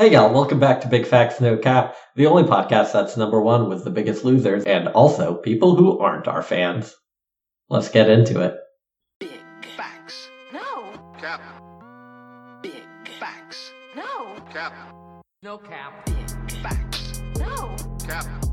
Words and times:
Hey 0.00 0.12
y'all, 0.12 0.32
welcome 0.32 0.58
back 0.58 0.80
to 0.80 0.88
Big 0.88 1.06
Facts 1.06 1.42
No 1.42 1.58
Cap, 1.58 1.94
the 2.16 2.24
only 2.24 2.44
podcast 2.44 2.92
that's 2.92 3.18
number 3.18 3.38
one 3.38 3.68
with 3.68 3.84
the 3.84 3.90
biggest 3.90 4.24
losers 4.24 4.64
and 4.64 4.88
also 4.88 5.34
people 5.34 5.76
who 5.76 5.98
aren't 5.98 6.26
our 6.26 6.42
fans. 6.42 6.96
Let's 7.68 7.90
get 7.90 8.08
into 8.08 8.40
it. 8.40 8.54
Big 9.18 9.30
facts. 9.76 10.30
No, 10.54 10.90
Cap. 11.18 11.42
Big 12.62 12.82
facts. 13.18 13.72
no, 13.94 14.36
Cap. 14.50 14.72
no 15.42 15.58
cap, 15.58 16.06
Big 16.06 16.50
facts. 16.62 17.20
no, 17.38 17.76
Cap. 18.08 18.49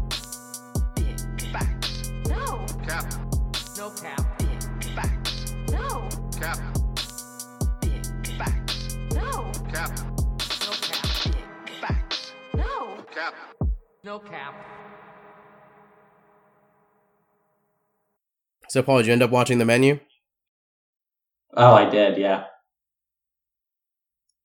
No 14.07 14.19
cap. 14.19 14.55
So, 18.69 18.81
Paul, 18.81 18.99
did 18.99 19.07
you 19.07 19.11
end 19.11 19.21
up 19.21 19.31
watching 19.31 19.57
the 19.57 19.65
menu? 19.65 19.99
Oh, 21.53 21.73
I 21.73 21.89
did, 21.89 22.17
yeah. 22.17 22.45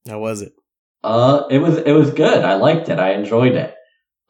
How 0.09 0.19
was 0.19 0.43
it? 0.43 0.53
Uh, 1.05 1.45
it 1.49 1.59
was, 1.59 1.79
it 1.79 1.93
was 1.93 2.11
good. 2.11 2.45
I 2.45 2.55
liked 2.55 2.89
it. 2.89 2.99
I 2.99 3.13
enjoyed 3.13 3.53
it. 3.53 3.73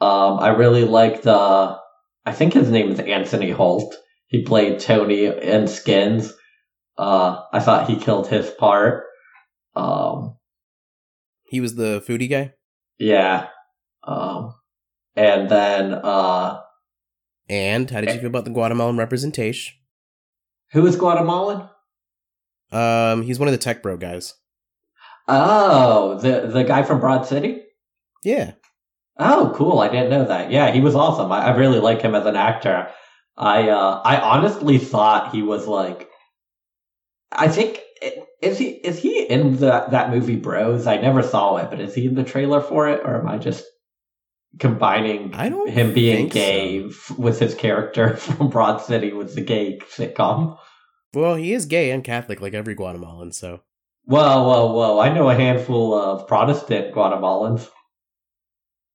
Um, 0.02 0.38
I 0.38 0.48
really 0.48 0.84
liked, 0.84 1.26
uh, 1.26 1.78
I 2.26 2.32
think 2.32 2.52
his 2.52 2.68
name 2.70 2.90
is 2.90 3.01
Anthony 3.01 3.52
Hoult. 3.52 3.95
He 4.26 4.45
played 4.45 4.80
Tony 4.80 5.24
in 5.24 5.66
Skins. 5.66 6.30
Uh, 6.98 7.40
I 7.51 7.60
thought 7.60 7.88
he 7.88 7.96
killed 7.96 8.28
his 8.28 8.51
part. 8.51 9.04
Um, 9.74 10.37
He 11.45 11.62
was 11.62 11.74
the 11.76 12.04
foodie 12.06 12.28
guy, 12.28 12.52
yeah. 12.98 13.46
Um, 14.06 14.41
and 15.16 15.48
then, 15.48 15.95
uh, 15.95 16.60
and 17.49 17.91
how 17.91 18.01
did 18.01 18.15
you 18.15 18.21
feel 18.21 18.29
about 18.29 18.45
the 18.45 18.51
Guatemalan 18.51 18.96
representation? 18.96 19.74
who 20.73 20.87
is 20.87 20.96
Guatemalan? 20.96 21.69
Um, 22.71 23.23
he's 23.23 23.38
one 23.38 23.49
of 23.49 23.52
the 23.52 23.59
tech 23.59 23.82
bro 23.82 23.96
guys. 23.99 24.35
Oh, 25.29 26.19
the 26.19 26.49
the 26.49 26.65
guy 26.65 26.82
from 26.82 27.01
Broad 27.01 27.27
City. 27.27 27.63
Yeah, 28.24 28.52
Oh, 29.19 29.52
cool! 29.54 29.80
I 29.80 29.88
didn't 29.88 30.10
know 30.10 30.24
that. 30.24 30.51
Yeah, 30.51 30.71
he 30.73 30.80
was 30.80 30.95
awesome. 30.95 31.30
I, 31.30 31.47
I 31.47 31.57
really 31.57 31.79
like 31.79 32.01
him 32.01 32.15
as 32.15 32.26
an 32.26 32.37
actor. 32.37 32.91
I 33.37 33.69
uh, 33.69 34.01
I 34.04 34.16
honestly 34.16 34.79
thought 34.79 35.35
he 35.35 35.43
was 35.43 35.66
like. 35.66 36.09
I 37.30 37.49
think 37.49 37.80
is 38.41 38.59
he 38.59 38.71
is 38.71 38.99
he 38.99 39.23
in 39.23 39.57
the, 39.57 39.87
that 39.91 40.10
movie 40.10 40.37
Bros? 40.37 40.87
I 40.87 40.97
never 40.97 41.23
saw 41.23 41.57
it, 41.57 41.71
but 41.71 41.80
is 41.80 41.95
he 41.95 42.07
in 42.07 42.15
the 42.15 42.24
trailer 42.24 42.60
for 42.60 42.88
it, 42.88 43.01
or 43.04 43.16
am 43.16 43.29
I 43.29 43.38
just 43.38 43.65
combining 44.58 45.34
I 45.34 45.48
don't 45.48 45.68
him 45.70 45.92
being 45.95 46.28
gay 46.28 46.82
so. 46.82 46.88
f- 46.88 47.18
with 47.18 47.38
his 47.38 47.54
character 47.54 48.16
from 48.16 48.48
Broad 48.50 48.78
City 48.78 49.12
with 49.12 49.34
the 49.34 49.40
gay 49.40 49.78
sitcom? 49.95 50.58
Well, 51.14 51.34
he 51.34 51.52
is 51.52 51.66
gay 51.66 51.90
and 51.90 52.02
Catholic, 52.02 52.40
like 52.40 52.54
every 52.54 52.74
Guatemalan. 52.74 53.32
So, 53.32 53.60
Whoa, 54.04 54.42
whoa, 54.45 54.73
whoa! 54.73 54.98
I 54.98 55.12
know 55.12 55.28
a 55.28 55.34
handful 55.34 55.95
of 55.95 56.26
Protestant 56.26 56.95
Guatemalans, 56.95 57.68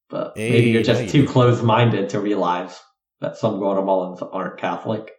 but 0.09 0.35
maybe 0.35 0.69
you're 0.71 0.83
just 0.83 1.09
too 1.09 1.25
close-minded 1.25 2.09
to 2.09 2.19
realize 2.19 2.79
that 3.21 3.37
some 3.37 3.59
Guatemalans 3.59 4.27
aren't 4.33 4.59
Catholic. 4.59 5.11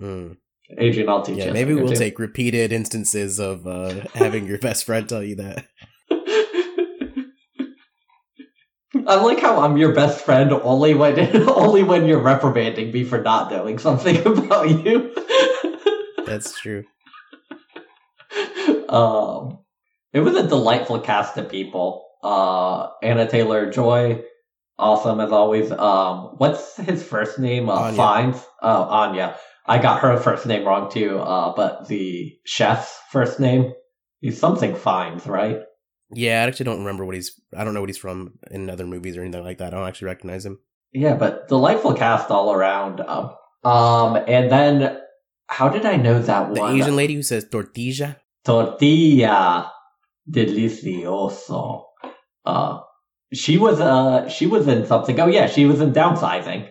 mm. 0.00 0.36
Adrian, 0.76 1.08
I'll 1.08 1.22
teach 1.22 1.38
yeah, 1.38 1.46
you. 1.46 1.52
maybe 1.52 1.74
we'll 1.74 1.88
two. 1.88 1.96
take 1.96 2.18
repeated 2.18 2.72
instances 2.72 3.38
of 3.38 3.66
uh, 3.66 4.02
having 4.14 4.46
your 4.46 4.58
best 4.58 4.84
friend 4.84 5.08
tell 5.08 5.22
you 5.22 5.36
that. 5.36 5.66
I 9.08 9.14
like 9.14 9.40
how 9.40 9.60
I'm 9.60 9.78
your 9.78 9.94
best 9.94 10.22
friend 10.22 10.52
only 10.52 10.92
when 10.92 11.18
only 11.48 11.82
when 11.82 12.06
you're 12.06 12.20
reprimanding 12.20 12.92
me 12.92 13.04
for 13.04 13.22
not 13.22 13.50
knowing 13.50 13.78
something 13.78 14.18
about 14.26 14.68
you. 14.68 15.14
That's 16.26 16.60
true. 16.60 16.84
um, 18.90 19.60
it 20.12 20.20
was 20.20 20.36
a 20.36 20.46
delightful 20.46 21.00
cast 21.00 21.38
of 21.38 21.48
people. 21.48 22.06
Uh, 22.22 22.88
Anna 23.02 23.26
Taylor 23.26 23.70
Joy, 23.70 24.22
awesome 24.78 25.20
as 25.20 25.32
always. 25.32 25.72
Um, 25.72 26.34
what's 26.36 26.76
his 26.76 27.02
first 27.02 27.38
name? 27.38 27.70
Uh, 27.70 27.74
Anya. 27.74 27.96
Fiennes. 27.96 28.46
Oh, 28.60 28.82
Anya. 28.82 29.38
I 29.64 29.78
got 29.78 30.02
her 30.02 30.18
first 30.18 30.44
name 30.44 30.66
wrong 30.66 30.90
too. 30.90 31.18
Uh, 31.18 31.54
but 31.54 31.88
the 31.88 32.36
chef's 32.44 33.00
first 33.10 33.40
name, 33.40 33.72
is 34.20 34.38
something 34.38 34.74
Fiennes, 34.74 35.26
right? 35.26 35.60
Yeah, 36.10 36.42
I 36.42 36.46
actually 36.48 36.64
don't 36.64 36.78
remember 36.78 37.04
what 37.04 37.14
he's. 37.14 37.38
I 37.56 37.64
don't 37.64 37.74
know 37.74 37.80
what 37.80 37.88
he's 37.90 37.98
from 37.98 38.38
in 38.50 38.70
other 38.70 38.86
movies 38.86 39.16
or 39.16 39.22
anything 39.22 39.44
like 39.44 39.58
that. 39.58 39.74
I 39.74 39.76
don't 39.76 39.88
actually 39.88 40.06
recognize 40.06 40.46
him. 40.46 40.58
Yeah, 40.92 41.14
but 41.16 41.48
delightful 41.48 41.94
cast 41.94 42.30
all 42.30 42.52
around. 42.52 43.00
Um, 43.00 43.34
um, 43.64 44.16
and 44.26 44.50
then 44.50 44.98
how 45.48 45.68
did 45.68 45.84
I 45.84 45.96
know 45.96 46.20
that 46.20 46.54
The 46.54 46.60
one? 46.60 46.76
The 46.76 46.82
Asian 46.82 46.96
lady 46.96 47.14
who 47.14 47.22
says 47.22 47.46
tortilla. 47.50 48.16
tortilla 48.44 49.70
delicioso. 50.30 51.84
Uh, 52.44 52.80
she 53.32 53.58
was 53.58 53.80
uh 53.80 54.28
she 54.28 54.46
was 54.46 54.66
in 54.68 54.86
something. 54.86 55.18
Oh 55.20 55.26
yeah, 55.26 55.46
she 55.46 55.66
was 55.66 55.80
in 55.80 55.92
downsizing. 55.92 56.68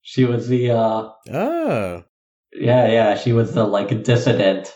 She 0.00 0.24
was 0.24 0.48
the 0.48 0.70
uh 0.72 1.10
Oh, 1.32 2.04
yeah 2.52 2.88
yeah 2.90 3.16
she 3.16 3.32
was 3.32 3.54
the 3.54 3.64
like 3.64 4.02
dissident. 4.02 4.72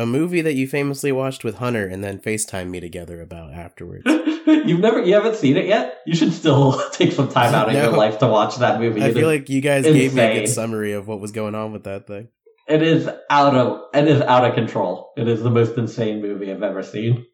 A 0.00 0.06
movie 0.06 0.40
that 0.40 0.54
you 0.54 0.66
famously 0.66 1.12
watched 1.12 1.44
with 1.44 1.56
Hunter 1.56 1.86
and 1.86 2.02
then 2.02 2.18
FaceTime 2.18 2.70
me 2.70 2.80
together 2.80 3.20
about 3.20 3.52
afterwards. 3.52 4.04
You've 4.46 4.80
never 4.80 5.02
you 5.02 5.12
haven't 5.12 5.36
seen 5.36 5.58
it 5.58 5.66
yet. 5.66 5.98
You 6.06 6.16
should 6.16 6.32
still 6.32 6.80
take 6.92 7.12
some 7.12 7.28
time 7.28 7.54
out 7.54 7.68
of 7.68 7.74
your 7.74 7.92
life 7.92 8.18
to 8.20 8.26
watch 8.26 8.56
that 8.56 8.80
movie. 8.80 9.02
I 9.02 9.08
It 9.08 9.14
feel 9.14 9.28
like 9.28 9.50
you 9.50 9.60
guys 9.60 9.84
gave 9.84 10.14
me 10.14 10.22
a 10.22 10.34
good 10.40 10.48
summary 10.48 10.92
of 10.92 11.06
what 11.06 11.20
was 11.20 11.32
going 11.32 11.54
on 11.54 11.72
with 11.72 11.84
that 11.84 12.06
thing. 12.06 12.28
It 12.66 12.82
is 12.82 13.10
out 13.28 13.54
of 13.54 13.82
it 13.92 14.08
is 14.08 14.22
out 14.22 14.46
of 14.46 14.54
control. 14.54 15.12
It 15.18 15.28
is 15.28 15.42
the 15.42 15.50
most 15.50 15.76
insane 15.76 16.22
movie 16.22 16.50
I've 16.50 16.62
ever 16.62 16.82
seen. 16.82 17.26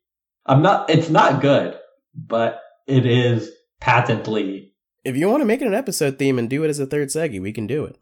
I'm 0.45 0.61
not 0.63 0.91
it's 0.91 1.09
not 1.09 1.41
good, 1.41 1.79
but 2.17 2.61
it 2.89 3.07
is 3.07 3.49
patently 3.81 4.73
If 5.05 5.17
you 5.17 5.29
want 5.29 5.41
to 5.41 5.47
make 5.47 5.63
it 5.63 5.69
an 5.69 5.75
episode 5.75 6.19
theme 6.19 6.37
and 6.37 6.51
do 6.51 6.65
it 6.65 6.69
as 6.69 6.81
a 6.81 6.87
third 6.87 7.09
seggy, 7.11 7.41
we 7.41 7.53
can 7.53 7.69
do 7.69 7.85
it. 7.85 7.97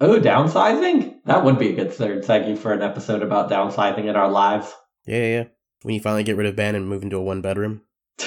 Oh, 0.00 0.20
downsizing? 0.20 1.16
That 1.24 1.44
would 1.44 1.58
be 1.58 1.70
a 1.70 1.74
good 1.74 1.92
third 1.92 2.24
segment 2.24 2.60
for 2.60 2.72
an 2.72 2.82
episode 2.82 3.22
about 3.22 3.50
downsizing 3.50 4.04
in 4.04 4.14
our 4.14 4.30
lives. 4.30 4.72
Yeah, 5.06 5.16
yeah, 5.16 5.26
yeah. 5.26 5.44
When 5.82 5.94
you 5.94 6.00
finally 6.00 6.22
get 6.22 6.36
rid 6.36 6.46
of 6.46 6.56
Ben 6.56 6.74
and 6.74 6.88
move 6.88 7.02
into 7.02 7.16
a 7.16 7.22
one 7.22 7.40
bedroom. 7.40 7.82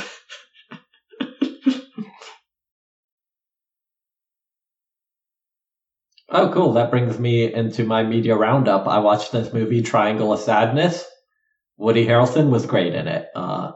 Oh, 6.34 6.50
cool. 6.54 6.72
That 6.74 6.92
brings 6.92 7.20
me 7.20 7.54
into 7.54 7.84
my 7.84 8.04
media 8.04 8.38
roundup. 8.38 8.88
I 8.88 9.00
watched 9.00 9.34
this 9.34 9.52
movie, 9.52 9.82
Triangle 9.82 10.32
of 10.32 10.40
Sadness. 10.40 11.06
Woody 11.76 12.06
Harrelson 12.06 12.50
was 12.50 12.66
great 12.66 12.96
in 12.96 13.10
it. 13.10 13.28
Uh, 13.36 13.74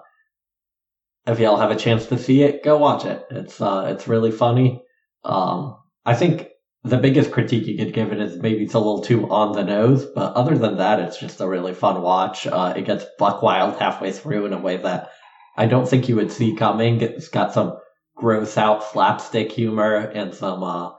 if 1.27 1.39
y'all 1.39 1.57
have 1.57 1.72
a 1.72 1.75
chance 1.75 2.06
to 2.06 2.17
see 2.17 2.44
it, 2.44 2.63
go 2.63 2.77
watch 2.77 3.03
it. 3.03 3.25
It's 3.29 3.59
uh, 3.59 3.88
it's 3.89 4.07
really 4.07 4.31
funny. 4.31 4.81
Um, 5.25 5.75
I 6.06 6.13
think 6.13 6.47
the 6.85 6.97
biggest 6.97 7.31
critique 7.31 7.66
you 7.66 7.78
could 7.78 7.94
give 7.94 8.12
it 8.12 8.22
is 8.22 8.38
maybe 8.38 8.63
it's 8.63 8.75
a 8.75 8.79
little 8.79 9.01
too 9.01 9.28
on 9.31 9.53
the 9.53 9.63
nose, 9.63 10.06
but 10.06 10.34
other 10.34 10.56
than 10.56 10.78
that, 10.78 11.00
it's 11.00 11.19
just 11.19 11.41
a 11.41 11.47
really 11.47 11.73
fun 11.73 12.01
watch. 12.03 12.46
Uh, 12.46 12.73
it 12.78 12.85
gets 12.85 13.06
buck 13.18 13.41
wild 13.41 13.75
halfway 13.79 14.12
through 14.12 14.46
in 14.46 14.53
a 14.53 14.59
way 14.59 14.78
that 14.78 15.09
I 15.57 15.66
don't 15.66 15.90
think 15.90 16.07
you 16.07 16.16
would 16.18 16.31
see 16.31 16.56
coming. 16.56 17.01
It's 17.01 17.28
got 17.28 17.53
some 17.53 17.78
gross 18.16 18.56
out 18.56 18.84
slapstick 18.84 19.51
humor 19.51 19.95
and 19.95 20.34
some 20.34 20.63
uh, 20.63 20.91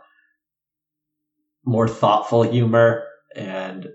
more 1.64 1.86
thoughtful 1.86 2.42
humor, 2.42 3.04
and 3.36 3.88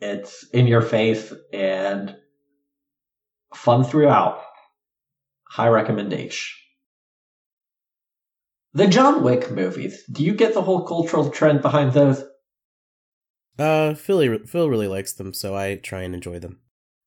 it's 0.00 0.46
in 0.52 0.66
your 0.66 0.82
face 0.82 1.32
and 1.50 2.14
fun 3.54 3.84
throughout. 3.84 4.42
High 5.48 5.68
recommendation. 5.68 6.58
The 8.72 8.86
John 8.86 9.22
Wick 9.22 9.50
movies. 9.50 10.04
Do 10.10 10.24
you 10.24 10.34
get 10.34 10.54
the 10.54 10.62
whole 10.62 10.86
cultural 10.86 11.30
trend 11.30 11.62
behind 11.62 11.92
those? 11.92 12.22
Uh, 13.58 13.94
Philly, 13.94 14.38
Phil 14.46 14.70
really 14.70 14.88
likes 14.88 15.12
them, 15.12 15.34
so 15.34 15.56
I 15.56 15.76
try 15.76 16.02
and 16.02 16.14
enjoy 16.14 16.38
them. 16.38 16.60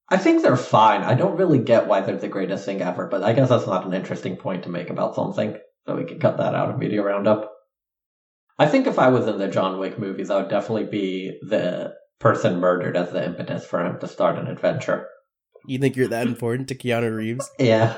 I 0.09 0.17
think 0.17 0.41
they're 0.41 0.57
fine. 0.57 1.01
I 1.01 1.15
don't 1.15 1.37
really 1.37 1.59
get 1.59 1.87
why 1.87 2.01
they're 2.01 2.17
the 2.17 2.27
greatest 2.27 2.65
thing 2.65 2.81
ever, 2.81 3.07
but 3.07 3.23
I 3.23 3.33
guess 3.33 3.49
that's 3.49 3.65
not 3.65 3.85
an 3.85 3.93
interesting 3.93 4.35
point 4.35 4.63
to 4.63 4.69
make 4.69 4.89
about 4.89 5.15
something, 5.15 5.57
so 5.87 5.95
we 5.95 6.03
can 6.03 6.19
cut 6.19 6.37
that 6.37 6.53
out 6.53 6.69
of 6.69 6.77
media 6.77 7.01
roundup. 7.01 7.51
I 8.59 8.67
think 8.67 8.85
if 8.85 8.99
I 8.99 9.07
was 9.07 9.25
in 9.27 9.39
the 9.39 9.47
John 9.47 9.79
Wick 9.79 9.97
movies, 9.97 10.29
I 10.29 10.37
would 10.37 10.49
definitely 10.49 10.85
be 10.85 11.39
the 11.41 11.95
person 12.19 12.59
murdered 12.59 12.95
as 12.95 13.11
the 13.11 13.25
impetus 13.25 13.65
for 13.65 13.83
him 13.83 13.99
to 13.99 14.07
start 14.07 14.37
an 14.37 14.47
adventure. 14.47 15.07
You 15.65 15.79
think 15.79 15.95
you're 15.95 16.09
that 16.09 16.27
important 16.27 16.67
to 16.67 16.75
Keanu 16.75 17.15
Reeves? 17.15 17.49
Yeah. 17.57 17.97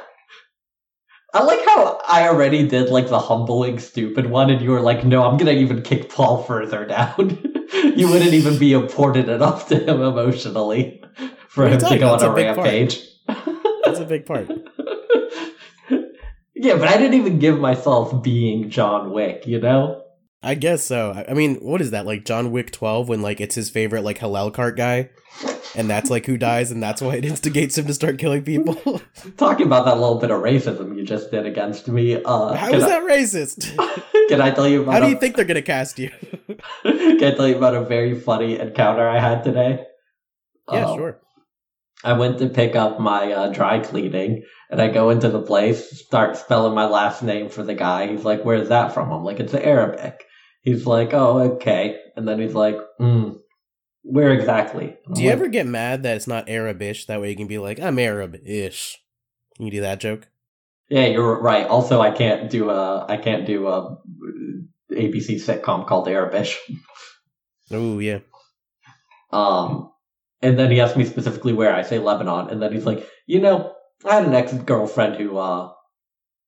I 1.36 1.44
like 1.44 1.60
how 1.66 2.00
I 2.08 2.30
already 2.30 2.66
did 2.66 2.90
like 2.90 3.10
the 3.10 3.20
humbling 3.20 3.78
stupid 3.78 4.28
one, 4.28 4.50
and 4.50 4.62
you 4.62 4.72
were 4.72 4.80
like, 4.80 5.04
no, 5.04 5.24
I'm 5.24 5.36
gonna 5.36 5.52
even 5.52 5.82
kick 5.82 6.10
Paul 6.10 6.44
further 6.44 6.86
down. 6.86 7.38
you 7.74 8.08
wouldn't 8.10 8.34
even 8.34 8.58
be 8.58 8.72
important 8.72 9.28
enough 9.28 9.68
to 9.68 9.78
him 9.78 10.02
emotionally 10.02 11.04
for 11.50 11.68
him 11.68 11.78
to 11.80 12.00
go 12.00 12.14
on 12.14 12.24
a 12.24 12.30
a 12.30 12.34
rampage. 12.34 13.02
That's 13.28 14.00
a 14.00 14.06
big 14.06 14.26
part. 14.26 14.50
Yeah, 16.58 16.78
but 16.78 16.88
I 16.88 16.98
didn't 16.98 17.16
even 17.16 17.38
give 17.38 17.60
myself 17.60 18.24
being 18.24 18.70
John 18.70 19.12
Wick, 19.12 19.46
you 19.46 19.60
know? 19.60 20.02
I 20.42 20.56
guess 20.56 20.84
so. 20.84 21.12
I- 21.28 21.34
mean, 21.34 21.58
what 21.58 21.82
is 21.82 21.92
that 21.92 22.06
like 22.06 22.24
John 22.24 22.50
Wick 22.50 22.72
12 22.72 23.10
when 23.10 23.22
like 23.22 23.42
it's 23.42 23.56
his 23.56 23.70
favorite 23.70 24.04
like 24.04 24.20
halal 24.20 24.54
cart 24.54 24.78
guy 24.78 25.10
and 25.78 25.90
that's 25.90 26.10
like 26.10 26.26
who 26.26 26.38
dies 26.38 26.72
and 26.72 26.82
that's 26.82 27.02
why 27.02 27.16
it 27.16 27.26
instigates 27.26 27.78
him 27.78 27.86
to 27.88 27.94
start 27.94 28.18
killing 28.18 28.44
people? 28.44 28.76
Talking 29.38 29.66
about 29.66 29.86
that 29.86 30.00
little 30.00 30.20
bit 30.20 30.32
of 30.32 30.42
racism 30.42 30.96
you 30.98 31.04
just 31.04 31.32
did 31.32 31.46
against 31.46 31.88
me. 31.88 32.16
Uh, 32.24 32.54
How 32.54 32.72
is 32.74 32.84
I- 32.84 32.88
that 32.90 33.04
racist? 33.04 33.76
Can 34.30 34.42
I 34.42 34.52
tell 34.52 34.68
you 34.68 34.82
about 34.84 34.94
How 34.94 35.00
do 35.02 35.06
a- 35.06 35.10
you 35.10 35.18
think 35.20 35.36
they're 35.36 35.46
going 35.46 35.56
to 35.56 35.62
cast 35.62 36.00
you? 36.00 36.10
Can 36.84 37.24
I 37.24 37.32
tell 37.36 37.48
you 37.48 37.58
about 37.58 37.76
a 37.76 37.82
very 37.86 38.20
funny 38.20 38.60
encounter 38.60 39.08
I 39.08 39.20
had 39.20 39.44
today? 39.44 39.86
yeah, 40.72 40.86
Um, 40.86 40.98
sure. 40.98 41.20
I 42.04 42.14
went 42.14 42.40
to 42.40 42.50
pick 42.50 42.76
up 42.76 43.00
my 43.00 43.32
uh, 43.32 43.52
dry 43.52 43.80
cleaning, 43.80 44.44
and 44.70 44.82
I 44.82 44.90
go 44.90 45.10
into 45.10 45.30
the 45.30 45.42
place, 45.42 46.04
start 46.06 46.38
spelling 46.38 46.76
my 46.76 46.86
last 46.86 47.24
name 47.24 47.50
for 47.50 47.64
the 47.64 47.74
guy. 47.74 48.08
He's 48.08 48.24
like, 48.26 48.44
"Where's 48.44 48.70
that 48.70 48.94
from?" 48.94 49.12
I'm 49.12 49.24
like, 49.24 49.40
"It's 49.40 49.54
Arabic." 49.56 50.24
He's 50.62 50.86
like, 50.86 51.14
"Oh, 51.14 51.40
okay," 51.54 51.98
and 52.16 52.28
then 52.28 52.40
he's 52.40 52.54
like, 52.54 52.78
mm, 53.00 53.38
"Where 54.06 54.32
exactly?" 54.32 54.98
Do 55.14 55.24
you 55.24 55.30
ever 55.30 55.48
get 55.48 55.68
mad 55.68 56.04
that 56.04 56.16
it's 56.16 56.28
not 56.28 56.48
Arabish? 56.48 57.08
That 57.08 57.20
way 57.20 57.30
you 57.30 57.36
can 57.36 57.48
be 57.48 57.58
like, 57.58 57.80
I'm 57.80 58.00
Arab-ish. 58.00 59.02
Can 59.56 59.66
you 59.66 59.72
do 59.72 59.82
that 59.82 60.00
joke? 60.00 60.28
Yeah, 60.90 61.08
you're 61.08 61.42
right. 61.42 61.66
Also, 61.66 62.02
I 62.02 62.12
can't 62.12 62.50
do 62.50 62.70
a 62.70 63.06
I 63.08 63.18
can't 63.18 63.46
do 63.46 63.68
a 63.68 63.98
ABC 64.92 65.36
sitcom 65.44 65.88
called 65.88 66.08
Arabish. 66.08 66.56
Oh 67.72 67.98
yeah. 67.98 68.20
Um, 69.32 69.92
and 70.42 70.60
then 70.60 70.70
he 70.70 70.80
asked 70.80 70.96
me 70.96 71.06
specifically 71.06 71.54
where 71.54 71.74
I 71.74 71.82
say 71.82 71.98
Lebanon, 71.98 72.50
and 72.50 72.62
then 72.62 72.72
he's 72.72 72.86
like, 72.86 73.10
you 73.26 73.42
know, 73.42 73.74
I 74.06 74.16
had 74.16 74.26
an 74.26 74.36
ex 74.36 74.54
girlfriend 74.54 75.16
who, 75.16 75.38
uh, 75.38 75.72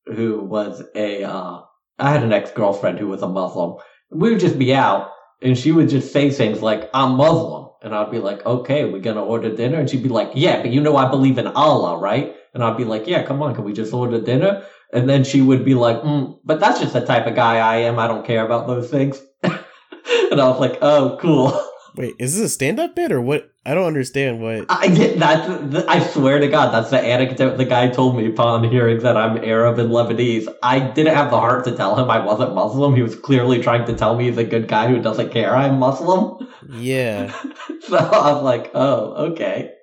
who 0.05 0.43
was 0.43 0.83
a, 0.95 1.23
uh, 1.23 1.61
I 1.97 2.11
had 2.11 2.23
an 2.23 2.33
ex 2.33 2.51
girlfriend 2.51 2.99
who 2.99 3.07
was 3.07 3.23
a 3.23 3.27
Muslim. 3.27 3.77
We 4.11 4.29
would 4.29 4.39
just 4.39 4.59
be 4.59 4.75
out, 4.75 5.09
and 5.41 5.57
she 5.57 5.71
would 5.71 5.89
just 5.89 6.11
say 6.11 6.29
things 6.29 6.61
like, 6.61 6.89
"I'm 6.93 7.15
Muslim," 7.15 7.69
and 7.81 7.93
I'd 7.93 8.11
be 8.11 8.19
like, 8.19 8.45
"Okay, 8.45 8.85
we're 8.85 9.01
gonna 9.01 9.23
order 9.23 9.55
dinner?" 9.55 9.79
And 9.79 9.89
she'd 9.89 10.03
be 10.03 10.09
like, 10.09 10.31
"Yeah, 10.33 10.61
but 10.61 10.71
you 10.71 10.81
know 10.81 10.97
I 10.97 11.09
believe 11.09 11.37
in 11.37 11.47
Allah, 11.47 11.97
right?" 11.97 12.35
And 12.53 12.63
I'd 12.63 12.77
be 12.77 12.85
like, 12.85 13.07
"Yeah, 13.07 13.23
come 13.23 13.41
on, 13.41 13.55
can 13.55 13.63
we 13.63 13.73
just 13.73 13.93
order 13.93 14.19
dinner?" 14.19 14.63
And 14.93 15.09
then 15.09 15.23
she 15.23 15.41
would 15.41 15.65
be 15.65 15.75
like, 15.75 16.01
mm, 16.01 16.37
"But 16.43 16.59
that's 16.59 16.79
just 16.79 16.93
the 16.93 17.05
type 17.05 17.27
of 17.27 17.35
guy 17.35 17.57
I 17.57 17.77
am. 17.77 17.99
I 17.99 18.07
don't 18.07 18.25
care 18.25 18.45
about 18.45 18.67
those 18.67 18.89
things." 18.89 19.21
and 19.43 20.41
I 20.41 20.47
was 20.47 20.59
like, 20.59 20.77
"Oh, 20.81 21.17
cool." 21.21 21.59
Wait, 21.95 22.13
is 22.19 22.37
this 22.37 22.45
a 22.45 22.49
stand-up 22.49 22.95
bit 22.95 23.11
or 23.11 23.19
what? 23.19 23.49
I 23.67 23.73
don't 23.73 23.85
understand 23.85 24.41
what. 24.41 24.65
I 24.69 24.87
get 24.87 25.19
that. 25.19 25.89
I 25.89 25.99
swear 25.99 26.39
to 26.39 26.47
God, 26.47 26.73
that's 26.73 26.89
the 26.89 27.01
anecdote 27.01 27.57
the 27.57 27.65
guy 27.65 27.89
told 27.89 28.15
me 28.15 28.27
upon 28.27 28.63
hearing 28.63 28.99
that 28.99 29.17
I'm 29.17 29.43
Arab 29.43 29.77
and 29.77 29.89
Lebanese. 29.89 30.47
I 30.63 30.79
didn't 30.79 31.13
have 31.13 31.31
the 31.31 31.37
heart 31.37 31.65
to 31.65 31.75
tell 31.75 31.97
him 31.97 32.09
I 32.09 32.25
wasn't 32.25 32.55
Muslim. 32.55 32.95
He 32.95 33.01
was 33.01 33.17
clearly 33.17 33.61
trying 33.61 33.85
to 33.87 33.93
tell 33.93 34.15
me 34.15 34.29
he's 34.29 34.37
a 34.37 34.45
good 34.45 34.69
guy 34.69 34.87
who 34.87 35.01
doesn't 35.01 35.33
care 35.33 35.53
I'm 35.53 35.79
Muslim. 35.79 36.47
Yeah, 36.69 37.33
So 37.81 37.97
I 37.97 38.31
was 38.31 38.43
like, 38.43 38.71
oh, 38.73 39.31
okay. 39.31 39.73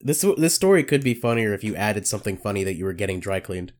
this 0.00 0.24
this 0.36 0.54
story 0.54 0.84
could 0.84 1.02
be 1.02 1.14
funnier 1.14 1.52
if 1.52 1.64
you 1.64 1.74
added 1.74 2.06
something 2.06 2.36
funny 2.36 2.62
that 2.62 2.76
you 2.76 2.84
were 2.84 2.92
getting 2.92 3.18
dry 3.18 3.40
cleaned. 3.40 3.72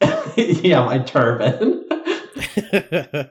yeah, 0.34 0.82
my 0.82 1.00
turban. 1.00 1.86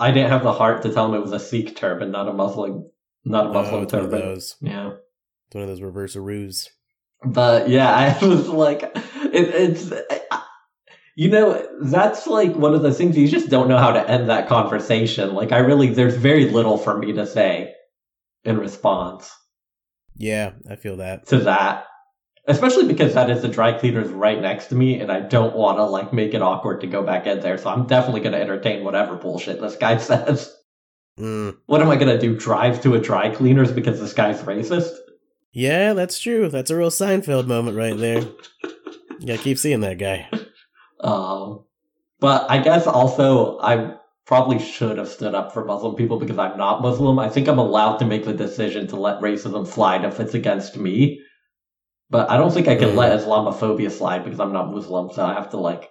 I 0.00 0.12
didn't 0.12 0.30
have 0.30 0.44
the 0.44 0.52
heart 0.52 0.82
to 0.82 0.92
tell 0.92 1.06
him 1.06 1.14
it 1.14 1.22
was 1.22 1.32
a 1.32 1.40
Sikh 1.40 1.74
turban, 1.74 2.12
not 2.12 2.28
a 2.28 2.32
Muslim, 2.32 2.88
not 3.24 3.46
a 3.46 3.48
oh, 3.50 3.52
Muslim 3.52 3.82
it's 3.82 3.92
one 3.92 4.04
of 4.04 4.10
those. 4.10 4.56
Yeah. 4.60 4.92
It's 5.46 5.54
one 5.54 5.62
of 5.62 5.68
those 5.68 5.82
reverse 5.82 6.16
ruse. 6.16 6.68
But 7.24 7.68
yeah, 7.68 8.16
I 8.20 8.24
was 8.24 8.48
like, 8.48 8.82
it, 8.82 8.92
it's, 9.34 9.92
I, 10.30 10.42
you 11.16 11.30
know, 11.30 11.66
that's 11.82 12.26
like 12.26 12.54
one 12.54 12.74
of 12.74 12.82
the 12.82 12.94
things 12.94 13.16
you 13.16 13.26
just 13.26 13.48
don't 13.50 13.68
know 13.68 13.78
how 13.78 13.90
to 13.90 14.08
end 14.08 14.30
that 14.30 14.48
conversation. 14.48 15.34
Like, 15.34 15.50
I 15.50 15.58
really, 15.58 15.88
there's 15.88 16.14
very 16.14 16.50
little 16.50 16.78
for 16.78 16.96
me 16.96 17.12
to 17.14 17.26
say 17.26 17.74
in 18.44 18.56
response 18.58 19.30
Yeah, 20.16 20.52
I 20.70 20.76
feel 20.76 20.98
that. 20.98 21.26
to 21.28 21.38
that. 21.40 21.86
Especially 22.46 22.86
because 22.86 23.12
that 23.14 23.28
is 23.28 23.42
the 23.42 23.48
dry 23.48 23.72
cleaners 23.78 24.08
right 24.08 24.40
next 24.40 24.68
to 24.68 24.74
me, 24.74 25.00
and 25.00 25.12
I 25.12 25.20
don't 25.20 25.54
want 25.54 25.76
to 25.78 25.84
like 25.84 26.14
make 26.14 26.32
it 26.32 26.40
awkward 26.40 26.80
to 26.80 26.86
go 26.86 27.02
back 27.02 27.26
in 27.26 27.40
there. 27.40 27.58
So 27.58 27.68
I'm 27.68 27.86
definitely 27.86 28.20
going 28.20 28.32
to 28.32 28.40
entertain 28.40 28.84
whatever 28.84 29.16
bullshit 29.16 29.60
this 29.60 29.76
guy 29.76 29.96
says. 29.98 30.54
Mm. 31.18 31.56
What 31.66 31.82
am 31.82 31.90
I 31.90 31.96
going 31.96 32.08
to 32.08 32.18
do? 32.18 32.36
Drive 32.36 32.80
to 32.82 32.94
a 32.94 33.00
dry 33.00 33.34
cleaners 33.34 33.72
because 33.72 34.00
this 34.00 34.12
guy's 34.12 34.40
racist? 34.42 34.94
Yeah, 35.52 35.92
that's 35.94 36.18
true. 36.18 36.48
That's 36.48 36.70
a 36.70 36.76
real 36.76 36.90
Seinfeld 36.90 37.46
moment 37.46 37.76
right 37.76 37.96
there. 37.96 38.20
yeah, 39.18 39.34
gotta 39.34 39.42
keep 39.42 39.58
seeing 39.58 39.80
that 39.80 39.98
guy. 39.98 40.28
Um, 41.00 41.64
but 42.20 42.50
I 42.50 42.58
guess 42.58 42.86
also 42.86 43.58
I 43.60 43.94
probably 44.26 44.58
should 44.58 44.98
have 44.98 45.08
stood 45.08 45.34
up 45.34 45.52
for 45.52 45.64
Muslim 45.64 45.94
people 45.96 46.18
because 46.18 46.38
I'm 46.38 46.58
not 46.58 46.82
Muslim. 46.82 47.18
I 47.18 47.28
think 47.28 47.48
I'm 47.48 47.58
allowed 47.58 47.96
to 47.98 48.04
make 48.04 48.24
the 48.24 48.34
decision 48.34 48.86
to 48.88 48.96
let 48.96 49.20
racism 49.20 49.66
slide 49.66 50.04
if 50.04 50.20
it's 50.20 50.34
against 50.34 50.76
me. 50.76 51.20
But 52.10 52.30
I 52.30 52.36
don't 52.36 52.52
think 52.52 52.68
I 52.68 52.76
can 52.76 52.90
Mm. 52.90 52.96
let 52.96 53.18
Islamophobia 53.18 53.90
slide 53.90 54.24
because 54.24 54.40
I'm 54.40 54.52
not 54.52 54.70
Muslim. 54.70 55.10
So 55.10 55.24
I 55.24 55.34
have 55.34 55.50
to 55.50 55.56
like, 55.56 55.88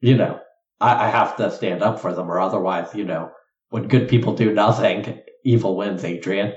you 0.00 0.16
know, 0.16 0.40
I, 0.80 1.06
I 1.06 1.10
have 1.10 1.36
to 1.36 1.50
stand 1.50 1.82
up 1.82 2.00
for 2.00 2.12
them 2.14 2.30
or 2.30 2.40
otherwise, 2.40 2.94
you 2.94 3.04
know, 3.04 3.30
when 3.72 3.88
good 3.88 4.06
people 4.06 4.34
do 4.34 4.52
nothing, 4.52 5.22
evil 5.44 5.78
wins, 5.78 6.04
Adrian. 6.04 6.52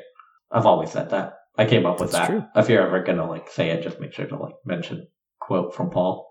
I've 0.51 0.65
always 0.65 0.91
said 0.91 1.11
that. 1.11 1.35
I 1.57 1.65
came 1.65 1.85
up 1.85 2.01
with 2.01 2.11
That's 2.11 2.27
that. 2.27 2.33
true. 2.33 2.43
If 2.57 2.67
you're 2.67 2.85
ever 2.85 3.01
gonna 3.03 3.27
like 3.27 3.49
say 3.49 3.69
it, 3.69 3.83
just 3.83 4.01
make 4.01 4.11
sure 4.11 4.25
to 4.25 4.35
like 4.35 4.55
mention 4.65 5.07
quote 5.39 5.73
from 5.73 5.89
Paul. 5.91 6.27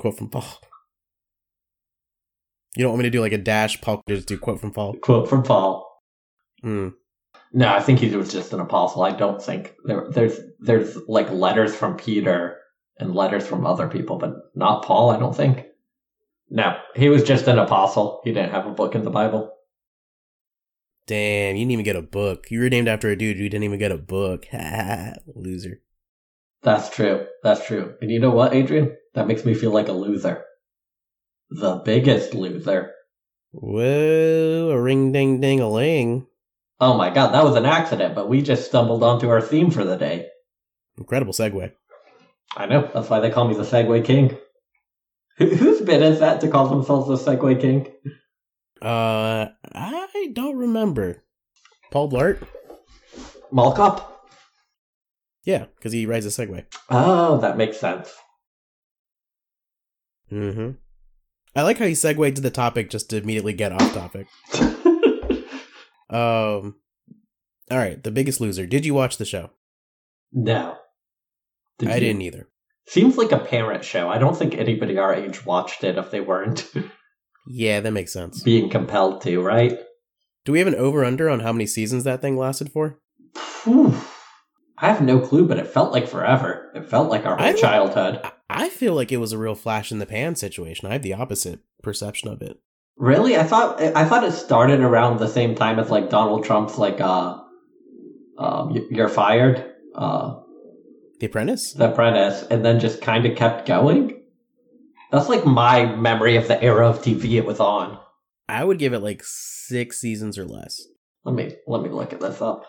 Quote 0.00 0.18
from 0.18 0.28
Paul. 0.28 0.44
You 2.76 2.82
don't 2.82 2.92
want 2.92 3.04
me 3.04 3.04
to 3.04 3.10
do 3.10 3.20
like 3.20 3.32
a 3.32 3.38
dash, 3.38 3.80
Paul? 3.80 4.02
Just 4.08 4.26
do 4.26 4.36
quote 4.36 4.60
from 4.60 4.72
Paul. 4.72 4.94
Quote 4.94 5.28
from 5.28 5.44
Paul. 5.44 5.86
Mm. 6.64 6.94
No, 7.52 7.68
I 7.68 7.80
think 7.80 8.00
he 8.00 8.14
was 8.16 8.32
just 8.32 8.52
an 8.52 8.60
apostle. 8.60 9.02
I 9.02 9.12
don't 9.12 9.40
think 9.40 9.74
there, 9.84 10.08
there's 10.10 10.40
there's 10.58 10.96
like 11.06 11.30
letters 11.30 11.72
from 11.74 11.96
Peter 11.96 12.56
and 12.98 13.14
letters 13.14 13.46
from 13.46 13.64
other 13.64 13.86
people, 13.86 14.18
but 14.18 14.34
not 14.56 14.84
Paul. 14.84 15.10
I 15.10 15.20
don't 15.20 15.36
think. 15.36 15.66
No, 16.48 16.76
he 16.96 17.08
was 17.08 17.22
just 17.22 17.46
an 17.46 17.60
apostle. 17.60 18.20
He 18.24 18.32
didn't 18.32 18.50
have 18.50 18.66
a 18.66 18.72
book 18.72 18.96
in 18.96 19.04
the 19.04 19.10
Bible. 19.10 19.52
Damn, 21.10 21.56
you 21.56 21.62
didn't 21.62 21.72
even 21.72 21.84
get 21.84 21.96
a 21.96 22.02
book. 22.02 22.52
You 22.52 22.60
were 22.60 22.70
named 22.70 22.86
after 22.86 23.08
a 23.08 23.16
dude 23.16 23.36
who 23.36 23.48
didn't 23.48 23.64
even 23.64 23.80
get 23.80 23.90
a 23.90 23.98
book. 23.98 24.46
Loser. 25.34 25.80
That's 26.62 26.88
true. 26.88 27.26
That's 27.42 27.66
true. 27.66 27.94
And 28.00 28.12
you 28.12 28.20
know 28.20 28.30
what, 28.30 28.54
Adrian? 28.54 28.96
That 29.14 29.26
makes 29.26 29.44
me 29.44 29.54
feel 29.54 29.72
like 29.72 29.88
a 29.88 29.92
loser. 29.92 30.44
The 31.50 31.82
biggest 31.84 32.32
loser. 32.32 32.92
Whoa, 33.50 34.70
a 34.70 34.80
ring 34.80 35.10
ding 35.10 35.40
ding 35.40 35.58
a 35.58 35.68
ling. 35.68 36.28
Oh 36.78 36.96
my 36.96 37.10
god, 37.10 37.32
that 37.32 37.42
was 37.42 37.56
an 37.56 37.66
accident, 37.66 38.14
but 38.14 38.28
we 38.28 38.40
just 38.40 38.66
stumbled 38.66 39.02
onto 39.02 39.30
our 39.30 39.40
theme 39.40 39.72
for 39.72 39.82
the 39.82 39.96
day. 39.96 40.28
Incredible 40.96 41.32
segue. 41.32 41.72
I 42.56 42.66
know. 42.66 42.88
That's 42.94 43.10
why 43.10 43.18
they 43.18 43.30
call 43.30 43.48
me 43.48 43.56
the 43.56 43.64
Segway 43.64 44.04
King. 44.04 44.38
Who, 45.38 45.46
whose 45.46 45.80
bit 45.80 46.02
is 46.02 46.20
that 46.20 46.42
to 46.42 46.48
call 46.48 46.68
themselves 46.68 47.08
the 47.08 47.32
Segway 47.32 47.60
King? 47.60 47.88
Uh, 48.82 49.48
I 49.72 50.28
don't 50.32 50.56
remember. 50.56 51.22
Paul 51.90 52.10
Blart? 52.10 52.46
Mall 53.50 53.72
Cop? 53.72 54.28
Yeah, 55.44 55.66
because 55.76 55.92
he 55.92 56.06
rides 56.06 56.26
a 56.26 56.28
Segway. 56.28 56.64
Oh, 56.88 57.38
that 57.38 57.56
makes 57.56 57.78
sense. 57.78 58.12
Mm-hmm. 60.30 60.72
I 61.56 61.62
like 61.62 61.78
how 61.78 61.86
he 61.86 61.94
segued 61.94 62.36
to 62.36 62.42
the 62.42 62.50
topic 62.50 62.90
just 62.90 63.10
to 63.10 63.16
immediately 63.16 63.52
get 63.52 63.72
off 63.72 63.92
topic. 63.94 64.26
Um, 66.12 66.74
all 67.70 67.78
right, 67.78 68.02
The 68.02 68.10
Biggest 68.10 68.40
Loser. 68.40 68.66
Did 68.66 68.84
you 68.84 68.94
watch 68.94 69.16
the 69.16 69.24
show? 69.24 69.50
no. 70.32 70.76
Did 71.78 71.88
I 71.88 71.94
you? 71.94 72.00
didn't 72.00 72.22
either. 72.22 72.48
Seems 72.88 73.16
like 73.16 73.30
a 73.30 73.38
parent 73.38 73.84
show. 73.84 74.08
I 74.08 74.18
don't 74.18 74.36
think 74.36 74.56
anybody 74.56 74.98
our 74.98 75.14
age 75.14 75.46
watched 75.46 75.84
it 75.84 75.96
if 75.98 76.10
they 76.10 76.20
weren't 76.20 76.68
Yeah, 77.46 77.80
that 77.80 77.92
makes 77.92 78.12
sense. 78.12 78.42
being 78.42 78.68
compelled 78.70 79.22
to, 79.22 79.40
right? 79.42 79.78
Do 80.44 80.52
we 80.52 80.58
have 80.58 80.68
an 80.68 80.74
over 80.74 81.04
under 81.04 81.28
on 81.28 81.40
how 81.40 81.52
many 81.52 81.66
seasons 81.66 82.04
that 82.04 82.20
thing 82.22 82.36
lasted 82.36 82.70
for? 82.72 82.98
I 83.66 84.86
have 84.88 85.02
no 85.02 85.20
clue, 85.20 85.46
but 85.46 85.58
it 85.58 85.66
felt 85.66 85.92
like 85.92 86.08
forever. 86.08 86.72
It 86.74 86.88
felt 86.88 87.10
like 87.10 87.26
our 87.26 87.36
whole 87.36 87.46
I- 87.46 87.52
childhood. 87.52 88.20
I- 88.24 88.32
I 88.52 88.68
feel 88.68 88.94
like 88.94 89.12
it 89.12 89.18
was 89.18 89.32
a 89.32 89.38
real 89.38 89.54
flash 89.54 89.92
in 89.92 90.00
the 90.00 90.06
pan 90.06 90.34
situation. 90.34 90.88
I 90.88 90.94
have 90.94 91.02
the 91.02 91.14
opposite 91.14 91.60
perception 91.84 92.28
of 92.30 92.42
it. 92.42 92.58
Really? 92.96 93.36
I 93.36 93.44
thought 93.44 93.80
I 93.80 94.04
thought 94.04 94.24
it 94.24 94.32
started 94.32 94.80
around 94.80 95.18
the 95.20 95.28
same 95.28 95.54
time 95.54 95.78
as 95.78 95.88
like 95.88 96.10
Donald 96.10 96.44
Trump's 96.44 96.76
like 96.76 97.00
uh 97.00 97.38
um 98.38 98.76
you're 98.90 99.08
fired 99.08 99.64
uh 99.94 100.34
The 101.20 101.26
Apprentice? 101.26 101.74
The 101.74 101.92
Apprentice 101.92 102.42
and 102.50 102.64
then 102.64 102.80
just 102.80 103.00
kind 103.00 103.24
of 103.24 103.36
kept 103.36 103.66
going. 103.68 104.19
That's 105.10 105.28
like 105.28 105.44
my 105.44 105.84
memory 105.96 106.36
of 106.36 106.48
the 106.48 106.62
era 106.62 106.88
of 106.88 107.02
TV 107.02 107.32
it 107.34 107.44
was 107.44 107.60
on. 107.60 107.98
I 108.48 108.64
would 108.64 108.78
give 108.78 108.92
it 108.92 109.00
like 109.00 109.22
six 109.24 109.98
seasons 110.00 110.38
or 110.38 110.44
less. 110.44 110.82
Let 111.24 111.34
me 111.34 111.56
let 111.66 111.82
me 111.82 111.88
look 111.88 112.12
at 112.12 112.20
this 112.20 112.40
up. 112.40 112.64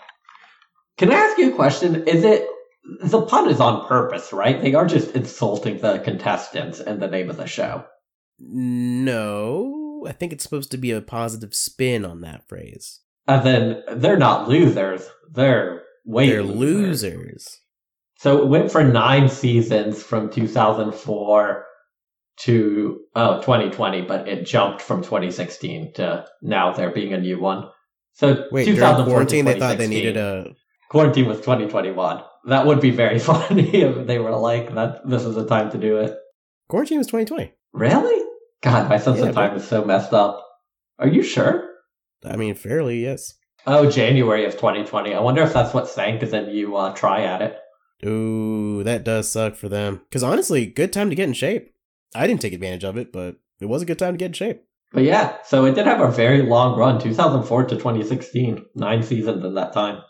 Can 0.97 1.11
I 1.11 1.15
ask 1.15 1.37
you 1.37 1.53
a 1.53 1.55
question? 1.55 2.07
Is 2.07 2.23
it 2.23 2.47
the 3.01 3.21
pun 3.21 3.49
is 3.49 3.59
on 3.59 3.87
purpose, 3.87 4.33
right? 4.33 4.61
They 4.61 4.73
are 4.73 4.85
just 4.85 5.15
insulting 5.15 5.79
the 5.79 5.99
contestants 5.99 6.79
in 6.79 6.99
the 6.99 7.07
name 7.07 7.29
of 7.29 7.37
the 7.37 7.45
show. 7.45 7.85
No, 8.39 10.05
I 10.07 10.11
think 10.11 10.33
it's 10.33 10.43
supposed 10.43 10.71
to 10.71 10.77
be 10.77 10.91
a 10.91 11.01
positive 11.01 11.53
spin 11.53 12.05
on 12.05 12.21
that 12.21 12.47
phrase. 12.47 13.01
And 13.27 13.45
then 13.45 13.83
they're 13.93 14.17
not 14.17 14.49
losers. 14.49 15.07
They're 15.31 15.83
way 16.05 16.27
They're 16.27 16.43
losers. 16.43 17.59
So 18.17 18.39
it 18.39 18.47
went 18.47 18.71
for 18.71 18.83
nine 18.83 19.29
seasons 19.29 20.01
from 20.03 20.29
2004 20.29 21.65
to 22.37 23.01
oh 23.15 23.39
2020, 23.41 24.01
but 24.03 24.27
it 24.27 24.45
jumped 24.45 24.81
from 24.81 25.01
2016 25.01 25.93
to 25.95 26.25
now 26.41 26.73
there 26.73 26.91
being 26.91 27.13
a 27.13 27.19
new 27.19 27.39
one. 27.39 27.69
So 28.13 28.45
Wait, 28.51 28.65
during 28.65 29.05
quarantine, 29.05 29.45
they 29.45 29.59
thought 29.59 29.77
they 29.77 29.87
needed 29.87 30.17
a. 30.17 30.53
quarantine 30.89 31.27
was 31.27 31.37
2021. 31.39 32.23
That 32.45 32.65
would 32.65 32.81
be 32.81 32.91
very 32.91 33.19
funny 33.31 33.69
if 33.81 34.07
they 34.07 34.19
were 34.19 34.35
like 34.35 34.73
that. 34.75 35.07
This 35.07 35.23
is 35.23 35.35
the 35.35 35.45
time 35.45 35.71
to 35.71 35.77
do 35.77 35.97
it. 35.97 36.17
Quarantine 36.67 36.97
was 36.97 37.07
2020. 37.07 37.53
Really? 37.73 38.25
God, 38.61 38.89
my 38.89 38.97
sense 38.97 39.19
Yeah, 39.19 39.27
of 39.27 39.35
time 39.35 39.55
is 39.55 39.67
so 39.67 39.83
messed 39.83 40.13
up. 40.13 40.43
Are 40.99 41.07
you 41.07 41.23
sure? 41.23 41.67
I 42.23 42.37
mean, 42.37 42.55
fairly, 42.55 42.99
yes. 43.01 43.33
Oh, 43.65 43.89
January 43.89 44.45
of 44.45 44.53
2020. 44.53 45.13
I 45.13 45.19
wonder 45.19 45.41
if 45.41 45.53
that's 45.53 45.73
what 45.73 45.87
sank 45.87 46.21
and 46.21 46.31
then 46.31 46.49
you 46.49 46.75
uh, 46.75 46.93
try 46.93 47.23
at 47.23 47.41
it. 47.41 47.57
Ooh, 48.05 48.83
that 48.83 49.03
does 49.03 49.31
suck 49.31 49.55
for 49.55 49.69
them. 49.69 50.01
Because 50.09 50.23
honestly, 50.23 50.65
good 50.65 50.91
time 50.91 51.09
to 51.09 51.15
get 51.15 51.27
in 51.27 51.33
shape. 51.33 51.71
I 52.15 52.27
didn't 52.27 52.41
take 52.41 52.53
advantage 52.53 52.83
of 52.83 52.97
it, 52.97 53.11
but 53.11 53.37
it 53.59 53.65
was 53.65 53.81
a 53.81 53.85
good 53.85 53.99
time 53.99 54.13
to 54.13 54.17
get 54.17 54.27
in 54.27 54.33
shape. 54.33 54.63
But 54.91 55.03
yeah, 55.03 55.37
so 55.45 55.65
it 55.65 55.75
did 55.75 55.85
have 55.85 56.01
a 56.01 56.11
very 56.11 56.41
long 56.41 56.77
run, 56.77 56.99
2004 56.99 57.63
to 57.65 57.75
2016, 57.75 58.65
nine 58.75 59.03
seasons 59.03 59.43
in 59.43 59.53
that 59.55 59.71
time. 59.71 60.01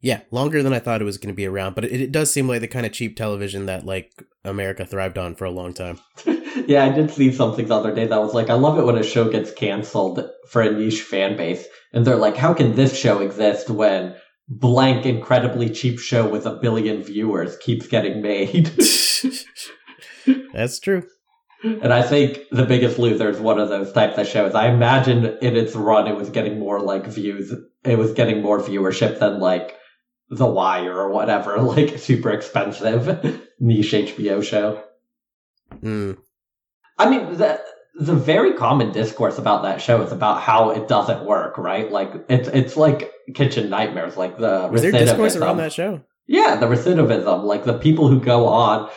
Yeah, 0.00 0.20
longer 0.30 0.62
than 0.62 0.72
I 0.72 0.80
thought 0.80 1.00
it 1.00 1.06
was 1.06 1.18
going 1.18 1.32
to 1.32 1.36
be 1.36 1.46
around, 1.46 1.74
but 1.74 1.84
it, 1.84 2.00
it 2.00 2.12
does 2.12 2.30
seem 2.32 2.46
like 2.46 2.60
the 2.60 2.68
kind 2.68 2.84
of 2.84 2.92
cheap 2.92 3.16
television 3.16 3.66
that 3.66 3.86
like 3.86 4.12
America 4.44 4.84
thrived 4.84 5.18
on 5.18 5.34
for 5.34 5.44
a 5.44 5.50
long 5.50 5.72
time. 5.72 5.98
yeah, 6.66 6.84
I 6.84 6.90
did 6.90 7.10
see 7.10 7.32
something 7.32 7.66
the 7.66 7.74
other 7.74 7.94
day 7.94 8.06
that 8.06 8.20
was 8.20 8.34
like, 8.34 8.50
I 8.50 8.54
love 8.54 8.78
it 8.78 8.84
when 8.84 8.98
a 8.98 9.02
show 9.02 9.30
gets 9.30 9.50
canceled 9.50 10.28
for 10.48 10.62
a 10.62 10.70
niche 10.70 11.02
fan 11.02 11.36
base, 11.36 11.66
and 11.92 12.06
they're 12.06 12.16
like, 12.16 12.36
how 12.36 12.52
can 12.52 12.74
this 12.74 12.98
show 12.98 13.20
exist 13.20 13.70
when 13.70 14.14
blank 14.46 15.06
incredibly 15.06 15.70
cheap 15.70 15.98
show 15.98 16.28
with 16.28 16.44
a 16.44 16.56
billion 16.56 17.02
viewers 17.02 17.56
keeps 17.58 17.86
getting 17.86 18.20
made? 18.20 18.66
That's 20.52 20.78
true. 20.80 21.04
And 21.64 21.92
I 21.92 22.02
think 22.02 22.40
The 22.50 22.66
Biggest 22.66 22.98
Loser 22.98 23.30
is 23.30 23.40
one 23.40 23.58
of 23.58 23.70
those 23.70 23.90
types 23.92 24.18
of 24.18 24.26
shows. 24.26 24.54
I 24.54 24.68
imagine 24.68 25.24
in 25.40 25.56
its 25.56 25.74
run, 25.74 26.06
it 26.06 26.14
was 26.16 26.28
getting 26.28 26.58
more 26.58 26.80
like 26.80 27.06
views. 27.06 27.52
It 27.84 27.98
was 27.98 28.12
getting 28.12 28.42
more 28.42 28.60
viewership 28.60 29.18
than 29.18 29.40
like 29.40 29.74
The 30.28 30.46
Wire 30.46 30.94
or 30.94 31.10
whatever, 31.10 31.56
like 31.62 31.98
super 31.98 32.30
expensive 32.30 33.40
niche 33.60 33.92
HBO 33.92 34.44
show. 34.44 34.82
Mm. 35.76 36.18
I 36.98 37.10
mean, 37.10 37.36
the 37.38 37.60
the 37.96 38.14
very 38.14 38.54
common 38.54 38.92
discourse 38.92 39.38
about 39.38 39.62
that 39.62 39.80
show 39.80 40.02
is 40.02 40.10
about 40.12 40.42
how 40.42 40.70
it 40.70 40.88
doesn't 40.88 41.24
work, 41.24 41.56
right? 41.58 41.90
Like 41.90 42.12
it's 42.28 42.48
it's 42.48 42.76
like 42.76 43.12
Kitchen 43.34 43.70
Nightmares, 43.70 44.16
like 44.16 44.36
the 44.36 44.68
Was 44.70 44.82
there 44.82 44.92
discourse 44.92 45.36
recidivism. 45.36 45.40
around 45.40 45.56
that 45.58 45.72
show? 45.72 46.02
Yeah, 46.26 46.56
the 46.56 46.66
recidivism, 46.66 47.44
like 47.44 47.64
the 47.64 47.78
people 47.78 48.08
who 48.08 48.20
go 48.20 48.46
on, 48.46 48.90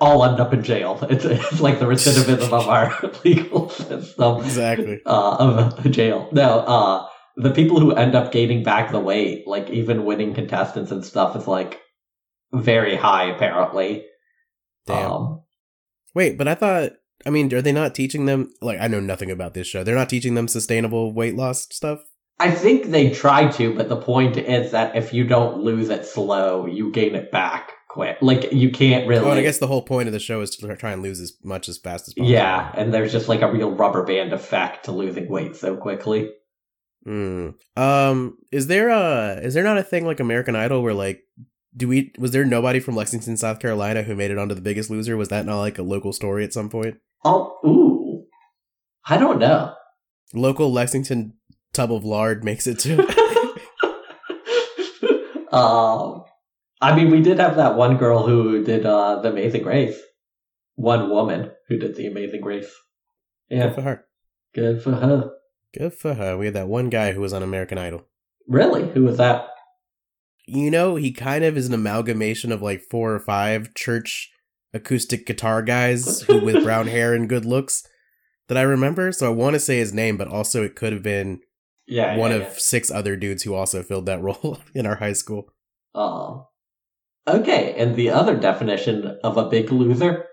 all 0.00 0.24
end 0.24 0.40
up 0.40 0.52
in 0.52 0.62
jail. 0.62 0.98
It's, 1.10 1.24
it's 1.24 1.60
like 1.60 1.78
the 1.78 1.86
recidivism 1.86 2.52
of 2.52 2.68
our 2.68 2.98
legal 3.24 3.68
system 3.68 4.40
Exactly. 4.44 5.00
uh, 5.06 5.70
of 5.76 5.90
jail. 5.90 6.28
No, 6.32 6.60
uh, 6.60 7.08
the 7.36 7.50
people 7.50 7.80
who 7.80 7.92
end 7.92 8.14
up 8.14 8.32
gaining 8.32 8.62
back 8.62 8.90
the 8.92 9.00
weight, 9.00 9.46
like 9.46 9.70
even 9.70 10.04
winning 10.04 10.34
contestants 10.34 10.90
and 10.90 11.04
stuff, 11.04 11.36
is 11.36 11.46
like 11.46 11.80
very 12.52 12.96
high 12.96 13.24
apparently. 13.30 14.04
Damn. 14.86 15.10
Um, 15.10 15.42
Wait, 16.14 16.38
but 16.38 16.48
I 16.48 16.54
thought. 16.54 16.92
I 17.26 17.30
mean, 17.30 17.52
are 17.54 17.62
they 17.62 17.72
not 17.72 17.94
teaching 17.94 18.26
them? 18.26 18.52
Like, 18.60 18.80
I 18.80 18.86
know 18.88 19.00
nothing 19.00 19.30
about 19.30 19.54
this 19.54 19.66
show. 19.66 19.82
They're 19.82 19.94
not 19.94 20.10
teaching 20.10 20.34
them 20.34 20.46
sustainable 20.46 21.14
weight 21.14 21.36
loss 21.36 21.66
stuff. 21.70 22.00
I 22.38 22.50
think 22.50 22.86
they 22.86 23.10
try 23.10 23.48
to, 23.52 23.74
but 23.74 23.88
the 23.88 23.96
point 23.96 24.36
is 24.36 24.72
that 24.72 24.96
if 24.96 25.14
you 25.14 25.24
don't 25.24 25.62
lose 25.62 25.88
it 25.88 26.04
slow, 26.04 26.66
you 26.66 26.90
gain 26.90 27.14
it 27.14 27.30
back 27.30 27.70
quick. 27.94 28.18
Like 28.20 28.52
you 28.52 28.70
can't 28.70 29.06
really. 29.06 29.24
Oh, 29.24 29.30
and 29.30 29.38
I 29.38 29.42
guess 29.42 29.58
the 29.58 29.68
whole 29.68 29.82
point 29.82 30.08
of 30.08 30.12
the 30.12 30.18
show 30.18 30.40
is 30.40 30.50
to 30.56 30.76
try 30.76 30.92
and 30.92 31.00
lose 31.00 31.20
as 31.20 31.32
much 31.44 31.68
as 31.68 31.78
fast 31.78 32.08
as 32.08 32.14
possible. 32.14 32.30
yeah, 32.30 32.72
and 32.76 32.92
there's 32.92 33.12
just 33.12 33.28
like 33.28 33.40
a 33.40 33.50
real 33.50 33.70
rubber 33.70 34.02
band 34.02 34.32
effect 34.32 34.86
to 34.86 34.92
losing 34.92 35.28
weight 35.28 35.54
so 35.54 35.76
quickly. 35.76 36.30
Hmm. 37.04 37.50
Um. 37.76 38.36
Is 38.50 38.66
there 38.66 38.88
a? 38.88 39.40
Is 39.42 39.54
there 39.54 39.62
not 39.62 39.78
a 39.78 39.84
thing 39.84 40.04
like 40.04 40.18
American 40.18 40.56
Idol 40.56 40.82
where 40.82 40.92
like, 40.92 41.22
do 41.76 41.86
we? 41.86 42.12
Was 42.18 42.32
there 42.32 42.44
nobody 42.44 42.80
from 42.80 42.96
Lexington, 42.96 43.36
South 43.36 43.60
Carolina, 43.60 44.02
who 44.02 44.16
made 44.16 44.32
it 44.32 44.38
onto 44.38 44.56
The 44.56 44.60
Biggest 44.60 44.90
Loser? 44.90 45.16
Was 45.16 45.28
that 45.28 45.46
not 45.46 45.60
like 45.60 45.78
a 45.78 45.82
local 45.82 46.12
story 46.12 46.44
at 46.44 46.52
some 46.52 46.68
point? 46.68 46.96
Oh, 47.24 47.56
ooh, 47.64 48.24
I 49.06 49.16
don't 49.16 49.38
know. 49.38 49.72
Local 50.34 50.72
Lexington 50.72 51.34
tub 51.72 51.92
of 51.92 52.04
lard 52.04 52.42
makes 52.42 52.66
it 52.66 52.80
to. 52.80 52.98
um, 55.54 56.24
I 56.84 56.94
mean, 56.96 57.10
we 57.10 57.22
did 57.22 57.38
have 57.38 57.56
that 57.56 57.76
one 57.76 57.96
girl 57.96 58.26
who 58.26 58.62
did 58.64 58.84
uh, 58.86 59.20
the 59.22 59.30
Amazing 59.30 59.64
Race. 59.64 59.98
One 60.76 61.08
woman 61.10 61.50
who 61.68 61.78
did 61.78 61.96
the 61.96 62.06
Amazing 62.06 62.44
Race. 62.44 62.70
Good 63.48 63.56
Yeah, 63.58 63.72
for 63.72 63.80
her. 63.82 64.04
good 64.54 64.82
for 64.82 64.92
her. 64.92 65.30
Good 65.72 65.94
for 65.94 66.14
her. 66.14 66.36
We 66.36 66.46
had 66.46 66.54
that 66.54 66.68
one 66.68 66.90
guy 66.90 67.12
who 67.12 67.20
was 67.20 67.32
on 67.32 67.42
American 67.42 67.78
Idol. 67.78 68.02
Really? 68.48 68.88
Who 68.90 69.04
was 69.04 69.16
that? 69.18 69.46
You 70.46 70.70
know, 70.70 70.96
he 70.96 71.10
kind 71.12 71.42
of 71.44 71.56
is 71.56 71.66
an 71.68 71.74
amalgamation 71.74 72.52
of 72.52 72.60
like 72.60 72.82
four 72.90 73.14
or 73.14 73.18
five 73.20 73.72
church 73.74 74.30
acoustic 74.74 75.26
guitar 75.26 75.62
guys 75.62 76.20
who 76.26 76.44
with 76.44 76.62
brown 76.64 76.86
hair 76.88 77.14
and 77.14 77.28
good 77.28 77.44
looks 77.46 77.82
that 78.48 78.58
I 78.58 78.62
remember. 78.62 79.10
So 79.12 79.26
I 79.26 79.30
want 79.34 79.54
to 79.54 79.60
say 79.60 79.78
his 79.78 79.94
name, 79.94 80.16
but 80.18 80.28
also 80.28 80.62
it 80.62 80.76
could 80.76 80.92
have 80.92 81.02
been 81.02 81.40
Yeah, 81.86 82.16
one 82.18 82.30
yeah, 82.30 82.36
of 82.38 82.42
yeah. 82.42 82.54
six 82.58 82.90
other 82.90 83.16
dudes 83.16 83.44
who 83.44 83.54
also 83.54 83.82
filled 83.82 84.06
that 84.06 84.20
role 84.28 84.58
in 84.74 84.86
our 84.86 84.96
high 84.96 85.14
school. 85.14 85.46
Oh. 85.94 86.48
Okay, 87.26 87.74
and 87.78 87.96
the 87.96 88.10
other 88.10 88.36
definition 88.36 89.18
of 89.24 89.36
a 89.36 89.48
big 89.48 89.72
loser 89.72 90.26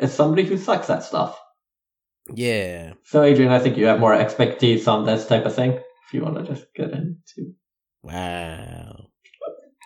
is 0.00 0.12
somebody 0.12 0.44
who 0.44 0.56
sucks 0.56 0.88
at 0.88 1.02
stuff. 1.02 1.38
Yeah. 2.32 2.94
So, 3.04 3.22
Adrian, 3.22 3.52
I 3.52 3.58
think 3.58 3.76
you 3.76 3.86
have 3.86 4.00
more 4.00 4.14
expertise 4.14 4.88
on 4.88 5.04
this 5.04 5.26
type 5.26 5.44
of 5.44 5.54
thing. 5.54 5.72
If 5.72 6.14
you 6.14 6.22
want 6.22 6.36
to 6.36 6.54
just 6.54 6.66
get 6.74 6.90
into. 6.92 7.54
Wow. 8.02 9.08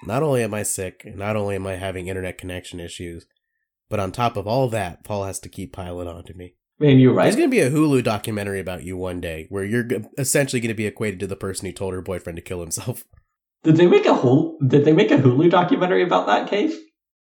Not 0.04 0.22
only 0.22 0.42
am 0.42 0.54
I 0.54 0.62
sick, 0.62 1.02
not 1.16 1.36
only 1.36 1.56
am 1.56 1.66
I 1.66 1.76
having 1.76 2.06
internet 2.06 2.38
connection 2.38 2.80
issues, 2.80 3.26
but 3.88 4.00
on 4.00 4.12
top 4.12 4.36
of 4.36 4.46
all 4.46 4.68
that, 4.68 5.04
Paul 5.04 5.24
has 5.24 5.40
to 5.40 5.48
keep 5.48 5.72
piling 5.72 6.08
on 6.08 6.24
to 6.24 6.34
me. 6.34 6.54
I 6.80 6.84
mean, 6.84 6.98
you're 6.98 7.14
right. 7.14 7.24
There's 7.24 7.36
going 7.36 7.50
to 7.50 7.56
be 7.56 7.60
a 7.60 7.70
Hulu 7.70 8.04
documentary 8.04 8.60
about 8.60 8.84
you 8.84 8.96
one 8.96 9.20
day 9.20 9.46
where 9.48 9.64
you're 9.64 9.88
essentially 10.18 10.60
going 10.60 10.68
to 10.68 10.74
be 10.74 10.86
equated 10.86 11.20
to 11.20 11.26
the 11.26 11.36
person 11.36 11.66
who 11.66 11.72
told 11.72 11.94
her 11.94 12.02
boyfriend 12.02 12.36
to 12.36 12.42
kill 12.42 12.60
himself. 12.60 13.04
Did 13.66 13.76
they 13.76 13.88
make 13.88 14.06
a 14.06 14.14
whole? 14.14 14.58
Did 14.64 14.84
they 14.84 14.92
make 14.92 15.10
a 15.10 15.18
Hulu 15.18 15.50
documentary 15.50 16.04
about 16.04 16.28
that 16.28 16.48
case? 16.48 16.72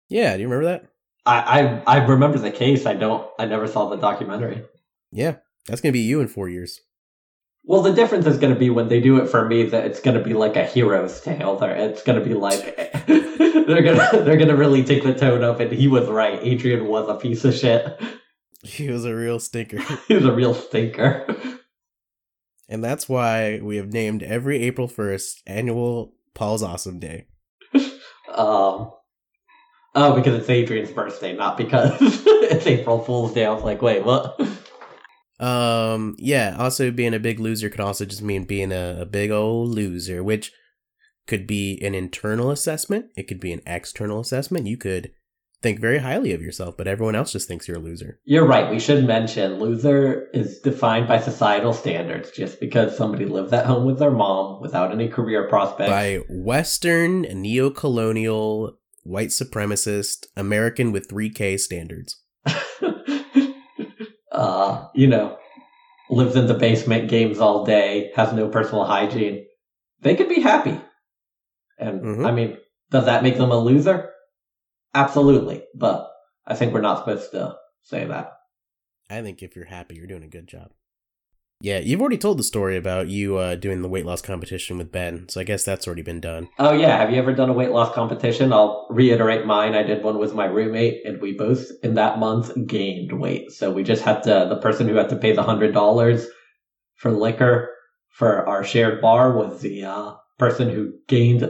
Yeah, 0.09 0.35
do 0.35 0.41
you 0.43 0.49
remember 0.49 0.71
that? 0.71 0.91
I 1.27 1.83
I, 1.87 1.99
I 1.99 2.07
remember 2.07 2.39
the 2.39 2.51
case. 2.51 2.87
I 2.87 2.95
don't. 2.95 3.29
I 3.39 3.45
never 3.45 3.67
saw 3.67 3.91
the 3.91 3.97
documentary. 3.97 4.65
Yeah, 5.13 5.37
that's 5.67 5.83
going 5.83 5.93
to 5.93 5.99
be 5.99 6.01
you 6.01 6.23
in 6.23 6.29
four 6.29 6.49
years. 6.49 6.81
Well, 7.65 7.83
the 7.83 7.93
difference 7.93 8.25
is 8.25 8.39
going 8.39 8.55
to 8.55 8.59
be 8.59 8.71
when 8.71 8.89
they 8.89 9.03
do 9.03 9.19
it 9.19 9.29
for 9.29 9.47
me 9.47 9.65
that 9.65 9.85
it's 9.85 10.01
going 10.01 10.17
to 10.17 10.25
be 10.25 10.33
like 10.33 10.57
a 10.57 10.65
hero's 10.65 11.21
tale. 11.21 11.57
There, 11.57 11.77
it's 11.77 12.03
going 12.03 12.19
to 12.19 12.25
be 12.25 12.33
like 12.33 12.75
they're 13.07 13.83
gonna 13.83 14.09
they're 14.25 14.39
gonna 14.39 14.57
really 14.57 14.83
take 14.83 15.05
the 15.05 15.13
tone 15.13 15.45
of 15.45 15.61
it. 15.61 15.73
He 15.73 15.89
was 15.89 16.09
right. 16.09 16.39
Adrian 16.43 16.87
was 16.87 17.07
a 17.07 17.17
piece 17.17 17.45
of 17.45 17.55
shit. 17.55 18.01
He 18.63 18.91
was 18.91 19.07
a 19.07 19.15
real 19.15 19.41
stinker. 19.41 19.81
he 20.07 20.15
was 20.17 20.27
a 20.27 20.33
real 20.33 20.53
stinker. 20.53 21.27
and 22.69 22.85
that's 22.85 23.09
why 23.09 23.59
we 23.63 23.77
have 23.77 23.91
named 23.91 24.23
every 24.23 24.63
April 24.65 24.87
1st 24.87 25.41
annual 25.47 26.13
Paul's 26.35 26.63
Awesome 26.63 26.99
Day. 26.99 27.27
Um. 28.31 28.93
Oh, 29.97 30.15
because 30.15 30.39
it's 30.39 30.49
Adrian's 30.49 30.93
birthday, 30.93 31.35
not 31.35 31.59
because 31.59 31.97
it's 32.01 32.65
April 32.65 33.01
Fool's 33.01 33.35
Day. 33.35 33.45
I 33.45 33.51
was 33.51 33.65
like, 33.65 33.83
wait, 33.83 34.05
what? 34.05 34.41
Um, 35.41 36.15
yeah, 36.19 36.55
also 36.59 36.93
being 36.93 37.13
a 37.13 37.19
big 37.19 37.41
loser 37.41 37.69
could 37.69 37.81
also 37.81 38.05
just 38.05 38.23
mean 38.23 38.45
being 38.45 38.71
a, 38.71 38.99
a 39.01 39.05
big 39.05 39.33
old 39.33 39.71
loser, 39.71 40.23
which 40.23 40.53
could 41.27 41.47
be 41.47 41.81
an 41.83 41.95
internal 41.95 42.51
assessment. 42.51 43.07
It 43.17 43.27
could 43.27 43.41
be 43.41 43.53
an 43.53 43.63
external 43.67 44.21
assessment. 44.21 44.67
You 44.67 44.77
could 44.77 45.13
think 45.63 45.79
very 45.81 45.99
highly 45.99 46.33
of 46.33 46.41
yourself, 46.43 46.77
but 46.77 46.87
everyone 46.87 47.15
else 47.15 47.33
just 47.33 47.47
thinks 47.47 47.69
you're 47.69 47.77
a 47.77 47.81
loser. 47.81 48.19
You're 48.25 48.47
right. 48.47 48.71
We 48.71 48.81
should 48.81 49.07
mention 49.07 49.59
loser 49.59 50.29
is 50.33 50.59
defined 50.61 51.07
by 51.07 51.21
societal 51.21 51.73
standards. 51.75 52.31
Just 52.31 52.61
because 52.61 52.97
somebody 52.97 53.27
lives 53.27 53.53
at 53.53 53.67
home 53.67 53.85
with 53.85 53.99
their 53.99 54.11
mom 54.11 54.61
without 54.61 54.93
any 54.93 55.09
career 55.09 55.49
prospects. 55.49 55.91
By 55.91 56.21
Western, 56.29 57.23
neo-colonial, 57.23 58.79
white 59.03 59.29
supremacist, 59.29 60.27
American 60.37 60.93
with 60.93 61.09
3K 61.09 61.59
standards. 61.59 62.23
uh, 64.33 64.87
you 64.95 65.07
know, 65.07 65.37
lives 66.09 66.37
in 66.37 66.47
the 66.47 66.55
basement, 66.55 67.11
games 67.11 67.39
all 67.39 67.65
day, 67.65 68.11
has 68.17 68.33
no 68.33 68.49
personal 68.49 68.85
hygiene. 68.85 69.45
They 70.01 70.17
could 70.17 70.29
be 70.29 70.41
happy. 70.41 70.81
And 71.79 72.01
Mhm. 72.03 72.27
I 72.27 72.33
mean, 72.33 72.57
does 72.91 73.05
that 73.05 73.23
make 73.23 73.37
them 73.37 73.51
a 73.51 73.59
loser? 73.59 74.10
Absolutely. 74.95 75.65
But 75.75 76.11
I 76.47 76.55
think 76.55 76.73
we're 76.73 76.81
not 76.81 76.99
supposed 76.99 77.31
to 77.33 77.57
say 77.83 78.07
that. 78.07 78.33
I 79.09 79.23
think 79.23 79.43
if 79.43 79.57
you're 79.57 79.67
happy, 79.67 79.97
you're 79.97 80.07
doing 80.07 80.23
a 80.23 80.29
good 80.29 80.47
job. 80.47 80.71
Yeah, 81.63 81.79
you've 81.79 82.01
already 82.01 82.17
told 82.17 82.39
the 82.39 82.43
story 82.43 82.79
about 82.79 83.09
you 83.09 83.37
uh, 83.37 83.55
doing 83.55 83.83
the 83.83 83.89
weight 83.89 84.07
loss 84.07 84.23
competition 84.23 84.79
with 84.79 84.91
Ben, 84.91 85.29
so 85.29 85.43
I 85.43 85.45
guess 85.45 85.63
that's 85.63 85.87
already 85.87 86.01
been 86.01 86.21
done. 86.21 86.49
Oh 86.59 86.73
yeah, 86.73 86.97
have 86.97 87.11
you 87.11 87.19
ever 87.19 87.35
done 87.35 87.51
a 87.51 87.53
weight 87.53 87.71
loss 87.71 87.95
competition? 87.95 88.51
I'll 88.51 88.87
reiterate 88.89 89.45
mine. 89.45 89.75
I 89.75 89.83
did 89.83 90.03
one 90.03 90.19
with 90.19 90.33
my 90.35 90.47
roommate, 90.47 91.05
and 91.05 91.21
we 91.21 91.35
both 91.35 91.67
in 91.83 91.95
that 91.95 92.19
month 92.19 92.51
gained 92.67 93.13
weight. 93.13 93.53
So 93.53 93.71
we 93.71 93.83
just 93.83 94.03
had 94.03 94.23
to. 94.23 94.47
The 94.49 94.61
person 94.63 94.89
who 94.89 94.95
had 94.95 95.11
to 95.11 95.17
pay 95.17 95.33
the 95.33 95.43
hundred 95.43 95.75
dollars 95.75 96.27
for 96.95 97.13
liquor 97.13 97.75
for 98.09 98.49
our 98.49 98.65
shared 98.65 99.03
bar 99.03 99.37
was 99.37 99.61
the 99.61 99.85
uh, 99.85 100.15
person 100.39 100.71
who 100.71 100.95
gained 101.09 101.47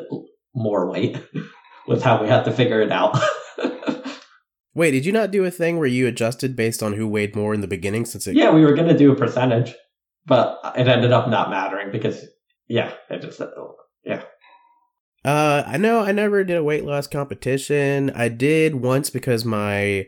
more 0.56 0.90
weight. 0.90 1.22
was 1.90 2.02
how 2.02 2.22
we 2.22 2.28
had 2.28 2.44
to 2.44 2.52
figure 2.52 2.80
it 2.80 2.92
out. 2.92 3.18
Wait, 4.74 4.92
did 4.92 5.04
you 5.04 5.12
not 5.12 5.32
do 5.32 5.44
a 5.44 5.50
thing 5.50 5.76
where 5.76 5.88
you 5.88 6.06
adjusted 6.06 6.54
based 6.54 6.82
on 6.82 6.92
who 6.92 7.08
weighed 7.08 7.34
more 7.34 7.52
in 7.52 7.60
the 7.60 7.66
beginning? 7.66 8.06
Since 8.06 8.28
it, 8.28 8.36
yeah, 8.36 8.50
we 8.50 8.64
were 8.64 8.74
gonna 8.74 8.96
do 8.96 9.12
a 9.12 9.16
percentage, 9.16 9.74
but 10.24 10.60
it 10.76 10.86
ended 10.86 11.12
up 11.12 11.28
not 11.28 11.50
mattering 11.50 11.90
because 11.90 12.24
yeah, 12.68 12.92
it 13.10 13.20
just 13.20 13.42
yeah. 14.04 14.22
Uh, 15.24 15.64
I 15.66 15.76
know 15.76 16.00
I 16.00 16.12
never 16.12 16.44
did 16.44 16.56
a 16.56 16.64
weight 16.64 16.84
loss 16.84 17.08
competition. 17.08 18.10
I 18.14 18.28
did 18.28 18.76
once 18.76 19.10
because 19.10 19.44
my 19.44 20.06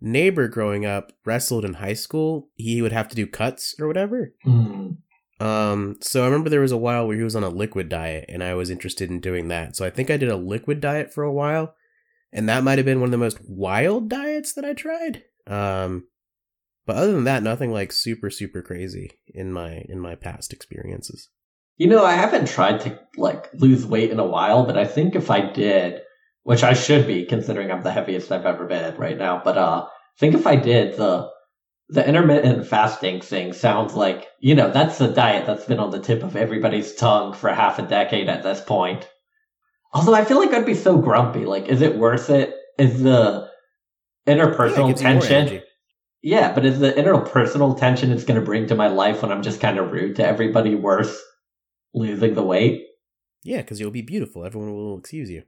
neighbor 0.00 0.46
growing 0.46 0.84
up 0.84 1.12
wrestled 1.24 1.64
in 1.64 1.74
high 1.74 1.94
school. 1.94 2.50
He 2.54 2.82
would 2.82 2.92
have 2.92 3.08
to 3.08 3.16
do 3.16 3.26
cuts 3.26 3.74
or 3.80 3.86
whatever. 3.88 4.34
Mm. 4.46 4.98
Um, 5.38 5.96
so 6.00 6.22
I 6.22 6.26
remember 6.26 6.48
there 6.48 6.60
was 6.60 6.72
a 6.72 6.76
while 6.76 7.06
where 7.06 7.16
he 7.16 7.22
was 7.22 7.36
on 7.36 7.44
a 7.44 7.48
liquid 7.48 7.88
diet 7.88 8.26
and 8.28 8.42
I 8.42 8.54
was 8.54 8.70
interested 8.70 9.10
in 9.10 9.20
doing 9.20 9.48
that. 9.48 9.76
So 9.76 9.84
I 9.84 9.90
think 9.90 10.10
I 10.10 10.16
did 10.16 10.30
a 10.30 10.36
liquid 10.36 10.80
diet 10.80 11.12
for 11.12 11.24
a 11.24 11.32
while. 11.32 11.74
And 12.32 12.48
that 12.48 12.64
might 12.64 12.78
have 12.78 12.84
been 12.84 13.00
one 13.00 13.08
of 13.08 13.12
the 13.12 13.18
most 13.18 13.38
wild 13.46 14.08
diets 14.08 14.52
that 14.54 14.64
I 14.64 14.72
tried. 14.72 15.22
Um, 15.46 16.08
but 16.86 16.96
other 16.96 17.12
than 17.12 17.24
that, 17.24 17.42
nothing 17.42 17.72
like 17.72 17.92
super, 17.92 18.30
super 18.30 18.62
crazy 18.62 19.12
in 19.26 19.52
my, 19.52 19.84
in 19.88 20.00
my 20.00 20.14
past 20.14 20.52
experiences. 20.52 21.28
You 21.76 21.88
know, 21.88 22.04
I 22.04 22.12
haven't 22.12 22.48
tried 22.48 22.80
to 22.80 22.98
like 23.16 23.52
lose 23.54 23.86
weight 23.86 24.10
in 24.10 24.18
a 24.18 24.26
while, 24.26 24.64
but 24.64 24.78
I 24.78 24.86
think 24.86 25.14
if 25.14 25.30
I 25.30 25.50
did, 25.50 26.00
which 26.42 26.62
I 26.62 26.72
should 26.72 27.06
be 27.06 27.26
considering 27.26 27.70
I'm 27.70 27.82
the 27.82 27.92
heaviest 27.92 28.32
I've 28.32 28.46
ever 28.46 28.66
been 28.66 28.96
right 28.96 29.18
now, 29.18 29.40
but 29.44 29.58
uh 29.58 29.86
I 29.86 30.18
think 30.18 30.34
if 30.34 30.46
I 30.46 30.56
did 30.56 30.96
the 30.96 31.30
the 31.88 32.06
intermittent 32.06 32.66
fasting 32.66 33.20
thing 33.20 33.52
sounds 33.52 33.94
like, 33.94 34.26
you 34.40 34.54
know, 34.54 34.70
that's 34.70 34.98
the 34.98 35.08
diet 35.08 35.46
that's 35.46 35.66
been 35.66 35.78
on 35.78 35.90
the 35.90 36.00
tip 36.00 36.22
of 36.22 36.36
everybody's 36.36 36.94
tongue 36.94 37.32
for 37.32 37.52
half 37.52 37.78
a 37.78 37.82
decade 37.82 38.28
at 38.28 38.42
this 38.42 38.60
point. 38.60 39.08
Although 39.92 40.14
I 40.14 40.24
feel 40.24 40.38
like 40.38 40.52
I'd 40.52 40.66
be 40.66 40.74
so 40.74 40.98
grumpy. 40.98 41.44
Like, 41.44 41.68
is 41.68 41.82
it 41.82 41.96
worth 41.96 42.28
it? 42.28 42.54
Is 42.78 43.02
the 43.02 43.48
interpersonal 44.26 45.00
more 45.00 45.22
tension 45.22 45.62
yeah, 46.26 46.52
but 46.52 46.64
is 46.64 46.80
the 46.80 46.92
interpersonal 46.92 47.78
tension 47.78 48.10
it's 48.10 48.24
going 48.24 48.40
to 48.40 48.44
bring 48.44 48.66
to 48.66 48.74
my 48.74 48.88
life 48.88 49.22
when 49.22 49.30
I'm 49.30 49.44
just 49.44 49.60
kind 49.60 49.78
of 49.78 49.92
rude 49.92 50.16
to 50.16 50.26
everybody 50.26 50.74
worth 50.74 51.22
losing 51.94 52.34
the 52.34 52.42
weight? 52.42 52.82
Yeah, 53.44 53.58
because 53.58 53.78
you'll 53.78 53.92
be 53.92 54.02
beautiful. 54.02 54.44
Everyone 54.44 54.74
will 54.74 54.98
excuse 54.98 55.30
you. 55.30 55.44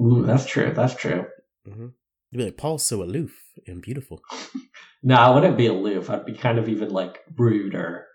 Ooh, 0.00 0.24
that's 0.24 0.46
true. 0.46 0.72
That's 0.72 0.94
true. 0.94 1.26
hmm 1.66 1.88
You'll 2.30 2.40
be 2.40 2.44
like, 2.46 2.56
Paul's 2.56 2.86
so 2.86 3.02
aloof 3.02 3.32
and 3.66 3.82
beautiful. 3.82 4.20
No, 5.00 5.14
I 5.14 5.30
wouldn't 5.30 5.56
be 5.56 5.68
aloof. 5.68 6.10
I'd 6.10 6.26
be 6.26 6.34
kind 6.34 6.58
of 6.58 6.68
even 6.68 6.90
like 6.90 7.20
ruder. 7.36 8.06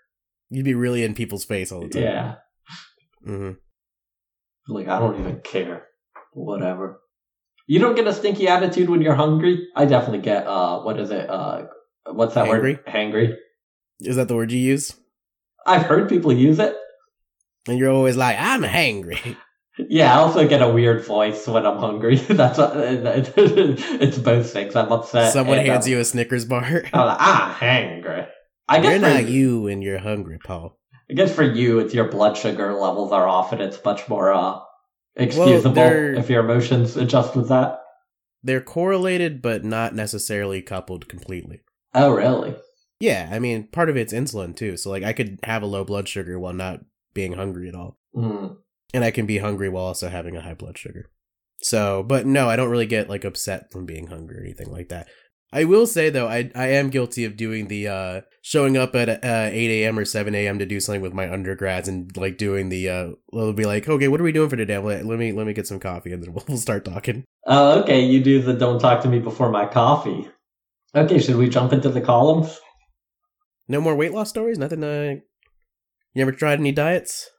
You'd 0.49 0.65
be 0.65 0.73
really 0.73 1.03
in 1.03 1.15
people's 1.15 1.45
face 1.45 1.71
all 1.71 1.81
the 1.81 1.87
time. 1.87 2.01
Yeah. 2.03 2.35
Mm-hmm. 3.25 3.51
Like, 4.67 4.87
I 4.89 4.99
don't 4.99 5.19
even 5.19 5.39
care. 5.39 5.87
Whatever. 6.33 6.99
You 7.67 7.79
don't 7.79 7.95
get 7.95 8.07
a 8.07 8.13
stinky 8.13 8.49
attitude 8.49 8.89
when 8.89 9.01
you're 9.01 9.15
hungry? 9.15 9.65
I 9.75 9.85
definitely 9.85 10.23
get, 10.23 10.45
uh, 10.45 10.81
what 10.81 10.99
is 10.99 11.09
it? 11.09 11.29
Uh, 11.29 11.67
what's 12.05 12.35
that 12.35 12.49
word? 12.49 12.83
Hangry. 12.85 13.35
Is 14.01 14.17
that 14.17 14.27
the 14.27 14.35
word 14.35 14.51
you 14.51 14.59
use? 14.59 14.93
I've 15.65 15.83
heard 15.83 16.09
people 16.09 16.33
use 16.33 16.59
it. 16.59 16.75
And 17.67 17.79
you're 17.79 17.91
always 17.91 18.17
like, 18.17 18.35
I'm 18.37 18.63
hangry. 18.63 19.37
Yeah, 19.77 20.13
I 20.13 20.19
also 20.19 20.47
get 20.47 20.61
a 20.61 20.71
weird 20.71 21.05
voice 21.05 21.47
when 21.47 21.65
I'm 21.65 21.79
hungry. 21.79 22.15
That's 22.29 22.59
it's 23.37 24.17
both 24.19 24.51
things. 24.51 24.75
I'm 24.75 24.91
upset. 24.91 25.33
Someone 25.33 25.59
and, 25.59 25.67
hands 25.67 25.85
um, 25.85 25.91
you 25.93 25.99
a 25.99 26.05
Snickers 26.05 26.45
bar. 26.45 26.63
I'm 26.93 27.07
like, 27.07 27.17
ah, 27.19 27.57
hangry. 27.59 28.27
I 28.67 28.79
guess 28.79 28.91
You're 28.91 29.09
for, 29.09 29.13
not 29.21 29.27
you 29.29 29.61
when 29.61 29.81
you're 29.81 29.99
hungry, 29.99 30.39
Paul. 30.43 30.79
I 31.09 31.15
guess 31.15 31.33
for 31.33 31.43
you, 31.43 31.79
it's 31.79 31.93
your 31.93 32.07
blood 32.07 32.37
sugar 32.37 32.73
levels 32.73 33.11
are 33.11 33.27
off, 33.27 33.51
and 33.51 33.61
it's 33.61 33.83
much 33.83 34.07
more 34.07 34.31
uh 34.31 34.59
excusable 35.15 35.73
they're- 35.73 36.13
if 36.13 36.29
your 36.29 36.43
emotions 36.43 36.95
adjust 36.95 37.35
with 37.35 37.49
that. 37.49 37.79
They're 38.45 38.61
correlated, 38.61 39.41
but 39.41 39.63
not 39.63 39.95
necessarily 39.95 40.61
coupled 40.61 41.07
completely. 41.07 41.61
Oh, 41.93 42.11
really? 42.11 42.55
Yeah, 42.99 43.29
I 43.31 43.39
mean, 43.39 43.67
part 43.67 43.89
of 43.89 43.95
it's 43.95 44.13
insulin 44.13 44.55
too. 44.55 44.75
So, 44.75 44.89
like, 44.89 45.03
I 45.03 45.13
could 45.13 45.39
have 45.43 45.63
a 45.63 45.67
low 45.67 45.85
blood 45.85 46.09
sugar 46.09 46.37
while 46.37 46.53
not 46.53 46.81
being 47.13 47.33
hungry 47.33 47.69
at 47.69 47.75
all. 47.75 47.97
Mm. 48.15 48.57
And 48.93 49.03
I 49.03 49.11
can 49.11 49.25
be 49.25 49.39
hungry 49.39 49.69
while 49.69 49.85
also 49.85 50.09
having 50.09 50.35
a 50.35 50.41
high 50.41 50.53
blood 50.53 50.77
sugar. 50.77 51.09
So, 51.61 52.03
but 52.03 52.25
no, 52.25 52.49
I 52.49 52.55
don't 52.55 52.69
really 52.69 52.85
get 52.85 53.09
like 53.09 53.25
upset 53.25 53.71
from 53.71 53.85
being 53.85 54.07
hungry 54.07 54.37
or 54.37 54.41
anything 54.41 54.71
like 54.71 54.89
that. 54.89 55.07
I 55.53 55.65
will 55.65 55.85
say 55.85 56.09
though, 56.09 56.27
I 56.27 56.51
I 56.55 56.69
am 56.69 56.89
guilty 56.89 57.25
of 57.25 57.37
doing 57.37 57.67
the 57.67 57.87
uh 57.87 58.21
showing 58.41 58.75
up 58.75 58.95
at 58.95 59.09
uh 59.09 59.49
8 59.51 59.83
a.m. 59.83 59.99
or 59.99 60.03
7 60.03 60.33
a.m. 60.33 60.57
to 60.57 60.65
do 60.65 60.79
something 60.79 61.01
with 61.01 61.13
my 61.13 61.31
undergrads 61.31 61.87
and 61.87 62.15
like 62.17 62.39
doing 62.39 62.69
the 62.69 62.89
uh 62.89 63.09
they'll 63.31 63.53
be 63.53 63.65
like, 63.65 63.87
okay, 63.87 64.07
what 64.07 64.19
are 64.19 64.23
we 64.23 64.31
doing 64.31 64.49
for 64.49 64.55
today? 64.55 64.79
Like, 64.79 65.05
let 65.05 65.19
me 65.19 65.31
let 65.31 65.45
me 65.45 65.53
get 65.53 65.67
some 65.67 65.79
coffee 65.79 66.11
and 66.11 66.23
then 66.23 66.33
we'll, 66.33 66.43
we'll 66.49 66.57
start 66.57 66.85
talking. 66.85 67.23
Oh, 67.45 67.81
okay. 67.81 68.01
You 68.01 68.23
do 68.23 68.41
the 68.41 68.53
don't 68.53 68.79
talk 68.79 69.01
to 69.03 69.07
me 69.07 69.19
before 69.19 69.51
my 69.51 69.67
coffee. 69.67 70.27
Okay, 70.95 71.19
should 71.19 71.35
we 71.35 71.49
jump 71.49 71.71
into 71.71 71.89
the 71.89 72.01
columns? 72.01 72.59
No 73.67 73.79
more 73.79 73.95
weight 73.95 74.13
loss 74.13 74.29
stories. 74.29 74.57
Nothing. 74.57 74.83
Uh, 74.83 75.15
you 76.13 76.21
ever 76.21 76.31
tried 76.31 76.59
any 76.59 76.71
diets? 76.71 77.29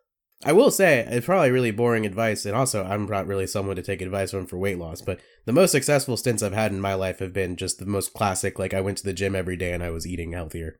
I 0.46 0.52
will 0.52 0.70
say 0.70 1.06
it's 1.08 1.24
probably 1.24 1.50
really 1.50 1.70
boring 1.70 2.04
advice, 2.04 2.44
and 2.44 2.54
also 2.54 2.84
I'm 2.84 3.06
not 3.06 3.26
really 3.26 3.46
someone 3.46 3.76
to 3.76 3.82
take 3.82 4.02
advice 4.02 4.30
from 4.30 4.46
for 4.46 4.58
weight 4.58 4.78
loss. 4.78 5.00
But 5.00 5.20
the 5.46 5.52
most 5.52 5.72
successful 5.72 6.16
stints 6.16 6.42
I've 6.42 6.52
had 6.52 6.70
in 6.70 6.80
my 6.80 6.94
life 6.94 7.20
have 7.20 7.32
been 7.32 7.56
just 7.56 7.78
the 7.78 7.86
most 7.86 8.12
classic. 8.12 8.58
Like 8.58 8.74
I 8.74 8.82
went 8.82 8.98
to 8.98 9.04
the 9.04 9.14
gym 9.14 9.34
every 9.34 9.56
day 9.56 9.72
and 9.72 9.82
I 9.82 9.90
was 9.90 10.06
eating 10.06 10.32
healthier. 10.32 10.78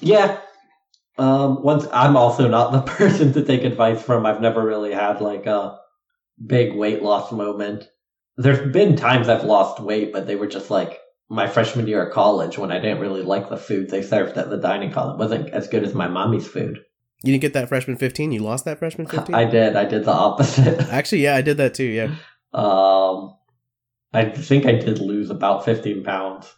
Yeah. 0.00 0.40
Um, 1.18 1.62
once 1.62 1.86
I'm 1.92 2.16
also 2.16 2.48
not 2.48 2.72
the 2.72 2.80
person 2.92 3.32
to 3.34 3.44
take 3.44 3.62
advice 3.62 4.02
from. 4.02 4.26
I've 4.26 4.40
never 4.40 4.64
really 4.64 4.92
had 4.92 5.20
like 5.20 5.46
a 5.46 5.78
big 6.44 6.74
weight 6.74 7.02
loss 7.02 7.30
moment. 7.30 7.88
There's 8.36 8.72
been 8.72 8.96
times 8.96 9.28
I've 9.28 9.44
lost 9.44 9.80
weight, 9.80 10.12
but 10.12 10.26
they 10.26 10.36
were 10.36 10.46
just 10.46 10.70
like 10.70 10.98
my 11.28 11.46
freshman 11.46 11.86
year 11.86 12.04
of 12.04 12.12
college 12.12 12.58
when 12.58 12.72
I 12.72 12.80
didn't 12.80 13.00
really 13.00 13.22
like 13.22 13.48
the 13.48 13.56
food 13.56 13.88
they 13.88 14.02
served 14.02 14.36
at 14.36 14.50
the 14.50 14.56
dining 14.56 14.90
hall. 14.90 15.12
It 15.12 15.18
wasn't 15.18 15.50
as 15.50 15.68
good 15.68 15.84
as 15.84 15.94
my 15.94 16.08
mommy's 16.08 16.48
food. 16.48 16.80
You 17.22 17.32
didn't 17.32 17.42
get 17.42 17.52
that 17.52 17.68
freshman 17.68 17.96
15. 17.96 18.32
You 18.32 18.40
lost 18.40 18.64
that 18.64 18.78
freshman 18.78 19.06
15. 19.08 19.34
I 19.34 19.44
did. 19.44 19.76
I 19.76 19.84
did 19.84 20.04
the 20.04 20.12
opposite. 20.12 20.80
Actually, 20.90 21.22
yeah, 21.22 21.36
I 21.36 21.42
did 21.42 21.56
that 21.58 21.74
too. 21.74 21.84
Yeah. 21.84 22.14
um, 22.54 23.36
I 24.12 24.24
think 24.30 24.66
I 24.66 24.72
did 24.72 24.98
lose 24.98 25.30
about 25.30 25.64
15 25.64 26.02
pounds. 26.02 26.52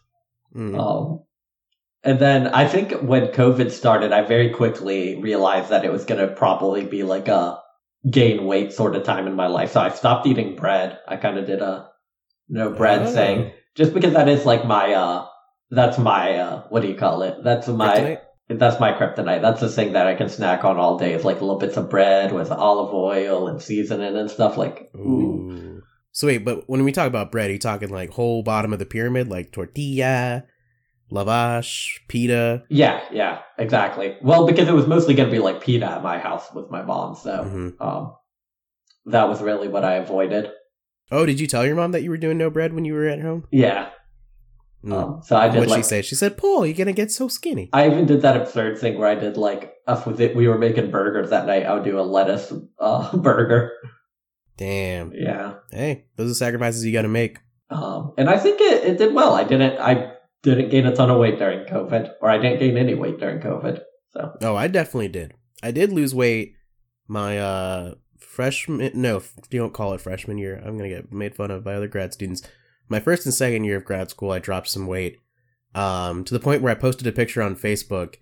Mm. 0.56 0.78
Um, 0.78 1.24
and 2.02 2.18
then 2.18 2.46
I 2.48 2.66
think 2.66 2.92
when 3.02 3.28
COVID 3.28 3.70
started, 3.70 4.10
I 4.12 4.22
very 4.22 4.50
quickly 4.50 5.20
realized 5.20 5.68
that 5.70 5.84
it 5.84 5.92
was 5.92 6.04
going 6.04 6.26
to 6.26 6.34
probably 6.34 6.84
be 6.84 7.02
like 7.02 7.28
a 7.28 7.58
gain 8.10 8.46
weight 8.46 8.72
sort 8.72 8.96
of 8.96 9.04
time 9.04 9.26
in 9.26 9.34
my 9.34 9.46
life. 9.48 9.72
So 9.72 9.80
I 9.80 9.90
stopped 9.90 10.26
eating 10.26 10.56
bread. 10.56 10.98
I 11.06 11.16
kind 11.16 11.38
of 11.38 11.46
did 11.46 11.60
a 11.60 11.88
no 12.48 12.70
bread 12.70 13.02
Oh. 13.02 13.12
thing 13.12 13.52
just 13.76 13.94
because 13.94 14.14
that 14.14 14.28
is 14.28 14.44
like 14.46 14.64
my, 14.66 14.92
uh, 14.94 15.26
that's 15.70 15.98
my, 15.98 16.36
uh, 16.38 16.62
what 16.70 16.80
do 16.82 16.88
you 16.88 16.96
call 16.96 17.22
it? 17.22 17.44
That's 17.44 17.68
my, 17.68 17.96
Kryptonite? 17.98 18.18
That's 18.48 18.80
my 18.80 18.92
kryptonite. 18.92 19.42
That's 19.42 19.60
the 19.60 19.68
thing 19.68 19.92
that 19.94 20.06
I 20.06 20.14
can 20.14 20.28
snack 20.28 20.64
on 20.64 20.76
all 20.76 20.98
day. 20.98 21.12
It's 21.12 21.24
like 21.24 21.40
little 21.40 21.58
bits 21.58 21.76
of 21.76 21.90
bread 21.90 22.32
with 22.32 22.50
olive 22.50 22.92
oil 22.92 23.48
and 23.48 23.60
seasoning 23.62 24.16
and 24.16 24.30
stuff 24.30 24.56
like, 24.56 24.90
ooh. 24.94 25.50
Ooh. 25.50 25.82
So 26.14 26.26
wait, 26.26 26.44
but 26.44 26.68
when 26.68 26.84
we 26.84 26.92
talk 26.92 27.06
about 27.06 27.32
bread, 27.32 27.48
are 27.48 27.54
you 27.54 27.58
talking 27.58 27.88
like 27.88 28.10
whole 28.10 28.42
bottom 28.42 28.72
of 28.72 28.78
the 28.78 28.84
pyramid, 28.86 29.28
like 29.28 29.50
tortilla, 29.50 30.44
lavash, 31.10 32.00
pita? 32.08 32.64
Yeah, 32.68 33.02
yeah, 33.10 33.40
exactly. 33.58 34.18
Well, 34.22 34.46
because 34.46 34.68
it 34.68 34.74
was 34.74 34.86
mostly 34.86 35.14
going 35.14 35.28
to 35.30 35.34
be 35.34 35.38
like 35.38 35.62
pita 35.62 35.86
at 35.86 36.02
my 36.02 36.18
house 36.18 36.52
with 36.54 36.70
my 36.70 36.82
mom. 36.82 37.14
So, 37.14 37.30
Mhm. 37.30 37.80
um, 37.80 38.14
that 39.06 39.28
was 39.28 39.40
really 39.40 39.68
what 39.68 39.84
I 39.84 39.94
avoided. 39.94 40.50
Oh, 41.10 41.26
did 41.26 41.40
you 41.40 41.46
tell 41.46 41.66
your 41.66 41.76
mom 41.76 41.92
that 41.92 42.02
you 42.02 42.10
were 42.10 42.16
doing 42.16 42.38
no 42.38 42.50
bread 42.50 42.74
when 42.74 42.84
you 42.84 42.94
were 42.94 43.06
at 43.06 43.20
home? 43.20 43.46
Yeah. 43.50 43.88
Mm. 44.84 44.92
Um, 44.92 45.22
so 45.22 45.36
I 45.36 45.48
did 45.48 45.58
What'd 45.58 45.70
like, 45.70 45.78
she 45.80 45.88
say? 45.88 46.02
She 46.02 46.14
said, 46.14 46.36
Paul, 46.36 46.66
you're 46.66 46.76
gonna 46.76 46.92
get 46.92 47.12
so 47.12 47.28
skinny. 47.28 47.70
I 47.72 47.86
even 47.86 48.06
did 48.06 48.22
that 48.22 48.36
absurd 48.36 48.78
thing 48.78 48.98
where 48.98 49.08
I 49.08 49.14
did 49.14 49.36
like, 49.36 49.74
if 49.86 50.06
with 50.06 50.20
it, 50.20 50.34
we 50.34 50.48
were 50.48 50.58
making 50.58 50.90
burgers 50.90 51.30
that 51.30 51.46
night, 51.46 51.66
I 51.66 51.74
would 51.74 51.84
do 51.84 51.98
a 51.98 52.02
lettuce, 52.02 52.52
uh, 52.78 53.16
burger. 53.16 53.72
Damn. 54.56 55.12
Yeah. 55.14 55.54
Hey, 55.70 56.06
those 56.16 56.30
are 56.30 56.34
sacrifices 56.34 56.84
you 56.84 56.92
gotta 56.92 57.08
make. 57.08 57.38
Um, 57.70 58.12
and 58.18 58.28
I 58.28 58.38
think 58.38 58.60
it, 58.60 58.84
it 58.84 58.98
did 58.98 59.14
well. 59.14 59.34
I 59.34 59.44
didn't, 59.44 59.78
I 59.78 60.12
didn't 60.42 60.70
gain 60.70 60.86
a 60.86 60.94
ton 60.94 61.10
of 61.10 61.18
weight 61.18 61.38
during 61.38 61.66
COVID, 61.66 62.14
or 62.20 62.28
I 62.28 62.38
didn't 62.38 62.58
gain 62.58 62.76
any 62.76 62.94
weight 62.94 63.18
during 63.18 63.40
COVID. 63.40 63.82
So, 64.10 64.36
Oh, 64.42 64.56
I 64.56 64.68
definitely 64.68 65.08
did. 65.08 65.32
I 65.62 65.70
did 65.70 65.92
lose 65.92 66.14
weight 66.14 66.54
my 67.08 67.38
uh 67.38 67.94
freshman 68.18 68.90
no, 68.94 69.22
you 69.50 69.58
don't 69.58 69.74
call 69.74 69.94
it 69.94 70.00
freshman 70.00 70.38
year. 70.38 70.60
I'm 70.64 70.76
gonna 70.76 70.88
get 70.88 71.12
made 71.12 71.34
fun 71.34 71.50
of 71.50 71.64
by 71.64 71.74
other 71.74 71.88
grad 71.88 72.12
students. 72.12 72.42
My 72.88 73.00
first 73.00 73.24
and 73.26 73.34
second 73.34 73.64
year 73.64 73.76
of 73.76 73.84
grad 73.84 74.10
school, 74.10 74.30
I 74.32 74.38
dropped 74.38 74.68
some 74.68 74.86
weight 74.86 75.18
um, 75.74 76.24
to 76.24 76.34
the 76.34 76.40
point 76.40 76.62
where 76.62 76.72
I 76.72 76.78
posted 76.78 77.06
a 77.06 77.12
picture 77.12 77.42
on 77.42 77.56
Facebook. 77.56 78.16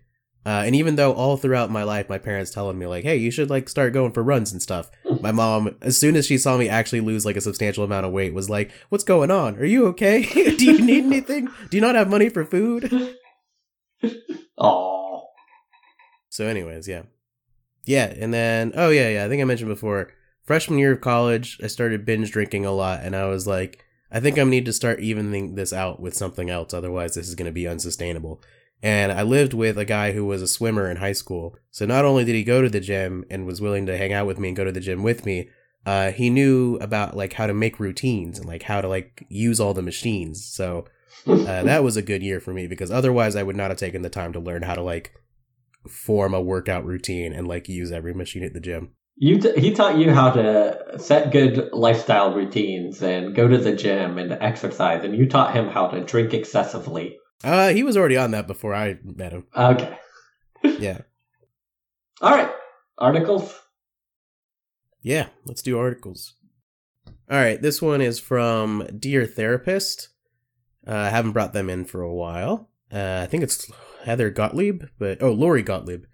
Uh, 0.46 0.62
and 0.64 0.74
even 0.74 0.96
though 0.96 1.12
all 1.12 1.36
throughout 1.36 1.70
my 1.70 1.82
life, 1.82 2.08
my 2.08 2.16
parents 2.16 2.50
telling 2.50 2.78
me 2.78 2.86
like, 2.86 3.04
"Hey, 3.04 3.16
you 3.18 3.30
should 3.30 3.50
like 3.50 3.68
start 3.68 3.92
going 3.92 4.12
for 4.12 4.22
runs 4.22 4.52
and 4.52 4.62
stuff," 4.62 4.90
my 5.20 5.32
mom, 5.32 5.76
as 5.82 5.98
soon 5.98 6.16
as 6.16 6.26
she 6.26 6.38
saw 6.38 6.56
me 6.56 6.66
actually 6.66 7.00
lose 7.02 7.26
like 7.26 7.36
a 7.36 7.42
substantial 7.42 7.84
amount 7.84 8.06
of 8.06 8.12
weight, 8.12 8.32
was 8.32 8.48
like, 8.48 8.72
"What's 8.88 9.04
going 9.04 9.30
on? 9.30 9.56
Are 9.56 9.66
you 9.66 9.86
okay? 9.88 10.22
Do 10.56 10.64
you 10.64 10.80
need 10.80 11.04
anything? 11.04 11.46
Do 11.68 11.76
you 11.76 11.82
not 11.82 11.94
have 11.94 12.08
money 12.08 12.28
for 12.30 12.44
food?" 12.44 13.16
Oh, 14.62 15.24
So, 16.28 16.46
anyways, 16.46 16.86
yeah, 16.86 17.02
yeah, 17.84 18.12
and 18.18 18.32
then 18.32 18.72
oh 18.74 18.90
yeah, 18.90 19.08
yeah, 19.08 19.24
I 19.24 19.28
think 19.28 19.40
I 19.40 19.44
mentioned 19.44 19.70
before, 19.70 20.10
freshman 20.42 20.78
year 20.78 20.92
of 20.92 21.00
college, 21.00 21.58
I 21.62 21.66
started 21.66 22.04
binge 22.04 22.30
drinking 22.30 22.66
a 22.66 22.72
lot, 22.72 23.00
and 23.02 23.16
I 23.16 23.26
was 23.26 23.46
like, 23.46 23.84
I 24.10 24.20
think 24.20 24.38
I 24.38 24.44
need 24.44 24.64
to 24.66 24.72
start 24.72 25.00
evening 25.00 25.54
this 25.54 25.72
out 25.72 26.00
with 26.00 26.16
something 26.16 26.50
else, 26.50 26.74
otherwise 26.74 27.14
this 27.14 27.28
is 27.28 27.34
going 27.34 27.46
to 27.46 27.52
be 27.52 27.68
unsustainable. 27.68 28.42
And 28.82 29.12
I 29.12 29.22
lived 29.22 29.52
with 29.52 29.78
a 29.78 29.84
guy 29.84 30.12
who 30.12 30.24
was 30.24 30.40
a 30.40 30.48
swimmer 30.48 30.90
in 30.90 30.96
high 30.96 31.12
school, 31.12 31.56
so 31.70 31.84
not 31.84 32.04
only 32.04 32.24
did 32.24 32.34
he 32.34 32.44
go 32.44 32.62
to 32.62 32.70
the 32.70 32.80
gym 32.80 33.24
and 33.30 33.46
was 33.46 33.60
willing 33.60 33.86
to 33.86 33.96
hang 33.96 34.12
out 34.12 34.26
with 34.26 34.38
me 34.38 34.48
and 34.48 34.56
go 34.56 34.64
to 34.64 34.72
the 34.72 34.80
gym 34.80 35.02
with 35.02 35.26
me, 35.26 35.48
uh, 35.86 36.12
he 36.12 36.30
knew 36.30 36.76
about 36.80 37.16
like 37.16 37.34
how 37.34 37.46
to 37.46 37.54
make 37.54 37.80
routines 37.80 38.38
and 38.38 38.48
like 38.48 38.64
how 38.64 38.80
to 38.80 38.88
like 38.88 39.26
use 39.28 39.60
all 39.60 39.74
the 39.74 39.82
machines. 39.82 40.44
So 40.44 40.86
uh, 41.26 41.34
that 41.62 41.84
was 41.84 41.96
a 41.96 42.02
good 42.02 42.22
year 42.22 42.40
for 42.40 42.52
me 42.52 42.66
because 42.66 42.90
otherwise 42.90 43.36
I 43.36 43.42
would 43.42 43.56
not 43.56 43.70
have 43.70 43.78
taken 43.78 44.02
the 44.02 44.10
time 44.10 44.32
to 44.32 44.40
learn 44.40 44.62
how 44.62 44.74
to 44.74 44.82
like 44.82 45.12
form 45.88 46.34
a 46.34 46.40
workout 46.40 46.84
routine 46.84 47.32
and 47.32 47.46
like 47.46 47.68
use 47.68 47.92
every 47.92 48.14
machine 48.14 48.44
at 48.44 48.54
the 48.54 48.60
gym. 48.60 48.92
You 49.20 49.38
t- 49.38 49.60
he 49.60 49.72
taught 49.72 49.98
you 49.98 50.12
how 50.12 50.30
to 50.30 50.98
set 50.98 51.30
good 51.30 51.68
lifestyle 51.72 52.34
routines 52.34 53.02
and 53.02 53.36
go 53.36 53.46
to 53.46 53.58
the 53.58 53.76
gym 53.76 54.16
and 54.18 54.32
exercise, 54.32 55.04
and 55.04 55.14
you 55.14 55.28
taught 55.28 55.54
him 55.54 55.68
how 55.68 55.88
to 55.88 56.02
drink 56.02 56.32
excessively. 56.34 57.16
Uh, 57.44 57.68
he 57.68 57.82
was 57.82 57.96
already 57.96 58.16
on 58.16 58.30
that 58.32 58.46
before 58.46 58.74
I 58.74 58.96
met 59.04 59.32
him. 59.32 59.46
Okay, 59.56 59.96
Yeah. 60.78 61.02
all 62.20 62.34
right. 62.34 62.50
Articles. 62.98 63.54
Yeah, 65.02 65.28
let's 65.46 65.62
do 65.62 65.78
articles. 65.78 66.34
All 67.30 67.38
right, 67.38 67.60
this 67.62 67.80
one 67.80 68.00
is 68.00 68.18
from 68.18 68.86
Dear 68.98 69.24
Therapist. 69.26 70.08
Uh, 70.86 70.94
I 70.94 71.08
haven't 71.10 71.32
brought 71.32 71.52
them 71.52 71.70
in 71.70 71.84
for 71.84 72.00
a 72.02 72.12
while. 72.12 72.70
Uh, 72.92 73.20
I 73.22 73.26
think 73.26 73.42
it's 73.42 73.70
Heather 74.04 74.30
Gottlieb, 74.30 74.82
but 74.98 75.22
oh, 75.22 75.30
Lori 75.32 75.62
Gottlieb. 75.62 76.04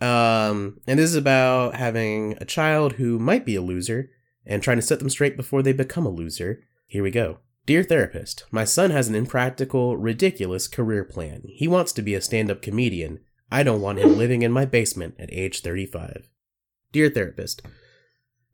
Um, 0.00 0.80
and 0.86 0.98
this 0.98 1.10
is 1.10 1.16
about 1.16 1.74
having 1.74 2.36
a 2.40 2.44
child 2.44 2.94
who 2.94 3.18
might 3.18 3.44
be 3.44 3.56
a 3.56 3.62
loser 3.62 4.10
and 4.46 4.62
trying 4.62 4.78
to 4.78 4.82
set 4.82 4.98
them 5.00 5.10
straight 5.10 5.36
before 5.36 5.62
they 5.62 5.72
become 5.72 6.06
a 6.06 6.10
loser. 6.10 6.64
Here 6.86 7.02
we 7.02 7.10
go. 7.10 7.38
Dear 7.66 7.82
therapist, 7.82 8.44
my 8.50 8.64
son 8.64 8.90
has 8.90 9.08
an 9.08 9.14
impractical, 9.14 9.96
ridiculous 9.96 10.68
career 10.68 11.04
plan. 11.04 11.42
He 11.46 11.68
wants 11.68 11.92
to 11.92 12.02
be 12.02 12.14
a 12.14 12.20
stand 12.20 12.50
up 12.50 12.62
comedian. 12.62 13.20
I 13.50 13.62
don't 13.62 13.82
want 13.82 13.98
him 13.98 14.16
living 14.16 14.42
in 14.42 14.52
my 14.52 14.64
basement 14.64 15.16
at 15.18 15.32
age 15.32 15.60
35. 15.60 16.30
Dear 16.92 17.10
therapist, 17.10 17.60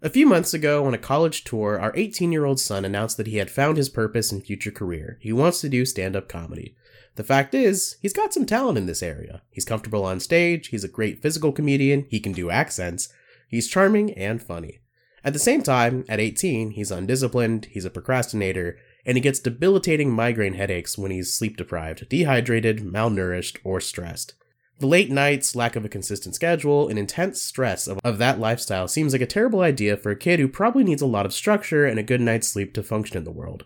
a 0.05 0.11
few 0.11 0.27
months 0.27 0.53
ago, 0.53 0.85
on 0.85 0.93
a 0.93 0.99
college 0.99 1.45
tour, 1.45 1.81
our 1.81 1.93
18 1.97 2.31
year 2.31 2.45
old 2.45 2.61
son 2.61 2.85
announced 2.85 3.17
that 3.17 3.27
he 3.27 3.39
had 3.39 3.51
found 3.51 3.79
his 3.79 3.89
purpose 3.89 4.31
and 4.31 4.45
future 4.45 4.71
career. 4.71 5.19
He 5.23 5.33
wants 5.33 5.63
to 5.63 5.69
do 5.71 5.87
stand 5.87 6.15
up 6.15 6.29
comedy. 6.29 6.77
The 7.17 7.25
fact 7.25 7.55
is, 7.55 7.97
he's 8.03 8.13
got 8.13 8.35
some 8.35 8.45
talent 8.45 8.77
in 8.77 8.87
this 8.87 9.03
area. 9.03 9.43
He's 9.51 9.65
comfortable 9.65 10.05
on 10.05 10.19
stage, 10.19 10.69
he's 10.69 10.85
a 10.85 10.89
great 10.89 11.23
physical 11.23 11.53
comedian, 11.53 12.07
he 12.11 12.19
can 12.19 12.33
do 12.33 12.51
accents, 12.51 13.09
he's 13.49 13.69
charming 13.69 14.13
and 14.15 14.43
funny. 14.43 14.81
At 15.23 15.33
the 15.33 15.39
same 15.39 15.63
time, 15.63 16.05
at 16.09 16.21
18, 16.21 16.73
he's 16.73 16.91
undisciplined, 16.91 17.67
he's 17.71 17.85
a 17.85 17.91
procrastinator, 17.91 18.79
and 19.07 19.17
he 19.17 19.23
gets 19.23 19.39
debilitating 19.39 20.11
migraine 20.11 20.55
headaches 20.55 20.99
when 20.99 21.11
he's 21.11 21.35
sleep 21.35 21.57
deprived, 21.57 22.09
dehydrated, 22.09 22.81
malnourished, 22.81 23.59
or 23.65 23.81
stressed. 23.81 24.35
The 24.81 24.87
late 24.89 25.11
nights, 25.11 25.55
lack 25.55 25.77
of 25.77 25.85
a 25.85 25.89
consistent 25.89 26.35
schedule, 26.35 26.89
and 26.89 26.99
intense 26.99 27.41
stress 27.41 27.87
of, 27.87 28.01
of 28.03 28.19
that 28.19 28.41
lifestyle 28.41 28.89
seems 28.89 29.13
like 29.13 29.23
a 29.23 29.27
terrible 29.27 29.61
idea 29.61 29.97
for 29.97 30.11
a 30.11 30.17
kid 30.17 30.41
who 30.41 30.49
probably 30.49 30.83
needs 30.83 31.01
a 31.01 31.07
lot 31.07 31.27
of 31.27 31.33
structure 31.33 31.87
and 31.87 31.99
a 31.99 32.03
good 32.03 32.21
night's 32.21 32.49
sleep 32.49 32.75
to 32.75 32.83
function 32.83 33.17
in 33.17 33.25
the 33.25 33.31
world. 33.31 33.65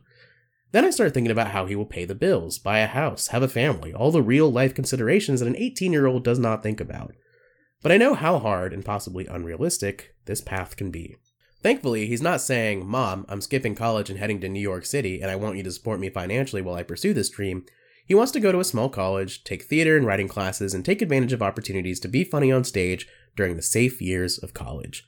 Then 0.71 0.85
I 0.85 0.91
start 0.91 1.15
thinking 1.15 1.31
about 1.31 1.53
how 1.53 1.67
he 1.67 1.75
will 1.75 1.87
pay 1.87 2.05
the 2.05 2.15
bills, 2.15 2.59
buy 2.59 2.81
a 2.81 2.87
house, 2.87 3.29
have 3.29 3.43
a 3.43 3.49
family, 3.49 3.95
all 3.95 4.11
the 4.11 4.23
real 4.23 4.53
life 4.53 4.75
considerations 4.75 5.41
that 5.41 5.49
an 5.49 5.57
18 5.57 5.93
year 5.93 6.07
old 6.07 6.25
does 6.25 6.39
not 6.39 6.63
think 6.63 6.81
about. 6.81 7.15
But 7.83 7.93
I 7.93 7.97
know 7.97 8.15
how 8.15 8.39
hard 8.39 8.73
and 8.73 8.85
possibly 8.85 9.27
unrealistic 9.27 10.15
this 10.27 10.41
path 10.41 10.77
can 10.77 10.91
be. 10.91 11.17
Thankfully, 11.63 12.07
he's 12.07 12.23
not 12.23 12.41
saying, 12.41 12.87
Mom, 12.87 13.25
I'm 13.29 13.41
skipping 13.41 13.75
college 13.75 14.11
and 14.11 14.19
heading 14.19 14.41
to 14.41 14.49
New 14.49 14.61
York 14.61 14.85
City, 14.85 15.21
and 15.21 15.31
I 15.31 15.37
want 15.37 15.57
you 15.57 15.63
to 15.65 15.73
support 15.73 16.01
me 16.01 16.11
financially 16.11 16.63
while 16.63 16.77
I 16.77 16.83
pursue 16.83 17.15
this 17.15 17.31
dream. 17.31 17.65
He 18.07 18.15
wants 18.15 18.33
to 18.33 18.41
go 18.41 18.53
to 18.53 18.61
a 18.61 18.65
small 18.65 18.89
college, 18.89 19.45
take 19.45 19.65
theater 19.65 19.97
and 19.97 20.07
writing 20.07 20.29
classes, 20.29 20.73
and 20.73 20.85
take 20.85 21.03
advantage 21.03 21.33
of 21.33 21.43
opportunities 21.43 21.99
to 22.01 22.09
be 22.09 22.25
funny 22.25 22.53
on 22.53 22.65
stage 22.65 23.09
during 23.37 23.57
the 23.57 23.63
safe 23.63 24.01
years 24.01 24.39
of 24.39 24.55
college. 24.55 25.05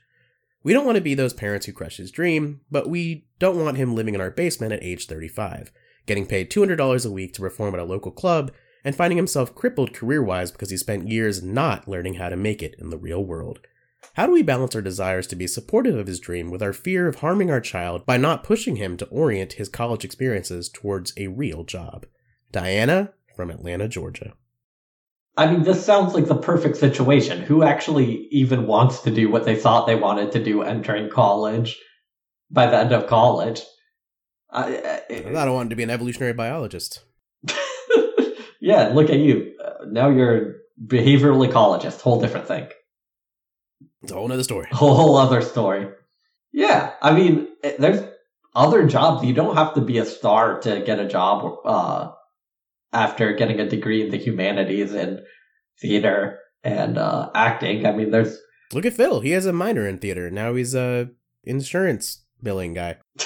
We 0.63 0.73
don't 0.73 0.85
want 0.85 0.95
to 0.95 1.01
be 1.01 1.15
those 1.15 1.33
parents 1.33 1.65
who 1.65 1.73
crush 1.73 1.97
his 1.97 2.11
dream, 2.11 2.61
but 2.69 2.89
we 2.89 3.25
don't 3.39 3.59
want 3.59 3.77
him 3.77 3.95
living 3.95 4.13
in 4.13 4.21
our 4.21 4.29
basement 4.29 4.73
at 4.73 4.83
age 4.83 5.07
35, 5.07 5.71
getting 6.05 6.27
paid 6.27 6.51
$200 6.51 7.05
a 7.05 7.11
week 7.11 7.33
to 7.33 7.41
perform 7.41 7.73
at 7.73 7.79
a 7.79 7.85
local 7.85 8.11
club, 8.11 8.51
and 8.83 8.95
finding 8.95 9.17
himself 9.17 9.55
crippled 9.55 9.93
career 9.93 10.21
wise 10.21 10.51
because 10.51 10.69
he 10.69 10.77
spent 10.77 11.07
years 11.07 11.41
not 11.41 11.87
learning 11.87 12.15
how 12.15 12.29
to 12.29 12.35
make 12.35 12.61
it 12.61 12.75
in 12.79 12.89
the 12.89 12.97
real 12.97 13.23
world. 13.23 13.59
How 14.15 14.25
do 14.25 14.33
we 14.33 14.41
balance 14.41 14.75
our 14.75 14.81
desires 14.81 15.27
to 15.27 15.35
be 15.35 15.47
supportive 15.47 15.95
of 15.95 16.07
his 16.07 16.19
dream 16.19 16.49
with 16.49 16.61
our 16.61 16.73
fear 16.73 17.07
of 17.07 17.17
harming 17.17 17.49
our 17.49 17.61
child 17.61 18.05
by 18.05 18.17
not 18.17 18.43
pushing 18.43 18.75
him 18.75 18.97
to 18.97 19.05
orient 19.07 19.53
his 19.53 19.69
college 19.69 20.03
experiences 20.03 20.69
towards 20.69 21.13
a 21.17 21.27
real 21.27 21.63
job? 21.63 22.05
Diana 22.51 23.13
from 23.35 23.49
Atlanta, 23.49 23.87
Georgia. 23.87 24.33
I 25.37 25.49
mean, 25.49 25.63
this 25.63 25.85
sounds 25.85 26.13
like 26.13 26.25
the 26.25 26.35
perfect 26.35 26.77
situation. 26.77 27.41
Who 27.41 27.63
actually 27.63 28.27
even 28.31 28.67
wants 28.67 28.99
to 29.03 29.11
do 29.11 29.29
what 29.29 29.45
they 29.45 29.55
thought 29.55 29.87
they 29.87 29.95
wanted 29.95 30.31
to 30.33 30.43
do 30.43 30.61
entering 30.61 31.09
college 31.09 31.79
by 32.49 32.67
the 32.67 32.77
end 32.77 32.91
of 32.91 33.07
college? 33.07 33.61
I, 34.51 34.99
I 35.09 35.21
thought 35.33 35.47
I 35.47 35.51
wanted 35.51 35.69
to 35.69 35.75
be 35.77 35.83
an 35.83 35.89
evolutionary 35.89 36.33
biologist. 36.33 37.01
yeah, 38.59 38.89
look 38.89 39.09
at 39.09 39.19
you. 39.19 39.53
Uh, 39.63 39.85
now 39.87 40.09
you're 40.09 40.35
a 40.37 40.53
behavioral 40.85 41.47
ecologist. 41.47 42.01
Whole 42.01 42.19
different 42.21 42.47
thing. 42.47 42.67
It's 44.03 44.11
a 44.11 44.15
whole 44.15 44.31
other 44.31 44.43
story. 44.43 44.67
Whole, 44.71 44.95
whole 45.01 45.15
other 45.17 45.41
story. 45.41 45.87
Yeah, 46.51 46.93
I 47.01 47.13
mean, 47.13 47.47
it- 47.63 47.79
there's 47.79 48.01
other 48.53 48.85
jobs. 48.85 49.23
You 49.25 49.33
don't 49.33 49.55
have 49.55 49.75
to 49.75 49.81
be 49.81 49.97
a 49.99 50.05
star 50.05 50.59
to 50.61 50.81
get 50.81 50.99
a 50.99 51.07
job 51.07 51.55
uh, 51.63 52.11
after 52.93 53.33
getting 53.33 53.59
a 53.59 53.69
degree 53.69 54.01
in 54.01 54.11
the 54.11 54.17
humanities 54.17 54.93
and 54.93 55.21
theater 55.79 56.39
and 56.63 56.97
uh, 56.97 57.29
acting. 57.33 57.85
I 57.85 57.91
mean, 57.91 58.11
there's 58.11 58.37
Look 58.73 58.85
at 58.85 58.93
Phil. 58.93 59.19
He 59.19 59.31
has 59.31 59.45
a 59.45 59.53
minor 59.53 59.85
in 59.87 59.97
theater. 59.97 60.31
Now 60.31 60.53
he's 60.55 60.73
a 60.73 61.09
insurance 61.43 62.23
billing 62.41 62.73
guy. 62.73 62.97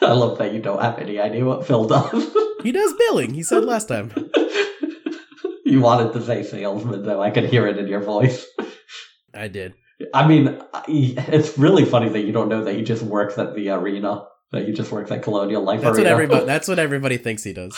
I 0.00 0.12
love 0.12 0.38
that 0.38 0.52
you 0.52 0.60
don't 0.60 0.82
have 0.82 0.98
any 0.98 1.18
idea 1.18 1.44
what 1.44 1.66
Phil 1.66 1.86
does. 1.86 2.36
He 2.64 2.72
does 2.72 2.94
billing. 2.94 3.34
He 3.34 3.42
said 3.42 3.62
last 3.64 3.88
time. 3.88 4.10
you 5.66 5.82
wanted 5.82 6.14
to 6.14 6.22
say 6.24 6.42
salesman, 6.42 7.02
though. 7.02 7.20
I 7.20 7.30
could 7.30 7.44
hear 7.44 7.66
it 7.66 7.76
in 7.76 7.88
your 7.88 8.00
voice. 8.00 8.46
I 9.34 9.48
did. 9.48 9.74
I 10.14 10.26
mean, 10.26 10.58
it's 10.88 11.58
really 11.58 11.84
funny 11.84 12.08
that 12.08 12.22
you 12.22 12.32
don't 12.32 12.48
know 12.48 12.64
that 12.64 12.74
he 12.74 12.82
just 12.82 13.02
works 13.02 13.36
at 13.36 13.54
the 13.54 13.68
arena. 13.68 14.24
That 14.54 14.66
he 14.66 14.72
just 14.72 14.90
works 14.92 15.10
at 15.10 15.22
Colonial 15.22 15.62
Life 15.62 15.82
That's 15.82 15.98
what 15.98 16.06
everybody. 16.06 16.46
That's 16.52 16.68
what 16.68 16.78
everybody 16.78 17.16
thinks 17.18 17.42
he 17.44 17.52
does. 17.52 17.76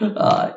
uh, 0.00 0.52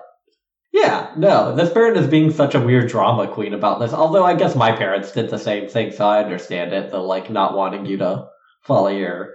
yeah, 0.72 1.12
no, 1.18 1.56
this 1.56 1.72
parent 1.72 1.98
is 1.98 2.08
being 2.08 2.32
such 2.32 2.56
a 2.56 2.60
weird 2.60 2.90
drama 2.90 3.28
queen 3.28 3.54
about 3.54 3.80
this. 3.80 3.92
Although 3.94 4.26
I 4.26 4.36
guess 4.36 4.56
my 4.56 4.72
parents 4.76 5.12
did 5.12 5.30
the 5.30 5.40
same 5.40 5.68
thing, 5.68 5.92
so 5.92 6.08
I 6.08 6.24
understand 6.24 6.74
it. 6.74 6.92
The 6.92 7.00
like 7.00 7.30
not 7.30 7.56
wanting 7.56 7.86
you 7.86 7.98
to 7.98 8.28
follow 8.64 8.90
your 8.90 9.34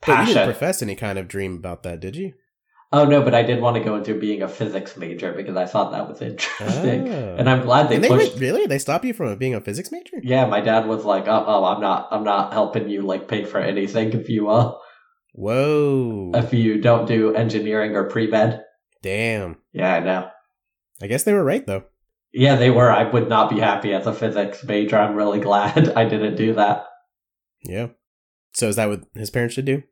passion. 0.00 0.24
But 0.24 0.28
you 0.28 0.34
didn't 0.34 0.46
profess 0.52 0.82
any 0.82 0.94
kind 0.94 1.18
of 1.18 1.28
dream 1.28 1.56
about 1.56 1.82
that, 1.84 2.00
did 2.00 2.16
you? 2.16 2.32
oh 2.90 3.04
no, 3.04 3.20
but 3.20 3.34
I 3.34 3.42
did 3.42 3.60
want 3.60 3.76
to 3.76 3.82
go 3.84 3.96
into 3.96 4.14
being 4.18 4.40
a 4.40 4.48
physics 4.48 4.96
major 4.96 5.32
because 5.34 5.56
I 5.56 5.66
thought 5.66 5.92
that 5.92 6.08
was 6.08 6.22
interesting, 6.22 7.08
Ah. 7.12 7.36
and 7.36 7.50
I'm 7.50 7.60
glad 7.62 7.90
they 7.90 7.98
they 7.98 8.08
pushed. 8.08 8.30
went, 8.30 8.40
really 8.40 8.64
they 8.66 8.78
stop 8.78 9.04
you 9.04 9.12
from 9.12 9.36
being 9.36 9.54
a 9.54 9.60
physics 9.60 9.92
major? 9.92 10.16
Yeah, 10.22 10.46
my 10.46 10.60
dad 10.62 10.86
was 10.86 11.04
like, 11.04 11.28
"Oh, 11.28 11.44
oh, 11.46 11.64
I'm 11.66 11.82
not, 11.82 12.08
I'm 12.10 12.24
not 12.24 12.54
helping 12.54 12.88
you 12.88 13.02
like 13.02 13.28
pay 13.28 13.44
for 13.44 13.58
anything 13.60 14.12
if 14.14 14.30
you 14.30 14.48
uh 14.48 14.74
Whoa! 15.38 16.32
if 16.34 16.52
you 16.52 16.80
don't 16.80 17.06
do 17.06 17.34
engineering 17.34 17.94
or 17.94 18.04
pre 18.10 18.26
med." 18.26 18.64
Damn. 19.02 19.56
Yeah, 19.72 19.94
I 19.94 20.00
know. 20.00 20.30
I 21.00 21.06
guess 21.06 21.22
they 21.22 21.32
were 21.32 21.44
right 21.44 21.64
though. 21.64 21.84
Yeah, 22.32 22.56
they 22.56 22.70
were. 22.70 22.90
I 22.90 23.04
would 23.04 23.28
not 23.28 23.50
be 23.50 23.60
happy 23.60 23.94
as 23.94 24.06
a 24.06 24.12
physics 24.12 24.64
major. 24.64 24.98
I'm 24.98 25.14
really 25.14 25.40
glad 25.48 25.90
I 25.90 26.08
didn't 26.08 26.36
do 26.36 26.54
that. 26.54 26.86
Yeah. 27.62 27.88
So 28.52 28.68
is 28.68 28.76
that 28.76 28.88
what 28.88 29.04
his 29.14 29.30
parents 29.30 29.54
should 29.54 29.64
do? 29.64 29.82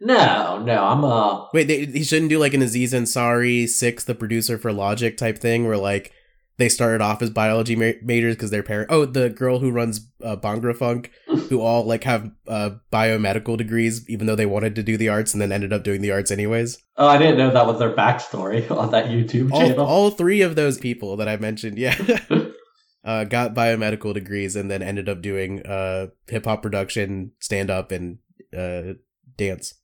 No, 0.00 0.58
no, 0.62 0.84
I'm 0.84 1.02
a. 1.02 1.48
Wait, 1.54 1.68
they, 1.68 1.86
he 1.86 2.04
shouldn't 2.04 2.28
do 2.28 2.38
like 2.38 2.52
an 2.52 2.62
Aziz 2.62 2.92
Ansari, 2.92 3.66
Six, 3.66 4.04
the 4.04 4.14
producer 4.14 4.58
for 4.58 4.72
Logic 4.72 5.16
type 5.16 5.38
thing, 5.38 5.66
where 5.66 5.78
like 5.78 6.12
they 6.58 6.68
started 6.68 7.00
off 7.00 7.22
as 7.22 7.30
biology 7.30 7.74
ma- 7.74 7.92
majors 8.02 8.34
because 8.34 8.50
their 8.50 8.62
parent. 8.62 8.90
Oh, 8.90 9.06
the 9.06 9.30
girl 9.30 9.60
who 9.60 9.70
runs 9.70 10.10
uh, 10.22 10.36
Bhangra 10.36 10.76
Funk. 10.76 11.10
Who 11.36 11.60
all 11.60 11.84
like 11.84 12.04
have 12.04 12.30
uh, 12.48 12.70
biomedical 12.92 13.56
degrees, 13.56 14.08
even 14.08 14.26
though 14.26 14.36
they 14.36 14.46
wanted 14.46 14.74
to 14.76 14.82
do 14.82 14.96
the 14.96 15.08
arts 15.08 15.32
and 15.32 15.40
then 15.40 15.52
ended 15.52 15.72
up 15.72 15.84
doing 15.84 16.00
the 16.00 16.10
arts 16.10 16.30
anyways. 16.30 16.78
Oh, 16.96 17.06
I 17.06 17.18
didn't 17.18 17.38
know 17.38 17.50
that 17.50 17.66
was 17.66 17.78
their 17.78 17.94
backstory 17.94 18.70
on 18.76 18.90
that 18.92 19.06
YouTube 19.06 19.52
All, 19.52 19.60
channel. 19.60 19.86
all 19.86 20.10
three 20.10 20.42
of 20.42 20.56
those 20.56 20.78
people 20.78 21.16
that 21.16 21.28
I 21.28 21.36
mentioned, 21.36 21.78
yeah, 21.78 21.96
uh, 23.04 23.24
got 23.24 23.54
biomedical 23.54 24.14
degrees 24.14 24.56
and 24.56 24.70
then 24.70 24.82
ended 24.82 25.08
up 25.08 25.22
doing 25.22 25.64
uh, 25.66 26.08
hip 26.28 26.44
hop 26.44 26.62
production, 26.62 27.32
stand 27.40 27.70
up, 27.70 27.92
and 27.92 28.18
uh, 28.56 28.94
dance. 29.36 29.74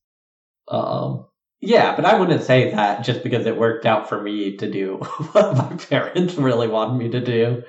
Um, 0.69 1.27
yeah, 1.61 1.95
but 1.95 2.05
I 2.07 2.19
wouldn't 2.19 2.43
say 2.43 2.71
that 2.71 3.05
just 3.05 3.23
because 3.23 3.45
it 3.45 3.59
worked 3.59 3.85
out 3.85 4.09
for 4.09 4.21
me 4.23 4.57
to 4.57 4.71
do 4.71 4.97
what 5.33 5.57
my 5.57 5.77
parents 5.77 6.35
really 6.35 6.69
wanted 6.69 6.97
me 6.97 7.11
to 7.11 7.21
do. 7.21 7.63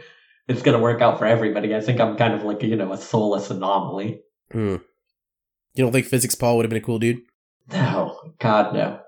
It's 0.47 0.61
going 0.61 0.77
to 0.77 0.83
work 0.83 1.01
out 1.01 1.19
for 1.19 1.25
everybody. 1.25 1.75
I 1.75 1.81
think 1.81 1.99
I'm 1.99 2.17
kind 2.17 2.33
of 2.33 2.43
like, 2.43 2.61
you 2.63 2.75
know, 2.75 2.91
a 2.91 2.97
soulless 2.97 3.49
anomaly. 3.49 4.21
Hmm. 4.51 4.77
You 5.75 5.85
don't 5.85 5.91
think 5.91 6.07
Physics 6.07 6.35
Paul 6.35 6.57
would 6.57 6.65
have 6.65 6.69
been 6.69 6.81
a 6.81 6.85
cool 6.85 6.99
dude? 6.99 7.21
No, 7.71 8.33
God, 8.39 8.73
no. 8.73 8.99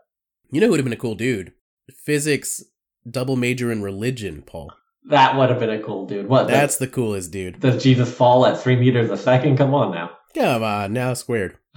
You 0.51 0.61
know 0.61 0.67
who 0.67 0.71
would 0.71 0.79
have 0.79 0.85
been 0.85 0.93
a 0.93 0.97
cool 0.97 1.15
dude? 1.15 1.53
Physics 1.91 2.63
double 3.09 3.35
major 3.35 3.71
in 3.71 3.81
religion, 3.81 4.43
Paul. 4.43 4.71
That 5.09 5.35
would 5.35 5.49
have 5.49 5.59
been 5.59 5.69
a 5.69 5.81
cool 5.83 6.05
dude. 6.05 6.27
What? 6.27 6.47
That's 6.47 6.77
the 6.77 6.87
coolest 6.87 7.31
dude. 7.31 7.59
does 7.59 7.83
Jesus 7.83 8.13
fall 8.13 8.45
at 8.45 8.61
three 8.61 8.77
meters 8.77 9.09
a 9.09 9.17
second? 9.17 9.57
Come 9.57 9.73
on 9.73 9.91
now. 9.91 10.11
Come 10.33 10.63
on, 10.63 10.93
now 10.93 11.13
squared. 11.13 11.57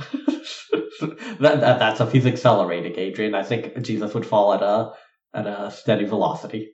that, 1.41 1.61
that 1.61 1.79
that's 1.79 2.01
if 2.01 2.13
he's 2.13 2.27
accelerating, 2.27 2.97
Adrian. 2.97 3.35
I 3.35 3.43
think 3.43 3.83
Jesus 3.83 4.15
would 4.15 4.27
fall 4.27 4.55
at 4.55 4.63
a 4.63 4.93
at 5.35 5.47
a 5.47 5.71
steady 5.71 6.05
velocity. 6.05 6.73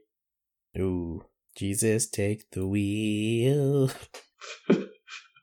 Ooh, 0.78 1.24
Jesus, 1.56 2.08
take 2.08 2.50
the 2.50 2.66
wheel. 2.66 3.90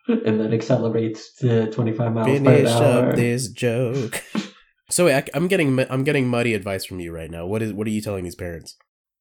and 0.08 0.40
then 0.40 0.54
accelerates 0.54 1.36
to 1.36 1.72
25 1.72 2.14
miles 2.14 2.28
Finish 2.28 2.44
per 2.44 2.52
hour. 2.52 2.56
Finish 2.56 3.10
up 3.12 3.16
this 3.16 3.48
joke. 3.50 4.24
so 4.90 5.08
I, 5.08 5.24
I'm 5.34 5.48
getting 5.48 5.80
I'm 5.92 6.04
getting 6.04 6.28
muddy 6.28 6.54
advice 6.54 6.86
from 6.86 7.00
you 7.00 7.12
right 7.12 7.30
now. 7.30 7.46
What 7.46 7.62
is 7.62 7.74
what 7.74 7.88
are 7.88 7.92
you 7.92 8.02
telling 8.02 8.24
these 8.24 8.36
parents? 8.36 8.76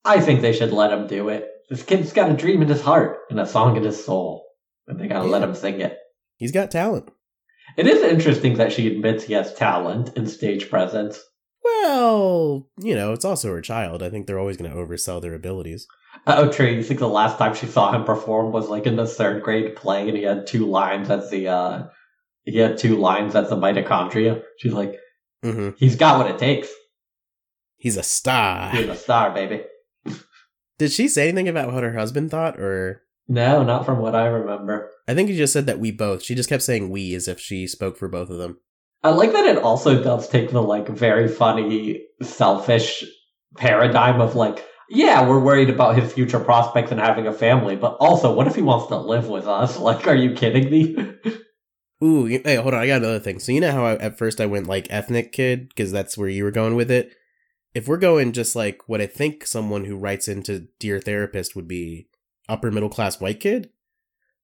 I 0.05 0.21
think 0.21 0.41
they 0.41 0.53
should 0.53 0.73
let 0.73 0.93
him 0.93 1.07
do 1.07 1.29
it. 1.29 1.49
This 1.69 1.83
kid's 1.83 2.13
got 2.13 2.31
a 2.31 2.37
dream 2.37 2.63
in 2.63 2.69
his 2.69 2.81
heart 2.81 3.19
and 3.31 3.39
a 3.39 3.47
song 3.47 3.77
in 3.77 3.83
his 3.83 4.03
soul, 4.03 4.47
and 4.87 4.99
they 4.99 5.09
gotta 5.09 5.29
let 5.29 5.43
him 5.43 5.55
sing 5.55 5.81
it. 5.81 5.99
He's 6.37 6.53
got 6.53 6.71
talent. 6.71 7.11
It 7.77 7.87
is 7.87 8.03
interesting 8.03 8.57
that 8.57 8.73
she 8.73 8.87
admits 8.87 9.25
he 9.25 9.35
has 9.35 9.53
talent 9.53 10.17
and 10.17 10.29
stage 10.29 10.71
presence. 10.71 11.23
Well, 11.63 12.69
you 12.79 12.95
know, 12.95 13.13
it's 13.13 13.25
also 13.25 13.51
her 13.51 13.61
child. 13.61 14.03
I 14.03 14.09
think 14.09 14.27
they're 14.27 14.39
always 14.39 14.57
going 14.57 14.71
to 14.71 14.77
oversell 14.77 15.21
their 15.21 15.35
abilities. 15.35 15.87
Oh, 16.27 16.51
Trey, 16.51 16.75
you 16.75 16.83
think 16.83 17.01
the 17.01 17.09
last 17.09 17.39
time 17.39 17.55
she 17.55 17.67
saw 17.67 17.93
him 17.93 18.05
perform 18.05 18.53
was 18.53 18.69
like 18.69 18.87
in 18.87 18.97
the 18.97 19.07
third 19.07 19.43
grade 19.43 19.77
play, 19.77 20.09
and 20.09 20.17
he 20.17 20.25
had 20.25 20.47
two 20.47 20.67
lines 20.67 21.11
as 21.11 21.31
the 21.31 21.49
uh, 21.49 21.87
he 22.45 22.59
had 22.59 22.79
two 22.79 22.97
lines 22.97 23.35
as 23.35 23.49
the 23.51 23.57
mitochondria. 23.57 24.43
She's 24.59 24.73
like, 24.73 24.97
mm-hmm. 25.45 25.71
he's 25.77 25.97
got 25.97 26.19
what 26.19 26.31
it 26.31 26.39
takes. 26.39 26.69
He's 27.77 27.97
a 27.97 28.03
star. 28.03 28.71
He's 28.71 28.89
a 28.89 28.95
star, 28.97 29.33
baby. 29.33 29.63
Did 30.79 30.93
she 30.93 31.09
say 31.09 31.29
anything 31.29 31.49
about 31.49 31.73
what 31.73 31.83
her 31.83 31.95
husband 31.95 32.31
thought, 32.31 32.59
or 32.59 33.03
No, 33.27 33.63
not 33.63 33.85
from 33.85 33.99
what 33.99 34.15
I 34.15 34.27
remember. 34.27 34.91
I 35.07 35.15
think 35.15 35.29
you 35.29 35.37
just 35.37 35.53
said 35.53 35.67
that 35.67 35.79
we 35.79 35.91
both. 35.91 36.23
She 36.23 36.35
just 36.35 36.49
kept 36.49 36.63
saying 36.63 36.91
we 36.91 37.15
as 37.15 37.29
if 37.29 37.41
she 37.41 37.67
spoke 37.67 37.97
for 37.97 38.09
both 38.09 38.31
of 38.31 38.39
them. 38.39 38.61
I 39.03 39.11
like 39.11 39.33
that 39.33 39.47
it 39.47 39.59
also 39.59 40.03
does 40.03 40.29
take 40.29 40.51
the 40.51 40.63
like 40.63 40.89
very 40.89 41.29
funny, 41.29 42.05
selfish 42.23 43.05
paradigm 43.57 44.21
of 44.21 44.35
like, 44.35 44.65
yeah, 44.89 45.27
we're 45.27 45.41
worried 45.41 45.71
about 45.71 45.99
his 45.99 46.13
future 46.13 46.41
prospects 46.41 46.91
and 46.91 47.01
having 47.01 47.27
a 47.27 47.33
family, 47.33 47.77
but 47.77 47.97
also, 48.01 48.33
what 48.33 48.47
if 48.47 48.55
he 48.55 48.63
wants 48.63 48.87
to 48.89 48.97
live 48.97 49.29
with 49.29 49.47
us? 49.47 49.79
Like, 49.89 50.07
are 50.07 50.15
you 50.15 50.35
kidding 50.35 50.71
me? 50.71 51.15
Ooh, 52.03 52.27
hey, 52.27 52.57
hold 52.57 52.75
on. 52.75 52.81
I 52.81 52.87
got 52.87 52.99
another 52.99 53.19
thing. 53.19 53.39
So 53.39 53.53
you 53.53 53.61
know 53.61 53.73
how 53.73 53.85
I, 53.85 53.95
at 53.97 54.19
first 54.19 54.41
I 54.41 54.47
went 54.47 54.67
like 54.67 54.87
ethnic 54.89 55.33
kid 55.33 55.69
because 55.69 55.91
that's 55.91 56.17
where 56.17 56.29
you 56.29 56.45
were 56.45 56.51
going 56.51 56.77
with 56.77 56.91
it. 56.91 57.13
If 57.75 57.89
we're 57.89 57.97
going 57.97 58.33
just 58.33 58.55
like 58.55 58.89
what 58.89 59.01
I 59.01 59.07
think 59.07 59.47
someone 59.47 59.85
who 59.85 59.97
writes 59.97 60.29
into 60.29 60.69
Dear 60.79 61.01
Therapist 61.01 61.57
would 61.57 61.67
be 61.67 62.09
upper 62.49 62.71
middle 62.71 62.89
class 62.89 63.21
white 63.21 63.41
kid, 63.41 63.71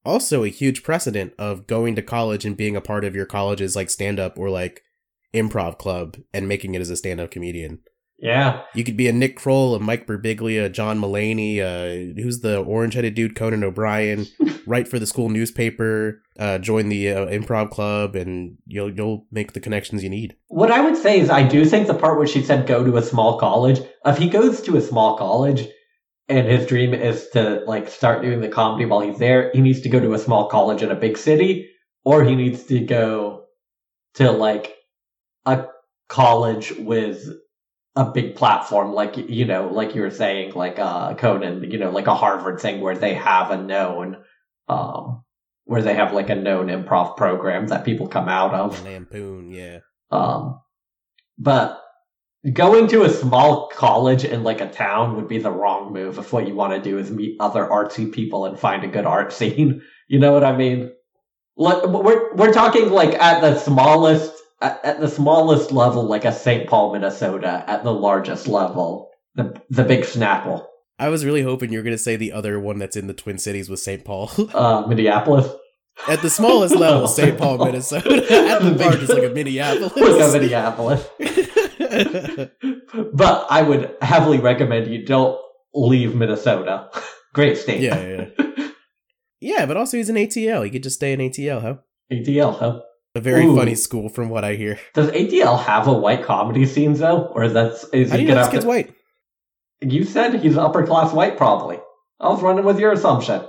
also 0.04 0.42
a 0.42 0.48
huge 0.48 0.82
precedent 0.82 1.32
of 1.38 1.66
going 1.66 1.94
to 1.94 2.02
college 2.02 2.44
and 2.44 2.56
being 2.56 2.76
a 2.76 2.80
part 2.80 3.04
of 3.04 3.14
your 3.14 3.26
college's 3.26 3.76
like 3.76 3.88
stand 3.88 4.18
up 4.18 4.38
or 4.38 4.50
like 4.50 4.82
improv 5.32 5.78
club 5.78 6.16
and 6.32 6.48
making 6.48 6.74
it 6.74 6.80
as 6.80 6.90
a 6.90 6.96
stand 6.96 7.20
up 7.20 7.30
comedian. 7.30 7.80
Yeah, 8.24 8.62
You 8.74 8.84
could 8.84 8.96
be 8.96 9.06
a 9.06 9.12
Nick 9.12 9.36
Kroll, 9.36 9.74
a 9.74 9.78
Mike 9.78 10.06
Birbiglia, 10.06 10.64
a 10.64 10.68
John 10.70 10.98
Mulaney, 10.98 11.60
uh, 11.60 12.18
who's 12.22 12.40
the 12.40 12.56
orange 12.56 12.94
headed 12.94 13.14
dude, 13.14 13.36
Conan 13.36 13.62
O'Brien, 13.62 14.26
write 14.66 14.88
for 14.88 14.98
the 14.98 15.04
school 15.04 15.28
newspaper, 15.28 16.22
uh, 16.38 16.56
join 16.56 16.88
the 16.88 17.10
uh, 17.10 17.26
improv 17.26 17.68
club, 17.68 18.16
and 18.16 18.56
you'll 18.66 18.90
you'll 18.90 19.26
make 19.30 19.52
the 19.52 19.60
connections 19.60 20.02
you 20.02 20.08
need. 20.08 20.36
What 20.48 20.70
I 20.70 20.80
would 20.80 20.96
say 20.96 21.20
is, 21.20 21.28
I 21.28 21.46
do 21.46 21.66
think 21.66 21.86
the 21.86 21.92
part 21.92 22.16
where 22.16 22.26
she 22.26 22.42
said 22.42 22.66
go 22.66 22.82
to 22.82 22.96
a 22.96 23.02
small 23.02 23.38
college, 23.38 23.82
if 24.06 24.16
he 24.16 24.30
goes 24.30 24.62
to 24.62 24.78
a 24.78 24.80
small 24.80 25.18
college 25.18 25.68
and 26.26 26.48
his 26.48 26.66
dream 26.66 26.94
is 26.94 27.28
to 27.34 27.62
like 27.66 27.90
start 27.90 28.22
doing 28.22 28.40
the 28.40 28.48
comedy 28.48 28.86
while 28.86 29.00
he's 29.00 29.18
there, 29.18 29.50
he 29.52 29.60
needs 29.60 29.82
to 29.82 29.90
go 29.90 30.00
to 30.00 30.14
a 30.14 30.18
small 30.18 30.48
college 30.48 30.82
in 30.82 30.90
a 30.90 30.96
big 30.96 31.18
city, 31.18 31.68
or 32.06 32.24
he 32.24 32.36
needs 32.36 32.64
to 32.64 32.80
go 32.80 33.44
to 34.14 34.30
like 34.30 34.74
a 35.44 35.66
college 36.08 36.72
with 36.78 37.28
a 37.96 38.04
big 38.10 38.34
platform, 38.34 38.92
like 38.92 39.16
you 39.16 39.44
know, 39.44 39.68
like 39.68 39.94
you 39.94 40.02
were 40.02 40.10
saying, 40.10 40.52
like 40.54 40.78
uh 40.78 41.14
Conan, 41.14 41.70
you 41.70 41.78
know, 41.78 41.90
like 41.90 42.06
a 42.06 42.14
Harvard 42.14 42.60
thing 42.60 42.80
where 42.80 42.96
they 42.96 43.14
have 43.14 43.50
a 43.50 43.56
known 43.56 44.16
um 44.68 45.22
where 45.64 45.82
they 45.82 45.94
have 45.94 46.12
like 46.12 46.30
a 46.30 46.34
known 46.34 46.66
improv 46.66 47.16
program 47.16 47.68
that 47.68 47.84
people 47.84 48.06
come 48.06 48.28
out 48.28 48.54
of. 48.54 48.84
Lampoon, 48.84 49.50
yeah. 49.50 49.78
Um, 50.10 50.60
but 51.38 51.80
going 52.52 52.88
to 52.88 53.04
a 53.04 53.10
small 53.10 53.68
college 53.68 54.24
in 54.24 54.42
like 54.42 54.60
a 54.60 54.68
town 54.68 55.16
would 55.16 55.28
be 55.28 55.38
the 55.38 55.50
wrong 55.50 55.92
move 55.92 56.18
if 56.18 56.32
what 56.32 56.46
you 56.46 56.54
want 56.54 56.74
to 56.74 56.80
do 56.80 56.98
is 56.98 57.10
meet 57.10 57.36
other 57.40 57.66
artsy 57.66 58.12
people 58.12 58.44
and 58.44 58.58
find 58.58 58.84
a 58.84 58.88
good 58.88 59.06
art 59.06 59.32
scene. 59.32 59.82
You 60.06 60.18
know 60.18 60.32
what 60.32 60.44
I 60.44 60.54
mean? 60.54 60.92
Like 61.56 61.86
we're 61.86 62.34
we're 62.34 62.52
talking 62.52 62.90
like 62.90 63.14
at 63.14 63.40
the 63.40 63.58
smallest 63.58 64.33
at, 64.64 64.84
at 64.84 65.00
the 65.00 65.08
smallest 65.08 65.72
level, 65.72 66.04
like 66.04 66.24
a 66.24 66.32
St. 66.32 66.68
Paul, 66.68 66.92
Minnesota. 66.92 67.64
At 67.66 67.84
the 67.84 67.92
largest 67.92 68.48
level, 68.48 69.10
the 69.34 69.60
the 69.70 69.84
Big 69.84 70.02
Snapple, 70.02 70.66
I 70.98 71.08
was 71.08 71.24
really 71.24 71.42
hoping 71.42 71.72
you 71.72 71.78
were 71.78 71.82
going 71.82 71.96
to 71.96 72.02
say 72.02 72.16
the 72.16 72.32
other 72.32 72.58
one 72.60 72.78
that's 72.78 72.96
in 72.96 73.06
the 73.06 73.14
Twin 73.14 73.38
Cities 73.38 73.68
with 73.68 73.80
St. 73.80 74.04
Paul. 74.04 74.30
uh, 74.54 74.86
Minneapolis. 74.86 75.48
At 76.08 76.22
the 76.22 76.30
smallest 76.30 76.74
level, 76.74 77.06
St. 77.20 77.38
Paul, 77.38 77.58
Minnesota. 77.58 78.14
At 78.50 78.62
the 78.62 78.70
largest, 78.70 79.12
like 79.12 79.24
a 79.24 79.30
Minneapolis. 79.30 79.96
like 79.96 80.20
a 80.20 80.38
Minneapolis. 80.38 81.06
but 83.12 83.46
I 83.50 83.62
would 83.62 83.94
heavily 84.02 84.38
recommend 84.38 84.92
you 84.92 85.04
don't 85.04 85.38
leave 85.72 86.14
Minnesota. 86.14 86.90
Great 87.32 87.58
state. 87.58 87.80
yeah, 87.80 88.00
yeah, 88.00 88.26
yeah. 88.38 88.68
Yeah, 89.40 89.66
but 89.66 89.76
also 89.76 89.98
he's 89.98 90.08
an 90.08 90.16
ATL. 90.16 90.64
He 90.64 90.70
could 90.70 90.82
just 90.82 90.96
stay 90.96 91.12
in 91.12 91.20
ATL, 91.20 91.60
huh? 91.60 91.74
ATL, 92.10 92.58
huh? 92.58 92.80
A 93.16 93.20
very 93.20 93.46
Ooh. 93.46 93.54
funny 93.56 93.76
school, 93.76 94.08
from 94.08 94.28
what 94.28 94.42
I 94.44 94.54
hear. 94.54 94.78
Does 94.92 95.10
ATL 95.10 95.62
have 95.64 95.86
a 95.86 95.92
white 95.92 96.24
comedy 96.24 96.66
scene 96.66 96.94
though, 96.94 97.26
or 97.26 97.44
is 97.44 97.52
that 97.52 97.72
is 97.92 98.10
How 98.10 98.16
do 98.16 98.22
he 98.22 98.28
you 98.28 98.34
know 98.34 98.34
gonna 98.34 98.40
this 98.40 98.46
have 98.46 98.50
kid's 98.50 98.64
to? 98.64 98.68
white? 98.68 98.94
You 99.80 100.04
said 100.04 100.40
he's 100.40 100.56
upper 100.56 100.84
class 100.86 101.12
white, 101.12 101.36
probably. 101.36 101.78
I 102.18 102.28
was 102.28 102.42
running 102.42 102.64
with 102.64 102.78
your 102.80 102.92
assumption. 102.92 103.42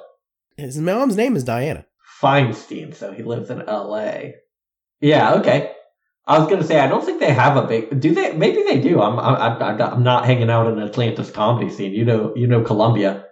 His 0.58 0.78
mom's 0.78 1.15
name 1.15 1.36
is 1.36 1.43
Diana. 1.43 1.86
Feinstein, 2.21 2.93
so 2.95 3.12
he 3.12 3.23
lives 3.23 3.49
in 3.49 3.62
L.A. 3.62 4.36
Yeah, 5.01 5.36
okay. 5.36 5.71
I 6.28 6.39
was 6.39 6.47
gonna 6.49 6.63
say 6.63 6.80
I 6.80 6.88
don't 6.88 7.04
think 7.04 7.19
they 7.19 7.34
have 7.34 7.58
a 7.58 7.67
big. 7.67 7.99
Do 7.99 8.13
they? 8.13 8.34
Maybe 8.34 8.63
they 8.63 8.80
do. 8.80 9.01
I'm 9.01 9.19
I'm 9.19 9.62
I'm, 9.62 9.82
I'm 9.82 10.04
not 10.04 10.25
hanging 10.25 10.49
out 10.49 10.71
in 10.71 10.80
Atlanta's 10.80 11.32
comedy 11.32 11.71
scene. 11.71 11.93
You 11.93 12.06
know 12.06 12.34
you 12.36 12.47
know 12.47 12.62
Columbia. 12.62 13.25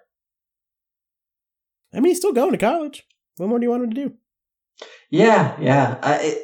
I 1.94 1.98
mean, 2.00 2.10
he's 2.10 2.18
still 2.18 2.34
going 2.34 2.52
to 2.52 2.58
college. 2.58 3.04
What 3.38 3.50
more 3.50 3.60
do 3.60 3.66
you 3.66 3.70
want 3.70 3.84
him 3.84 3.90
to 3.92 3.96
do? 3.96 4.14
Yeah, 5.10 5.56
yeah. 5.60 6.00
Uh, 6.02 6.18
it 6.22 6.44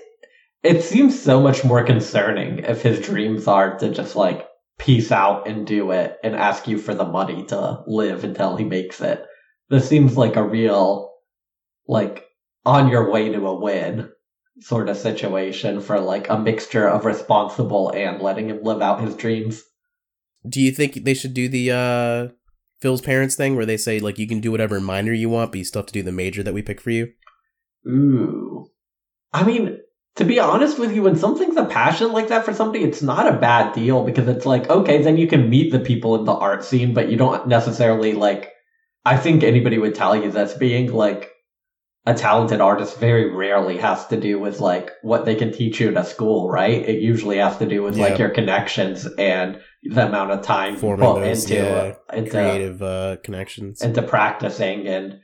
it 0.62 0.84
seems 0.84 1.20
so 1.20 1.42
much 1.42 1.63
more 1.63 1.84
concerning 1.84 2.60
if 2.60 2.82
his 2.82 3.00
dreams 3.00 3.48
are 3.48 3.78
to 3.80 3.89
just 3.89 4.15
like 4.15 4.46
peace 4.78 5.12
out 5.12 5.48
and 5.48 5.65
do 5.65 5.92
it 5.92 6.18
and 6.24 6.36
ask 6.36 6.68
you 6.68 6.78
for 6.78 6.94
the 6.94 7.06
money 7.06 7.46
to 7.46 7.84
live 7.88 8.24
until 8.24 8.56
he 8.58 8.65
makes 8.65 9.02
it. 9.02 9.24
This 9.70 9.88
seems 9.88 10.18
like 10.18 10.36
a 10.36 10.44
real 10.44 11.12
like 11.88 12.26
on 12.65 12.89
your 12.89 13.12
way 13.12 13.30
to 13.30 13.46
a 13.48 13.60
win 13.60 14.10
sort 14.62 14.89
of 14.89 14.98
situation 14.98 15.80
for 15.80 16.00
like 16.00 16.30
a 16.30 16.38
mixture 16.38 16.88
of 16.88 17.06
responsible 17.06 17.92
and 17.92 18.22
letting 18.22 18.50
him 18.50 18.62
live 18.63 18.82
out 18.82 19.02
his 19.02 19.15
dreams. 19.15 19.63
Do 20.48 20.62
you 20.62 20.72
think 20.72 21.04
they 21.04 21.13
should 21.13 21.34
do 21.34 21.48
the 21.48 21.72
uh 21.72 22.28
Phil's 22.82 23.02
parents 23.02 23.36
thing 23.36 23.56
where 23.56 23.65
they 23.65 23.78
say 23.78 24.00
like 24.00 24.18
you 24.18 24.28
can 24.28 24.39
do 24.39 24.52
whatever 24.52 24.80
minor 24.80 25.13
you 25.13 25.30
want, 25.30 25.52
but 25.52 25.58
you 25.58 25.65
still 25.65 25.82
have 25.82 25.88
to 25.88 25.94
do 25.94 26.04
the 26.04 26.12
major 26.12 26.44
that 26.44 26.54
we 26.54 26.62
pick 26.62 26.80
for 26.80 26.92
you? 26.92 27.12
Ooh. 27.88 28.68
I 29.34 29.44
mean, 29.44 29.78
to 30.15 30.26
be 30.26 30.39
honest 30.39 30.80
with 30.80 30.94
you, 30.94 31.04
when 31.04 31.15
something's 31.15 31.56
a 31.58 31.65
passion 31.65 32.12
like 32.12 32.28
that 32.30 32.46
for 32.46 32.54
somebody, 32.54 32.84
it's 32.84 33.02
not 33.02 33.28
a 33.28 33.38
bad 33.39 33.74
deal 33.74 34.04
because 34.04 34.28
it's 34.28 34.46
like, 34.46 34.70
okay, 34.70 35.02
then 35.02 35.18
you 35.18 35.28
can 35.28 35.50
meet 35.50 35.72
the 35.72 35.80
people 35.80 36.15
in 36.15 36.26
the 36.26 36.34
art 36.34 36.63
scene, 36.63 36.94
but 36.94 37.10
you 37.10 37.18
don't 37.18 37.48
necessarily 37.48 38.13
like. 38.13 38.52
I 39.06 39.15
think 39.18 39.44
anybody 39.44 39.78
would 39.78 39.96
tell 39.96 40.15
you 40.15 40.30
that's 40.30 40.54
being 40.56 40.92
like 40.92 41.32
a 42.06 42.13
talented 42.13 42.60
artist 42.60 42.98
very 43.00 43.32
rarely 43.34 43.78
has 43.78 44.06
to 44.08 44.20
do 44.20 44.39
with 44.39 44.60
like 44.60 44.92
what 45.04 45.26
they 45.26 45.36
can 45.36 45.54
teach 45.54 45.80
you 45.80 45.88
in 45.89 45.98
a 45.98 46.04
school, 46.04 46.50
right? 46.50 46.88
It 46.88 47.02
usually 47.02 47.38
has 47.38 47.58
to 47.58 47.65
do 47.65 47.82
with 47.82 47.96
Yeah. 47.96 48.04
like 48.06 48.20
your 48.20 48.30
connections 48.30 49.08
and 49.18 49.62
the 49.84 50.06
amount 50.08 50.32
of 50.32 50.42
time 50.42 50.74
you 50.74 50.80
Forming 50.80 51.08
put 51.13 51.22
those, 51.22 51.44
into 51.50 51.56
yeah, 51.63 51.94
into 52.13 52.30
creative 52.32 52.82
uh, 52.82 53.18
connections. 53.24 53.82
into 53.82 54.02
practicing 54.02 54.88
and 54.88 55.20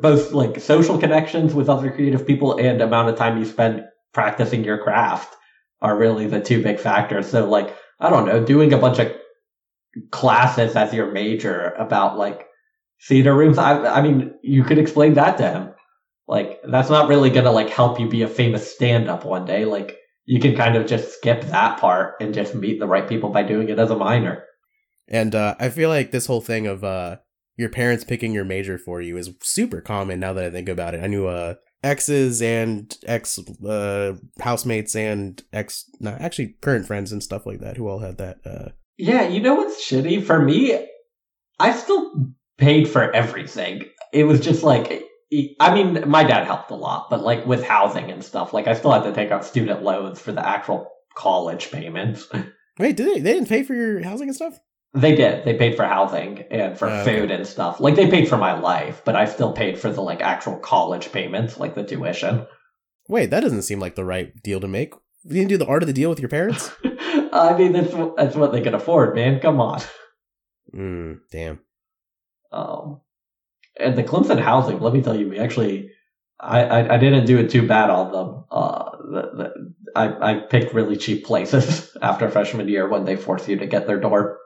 both 0.00 0.32
like 0.32 0.60
social 0.60 0.98
connections 0.98 1.54
with 1.54 1.68
other 1.68 1.90
creative 1.90 2.26
people 2.26 2.58
and 2.58 2.80
amount 2.80 3.08
of 3.08 3.16
time 3.16 3.38
you 3.38 3.44
spend 3.44 3.84
practicing 4.12 4.64
your 4.64 4.78
craft 4.78 5.34
are 5.80 5.96
really 5.96 6.26
the 6.26 6.40
two 6.40 6.62
big 6.62 6.78
factors. 6.78 7.28
So 7.28 7.48
like, 7.48 7.76
I 8.00 8.10
don't 8.10 8.26
know, 8.26 8.44
doing 8.44 8.72
a 8.72 8.78
bunch 8.78 8.98
of 8.98 9.12
classes 10.10 10.76
as 10.76 10.92
your 10.92 11.10
major 11.10 11.70
about 11.78 12.18
like 12.18 12.46
theater 13.06 13.34
rooms. 13.34 13.58
I, 13.58 13.84
I 13.86 14.02
mean, 14.02 14.34
you 14.42 14.64
could 14.64 14.78
explain 14.78 15.14
that 15.14 15.38
to 15.38 15.50
him. 15.50 15.74
Like, 16.26 16.60
that's 16.68 16.90
not 16.90 17.08
really 17.08 17.30
gonna 17.30 17.52
like 17.52 17.70
help 17.70 17.98
you 17.98 18.08
be 18.08 18.22
a 18.22 18.28
famous 18.28 18.72
stand 18.72 19.08
up 19.08 19.24
one 19.24 19.44
day. 19.44 19.64
Like, 19.64 19.98
you 20.26 20.40
can 20.40 20.54
kind 20.54 20.76
of 20.76 20.86
just 20.86 21.14
skip 21.14 21.42
that 21.46 21.80
part 21.80 22.16
and 22.20 22.34
just 22.34 22.54
meet 22.54 22.78
the 22.78 22.86
right 22.86 23.08
people 23.08 23.30
by 23.30 23.42
doing 23.42 23.70
it 23.70 23.78
as 23.78 23.90
a 23.90 23.96
minor. 23.96 24.44
And 25.08 25.34
uh, 25.34 25.54
I 25.58 25.70
feel 25.70 25.88
like 25.88 26.10
this 26.10 26.26
whole 26.26 26.42
thing 26.42 26.66
of 26.66 26.84
uh, 26.84 27.16
your 27.58 27.68
parents 27.68 28.04
picking 28.04 28.32
your 28.32 28.44
major 28.44 28.78
for 28.78 29.02
you 29.02 29.18
is 29.18 29.34
super 29.42 29.80
common 29.80 30.20
now 30.20 30.32
that 30.32 30.44
I 30.44 30.50
think 30.50 30.68
about 30.68 30.94
it. 30.94 31.02
I 31.02 31.08
knew 31.08 31.26
uh, 31.26 31.54
exes 31.82 32.40
and 32.40 32.96
ex 33.04 33.38
uh, 33.68 34.12
housemates 34.40 34.94
and 34.94 35.42
ex, 35.52 35.84
no, 36.00 36.16
actually 36.20 36.54
current 36.62 36.86
friends 36.86 37.10
and 37.10 37.22
stuff 37.22 37.44
like 37.44 37.58
that 37.60 37.76
who 37.76 37.88
all 37.88 37.98
had 37.98 38.16
that. 38.18 38.38
Uh, 38.46 38.70
Yeah, 38.96 39.28
you 39.28 39.40
know 39.40 39.56
what's 39.56 39.84
shitty? 39.84 40.24
For 40.24 40.40
me, 40.40 40.86
I 41.58 41.72
still 41.72 42.30
paid 42.58 42.88
for 42.88 43.12
everything. 43.12 43.82
It 44.12 44.24
was 44.24 44.38
just 44.38 44.62
like, 44.62 45.02
I 45.60 45.74
mean, 45.74 46.08
my 46.08 46.22
dad 46.22 46.46
helped 46.46 46.70
a 46.70 46.76
lot, 46.76 47.10
but 47.10 47.22
like 47.22 47.44
with 47.44 47.64
housing 47.64 48.10
and 48.12 48.24
stuff, 48.24 48.54
like 48.54 48.68
I 48.68 48.74
still 48.74 48.92
had 48.92 49.02
to 49.02 49.12
take 49.12 49.32
out 49.32 49.44
student 49.44 49.82
loans 49.82 50.20
for 50.20 50.30
the 50.30 50.46
actual 50.46 50.88
college 51.16 51.72
payments. 51.72 52.28
wait, 52.78 52.96
did 52.96 53.16
they? 53.16 53.20
They 53.20 53.32
didn't 53.32 53.48
pay 53.48 53.64
for 53.64 53.74
your 53.74 54.00
housing 54.04 54.28
and 54.28 54.36
stuff? 54.36 54.60
They 54.94 55.14
did. 55.14 55.44
They 55.44 55.54
paid 55.54 55.76
for 55.76 55.84
housing 55.84 56.44
and 56.50 56.78
for 56.78 56.88
Oh, 56.88 57.00
okay. 57.02 57.20
food 57.20 57.30
and 57.30 57.46
stuff. 57.46 57.78
Like 57.80 57.94
they 57.94 58.10
paid 58.10 58.28
for 58.28 58.38
my 58.38 58.58
life, 58.58 59.02
but 59.04 59.14
I 59.16 59.26
still 59.26 59.52
paid 59.52 59.78
for 59.78 59.90
the 59.90 60.00
like 60.00 60.20
actual 60.22 60.58
college 60.58 61.12
payments, 61.12 61.58
like 61.58 61.74
the 61.74 61.84
tuition. 61.84 62.46
Wait, 63.06 63.30
that 63.30 63.40
doesn't 63.40 63.62
seem 63.62 63.80
like 63.80 63.94
the 63.96 64.04
right 64.04 64.32
deal 64.42 64.60
to 64.60 64.68
make. 64.68 64.94
You 65.24 65.34
didn't 65.34 65.48
do 65.48 65.56
the 65.58 65.66
art 65.66 65.82
of 65.82 65.86
the 65.88 65.92
deal 65.92 66.08
with 66.10 66.20
your 66.20 66.28
parents? 66.30 66.70
I 67.32 67.54
mean, 67.58 67.72
that's 67.72 67.92
what- 67.92 68.16
that's 68.16 68.34
what 68.36 68.52
they 68.52 68.60
can 68.62 68.74
afford, 68.74 69.14
man. 69.14 69.40
Come 69.40 69.60
on. 69.60 69.80
mm, 70.74 71.18
damn. 71.30 71.60
Um, 72.50 73.00
and 73.78 73.96
the 73.96 74.04
Clemson 74.04 74.40
housing, 74.40 74.80
let 74.80 74.92
me 74.94 75.02
tell 75.02 75.14
you, 75.18 75.28
we 75.28 75.38
actually, 75.38 75.90
I, 76.40 76.62
I, 76.64 76.94
I 76.94 76.98
didn't 76.98 77.26
do 77.26 77.38
it 77.38 77.50
too 77.50 77.66
bad 77.66 77.90
on 77.90 78.12
them. 78.12 78.44
Uh, 78.50 78.90
the, 78.98 79.22
the, 79.36 79.74
I, 79.94 80.30
I 80.30 80.34
picked 80.40 80.72
really 80.74 80.96
cheap 80.96 81.24
places 81.26 81.94
after 82.02 82.30
freshman 82.30 82.68
year 82.68 82.88
when 82.88 83.04
they 83.04 83.16
force 83.16 83.46
you 83.48 83.56
to 83.58 83.66
get 83.66 83.86
their 83.86 84.00
door. 84.00 84.37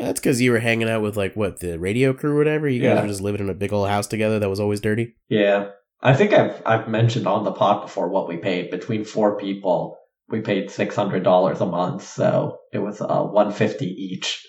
That's 0.00 0.20
because 0.20 0.40
you 0.40 0.52
were 0.52 0.58
hanging 0.60 0.88
out 0.88 1.02
with 1.02 1.16
like 1.16 1.34
what 1.34 1.60
the 1.60 1.78
radio 1.78 2.12
crew 2.12 2.32
or 2.34 2.38
whatever. 2.38 2.68
You 2.68 2.80
guys 2.80 2.96
Yeah. 2.96 3.02
were 3.02 3.08
just 3.08 3.20
living 3.20 3.40
in 3.40 3.50
a 3.50 3.54
big 3.54 3.72
old 3.72 3.88
house 3.88 4.06
together 4.06 4.38
that 4.38 4.48
was 4.50 4.60
always 4.60 4.80
dirty. 4.80 5.14
Yeah. 5.28 5.70
I 6.00 6.14
think 6.14 6.32
I've, 6.32 6.62
I've 6.64 6.88
mentioned 6.88 7.26
on 7.26 7.44
the 7.44 7.52
pod 7.52 7.82
before 7.82 8.08
what 8.08 8.28
we 8.28 8.36
paid 8.36 8.70
between 8.70 9.04
four 9.04 9.36
people. 9.36 9.98
We 10.28 10.40
paid 10.40 10.68
$600 10.68 11.60
a 11.60 11.66
month. 11.66 12.02
So 12.06 12.58
it 12.72 12.78
was, 12.78 13.00
uh, 13.00 13.06
150 13.24 13.86
each. 13.86 14.44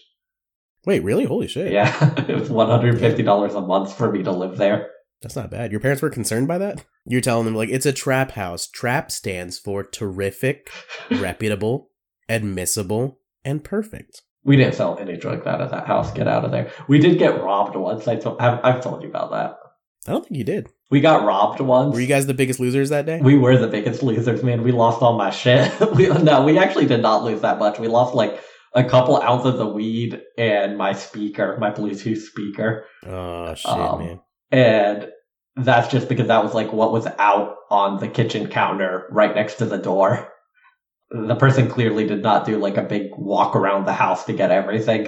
Wait, 0.85 1.03
really? 1.03 1.25
Holy 1.25 1.47
shit! 1.47 1.71
Yeah. 1.73 2.13
it 2.27 2.35
was 2.38 2.49
$150 2.49 3.55
a 3.55 3.62
month 3.62 3.97
for 3.97 4.12
me 4.12 4.23
to 4.23 4.31
live 4.31 4.57
there. 4.57 4.89
That's 5.21 5.35
not 5.35 5.51
bad. 5.51 5.71
Your 5.71 5.81
parents 5.81 6.01
were 6.01 6.09
concerned 6.09 6.47
by 6.47 6.57
that? 6.59 6.85
You're 7.05 7.19
telling 7.21 7.43
them, 7.45 7.55
like, 7.55 7.69
it's 7.69 7.85
a 7.85 7.91
trap 7.91 8.31
house. 8.31 8.67
Trap 8.67 9.12
stands 9.12 9.59
for 9.59 9.83
terrific, 9.83 10.69
reputable, 11.12 11.89
admissible, 12.29 13.19
and 13.43 13.63
perfect. 13.63 14.21
We 14.43 14.56
didn't 14.56 14.75
sell 14.75 14.97
any 14.99 15.17
drugs 15.17 15.45
out 15.45 15.62
of 15.62 15.71
that 15.71 15.86
house. 15.88 16.12
Get 16.12 16.28
out 16.28 16.45
of 16.45 16.52
there. 16.52 16.71
We 16.88 16.99
did 16.99 17.19
get 17.19 17.41
robbed 17.43 17.75
once. 17.75 18.08
I 18.08 18.15
told, 18.15 18.39
I've, 18.39 18.60
I've 18.63 18.82
told 18.82 19.04
you 19.04 19.10
about 19.10 19.32
that. 19.32 19.58
I 20.08 20.12
don't 20.13 20.25
think 20.25 20.38
you 20.38 20.43
did. 20.45 20.69
We 20.89 21.02
got 21.02 21.25
robbed 21.25 21.60
once. 21.60 21.93
Were 21.93 21.99
you 22.02 22.08
guys 22.08 22.25
the 22.25 22.34
biggest 22.34 22.60
losers 22.60 22.89
that 22.89 23.06
day? 23.06 23.19
we 23.21 23.38
were 23.38 23.58
the 23.58 23.67
biggest 23.67 24.02
losers, 24.02 24.41
man. 24.43 24.63
We 24.63 24.71
lost 24.71 25.02
all 25.02 25.17
my 25.17 25.30
shit. 25.30 25.71
we, 25.95 26.08
no, 26.08 26.43
we 26.43 26.58
actually 26.58 26.88
did 26.88 27.02
not 27.02 27.23
lose 27.23 27.41
that 27.41 27.60
much. 27.60 27.80
We 27.80 27.88
lost 27.88 28.15
like 28.15 28.41
a 28.73 28.84
couple 28.84 29.21
ounces 29.21 29.60
of 29.60 29.73
weed 29.73 30.21
and 30.38 30.78
my 30.78 30.93
speaker, 30.93 31.58
my 31.60 31.69
Bluetooth 31.71 32.19
speaker. 32.21 32.86
oh, 33.06 33.54
shit, 33.56 33.69
Um, 33.71 33.99
man. 33.99 34.19
And 34.52 35.10
that's 35.58 35.89
just 35.89 36.08
because 36.08 36.28
that 36.28 36.43
was 36.43 36.54
like 36.54 36.71
what 36.71 36.91
was 36.91 37.06
out 37.19 37.56
on 37.69 37.99
the 37.99 38.08
kitchen 38.08 38.47
counter 38.47 39.08
right 39.12 39.36
next 39.36 39.56
to 39.56 39.65
the 39.65 39.78
door. 39.78 40.32
The 41.12 41.36
person 41.36 41.69
clearly 41.69 42.06
did 42.06 42.22
not 42.22 42.45
do 42.45 42.58
like 42.58 42.78
a 42.78 42.84
big 42.84 43.12
walk 43.17 43.56
around 43.56 43.86
the 43.86 43.93
house 43.93 44.26
to 44.26 44.34
get 44.34 44.52
everything. 44.52 45.08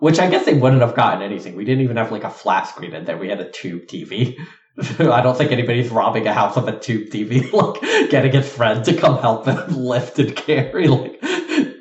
Which 0.00 0.18
I 0.18 0.30
guess 0.30 0.46
they 0.46 0.54
wouldn't 0.54 0.80
have 0.80 0.96
gotten 0.96 1.22
anything. 1.22 1.56
We 1.56 1.64
didn't 1.64 1.84
even 1.84 1.98
have 1.98 2.10
like 2.10 2.24
a 2.24 2.30
flat 2.30 2.66
screen 2.66 2.94
in 2.94 3.04
there. 3.04 3.18
We 3.18 3.28
had 3.28 3.40
a 3.40 3.50
tube 3.50 3.82
TV. 3.82 4.38
I 4.98 5.20
don't 5.20 5.36
think 5.36 5.52
anybody's 5.52 5.90
robbing 5.90 6.26
a 6.26 6.32
house 6.32 6.56
of 6.56 6.68
a 6.68 6.78
tube 6.78 7.10
TV, 7.10 7.52
like 8.02 8.10
getting 8.10 8.32
his 8.32 8.50
friend 8.50 8.84
to 8.84 8.94
come 8.94 9.18
help 9.18 9.46
him 9.46 9.58
lift 9.76 10.18
and 10.18 10.34
carry, 10.34 10.88
like 10.88 11.20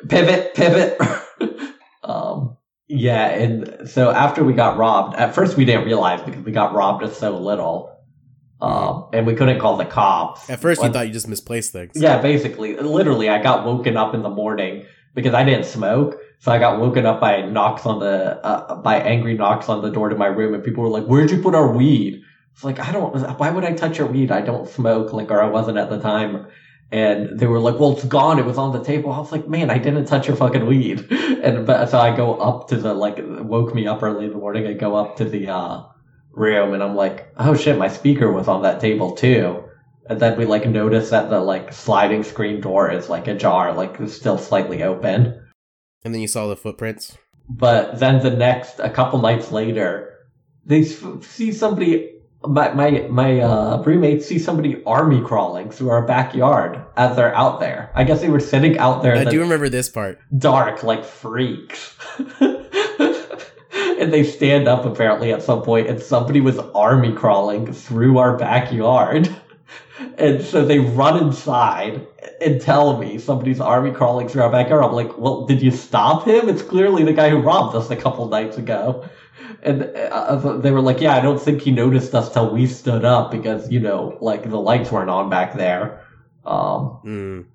pivot, 0.10 0.54
pivot. 0.54 1.00
um, 2.04 2.58
yeah, 2.88 3.28
and 3.28 3.90
so 3.90 4.12
after 4.12 4.44
we 4.44 4.54
got 4.54 4.78
robbed, 4.78 5.16
at 5.16 5.36
first 5.36 5.56
we 5.56 5.66
didn't 5.66 5.86
realize 5.86 6.22
because 6.22 6.44
we 6.44 6.52
got 6.52 6.74
robbed 6.74 7.04
of 7.04 7.14
so 7.14 7.38
little, 7.38 7.96
um, 8.62 9.08
and 9.14 9.26
we 9.26 9.36
couldn't 9.36 9.60
call 9.60 9.78
the 9.78 9.86
cops. 9.86 10.50
At 10.50 10.60
first, 10.60 10.82
you 10.84 10.90
thought 10.90 11.08
you 11.08 11.14
just 11.14 11.28
misplaced 11.28 11.72
things. 11.72 11.94
yeah, 11.96 12.22
basically, 12.22 12.76
literally, 12.76 13.30
I 13.30 13.42
got 13.42 13.66
woken 13.66 13.98
up 13.98 14.14
in 14.14 14.22
the 14.22 14.30
morning 14.30 14.86
because 15.14 15.34
I 15.34 15.44
didn't 15.44 15.66
smoke. 15.66 16.20
So 16.40 16.52
I 16.52 16.60
got 16.60 16.80
woken 16.80 17.06
up 17.06 17.20
by 17.20 17.42
knocks 17.42 17.86
on 17.86 18.00
the, 18.00 18.44
uh, 18.46 18.76
by 18.82 19.00
angry 19.00 19.34
knocks 19.34 19.68
on 19.68 19.82
the 19.82 19.90
door 19.90 20.10
to 20.10 20.16
my 20.16 20.28
room 20.28 20.54
and 20.54 20.64
people 20.64 20.84
were 20.84 20.90
like, 20.90 21.04
where'd 21.06 21.32
you 21.32 21.42
put 21.42 21.54
our 21.54 21.72
weed? 21.72 22.24
It's 22.54 22.64
like, 22.64 22.80
I 22.80 22.92
don't, 22.92 23.14
why 23.38 23.50
would 23.50 23.66
I 23.66 23.74
touch 23.74 23.98
your 23.98 24.08
weed? 24.08 24.32
I 24.32 24.42
don't 24.42 24.68
smoke, 24.70 25.12
like, 25.12 25.32
or 25.32 25.42
I 25.42 25.48
wasn't 25.48 25.78
at 25.78 25.90
the 25.90 26.00
time. 26.00 26.48
And 26.92 27.38
they 27.40 27.46
were 27.46 27.60
like, 27.60 27.80
well, 27.80 27.92
it's 27.92 28.06
gone. 28.06 28.40
It 28.40 28.46
was 28.46 28.58
on 28.58 28.72
the 28.72 28.84
table. 28.84 29.12
I 29.12 29.20
was 29.20 29.32
like, 29.32 29.48
man, 29.48 29.70
I 29.70 29.78
didn't 29.78 30.06
touch 30.06 30.28
your 30.28 30.36
fucking 30.36 30.66
weed. 30.66 31.08
And, 31.40 31.66
but, 31.66 31.90
so 31.90 31.98
I 31.98 32.14
go 32.14 32.36
up 32.36 32.68
to 32.68 32.76
the, 32.76 32.94
like, 32.94 33.18
woke 33.22 33.74
me 33.74 33.88
up 33.88 34.04
early 34.04 34.26
in 34.26 34.32
the 34.32 34.38
morning. 34.38 34.68
I 34.68 34.74
go 34.74 34.96
up 34.96 35.16
to 35.18 35.26
the, 35.26 35.48
uh, 35.48 35.84
room 36.32 36.74
and 36.74 36.84
I'm 36.84 36.96
like, 36.96 37.34
oh 37.38 37.56
shit, 37.56 37.78
my 37.78 37.88
speaker 37.88 38.32
was 38.32 38.48
on 38.48 38.64
that 38.64 38.80
table 38.80 39.16
too. 39.16 39.64
And 40.10 40.20
then 40.20 40.38
we 40.38 40.46
like 40.46 40.66
notice 40.66 41.12
that 41.12 41.30
the 41.30 41.40
like 41.40 41.72
sliding 41.72 42.24
screen 42.24 42.62
door 42.62 42.92
is 42.92 43.10
like 43.10 43.28
ajar, 43.28 43.74
like 43.74 44.00
it's 44.00 44.16
still 44.16 44.38
slightly 44.38 44.82
open. 44.84 45.40
And 46.04 46.14
then 46.14 46.22
you 46.22 46.28
saw 46.28 46.48
the 46.48 46.56
footprints. 46.56 47.18
But 47.50 48.00
then 48.00 48.22
the 48.22 48.32
next, 48.32 48.80
a 48.80 48.90
couple 48.90 49.20
nights 49.20 49.52
later, 49.52 50.18
they 50.66 50.84
see 50.84 51.52
somebody, 51.52 52.12
my, 52.44 52.74
my, 52.74 53.08
my, 53.10 53.40
uh, 53.40 53.84
roommates 53.84 54.26
see 54.28 54.40
somebody 54.40 54.84
army 54.86 55.22
crawling 55.22 55.72
through 55.72 55.90
our 55.90 56.06
backyard 56.06 56.84
as 56.96 57.16
they're 57.16 57.36
out 57.36 57.60
there. 57.60 57.92
I 57.96 58.04
guess 58.04 58.22
they 58.22 58.30
were 58.30 58.40
sitting 58.40 58.78
out 58.78 59.02
there 59.02 59.16
I 59.16 59.26
do 59.26 59.42
remember 59.42 59.70
this 59.70 59.90
part. 59.90 60.20
dark 60.38 60.84
like 60.84 61.04
freaks. 61.04 61.96
and 64.00 64.12
they 64.14 64.24
stand 64.24 64.68
up 64.68 64.86
apparently 64.86 65.32
at 65.32 65.44
some 65.44 65.62
point 65.62 65.88
and 65.88 66.02
somebody 66.02 66.42
was 66.42 66.58
army 66.58 67.14
crawling 67.14 67.72
through 67.72 68.18
our 68.18 68.38
backyard. 68.38 69.34
And 70.18 70.42
so 70.42 70.64
they 70.64 70.80
run 70.80 71.22
inside 71.22 72.08
and 72.42 72.62
tell 72.62 72.98
me 72.98 73.20
somebody's 73.20 73.60
army 73.60 73.92
crawling 73.92 74.30
through 74.30 74.44
our 74.44 74.50
backyard. 74.50 74.84
I'm 74.84 74.94
like, 74.94 75.18
well, 75.18 75.46
did 75.46 75.62
you 75.62 75.72
stop 75.72 76.26
him? 76.26 76.48
It's 76.48 76.62
clearly 76.62 77.04
the 77.04 77.12
guy 77.12 77.30
who 77.30 77.40
robbed 77.40 77.76
us 77.76 77.90
a 77.90 77.98
couple 77.98 78.28
nights 78.28 78.58
ago. 78.58 79.08
And 79.62 79.84
uh, 79.84 80.58
they 80.58 80.72
were 80.72 80.80
like, 80.80 81.02
yeah, 81.02 81.16
I 81.16 81.20
don't 81.20 81.42
think 81.42 81.62
he 81.62 81.72
noticed 81.72 82.16
us 82.16 82.32
till 82.32 82.54
we 82.54 82.66
stood 82.66 83.04
up 83.04 83.30
because, 83.30 83.70
you 83.70 83.82
know, 83.82 84.18
like 84.22 84.50
the 84.50 84.60
lights 84.60 84.90
weren't 84.90 85.10
on 85.10 85.30
back 85.30 85.58
there. 85.58 86.06
Um, 86.46 87.00
Mm. 87.04 87.46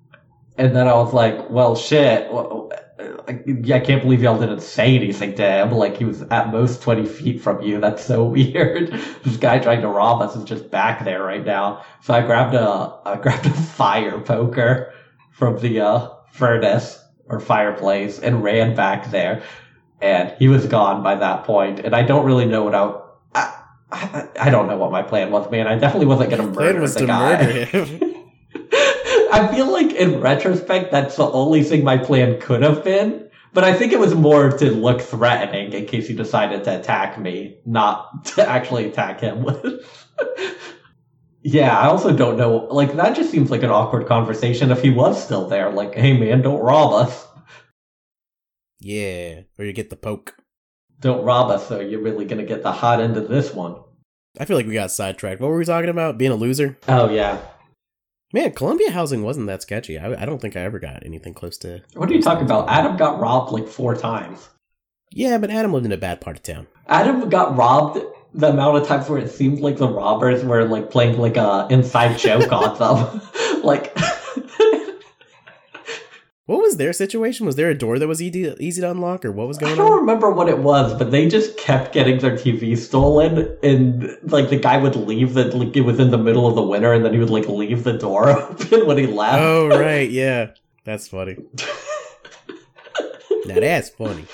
And 0.57 0.75
then 0.75 0.87
I 0.87 0.93
was 0.93 1.13
like, 1.13 1.49
well, 1.49 1.75
shit. 1.75 2.29
I 3.27 3.43
I 3.73 3.79
can't 3.79 4.01
believe 4.01 4.21
y'all 4.21 4.39
didn't 4.39 4.61
say 4.61 4.95
anything 4.95 5.35
to 5.35 5.43
him. 5.43 5.71
Like, 5.71 5.97
he 5.97 6.05
was 6.05 6.21
at 6.23 6.51
most 6.51 6.81
20 6.81 7.05
feet 7.05 7.41
from 7.41 7.61
you. 7.61 7.79
That's 7.79 8.03
so 8.03 8.23
weird. 8.37 8.91
this 9.23 9.37
guy 9.37 9.59
trying 9.59 9.81
to 9.81 9.89
rob 9.89 10.21
us 10.21 10.35
is 10.35 10.43
just 10.45 10.71
back 10.71 11.03
there 11.03 11.23
right 11.23 11.45
now. 11.45 11.83
So 12.01 12.13
I 12.13 12.21
grabbed 12.21 12.55
a, 12.55 12.97
I 13.05 13.15
grabbed 13.21 13.45
a 13.47 13.51
fire 13.51 14.19
poker 14.19 14.93
from 15.31 15.59
the, 15.59 15.81
uh, 15.81 16.09
furnace 16.31 17.01
or 17.27 17.39
fireplace 17.39 18.19
and 18.19 18.43
ran 18.43 18.75
back 18.75 19.09
there. 19.11 19.43
And 20.01 20.33
he 20.37 20.47
was 20.47 20.65
gone 20.67 21.03
by 21.03 21.15
that 21.15 21.45
point. 21.45 21.79
And 21.79 21.95
I 21.95 22.03
don't 22.03 22.25
really 22.25 22.45
know 22.45 22.63
what 22.63 22.75
I, 22.75 22.93
I, 23.91 24.27
I, 24.39 24.49
don't 24.49 24.67
know 24.67 24.77
what 24.77 24.91
my 24.91 25.01
plan 25.01 25.31
was, 25.31 25.49
man. 25.49 25.67
I 25.67 25.77
definitely 25.77 26.07
wasn't 26.07 26.31
going 26.31 26.41
to 26.41 26.59
murder 26.59 26.87
the 26.87 27.05
guy. 27.05 28.11
I 29.31 29.47
feel 29.53 29.71
like 29.71 29.93
in 29.93 30.21
retrospect, 30.21 30.91
that's 30.91 31.15
the 31.15 31.29
only 31.29 31.63
thing 31.63 31.83
my 31.83 31.97
plan 31.97 32.39
could 32.39 32.61
have 32.61 32.83
been. 32.83 33.29
But 33.53 33.63
I 33.63 33.73
think 33.73 33.93
it 33.93 33.99
was 33.99 34.13
more 34.13 34.49
to 34.49 34.71
look 34.71 35.01
threatening 35.01 35.71
in 35.71 35.85
case 35.85 36.07
he 36.07 36.13
decided 36.13 36.65
to 36.65 36.77
attack 36.77 37.17
me, 37.17 37.59
not 37.65 38.25
to 38.25 38.47
actually 38.47 38.85
attack 38.85 39.21
him 39.21 39.43
with. 39.43 39.65
Yeah, 41.47 41.77
I 41.77 41.85
also 41.89 42.11
don't 42.11 42.37
know. 42.37 42.67
Like, 42.71 42.95
that 42.95 43.15
just 43.15 43.29
seems 43.29 43.51
like 43.51 43.61
an 43.61 43.69
awkward 43.69 44.07
conversation 44.07 44.71
if 44.71 44.81
he 44.81 44.89
was 44.89 45.23
still 45.23 45.47
there. 45.47 45.69
Like, 45.69 45.93
hey 45.93 46.17
man, 46.17 46.41
don't 46.41 46.59
rob 46.59 46.91
us. 46.93 47.27
Yeah, 48.79 49.41
or 49.59 49.65
you 49.65 49.71
get 49.71 49.91
the 49.91 49.95
poke. 49.95 50.35
Don't 50.99 51.23
rob 51.23 51.51
us, 51.51 51.71
or 51.71 51.83
you're 51.83 52.01
really 52.01 52.25
gonna 52.25 52.45
get 52.45 52.63
the 52.63 52.71
hot 52.71 52.99
end 52.99 53.15
of 53.15 53.29
this 53.29 53.53
one. 53.53 53.75
I 54.39 54.45
feel 54.45 54.57
like 54.57 54.65
we 54.65 54.73
got 54.73 54.89
sidetracked. 54.89 55.39
What 55.39 55.49
were 55.51 55.59
we 55.59 55.65
talking 55.65 55.91
about? 55.91 56.17
Being 56.17 56.31
a 56.31 56.35
loser? 56.35 56.79
Oh, 56.87 57.11
yeah. 57.11 57.39
Man, 58.35 58.51
Columbia 58.51 58.91
housing 58.91 59.23
wasn't 59.23 59.47
that 59.47 59.61
sketchy. 59.61 59.97
I, 59.97 60.23
I 60.23 60.25
don't 60.25 60.41
think 60.41 60.57
I 60.57 60.59
ever 60.59 60.77
got 60.77 61.05
anything 61.05 61.33
close 61.33 61.57
to. 61.59 61.81
What 61.93 62.09
are 62.09 62.13
you 62.13 62.21
talking 62.21 62.43
about? 62.43 62.67
Adam 62.67 62.97
got 62.97 63.17
robbed 63.17 63.53
like 63.53 63.65
four 63.65 63.95
times. 63.95 64.49
Yeah, 65.09 65.37
but 65.37 65.49
Adam 65.49 65.71
lived 65.71 65.85
in 65.85 65.93
a 65.93 65.97
bad 65.97 66.19
part 66.19 66.35
of 66.35 66.43
town. 66.43 66.67
Adam 66.87 67.29
got 67.29 67.55
robbed 67.55 67.97
the 68.33 68.49
amount 68.49 68.75
of 68.75 68.85
times 68.89 69.07
where 69.07 69.19
it 69.19 69.31
seemed 69.31 69.61
like 69.61 69.77
the 69.77 69.87
robbers 69.87 70.43
were 70.43 70.65
like 70.65 70.91
playing 70.91 71.17
like 71.17 71.37
a 71.37 71.65
inside 71.69 72.17
joke 72.17 72.51
on 72.51 72.77
them. 72.77 73.21
like, 73.63 73.95
What 76.47 76.61
was 76.61 76.77
their 76.77 76.93
situation? 76.93 77.47
Was 77.47 77.55
there 77.55 77.71
a 77.71 77.75
door 77.77 77.97
that 77.97 78.07
was 78.07 78.21
easy, 78.21 78.53
easy 78.59 78.79
to 78.81 78.91
unlock, 78.91 79.25
or 79.25 79.31
what 79.31 79.47
was 79.47 79.57
going 79.57 79.71
on? 79.73 79.79
I 79.79 79.81
don't 79.81 79.93
on? 79.93 79.99
remember 80.01 80.29
what 80.29 80.47
it 80.47 80.59
was, 80.59 80.93
but 80.93 81.09
they 81.09 81.27
just 81.27 81.57
kept 81.57 81.91
getting 81.91 82.19
their 82.19 82.37
TV 82.37 82.77
stolen, 82.77 83.57
and 83.63 84.15
like 84.31 84.49
the 84.51 84.59
guy 84.59 84.77
would 84.77 84.95
leave 84.95 85.33
the 85.33 85.45
like 85.57 85.75
it 85.75 85.81
was 85.81 85.99
in 85.99 86.11
the 86.11 86.19
middle 86.19 86.45
of 86.45 86.53
the 86.53 86.61
winter, 86.61 86.93
and 86.93 87.03
then 87.03 87.13
he 87.13 87.19
would 87.19 87.31
like 87.31 87.47
leave 87.47 87.83
the 87.83 87.93
door 87.93 88.29
open 88.51 88.85
when 88.85 88.97
he 88.99 89.07
left. 89.07 89.41
Oh, 89.41 89.67
right, 89.69 90.07
yeah. 90.09 90.51
That's 90.83 91.07
funny. 91.07 91.35
now 93.47 93.59
that's 93.59 93.89
funny. 93.89 94.25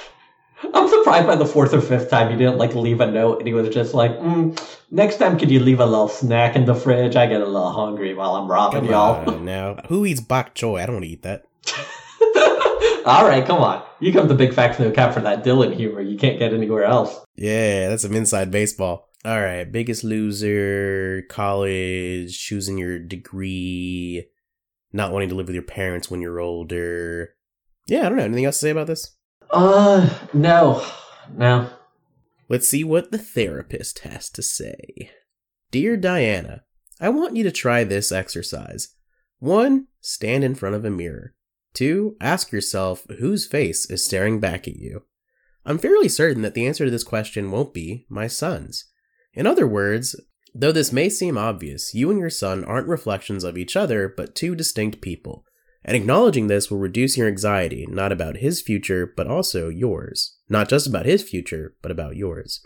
I'm 0.74 0.90
surprised 0.90 1.28
by 1.28 1.38
the 1.38 1.46
fourth 1.46 1.74
or 1.74 1.80
fifth 1.80 2.10
time 2.10 2.30
he 2.30 2.38
didn't 2.38 2.58
like 2.58 2.76
leave 2.76 3.00
a 3.00 3.10
note, 3.10 3.40
and 3.40 3.48
he 3.48 3.54
was 3.54 3.70
just 3.74 3.94
like, 3.94 4.12
mm, 4.20 4.62
"Next 4.92 5.16
time, 5.16 5.40
could 5.40 5.50
you 5.50 5.62
leave 5.62 5.80
a 5.80 5.86
little 5.86 6.10
snack 6.10 6.58
in 6.58 6.66
the 6.66 6.76
fridge? 6.76 7.16
I 7.16 7.26
get 7.28 7.40
a 7.40 7.46
little 7.46 7.72
hungry 7.72 8.14
while 8.14 8.36
I'm 8.36 8.52
robbing 8.52 8.82
Come 8.82 8.90
y'all." 8.90 9.30
on 9.30 9.46
now. 9.46 9.78
Who 9.88 10.06
eats 10.06 10.20
bok 10.20 10.54
choy? 10.56 10.82
I 10.82 10.86
don't 10.88 10.96
want 10.96 11.06
to 11.06 11.12
eat 11.12 11.22
that. 11.22 11.46
All 13.06 13.28
right, 13.28 13.44
come 13.46 13.62
on. 13.62 13.84
You 14.00 14.14
come 14.14 14.28
to 14.28 14.36
Big 14.36 14.54
Facts 14.54 14.80
No 14.80 14.92
Cap 14.92 15.14
for 15.14 15.22
that 15.22 15.44
Dylan 15.44 15.76
humor. 15.76 16.02
You 16.02 16.18
can't 16.18 16.40
get 16.40 16.54
anywhere 16.54 16.84
else. 16.84 17.20
Yeah, 17.36 17.90
that's 17.90 18.04
some 18.04 18.16
inside 18.16 18.52
baseball. 18.52 19.10
All 19.24 19.40
right, 19.40 19.72
biggest 19.72 20.04
loser, 20.04 21.24
college, 21.30 22.38
choosing 22.40 22.78
your 22.78 23.00
degree, 23.00 24.28
not 24.94 25.12
wanting 25.12 25.30
to 25.30 25.36
live 25.36 25.48
with 25.48 25.56
your 25.56 25.64
parents 25.64 26.10
when 26.10 26.22
you're 26.22 26.40
older. 26.40 27.36
Yeah, 27.88 28.06
I 28.06 28.10
don't 28.10 28.18
know. 28.18 28.24
Anything 28.26 28.46
else 28.46 28.58
to 28.58 28.66
say 28.66 28.70
about 28.72 28.88
this? 28.88 29.16
Uh, 29.52 30.10
no, 30.34 30.86
no. 31.36 31.70
Let's 32.50 32.68
see 32.68 32.84
what 32.84 33.12
the 33.12 33.18
therapist 33.18 34.00
has 34.00 34.30
to 34.32 34.42
say. 34.42 35.12
Dear 35.72 35.98
Diana, 35.98 36.64
I 37.00 37.10
want 37.10 37.36
you 37.36 37.44
to 37.44 37.52
try 37.52 37.84
this 37.84 38.12
exercise. 38.12 38.96
1. 39.40 39.88
Stand 40.02 40.44
in 40.44 40.56
front 40.56 40.76
of 40.76 40.84
a 40.84 40.90
mirror. 40.90 41.34
2. 41.74 42.18
Ask 42.20 42.52
yourself 42.52 43.06
whose 43.20 43.46
face 43.46 43.90
is 43.90 44.06
staring 44.06 44.40
back 44.40 44.68
at 44.68 44.76
you. 44.76 45.04
I'm 45.66 45.78
fairly 45.78 46.10
certain 46.10 46.42
that 46.42 46.54
the 46.54 46.66
answer 46.66 46.86
to 46.86 46.92
this 46.92 47.04
question 47.04 47.52
won't 47.52 47.74
be 47.74 48.06
my 48.10 48.28
son's. 48.28 48.86
In 49.34 49.46
other 49.48 49.68
words, 49.68 50.16
though 50.54 50.72
this 50.72 50.92
may 50.92 51.10
seem 51.10 51.38
obvious, 51.38 51.94
you 51.94 52.10
and 52.10 52.20
your 52.20 52.30
son 52.30 52.64
aren't 52.64 52.88
reflections 52.88 53.44
of 53.44 53.58
each 53.58 53.76
other, 53.76 54.10
but 54.10 54.36
two 54.36 54.56
distinct 54.56 55.02
people. 55.02 55.46
And 55.84 55.96
acknowledging 55.96 56.48
this 56.48 56.70
will 56.70 56.78
reduce 56.78 57.18
your 57.18 57.28
anxiety, 57.28 57.88
not 57.90 58.12
about 58.12 58.38
his 58.38 58.62
future, 58.62 59.12
but 59.16 59.28
also 59.28 59.70
yours. 59.70 60.38
Not 60.50 60.70
just 60.70 60.86
about 60.86 61.06
his 61.06 61.24
future, 61.24 61.76
but 61.82 61.92
about 61.92 62.16
yours. 62.16 62.62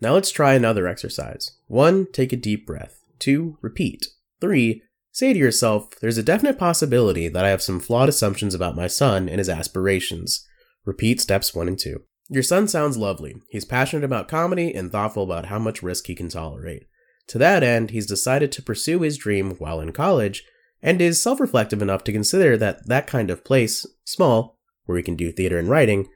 Now 0.00 0.14
let's 0.14 0.30
try 0.30 0.54
another 0.54 0.86
exercise. 0.86 1.58
1. 1.68 2.12
Take 2.12 2.32
a 2.32 2.36
deep 2.36 2.66
breath. 2.66 3.02
2. 3.18 3.58
Repeat. 3.60 4.06
3. 4.40 4.82
Say 5.16 5.32
to 5.32 5.38
yourself, 5.38 5.88
there's 6.02 6.18
a 6.18 6.22
definite 6.22 6.58
possibility 6.58 7.26
that 7.28 7.42
I 7.42 7.48
have 7.48 7.62
some 7.62 7.80
flawed 7.80 8.10
assumptions 8.10 8.54
about 8.54 8.76
my 8.76 8.86
son 8.86 9.30
and 9.30 9.38
his 9.38 9.48
aspirations. 9.48 10.46
Repeat 10.84 11.22
steps 11.22 11.54
1 11.54 11.68
and 11.68 11.78
2. 11.78 12.02
Your 12.28 12.42
son 12.42 12.68
sounds 12.68 12.98
lovely. 12.98 13.34
He's 13.48 13.64
passionate 13.64 14.04
about 14.04 14.28
comedy 14.28 14.74
and 14.74 14.92
thoughtful 14.92 15.22
about 15.22 15.46
how 15.46 15.58
much 15.58 15.82
risk 15.82 16.06
he 16.06 16.14
can 16.14 16.28
tolerate. 16.28 16.84
To 17.28 17.38
that 17.38 17.62
end, 17.62 17.92
he's 17.92 18.04
decided 18.04 18.52
to 18.52 18.62
pursue 18.62 19.00
his 19.00 19.16
dream 19.16 19.52
while 19.52 19.80
in 19.80 19.92
college 19.92 20.44
and 20.82 21.00
is 21.00 21.22
self 21.22 21.40
reflective 21.40 21.80
enough 21.80 22.04
to 22.04 22.12
consider 22.12 22.58
that 22.58 22.86
that 22.86 23.06
kind 23.06 23.30
of 23.30 23.42
place, 23.42 23.86
small, 24.04 24.58
where 24.84 24.98
he 24.98 25.02
can 25.02 25.16
do 25.16 25.32
theater 25.32 25.58
and 25.58 25.70
writing, 25.70 26.08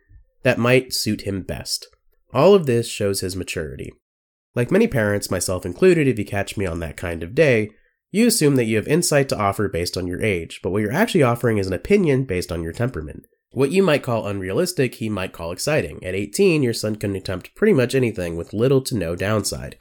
that 0.42 0.58
might 0.58 0.92
suit 0.92 1.22
him 1.22 1.40
best. 1.40 1.86
All 2.34 2.54
of 2.54 2.66
this 2.66 2.86
shows 2.86 3.20
his 3.20 3.34
maturity. 3.34 3.94
Like 4.54 4.70
many 4.70 4.86
parents, 4.86 5.30
myself 5.30 5.64
included, 5.64 6.06
if 6.06 6.18
you 6.18 6.26
catch 6.26 6.58
me 6.58 6.66
on 6.66 6.80
that 6.80 6.98
kind 6.98 7.22
of 7.22 7.34
day, 7.34 7.70
you 8.10 8.26
assume 8.26 8.56
that 8.56 8.64
you 8.64 8.76
have 8.76 8.88
insight 8.88 9.28
to 9.28 9.38
offer 9.38 9.68
based 9.68 9.96
on 9.96 10.06
your 10.06 10.22
age, 10.22 10.60
but 10.62 10.70
what 10.70 10.82
you're 10.82 10.92
actually 10.92 11.22
offering 11.22 11.58
is 11.58 11.66
an 11.66 11.72
opinion 11.72 12.24
based 12.24 12.50
on 12.50 12.62
your 12.62 12.72
temperament. 12.72 13.26
What 13.52 13.72
you 13.72 13.82
might 13.82 14.02
call 14.02 14.26
unrealistic, 14.26 14.96
he 14.96 15.08
might 15.08 15.32
call 15.32 15.50
exciting. 15.50 16.04
At 16.04 16.14
18, 16.14 16.62
your 16.62 16.72
son 16.72 16.96
can 16.96 17.16
attempt 17.16 17.54
pretty 17.54 17.72
much 17.72 17.94
anything 17.94 18.36
with 18.36 18.52
little 18.52 18.80
to 18.82 18.96
no 18.96 19.16
downside. 19.16 19.76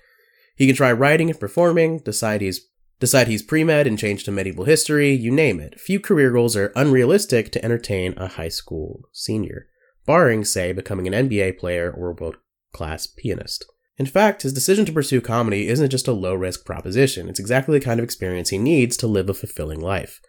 He 0.55 0.65
can 0.67 0.75
try 0.75 0.91
writing 0.91 1.29
and 1.29 1.39
performing, 1.39 1.99
decide 1.99 2.41
he's 2.41 2.67
decide 2.99 3.27
he's 3.27 3.41
pre-med 3.41 3.87
and 3.87 3.97
change 3.97 4.25
to 4.25 4.31
medieval 4.31 4.65
history, 4.65 5.11
you 5.11 5.31
name 5.31 5.59
it. 5.59 5.79
Few 5.79 5.99
career 5.99 6.31
goals 6.31 6.55
are 6.57 6.73
unrealistic 6.75 7.51
to 7.51 7.63
entertain 7.63 8.13
a 8.17 8.27
high 8.27 8.49
school 8.49 9.03
senior, 9.13 9.67
barring, 10.05 10.43
say, 10.43 10.73
becoming 10.73 11.07
an 11.07 11.29
NBA 11.29 11.57
player 11.57 11.89
or 11.89 12.09
a 12.09 12.13
world-class 12.13 13.07
pianist. 13.07 13.65
In 13.99 14.05
fact, 14.05 14.43
his 14.43 14.53
decision 14.53 14.85
to 14.85 14.93
pursue 14.93 15.19
comedy 15.19 15.67
isn't 15.67 15.89
just 15.89 16.07
a 16.07 16.13
low-risk 16.13 16.65
proposition, 16.65 17.27
it's 17.27 17.39
exactly 17.39 17.77
the 17.77 17.83
kind 17.83 17.99
of 17.99 18.05
experience 18.05 18.49
he 18.49 18.57
needs 18.57 18.95
to 18.95 19.07
live 19.07 19.29
a 19.29 19.33
fulfilling 19.33 19.81
life. 19.81 20.21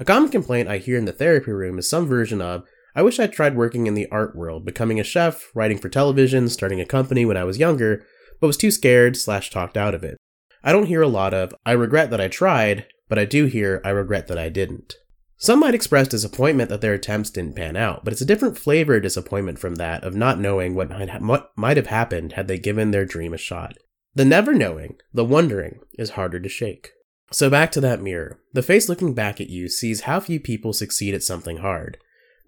A 0.00 0.04
common 0.04 0.30
complaint 0.30 0.66
I 0.66 0.78
hear 0.78 0.96
in 0.96 1.04
the 1.04 1.12
therapy 1.12 1.52
room 1.52 1.78
is 1.78 1.86
some 1.86 2.06
version 2.06 2.40
of, 2.40 2.64
I 2.96 3.02
wish 3.02 3.20
I'd 3.20 3.34
tried 3.34 3.54
working 3.54 3.86
in 3.86 3.92
the 3.92 4.08
art 4.10 4.34
world, 4.34 4.64
becoming 4.64 4.98
a 4.98 5.04
chef, 5.04 5.50
writing 5.54 5.76
for 5.76 5.90
television, 5.90 6.48
starting 6.48 6.80
a 6.80 6.86
company 6.86 7.26
when 7.26 7.36
I 7.36 7.44
was 7.44 7.58
younger, 7.58 8.02
but 8.40 8.46
was 8.46 8.56
too 8.56 8.70
scared 8.70 9.14
slash 9.14 9.50
talked 9.50 9.76
out 9.76 9.94
of 9.94 10.02
it. 10.02 10.16
I 10.64 10.72
don't 10.72 10.86
hear 10.86 11.02
a 11.02 11.08
lot 11.08 11.34
of, 11.34 11.54
I 11.66 11.72
regret 11.72 12.08
that 12.10 12.22
I 12.22 12.28
tried, 12.28 12.86
but 13.10 13.18
I 13.18 13.26
do 13.26 13.44
hear, 13.44 13.82
I 13.84 13.90
regret 13.90 14.28
that 14.28 14.38
I 14.38 14.48
didn't. 14.48 14.94
Some 15.40 15.60
might 15.60 15.74
express 15.74 16.08
disappointment 16.08 16.68
that 16.68 16.80
their 16.80 16.94
attempts 16.94 17.30
didn't 17.30 17.54
pan 17.54 17.76
out, 17.76 18.04
but 18.04 18.12
it's 18.12 18.20
a 18.20 18.26
different 18.26 18.58
flavor 18.58 18.96
of 18.96 19.02
disappointment 19.02 19.60
from 19.60 19.76
that 19.76 20.02
of 20.02 20.16
not 20.16 20.40
knowing 20.40 20.74
what 20.74 20.90
might, 20.90 21.08
ha- 21.08 21.20
what 21.20 21.52
might 21.56 21.76
have 21.76 21.86
happened 21.86 22.32
had 22.32 22.48
they 22.48 22.58
given 22.58 22.90
their 22.90 23.04
dream 23.04 23.32
a 23.32 23.38
shot. 23.38 23.74
The 24.16 24.24
never 24.24 24.52
knowing, 24.52 24.96
the 25.14 25.24
wondering, 25.24 25.78
is 25.96 26.10
harder 26.10 26.40
to 26.40 26.48
shake. 26.48 26.90
So 27.30 27.48
back 27.48 27.70
to 27.72 27.80
that 27.82 28.02
mirror. 28.02 28.40
The 28.52 28.62
face 28.62 28.88
looking 28.88 29.14
back 29.14 29.40
at 29.40 29.48
you 29.48 29.68
sees 29.68 30.02
how 30.02 30.18
few 30.18 30.40
people 30.40 30.72
succeed 30.72 31.14
at 31.14 31.22
something 31.22 31.58
hard. 31.58 31.98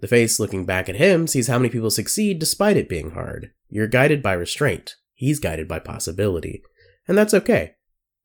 The 0.01 0.09
face 0.09 0.41
looking 0.41 0.65
back 0.65 0.89
at 0.89 0.97
him 0.97 1.29
sees 1.29 1.47
how 1.47 1.59
many 1.59 1.69
people 1.69 1.91
succeed 1.91 2.41
despite 2.41 2.77
it 2.77 2.89
being 2.89 3.13
hard. 3.13 3.53
You're 3.69 3.87
guided 3.87 4.21
by 4.21 4.33
restraint. 4.33 4.97
He's 5.15 5.39
guided 5.39 5.69
by 5.69 5.79
possibility. 5.79 6.63
And 7.07 7.17
that's 7.17 7.35
okay, 7.35 7.75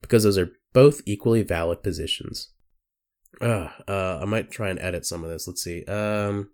because 0.01 0.23
those 0.23 0.39
are 0.39 0.53
both 0.73 1.01
equally 1.05 1.43
valid 1.43 1.83
positions. 1.83 2.49
Uh, 3.41 3.69
uh, 3.87 4.19
I 4.21 4.25
might 4.25 4.51
try 4.51 4.69
and 4.69 4.79
edit 4.79 5.05
some 5.05 5.23
of 5.23 5.29
this. 5.29 5.47
Let's 5.47 5.63
see. 5.63 5.83
Um, 5.85 6.49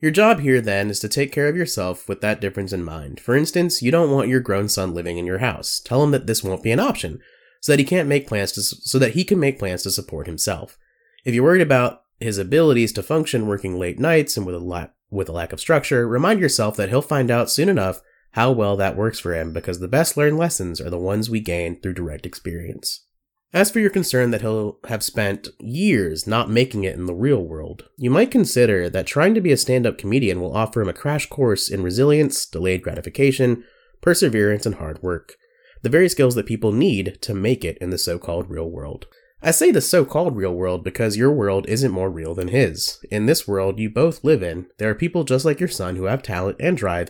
your 0.00 0.10
job 0.12 0.40
here 0.40 0.60
then 0.60 0.90
is 0.90 1.00
to 1.00 1.08
take 1.08 1.32
care 1.32 1.48
of 1.48 1.56
yourself 1.56 2.08
with 2.08 2.20
that 2.20 2.40
difference 2.40 2.72
in 2.72 2.84
mind. 2.84 3.20
For 3.20 3.34
instance, 3.34 3.82
you 3.82 3.90
don't 3.90 4.12
want 4.12 4.28
your 4.28 4.40
grown 4.40 4.68
son 4.68 4.94
living 4.94 5.18
in 5.18 5.26
your 5.26 5.38
house. 5.38 5.80
Tell 5.80 6.04
him 6.04 6.12
that 6.12 6.26
this 6.26 6.44
won't 6.44 6.62
be 6.62 6.70
an 6.70 6.78
option, 6.78 7.20
so 7.60 7.72
that 7.72 7.80
he 7.80 7.84
can't 7.84 8.08
make 8.08 8.28
plans 8.28 8.52
to, 8.52 8.62
so 8.62 8.98
that 8.98 9.14
he 9.14 9.24
can 9.24 9.40
make 9.40 9.58
plans 9.58 9.82
to 9.82 9.90
support 9.90 10.26
himself. 10.26 10.78
If 11.24 11.34
you're 11.34 11.44
worried 11.44 11.62
about 11.62 12.02
his 12.20 12.38
abilities 12.38 12.92
to 12.92 13.02
function 13.02 13.48
working 13.48 13.76
late 13.76 13.98
nights 13.98 14.36
and 14.36 14.46
with 14.46 14.54
a 14.54 14.60
lack 14.60 14.94
with 15.10 15.28
a 15.28 15.32
lack 15.32 15.52
of 15.52 15.60
structure, 15.60 16.06
remind 16.06 16.38
yourself 16.38 16.76
that 16.76 16.90
he'll 16.90 17.02
find 17.02 17.30
out 17.30 17.50
soon 17.50 17.68
enough 17.68 18.00
how 18.32 18.52
well 18.52 18.76
that 18.76 18.96
works 18.96 19.18
for 19.18 19.34
him 19.34 19.52
because 19.52 19.80
the 19.80 19.88
best 19.88 20.16
learned 20.16 20.38
lessons 20.38 20.80
are 20.80 20.90
the 20.90 20.98
ones 20.98 21.30
we 21.30 21.40
gain 21.40 21.80
through 21.80 21.94
direct 21.94 22.26
experience. 22.26 23.06
As 23.54 23.70
for 23.70 23.80
your 23.80 23.90
concern 23.90 24.30
that 24.30 24.42
he'll 24.42 24.78
have 24.88 25.02
spent 25.02 25.48
years 25.58 26.26
not 26.26 26.50
making 26.50 26.84
it 26.84 26.94
in 26.94 27.06
the 27.06 27.14
real 27.14 27.42
world, 27.42 27.88
you 27.96 28.10
might 28.10 28.30
consider 28.30 28.90
that 28.90 29.06
trying 29.06 29.34
to 29.34 29.40
be 29.40 29.52
a 29.52 29.56
stand 29.56 29.86
up 29.86 29.96
comedian 29.96 30.40
will 30.40 30.54
offer 30.54 30.82
him 30.82 30.88
a 30.88 30.92
crash 30.92 31.26
course 31.26 31.70
in 31.70 31.82
resilience, 31.82 32.44
delayed 32.44 32.82
gratification, 32.82 33.64
perseverance, 34.02 34.66
and 34.66 34.74
hard 34.74 35.02
work. 35.02 35.36
The 35.82 35.88
very 35.88 36.10
skills 36.10 36.34
that 36.34 36.44
people 36.44 36.72
need 36.72 37.18
to 37.22 37.32
make 37.32 37.64
it 37.64 37.78
in 37.78 37.88
the 37.88 37.96
so 37.96 38.18
called 38.18 38.50
real 38.50 38.68
world. 38.68 39.06
I 39.40 39.52
say 39.52 39.70
the 39.70 39.80
so 39.80 40.04
called 40.04 40.36
real 40.36 40.54
world 40.54 40.84
because 40.84 41.16
your 41.16 41.32
world 41.32 41.64
isn't 41.68 41.92
more 41.92 42.10
real 42.10 42.34
than 42.34 42.48
his. 42.48 42.98
In 43.10 43.24
this 43.24 43.48
world 43.48 43.78
you 43.78 43.88
both 43.88 44.24
live 44.24 44.42
in, 44.42 44.66
there 44.76 44.90
are 44.90 44.94
people 44.94 45.24
just 45.24 45.46
like 45.46 45.60
your 45.60 45.68
son 45.68 45.96
who 45.96 46.04
have 46.04 46.22
talent 46.22 46.58
and 46.60 46.76
drive 46.76 47.08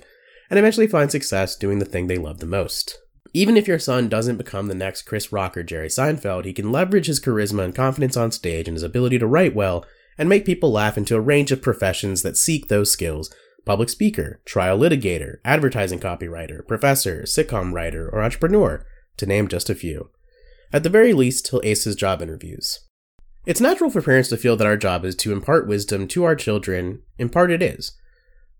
and 0.50 0.58
eventually 0.58 0.86
find 0.86 1.10
success 1.10 1.56
doing 1.56 1.80
the 1.80 1.84
thing 1.84 2.06
they 2.06 2.18
love 2.18 2.38
the 2.38 2.46
most. 2.46 2.98
Even 3.32 3.56
if 3.56 3.68
your 3.68 3.78
son 3.78 4.08
doesn't 4.08 4.36
become 4.36 4.66
the 4.66 4.74
next 4.74 5.02
Chris 5.02 5.32
Rock 5.32 5.56
or 5.56 5.62
Jerry 5.62 5.88
Seinfeld, 5.88 6.44
he 6.44 6.52
can 6.52 6.72
leverage 6.72 7.06
his 7.06 7.20
charisma 7.20 7.64
and 7.64 7.74
confidence 7.74 8.16
on 8.16 8.30
stage 8.30 8.68
and 8.68 8.74
his 8.74 8.82
ability 8.82 9.18
to 9.18 9.26
write 9.26 9.54
well 9.54 9.84
and 10.16 10.28
make 10.28 10.44
people 10.44 10.72
laugh 10.72 10.96
into 10.96 11.14
a 11.14 11.20
range 11.20 11.52
of 11.52 11.62
professions 11.62 12.22
that 12.22 12.36
seek 12.36 12.68
those 12.68 12.90
skills 12.90 13.32
public 13.64 13.90
speaker, 13.90 14.40
trial 14.46 14.78
litigator, 14.78 15.36
advertising 15.44 16.00
copywriter, 16.00 16.66
professor, 16.66 17.24
sitcom 17.24 17.74
writer, 17.74 18.08
or 18.08 18.22
entrepreneur, 18.22 18.86
to 19.18 19.26
name 19.26 19.46
just 19.46 19.68
a 19.68 19.74
few. 19.74 20.08
At 20.72 20.84
the 20.84 20.88
very 20.88 21.12
least, 21.12 21.48
he'll 21.48 21.60
ace 21.62 21.84
his 21.84 21.94
job 21.94 22.22
interviews. 22.22 22.80
It's 23.44 23.60
natural 23.60 23.90
for 23.90 24.00
parents 24.00 24.30
to 24.30 24.38
feel 24.38 24.56
that 24.56 24.66
our 24.66 24.78
job 24.78 25.04
is 25.04 25.14
to 25.16 25.32
impart 25.32 25.68
wisdom 25.68 26.08
to 26.08 26.24
our 26.24 26.34
children. 26.34 27.02
In 27.18 27.28
part, 27.28 27.50
it 27.50 27.62
is. 27.62 27.92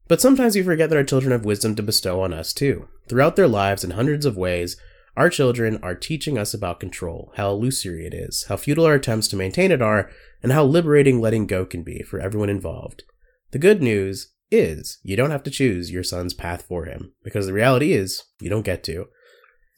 But 0.09 0.21
sometimes 0.23 0.57
we 0.57 0.63
forget 0.63 0.89
that 0.89 0.97
our 0.97 1.05
children 1.05 1.33
have 1.33 1.45
wisdom 1.45 1.75
to 1.77 1.83
bestow 1.83 2.23
on 2.23 2.33
us, 2.33 2.53
too. 2.53 2.89
Throughout 3.09 3.37
their 3.37 3.47
lives, 3.47 3.85
in 3.85 3.91
hundreds 3.91 4.25
of 4.27 4.37
ways, 4.37 4.77
our 5.17 5.29
children 5.29 5.79
are 5.83 5.95
teaching 5.95 6.39
us 6.39 6.55
about 6.55 6.81
control, 6.81 7.33
how 7.37 7.51
illusory 7.51 8.07
it 8.07 8.15
is, 8.15 8.47
how 8.49 8.57
futile 8.57 8.87
our 8.87 8.95
attempts 8.95 9.29
to 9.29 9.37
maintain 9.37 9.71
it 9.71 9.83
are, 9.83 10.11
and 10.43 10.53
how 10.53 10.65
liberating 10.65 11.21
letting 11.21 11.47
go 11.47 11.67
can 11.67 11.83
be 11.83 12.03
for 12.03 12.21
everyone 12.21 12.49
involved. 12.49 13.03
The 13.51 13.59
good 13.59 13.83
news 13.83 14.33
is 14.51 14.99
you 15.03 15.17
don't 15.17 15.31
have 15.31 15.43
to 15.43 15.51
choose 15.51 15.91
your 15.91 16.05
son's 16.05 16.33
path 16.33 16.63
for 16.63 16.87
him, 16.87 17.13
because 17.23 17.47
the 17.47 17.53
reality 17.53 17.93
is 17.93 18.23
you 18.41 18.49
don't 18.49 18.63
get 18.63 18.83
to. 18.85 19.09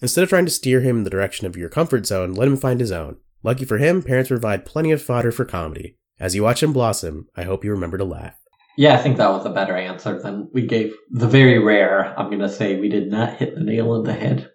Instead 0.01 0.23
of 0.23 0.29
trying 0.29 0.45
to 0.45 0.51
steer 0.51 0.81
him 0.81 0.99
in 0.99 1.05
the 1.05 1.11
direction 1.11 1.47
of 1.47 1.57
your 1.57 1.69
comfort 1.69 2.07
zone, 2.07 2.35
let 2.35 2.47
him 2.47 2.57
find 2.57 2.79
his 2.79 2.93
own. 2.93 3.17
Lucky 3.43 3.65
for 3.65 3.79
him, 3.79 4.03
parents 4.03 4.29
provide 4.29 4.67
plenty 4.67 4.93
of 4.93 5.03
fodder 5.03 5.33
for 5.33 5.45
comedy. 5.45 5.97
As 6.19 6.35
you 6.35 6.43
watch 6.43 6.63
him 6.63 6.73
blossom, 6.73 7.29
I 7.35 7.43
hope 7.45 7.65
you 7.65 7.71
remember 7.71 7.99
to 7.99 8.05
laugh. 8.05 8.37
Yeah, 8.77 8.95
I 8.95 8.99
think 8.99 9.17
that 9.19 9.31
was 9.31 9.45
a 9.45 9.51
better 9.51 9.77
answer 9.77 10.21
than 10.21 10.49
we 10.55 10.67
gave 10.67 10.95
the 11.11 11.29
very 11.29 11.59
rare. 11.59 12.19
I'm 12.19 12.27
going 12.27 12.41
to 12.41 12.49
say 12.49 12.77
we 12.79 12.89
did 12.89 13.11
not 13.11 13.35
hit 13.37 13.55
the 13.55 13.61
nail 13.61 13.91
on 13.93 14.05
the 14.05 14.13
head. 14.13 14.51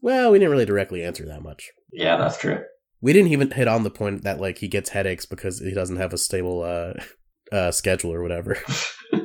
Well, 0.00 0.32
we 0.32 0.38
didn't 0.38 0.50
really 0.52 0.66
directly 0.66 1.02
answer 1.04 1.24
that 1.26 1.42
much. 1.42 1.70
Yeah, 1.92 2.16
that's 2.16 2.38
true. 2.38 2.60
We 3.00 3.12
didn't 3.12 3.32
even 3.32 3.50
hit 3.50 3.68
on 3.68 3.82
the 3.84 3.90
point 3.90 4.24
that 4.24 4.40
like 4.40 4.58
he 4.58 4.68
gets 4.68 4.90
headaches 4.90 5.26
because 5.26 5.60
he 5.60 5.72
doesn't 5.74 5.96
have 5.96 6.12
a 6.12 6.18
stable 6.18 6.62
uh, 6.62 6.94
uh 7.52 7.70
schedule 7.70 8.12
or 8.12 8.22
whatever. 8.22 8.56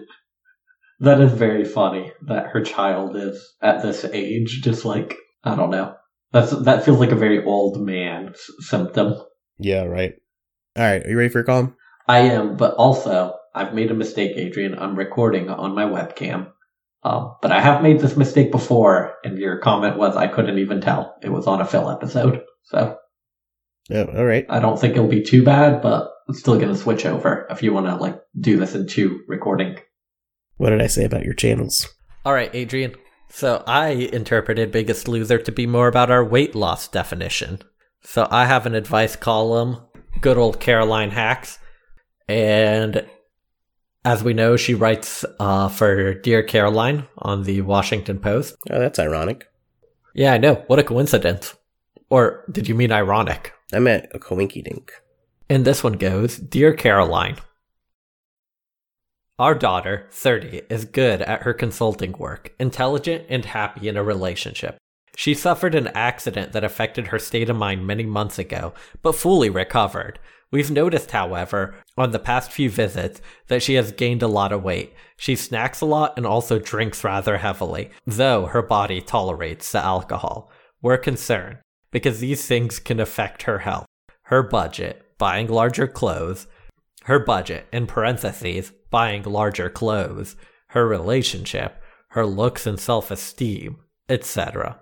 That 0.99 1.21
is 1.21 1.31
very 1.31 1.63
funny 1.63 2.11
that 2.27 2.47
her 2.47 2.63
child 2.63 3.15
is 3.15 3.53
at 3.61 3.83
this 3.83 4.03
age, 4.05 4.61
just 4.63 4.83
like, 4.83 5.15
I 5.43 5.55
don't 5.55 5.69
know. 5.69 5.95
That's 6.31 6.51
That 6.63 6.83
feels 6.85 6.99
like 6.99 7.11
a 7.11 7.15
very 7.15 7.43
old 7.43 7.79
man 7.79 8.29
s- 8.29 8.49
symptom. 8.61 9.13
yeah, 9.59 9.83
right. 9.83 10.13
All 10.75 10.83
right, 10.83 11.05
are 11.05 11.09
you 11.09 11.17
ready 11.17 11.29
for 11.29 11.39
a 11.39 11.43
call? 11.43 11.73
I 12.07 12.19
am, 12.19 12.57
but 12.57 12.73
also, 12.75 13.35
I've 13.57 13.73
made 13.73 13.91
a 13.91 13.95
mistake, 13.95 14.33
Adrian. 14.35 14.77
I'm 14.77 14.95
recording 14.95 15.49
on 15.49 15.75
my 15.75 15.85
webcam. 15.85 16.51
Um, 17.03 17.35
but 17.41 17.51
I 17.51 17.61
have 17.61 17.83
made 17.83 17.99
this 17.99 18.17
mistake 18.17 18.51
before, 18.51 19.15
and 19.23 19.37
your 19.37 19.59
comment 19.59 19.97
was 19.97 20.15
I 20.15 20.27
couldn't 20.27 20.57
even 20.59 20.81
tell. 20.81 21.15
It 21.21 21.29
was 21.29 21.47
on 21.47 21.61
a 21.61 21.65
Phil 21.65 21.89
episode. 21.89 22.43
So 22.63 22.97
Oh, 23.89 24.05
all 24.17 24.25
right. 24.25 24.45
I 24.49 24.59
don't 24.59 24.79
think 24.79 24.95
it'll 24.95 25.07
be 25.07 25.23
too 25.23 25.43
bad, 25.43 25.81
but 25.81 26.11
I'm 26.27 26.35
still 26.35 26.57
going 26.57 26.73
to 26.73 26.77
switch 26.77 27.05
over 27.05 27.47
if 27.49 27.63
you 27.63 27.73
want 27.73 27.85
to, 27.85 27.95
like, 27.95 28.19
do 28.39 28.57
this 28.57 28.75
in 28.75 28.87
two 28.87 29.21
recording. 29.27 29.77
What 30.57 30.71
did 30.71 30.81
I 30.81 30.87
say 30.87 31.05
about 31.05 31.23
your 31.23 31.33
channels? 31.33 31.87
All 32.25 32.33
right, 32.33 32.53
Adrian. 32.53 32.95
So 33.29 33.63
I 33.65 33.89
interpreted 33.89 34.71
Biggest 34.71 35.07
Loser 35.07 35.37
to 35.37 35.51
be 35.51 35.67
more 35.67 35.87
about 35.87 36.11
our 36.11 36.23
weight 36.23 36.55
loss 36.55 36.87
definition. 36.87 37.59
So 38.03 38.27
I 38.29 38.45
have 38.45 38.65
an 38.65 38.75
advice 38.75 39.15
column, 39.15 39.81
good 40.21 40.37
old 40.37 40.59
Caroline 40.59 41.11
Hax. 41.11 41.59
And 42.27 43.05
as 44.07 44.23
we 44.23 44.33
know, 44.33 44.55
she 44.55 44.73
writes 44.73 45.25
uh, 45.37 45.67
for 45.67 46.13
Dear 46.13 46.41
Caroline 46.41 47.05
on 47.17 47.43
the 47.43 47.59
Washington 47.59 48.19
Post. 48.19 48.55
Oh, 48.69 48.79
that's 48.79 48.99
ironic. 48.99 49.49
Yeah, 50.15 50.31
I 50.31 50.37
know. 50.37 50.63
What 50.67 50.79
a 50.79 50.83
coincidence. 50.83 51.57
Or 52.09 52.45
did 52.49 52.69
you 52.69 52.73
mean 52.73 52.93
ironic? 52.93 53.53
I 53.73 53.79
meant 53.79 54.07
a 54.13 54.19
coinky 54.19 54.63
dink. 54.63 54.93
And 55.49 55.65
this 55.65 55.83
one 55.83 55.93
goes 55.93 56.37
Dear 56.37 56.73
Caroline, 56.73 57.35
Our 59.37 59.53
daughter, 59.53 60.07
30, 60.11 60.61
is 60.69 60.85
good 60.85 61.21
at 61.21 61.41
her 61.41 61.53
consulting 61.53 62.13
work, 62.13 62.53
intelligent 62.61 63.25
and 63.27 63.43
happy 63.43 63.89
in 63.89 63.97
a 63.97 64.03
relationship. 64.03 64.77
She 65.17 65.33
suffered 65.33 65.75
an 65.75 65.87
accident 65.87 66.53
that 66.53 66.63
affected 66.63 67.07
her 67.07 67.19
state 67.19 67.49
of 67.49 67.57
mind 67.57 67.85
many 67.85 68.05
months 68.05 68.39
ago, 68.39 68.73
but 69.01 69.15
fully 69.15 69.49
recovered. 69.49 70.17
We've 70.51 70.71
noticed, 70.71 71.11
however, 71.11 71.75
on 71.97 72.11
the 72.11 72.19
past 72.19 72.51
few 72.51 72.69
visits, 72.69 73.21
that 73.47 73.61
she 73.61 73.73
has 73.73 73.91
gained 73.91 74.23
a 74.23 74.27
lot 74.27 74.53
of 74.53 74.63
weight. 74.63 74.93
She 75.17 75.35
snacks 75.35 75.81
a 75.81 75.85
lot 75.85 76.13
and 76.15 76.25
also 76.25 76.57
drinks 76.57 77.03
rather 77.03 77.37
heavily, 77.37 77.89
though 78.05 78.45
her 78.45 78.61
body 78.61 79.01
tolerates 79.01 79.71
the 79.71 79.83
alcohol. 79.83 80.49
We're 80.81 80.97
concerned, 80.97 81.57
because 81.91 82.19
these 82.19 82.45
things 82.45 82.79
can 82.79 82.99
affect 82.99 83.43
her 83.43 83.59
health 83.59 83.85
her 84.27 84.43
budget, 84.43 85.05
buying 85.17 85.47
larger 85.47 85.87
clothes, 85.87 86.47
her 87.05 87.17
budget, 87.17 87.65
in 87.71 87.87
parentheses, 87.87 88.73
buying 88.91 89.23
larger 89.23 89.69
clothes, 89.69 90.35
her 90.69 90.85
relationship, 90.85 91.81
her 92.09 92.25
looks 92.25 92.67
and 92.67 92.77
self 92.77 93.09
esteem, 93.09 93.77
etc. 94.09 94.81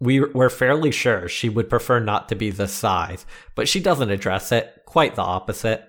We 0.00 0.20
were 0.20 0.50
fairly 0.50 0.90
sure 0.90 1.28
she 1.28 1.48
would 1.48 1.70
prefer 1.70 2.00
not 2.00 2.28
to 2.28 2.34
be 2.34 2.50
this 2.50 2.72
size, 2.72 3.24
but 3.54 3.68
she 3.68 3.80
doesn't 3.80 4.10
address 4.10 4.52
it, 4.52 4.82
quite 4.86 5.14
the 5.14 5.22
opposite. 5.22 5.84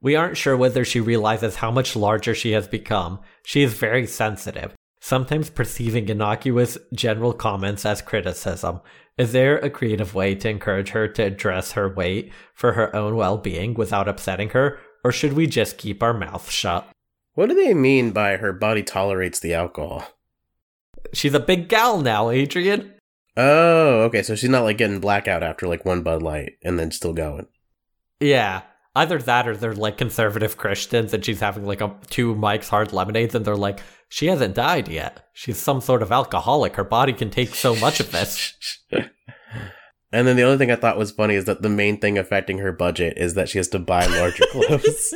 We 0.00 0.16
aren't 0.16 0.38
sure 0.38 0.56
whether 0.56 0.84
she 0.84 1.00
realizes 1.00 1.56
how 1.56 1.70
much 1.70 1.94
larger 1.94 2.34
she 2.34 2.52
has 2.52 2.66
become. 2.66 3.20
She 3.44 3.62
is 3.62 3.74
very 3.74 4.06
sensitive, 4.06 4.74
sometimes 5.00 5.50
perceiving 5.50 6.08
innocuous 6.08 6.78
general 6.94 7.34
comments 7.34 7.84
as 7.84 8.00
criticism. 8.00 8.80
Is 9.18 9.32
there 9.32 9.58
a 9.58 9.68
creative 9.68 10.14
way 10.14 10.34
to 10.36 10.48
encourage 10.48 10.90
her 10.90 11.06
to 11.06 11.24
address 11.24 11.72
her 11.72 11.92
weight 11.92 12.32
for 12.54 12.72
her 12.72 12.94
own 12.96 13.16
well 13.16 13.36
being 13.36 13.74
without 13.74 14.08
upsetting 14.08 14.48
her, 14.50 14.78
or 15.04 15.12
should 15.12 15.34
we 15.34 15.46
just 15.46 15.76
keep 15.76 16.02
our 16.02 16.14
mouth 16.14 16.50
shut? 16.50 16.88
What 17.34 17.50
do 17.50 17.54
they 17.54 17.74
mean 17.74 18.12
by 18.12 18.38
her 18.38 18.52
body 18.54 18.82
tolerates 18.82 19.38
the 19.38 19.52
alcohol? 19.52 20.06
She's 21.12 21.34
a 21.34 21.40
big 21.40 21.68
gal 21.68 22.00
now, 22.00 22.30
Adrian. 22.30 22.94
Oh, 23.36 24.02
okay. 24.02 24.22
So 24.22 24.34
she's 24.34 24.50
not 24.50 24.64
like 24.64 24.78
getting 24.78 25.00
blackout 25.00 25.42
after 25.42 25.66
like 25.66 25.84
one 25.84 26.02
Bud 26.02 26.22
Light 26.22 26.52
and 26.62 26.78
then 26.78 26.90
still 26.90 27.12
going. 27.12 27.46
Yeah. 28.20 28.62
Either 28.94 29.18
that 29.18 29.46
or 29.46 29.56
they're 29.56 29.74
like 29.74 29.96
conservative 29.96 30.56
Christians 30.56 31.14
and 31.14 31.24
she's 31.24 31.40
having 31.40 31.64
like 31.64 31.80
a, 31.80 31.94
two 32.08 32.34
Mike's 32.34 32.68
Hard 32.68 32.92
Lemonades 32.92 33.34
and 33.34 33.44
they're 33.44 33.56
like, 33.56 33.80
she 34.08 34.26
hasn't 34.26 34.54
died 34.54 34.88
yet. 34.88 35.28
She's 35.32 35.58
some 35.58 35.80
sort 35.80 36.02
of 36.02 36.10
alcoholic. 36.10 36.74
Her 36.74 36.84
body 36.84 37.12
can 37.12 37.30
take 37.30 37.54
so 37.54 37.76
much 37.76 38.00
of 38.00 38.10
this. 38.10 38.54
And 40.12 40.26
then 40.26 40.36
the 40.36 40.42
other 40.42 40.58
thing 40.58 40.72
I 40.72 40.76
thought 40.76 40.98
was 40.98 41.12
funny 41.12 41.36
is 41.36 41.44
that 41.44 41.62
the 41.62 41.68
main 41.68 41.98
thing 42.00 42.18
affecting 42.18 42.58
her 42.58 42.72
budget 42.72 43.16
is 43.16 43.34
that 43.34 43.48
she 43.48 43.58
has 43.58 43.68
to 43.68 43.78
buy 43.78 44.06
larger 44.06 44.44
clothes. 44.50 45.14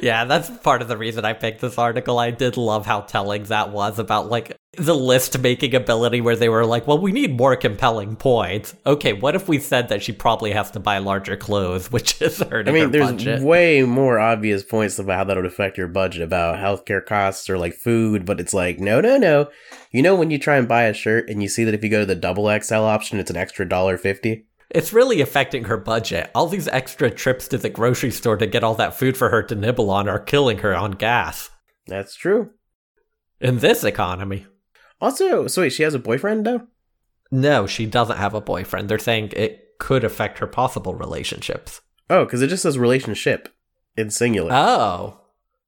yeah, 0.00 0.24
that's 0.24 0.48
part 0.58 0.80
of 0.80 0.86
the 0.88 0.96
reason 0.96 1.24
I 1.24 1.32
picked 1.32 1.60
this 1.60 1.76
article. 1.76 2.18
I 2.18 2.30
did 2.30 2.56
love 2.56 2.86
how 2.86 3.00
telling 3.00 3.44
that 3.44 3.72
was 3.72 3.98
about 3.98 4.28
like 4.28 4.56
the 4.78 4.94
list 4.94 5.38
making 5.38 5.74
ability 5.74 6.22
where 6.22 6.34
they 6.34 6.48
were 6.48 6.64
like, 6.64 6.86
well, 6.86 6.98
we 6.98 7.12
need 7.12 7.36
more 7.36 7.54
compelling 7.56 8.16
points. 8.16 8.74
Okay, 8.86 9.12
what 9.12 9.34
if 9.34 9.46
we 9.46 9.58
said 9.58 9.88
that 9.88 10.02
she 10.02 10.12
probably 10.12 10.52
has 10.52 10.70
to 10.70 10.80
buy 10.80 10.96
larger 10.96 11.36
clothes, 11.36 11.92
which 11.92 12.20
is 12.22 12.38
her? 12.38 12.64
I 12.66 12.72
mean, 12.72 12.90
there's 12.90 13.10
budget? 13.10 13.42
way 13.42 13.82
more 13.82 14.18
obvious 14.18 14.62
points 14.62 14.98
about 14.98 15.18
how 15.18 15.24
that 15.24 15.36
would 15.36 15.44
affect 15.44 15.76
your 15.76 15.88
budget 15.88 16.22
about 16.22 16.56
healthcare 16.56 17.04
costs 17.04 17.50
or 17.50 17.58
like 17.58 17.74
food, 17.74 18.24
but 18.24 18.40
it's 18.40 18.54
like, 18.54 18.78
no, 18.78 19.00
no, 19.00 19.18
no. 19.18 19.50
You 19.90 20.00
know, 20.00 20.14
when 20.14 20.30
you 20.30 20.38
try 20.38 20.56
and 20.56 20.66
buy 20.66 20.84
a 20.84 20.94
shirt 20.94 21.28
and 21.28 21.42
you 21.42 21.48
see 21.48 21.64
that 21.64 21.74
if 21.74 21.84
you 21.84 21.90
go 21.90 22.00
to 22.00 22.06
the 22.06 22.14
double 22.14 22.44
XL 22.60 22.76
option, 22.76 23.18
it's 23.18 23.30
an 23.30 23.36
extra 23.36 23.68
dollar 23.68 23.98
fifty. 23.98 24.46
It's 24.70 24.94
really 24.94 25.20
affecting 25.20 25.64
her 25.64 25.76
budget. 25.76 26.30
All 26.34 26.46
these 26.46 26.66
extra 26.68 27.10
trips 27.10 27.46
to 27.48 27.58
the 27.58 27.68
grocery 27.68 28.10
store 28.10 28.38
to 28.38 28.46
get 28.46 28.64
all 28.64 28.74
that 28.76 28.96
food 28.96 29.18
for 29.18 29.28
her 29.28 29.42
to 29.42 29.54
nibble 29.54 29.90
on 29.90 30.08
are 30.08 30.18
killing 30.18 30.58
her 30.58 30.74
on 30.74 30.92
gas. 30.92 31.50
That's 31.86 32.14
true. 32.14 32.52
In 33.38 33.58
this 33.58 33.84
economy. 33.84 34.46
Also, 35.02 35.48
so 35.48 35.62
wait, 35.62 35.72
she 35.72 35.82
has 35.82 35.94
a 35.94 35.98
boyfriend 35.98 36.46
though? 36.46 36.68
No, 37.32 37.66
she 37.66 37.86
doesn't 37.86 38.18
have 38.18 38.34
a 38.34 38.40
boyfriend. 38.40 38.88
They're 38.88 39.00
saying 39.00 39.32
it 39.34 39.78
could 39.80 40.04
affect 40.04 40.38
her 40.38 40.46
possible 40.46 40.94
relationships. 40.94 41.80
Oh, 42.08 42.24
because 42.24 42.40
it 42.40 42.46
just 42.46 42.62
says 42.62 42.78
relationship 42.78 43.48
in 43.96 44.10
singular. 44.10 44.52
Oh. 44.52 45.18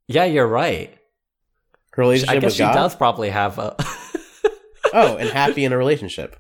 Yeah, 0.07 0.25
you're 0.25 0.47
right. 0.47 0.97
Her 1.95 2.03
relationship 2.03 2.37
I 2.37 2.39
guess 2.39 2.53
she 2.53 2.63
God. 2.63 2.75
does 2.75 2.95
probably 2.95 3.31
have 3.31 3.59
a. 3.59 3.75
Oh, 4.93 5.17
and 5.19 5.29
happy 5.31 5.65
in 5.65 5.73
a 5.73 5.77
relationship. 5.77 6.37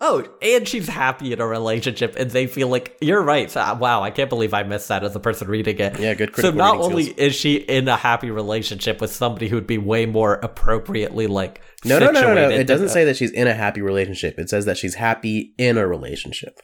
Oh, 0.00 0.26
and 0.40 0.66
she's 0.66 0.88
happy 0.88 1.32
in 1.32 1.40
a 1.40 1.46
relationship, 1.46 2.16
and 2.16 2.30
they 2.30 2.46
feel 2.46 2.68
like 2.68 2.96
you're 3.00 3.22
right. 3.22 3.50
So, 3.50 3.60
uh, 3.60 3.76
wow, 3.78 4.02
I 4.02 4.10
can't 4.10 4.30
believe 4.30 4.54
I 4.54 4.62
missed 4.62 4.88
that 4.88 5.04
as 5.04 5.14
a 5.14 5.20
person 5.20 5.48
reading 5.48 5.78
it. 5.78 5.98
Yeah, 5.98 6.14
good 6.14 6.34
So 6.36 6.50
not 6.50 6.78
only 6.78 7.04
skills. 7.04 7.18
is 7.18 7.34
she 7.34 7.56
in 7.56 7.88
a 7.88 7.96
happy 7.96 8.30
relationship 8.30 9.00
with 9.00 9.12
somebody 9.12 9.48
who'd 9.48 9.66
be 9.66 9.78
way 9.78 10.06
more 10.06 10.34
appropriately 10.34 11.26
like 11.26 11.60
No, 11.84 11.98
no, 11.98 12.10
no, 12.10 12.20
no, 12.20 12.34
no. 12.34 12.50
It 12.50 12.66
doesn't 12.66 12.90
say 12.90 13.04
that 13.04 13.16
she's 13.16 13.30
in 13.30 13.46
a 13.46 13.54
happy 13.54 13.82
relationship. 13.82 14.38
It 14.38 14.48
says 14.48 14.64
that 14.64 14.76
she's 14.76 14.94
happy 14.94 15.54
in 15.58 15.76
a 15.78 15.86
relationship. 15.86 16.60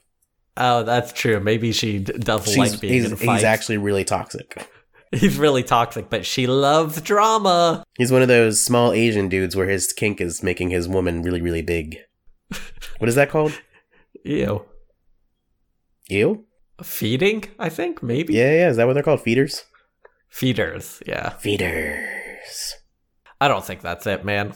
Oh, 0.57 0.83
that's 0.83 1.13
true. 1.13 1.39
Maybe 1.41 1.73
she 1.73 1.99
d- 1.99 2.15
does 2.15 2.47
She's, 2.47 2.57
like 2.57 2.81
being 2.81 2.95
he's, 2.95 3.13
in 3.13 3.19
he's 3.19 3.45
actually 3.45 3.77
really 3.77 4.05
toxic. 4.05 4.67
he's 5.13 5.39
really 5.39 5.63
toxic, 5.63 6.09
but 6.09 6.25
she 6.25 6.47
loves 6.47 7.01
drama. 7.03 7.85
He's 7.99 8.11
one 8.11 8.23
of 8.23 8.29
those 8.29 8.63
small 8.63 8.93
Asian 8.93 9.29
dudes 9.29 9.55
where 9.55 9.69
his 9.69 9.93
kink 9.93 10.21
is 10.21 10.43
making 10.43 10.71
his 10.71 10.89
woman 10.89 11.23
really, 11.23 11.43
really 11.43 11.63
big. 11.63 11.99
What 12.99 13.09
is 13.09 13.15
that 13.17 13.29
called? 13.29 13.53
Ew. 14.25 14.65
Ew? 16.09 16.45
Feeding, 16.83 17.45
I 17.59 17.69
think, 17.69 18.03
maybe. 18.03 18.33
Yeah, 18.33 18.53
yeah. 18.53 18.69
Is 18.71 18.79
that 18.79 18.87
what 18.87 18.95
they're 18.95 19.03
called? 19.03 19.21
Feeders? 19.21 19.65
Feeders, 20.31 21.03
yeah. 21.07 21.31
Feeders. 21.31 22.75
I 23.41 23.49
don't 23.49 23.65
think 23.65 23.83
that's 23.83 24.07
it, 24.07 24.25
man. 24.25 24.55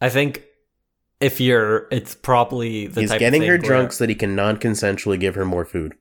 I 0.00 0.08
think 0.08 0.44
if 1.20 1.40
you're, 1.40 1.86
it's 1.92 2.14
probably 2.14 2.88
the 2.88 3.02
He's 3.02 3.10
type 3.10 3.16
of 3.16 3.20
getting 3.20 3.42
her 3.42 3.58
drunk 3.58 3.92
so 3.92 4.04
that 4.04 4.08
he 4.10 4.16
can 4.16 4.34
non-consensually 4.34 5.20
give 5.20 5.36
her 5.36 5.44
more 5.44 5.64
food. 5.64 5.94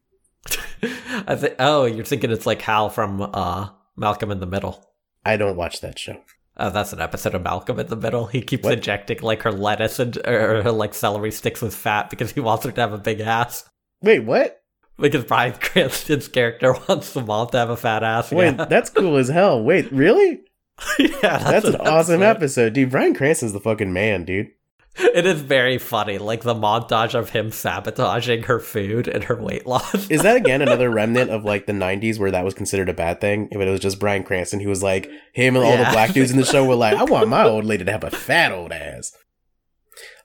I 1.27 1.35
think. 1.35 1.55
Oh, 1.59 1.85
you're 1.85 2.05
thinking 2.05 2.31
it's 2.31 2.45
like 2.45 2.61
Hal 2.61 2.89
from 2.89 3.21
uh, 3.21 3.69
Malcolm 3.95 4.31
in 4.31 4.39
the 4.39 4.45
Middle. 4.45 4.85
I 5.25 5.37
don't 5.37 5.55
watch 5.55 5.81
that 5.81 5.97
show. 5.97 6.17
Oh, 6.55 6.69
that's 6.69 6.93
an 6.93 7.01
episode 7.01 7.33
of 7.33 7.41
Malcolm 7.43 7.79
in 7.79 7.87
the 7.87 7.95
Middle. 7.95 8.27
He 8.27 8.41
keeps 8.41 8.63
What? 8.63 8.73
injecting 8.73 9.21
like 9.21 9.41
her 9.41 9.51
lettuce 9.51 9.97
and 9.99 10.15
or 10.27 10.61
her 10.61 10.71
like 10.71 10.93
celery 10.93 11.31
sticks 11.31 11.61
with 11.61 11.73
fat 11.75 12.09
because 12.11 12.31
he 12.31 12.39
wants 12.39 12.63
her 12.65 12.71
to 12.71 12.81
have 12.81 12.93
a 12.93 12.97
big 12.99 13.19
ass. 13.21 13.67
Wait, 14.01 14.19
what? 14.19 14.61
Because 14.99 15.25
Bryan 15.25 15.53
Cranston's 15.59 16.27
character 16.27 16.73
wants 16.87 17.13
the 17.13 17.21
mom 17.21 17.47
to 17.49 17.57
have 17.57 17.71
a 17.71 17.77
fat 17.77 18.03
ass. 18.03 18.31
Wait, 18.31 18.55
yeah, 18.55 18.65
that's 18.65 18.91
cool 18.91 19.17
as 19.17 19.29
hell. 19.29 19.63
Wait, 19.63 19.91
really? 19.91 20.41
yeah 20.99 21.07
that's, 21.21 21.43
That's, 21.43 21.65
an 21.67 21.75
awesome 21.77 22.21
episode. 22.21 22.23
episode, 22.67 22.73
dude. 22.73 22.91
Bryan 22.91 23.13
Cranston's 23.15 23.53
the 23.53 23.59
fucking 23.59 23.93
man, 23.93 24.23
dude. 24.25 24.49
It 25.13 25.25
is 25.25 25.41
very 25.41 25.77
funny, 25.77 26.17
like 26.17 26.41
the 26.41 26.53
montage 26.53 27.13
of 27.15 27.31
him 27.31 27.51
sabotaging 27.51 28.43
her 28.43 28.59
food 28.59 29.07
and 29.07 29.23
her 29.25 29.35
weight 29.35 29.65
loss. 29.65 30.09
Is 30.09 30.21
that 30.21 30.37
again 30.37 30.61
another 30.61 30.89
remnant 30.91 31.31
of 31.31 31.43
like 31.43 31.65
the 31.65 31.73
'90s 31.73 32.19
where 32.19 32.31
that 32.31 32.45
was 32.45 32.53
considered 32.53 32.89
a 32.89 32.93
bad 32.93 33.19
thing? 33.19 33.47
If 33.51 33.59
it 33.59 33.69
was 33.69 33.79
just 33.79 33.99
Bryan 33.99 34.23
Cranston, 34.23 34.59
who 34.59 34.69
was 34.69 34.83
like 34.83 35.09
him 35.33 35.55
and 35.55 35.65
all 35.65 35.77
the 35.77 35.89
black 35.91 36.13
dudes 36.13 36.31
in 36.31 36.37
the 36.37 36.45
show 36.45 36.65
were 36.65 36.75
like, 36.75 36.95
"I 36.95 37.03
want 37.03 37.27
my 37.27 37.43
old 37.43 37.65
lady 37.65 37.85
to 37.85 37.91
have 37.91 38.03
a 38.03 38.11
fat 38.11 38.51
old 38.51 38.71
ass." 38.71 39.11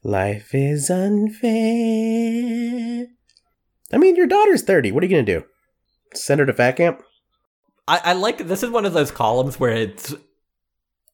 Life 0.03 0.55
is 0.55 0.91
unfair. 0.91 1.49
I 3.93 3.97
mean, 3.97 4.17
your 4.17 4.27
daughter's 4.27 4.63
thirty. 4.63 4.93
What 4.93 5.03
are 5.03 5.07
you 5.07 5.11
gonna 5.11 5.23
do? 5.23 5.45
Send 6.15 6.41
her 6.41 6.47
to 6.47 6.53
fat 6.53 6.77
camp? 6.77 7.03
I, 7.87 8.01
I 8.05 8.13
like 8.13 8.47
this 8.47 8.63
is 8.63 8.71
one 8.71 8.85
of 8.85 8.93
those 8.93 9.11
columns 9.11 9.59
where 9.59 9.73
it 9.73 10.13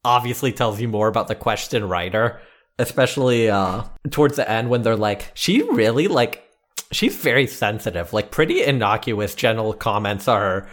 obviously 0.04 0.52
tells 0.52 0.80
you 0.80 0.88
more 0.88 1.08
about 1.08 1.28
the 1.28 1.34
question 1.34 1.88
writer, 1.88 2.40
especially 2.78 3.50
uh 3.50 3.84
towards 4.10 4.36
the 4.36 4.48
end 4.50 4.70
when 4.70 4.82
they're 4.82 4.96
like, 4.96 5.30
she 5.34 5.62
really 5.62 6.08
like 6.08 6.42
she's 6.92 7.16
very 7.16 7.46
sensitive. 7.46 8.12
Like 8.12 8.30
pretty 8.30 8.62
innocuous 8.62 9.34
general 9.34 9.72
comments 9.72 10.28
are 10.28 10.68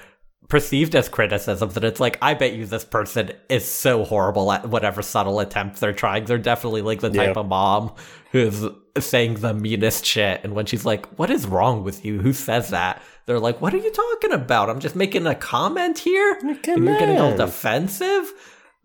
perceived 0.50 0.94
as 0.96 1.08
criticisms 1.08 1.78
and 1.78 1.86
it's 1.86 2.02
like 2.02 2.18
I 2.22 2.34
bet 2.34 2.52
you 2.54 2.66
this 2.66 2.84
person 2.84 3.32
is 3.48 3.64
so 3.64 4.04
horrible 4.04 4.52
at 4.52 4.68
whatever 4.68 5.02
subtle 5.02 5.40
attempts 5.40 5.80
they're 5.80 5.94
trying. 5.94 6.26
They're 6.26 6.38
definitely 6.38 6.82
like 6.82 7.00
the 7.00 7.10
type 7.10 7.36
Yeah. 7.36 7.40
of 7.42 7.48
mom 7.48 7.94
who's 8.34 8.66
saying 9.00 9.36
the 9.36 9.54
meanest 9.54 10.06
shit 10.06 10.42
and 10.44 10.54
when 10.54 10.66
she's 10.66 10.84
like, 10.86 11.06
What 11.18 11.30
is 11.30 11.48
wrong 11.48 11.84
with 11.86 12.04
you? 12.04 12.20
Who 12.20 12.34
says 12.34 12.70
that? 12.72 13.02
They're 13.28 13.40
like, 13.40 13.62
What 13.62 13.74
are 13.74 13.78
you 13.78 13.92
talking 13.92 14.34
about? 14.34 14.70
I'm 14.70 14.82
just 14.82 14.96
making 14.96 15.26
a 15.26 15.36
comment 15.36 16.00
here. 16.00 16.36
Come 16.42 16.50
and 16.50 16.86
you're 16.86 17.00
getting 17.00 17.20
all 17.22 17.36
defensive 17.38 18.34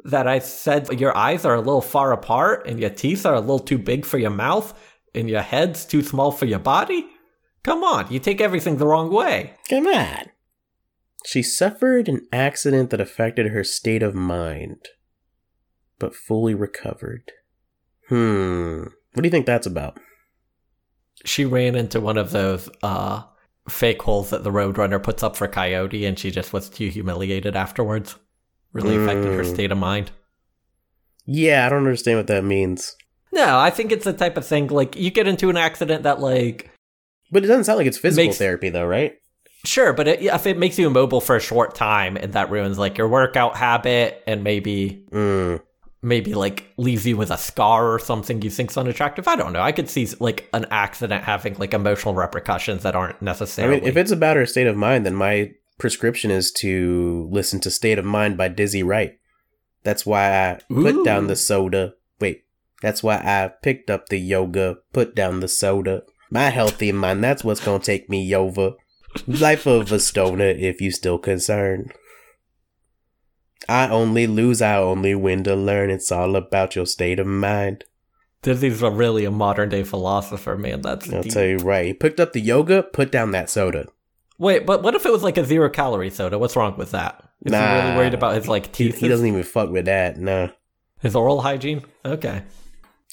that 0.07 0.29
I 0.29 0.39
said 0.39 1.01
your 1.01 1.17
eyes 1.17 1.45
are 1.45 1.55
a 1.55 1.61
little 1.61 1.81
far 1.81 2.13
apart 2.13 2.67
and 2.67 2.79
your 2.79 2.91
teeth 2.91 3.27
are 3.27 3.35
a 3.35 3.41
little 3.41 3.59
too 3.59 3.79
big 3.79 4.07
for 4.07 4.19
your 4.19 4.31
mouth 4.31 4.73
and 5.15 5.29
your 5.29 5.43
head's 5.43 5.85
too 5.85 6.03
small 6.03 6.31
for 6.31 6.47
your 6.47 6.61
body. 6.61 7.07
Come 7.65 7.83
on, 7.83 8.11
you 8.11 8.21
take 8.21 8.41
everything 8.41 8.77
the 8.77 8.87
wrong 8.87 9.11
way. 9.11 9.55
Come 9.69 9.87
on. 9.89 10.27
She 11.25 11.43
suffered 11.43 12.09
an 12.09 12.27
accident 12.33 12.91
that 12.91 13.01
affected 13.01 13.49
her 13.49 13.65
state 13.65 14.03
of 14.03 14.15
mind, 14.15 14.87
but 15.99 16.15
fully 16.15 16.55
recovered. 16.55 17.33
Hmm. 18.09 18.85
What 19.13 19.23
do 19.23 19.27
you 19.27 19.31
think 19.31 19.47
that's 19.47 19.67
about? 19.67 19.99
She 21.25 21.45
ran 21.45 21.75
into 21.75 22.01
one 22.01 22.19
of 22.19 22.31
those 22.31 22.69
uh 22.83 23.25
fake 23.69 24.03
holes 24.03 24.31
that 24.31 24.45
the 24.45 24.53
Roadrunner 24.53 25.03
puts 25.03 25.25
up 25.25 25.35
for 25.35 25.49
Coyote 25.49 26.05
and 26.05 26.17
she 26.17 26.31
just 26.31 26.53
was 26.53 26.69
too 26.69 26.89
humiliated 26.89 27.57
afterwards. 27.57 28.15
Really 28.77 28.97
affected 29.03 29.33
her 29.33 29.43
Mm. 29.43 29.55
state 29.55 29.73
of 29.73 29.79
mind. 29.79 30.11
Yeah, 31.27 31.67
I 31.67 31.69
don't 31.69 31.79
understand 31.79 32.19
what 32.19 32.27
that 32.29 32.45
means. 32.45 32.95
No, 33.33 33.59
I 33.59 33.71
think 33.71 33.93
it's 33.93 34.05
the 34.05 34.13
type 34.13 34.37
of 34.37 34.47
thing 34.47 34.69
like 34.69 34.97
you 34.97 35.11
get 35.11 35.27
into 35.27 35.51
an 35.51 35.57
accident 35.57 36.05
that 36.05 36.21
like 36.21 36.71
But 37.31 37.45
it 37.45 37.49
doesn't 37.49 37.65
sound 37.65 37.79
like 37.79 37.87
it's 37.89 37.99
physical 37.99 38.27
Makes- 38.27 38.39
therapy, 38.39 38.69
though, 38.71 38.87
right? 38.87 39.15
Sure, 39.65 39.93
but 39.93 40.07
it, 40.07 40.23
if 40.23 40.47
it 40.47 40.57
makes 40.59 40.79
you 40.79 40.87
immobile 40.87 41.21
for 41.21 41.35
a 41.35 41.41
short 41.41 41.75
time 41.75 42.17
and 42.17 42.33
that 42.35 42.51
ruins 42.51 42.79
like 42.79 42.97
your 42.97 43.09
workout 43.09 43.57
habit 43.57 44.23
and 44.27 44.45
maybe 44.45 45.05
Mm. 45.11 45.61
maybe 46.03 46.35
like 46.35 46.67
leaves 46.77 47.05
you 47.05 47.17
with 47.17 47.33
a 47.33 47.37
scar 47.37 47.91
or 47.93 47.99
something 47.99 48.41
you 48.43 48.51
think's 48.51 48.77
unattractive, 48.77 49.27
I 49.27 49.35
don't 49.35 49.53
know. 49.53 49.61
I 49.61 49.73
could 49.73 49.89
see 49.91 50.07
like 50.21 50.49
an 50.53 50.67
accident 50.71 51.25
having 51.25 51.57
like 51.59 51.75
emotional 51.75 52.15
repercussions 52.15 52.85
that 52.85 52.95
aren't 52.95 53.21
necessarily. 53.21 53.79
I 53.79 53.81
mean, 53.81 53.89
if 53.89 53.97
it's 53.97 54.13
about 54.13 54.37
her 54.37 54.47
state 54.47 54.69
of 54.69 54.77
mind, 54.77 55.05
then 55.05 55.17
my 55.17 55.51
prescription 55.79 56.31
is 56.31 56.51
to 56.53 57.29
listen 57.31 57.61
to 57.61 57.71
State 57.71 57.99
of 57.99 58.05
Mind 58.05 58.37
by 58.37 58.49
Dizzy 58.49 58.83
Wright. 58.83 59.19
That's 59.83 60.05
why 60.05 60.33
I 60.33 60.59
put 60.69 61.05
down 61.05 61.29
the 61.29 61.37
soda. 61.37 61.95
Wait, 62.21 62.45
that's 62.83 63.03
why 63.03 63.17
I 63.17 63.53
picked 63.63 63.91
up 63.91 64.09
the 64.09 64.19
yoga, 64.19 64.79
put 64.93 65.15
down 65.15 65.41
the 65.41 65.49
soda. 65.49 66.03
My 66.31 66.51
healthy 66.51 66.91
mind, 66.93 67.23
that's 67.23 67.45
what's 67.45 67.65
gonna 67.65 67.79
take 67.79 68.11
me 68.11 68.35
over. 68.35 68.73
Life 69.27 69.67
of 69.67 69.93
a 69.93 70.01
stoner, 70.01 70.49
if 70.49 70.81
you 70.81 70.91
still 70.91 71.19
concerned. 71.19 71.93
I 73.69 73.89
only 73.89 74.27
lose, 74.27 74.61
I 74.61 74.77
only 74.77 75.15
win 75.15 75.45
to 75.45 75.55
learn. 75.55 75.91
It's 75.91 76.13
all 76.13 76.37
about 76.37 76.77
your 76.77 76.87
state 76.87 77.19
of 77.19 77.27
mind. 77.27 77.85
Dizzy's 78.43 78.83
a 78.83 78.91
really 78.91 79.25
a 79.25 79.31
modern 79.31 79.69
day 79.71 79.83
philosopher, 79.83 80.57
man. 80.57 80.83
That's 80.83 81.13
I'll 81.13 81.23
deep. 81.23 81.33
tell 81.33 81.45
you 81.45 81.59
right. 81.59 81.87
He 81.87 81.95
picked 81.95 82.21
up 82.21 82.33
the 82.33 82.41
yoga, 82.41 82.83
put 82.83 83.11
down 83.11 83.33
that 83.33 83.51
soda. 83.51 83.87
Wait, 84.39 84.67
but 84.67 84.83
what 84.83 84.95
if 84.95 85.07
it 85.07 85.13
was 85.13 85.23
like 85.23 85.39
a 85.39 85.45
zero 85.45 85.71
calorie 85.71 86.11
soda? 86.11 86.39
What's 86.39 86.57
wrong 86.57 86.77
with 86.77 86.91
that? 86.91 87.23
Is 87.45 87.53
he 87.53 87.59
really 87.59 87.97
worried 87.97 88.15
about 88.15 88.35
his 88.35 88.49
like 88.49 88.73
teeth? 88.73 88.99
he 88.99 89.09
doesn't 89.09 89.27
even 89.27 89.43
fuck 89.43 89.71
with 89.71 89.87
that. 89.87 90.19
No. 90.19 90.51
his 91.01 91.17
oral 91.17 91.41
hygiene? 91.41 91.83
Okay. 92.05 92.43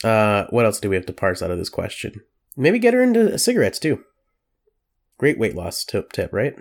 Uh, 0.04 0.46
what 0.50 0.66
else 0.66 0.80
do 0.80 0.90
we 0.90 0.96
have 0.96 1.06
to 1.06 1.14
parse 1.14 1.42
out 1.42 1.52
of 1.52 1.58
this 1.58 1.70
question? 1.70 2.22
Maybe 2.58 2.78
get 2.80 2.94
her 2.94 3.02
into 3.02 3.38
cigarettes 3.40 3.80
too. 3.80 4.04
Great 5.18 5.40
weight 5.40 5.56
loss 5.56 5.86
tip, 5.86 6.12
tip, 6.12 6.34
right? 6.34 6.56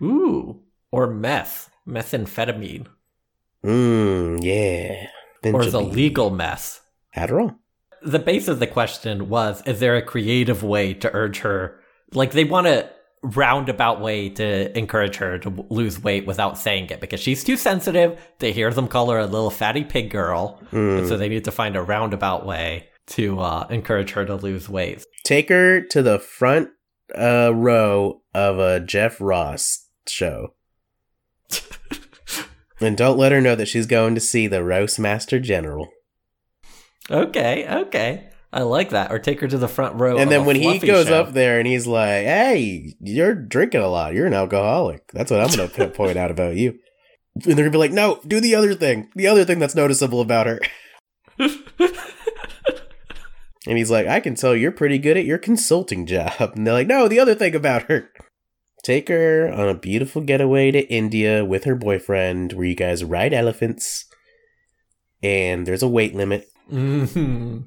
Ooh. 0.00 0.60
Or 0.92 1.08
meth. 1.08 1.70
Methamphetamine. 1.88 2.86
Mmm, 3.64 4.42
yeah. 4.42 5.06
Or 5.52 5.64
the 5.64 5.78
a 5.78 5.80
legal 5.80 6.30
meth. 6.30 6.80
Adderall. 7.16 7.56
the 8.02 8.18
base 8.18 8.48
of 8.48 8.58
the 8.58 8.66
question 8.66 9.28
was 9.28 9.62
is 9.66 9.80
there 9.80 9.96
a 9.96 10.02
creative 10.02 10.62
way 10.62 10.92
to 10.94 11.14
urge 11.14 11.38
her 11.40 11.80
like 12.12 12.32
they 12.32 12.44
want 12.44 12.66
a 12.66 12.90
roundabout 13.24 14.00
way 14.00 14.28
to 14.28 14.76
encourage 14.78 15.16
her 15.16 15.38
to 15.38 15.66
lose 15.70 16.02
weight 16.02 16.26
without 16.26 16.58
saying 16.58 16.90
it 16.90 17.00
because 17.00 17.18
she's 17.20 17.42
too 17.42 17.56
sensitive 17.56 18.20
they 18.38 18.52
hear 18.52 18.70
them 18.70 18.86
call 18.86 19.10
her 19.10 19.18
a 19.18 19.26
little 19.26 19.50
fatty 19.50 19.82
pig 19.84 20.10
girl 20.10 20.60
Mm. 20.72 21.08
so 21.08 21.16
they 21.16 21.28
need 21.28 21.44
to 21.44 21.50
find 21.52 21.74
a 21.76 21.82
roundabout 21.82 22.44
way 22.46 22.88
to 23.06 23.40
uh, 23.40 23.66
encourage 23.70 24.10
her 24.12 24.24
to 24.26 24.34
lose 24.36 24.68
weight 24.68 25.04
Take 25.24 25.48
her 25.48 25.80
to 25.80 26.02
the 26.02 26.18
front 26.18 26.68
uh, 27.18 27.50
row 27.54 28.20
of 28.34 28.58
a 28.58 28.78
Jeff 28.80 29.20
Ross 29.20 29.88
show. 30.06 30.54
and 32.80 32.96
don't 32.96 33.16
let 33.18 33.32
her 33.32 33.40
know 33.40 33.54
that 33.54 33.68
she's 33.68 33.86
going 33.86 34.14
to 34.14 34.20
see 34.20 34.46
the 34.46 34.62
Roast 34.62 34.98
Master 34.98 35.38
General. 35.40 35.88
okay 37.10 37.66
okay 37.68 38.28
i 38.54 38.62
like 38.62 38.90
that 38.90 39.10
or 39.12 39.18
take 39.18 39.40
her 39.40 39.48
to 39.48 39.58
the 39.58 39.68
front 39.68 40.00
row 40.00 40.16
and 40.16 40.30
then 40.30 40.46
when 40.46 40.56
he 40.56 40.78
goes 40.78 41.08
show. 41.08 41.20
up 41.20 41.32
there 41.34 41.58
and 41.58 41.66
he's 41.66 41.86
like, 41.86 42.24
"Hey, 42.24 42.94
you're 43.00 43.34
drinking 43.34 43.82
a 43.82 43.88
lot. 43.88 44.14
You're 44.14 44.26
an 44.26 44.32
alcoholic." 44.34 45.02
That's 45.12 45.30
what 45.30 45.40
I'm 45.40 45.54
going 45.54 45.68
to 45.70 45.88
point 45.88 46.16
out 46.16 46.30
about 46.30 46.56
you. 46.56 46.78
And 47.34 47.42
they're 47.44 47.54
going 47.56 47.64
to 47.66 47.70
be 47.72 47.78
like, 47.78 47.92
"No, 47.92 48.20
do 48.26 48.40
the 48.40 48.54
other 48.54 48.74
thing. 48.74 49.10
The 49.16 49.26
other 49.26 49.44
thing 49.44 49.58
that's 49.58 49.74
noticeable 49.74 50.20
about 50.20 50.46
her." 50.46 50.60
and 51.38 51.52
he's 53.78 53.90
like, 53.90 54.06
"I 54.06 54.20
can 54.20 54.34
tell 54.34 54.54
you're 54.54 54.72
pretty 54.72 54.98
good 54.98 55.16
at 55.16 55.24
your 55.24 55.38
consulting 55.38 56.06
job." 56.06 56.52
And 56.54 56.66
they're 56.66 56.74
like, 56.74 56.86
"No, 56.86 57.08
the 57.08 57.20
other 57.20 57.34
thing 57.34 57.54
about 57.54 57.84
her." 57.84 58.10
Take 58.82 59.08
her 59.08 59.50
on 59.50 59.68
a 59.68 59.74
beautiful 59.74 60.20
getaway 60.20 60.70
to 60.70 60.86
India 60.92 61.42
with 61.44 61.64
her 61.64 61.74
boyfriend 61.74 62.52
where 62.52 62.66
you 62.66 62.74
guys 62.76 63.02
ride 63.02 63.32
elephants. 63.32 64.04
And 65.22 65.66
there's 65.66 65.82
a 65.82 65.88
weight 65.88 66.14
limit. 66.14 66.48
Mhm. 66.70 67.64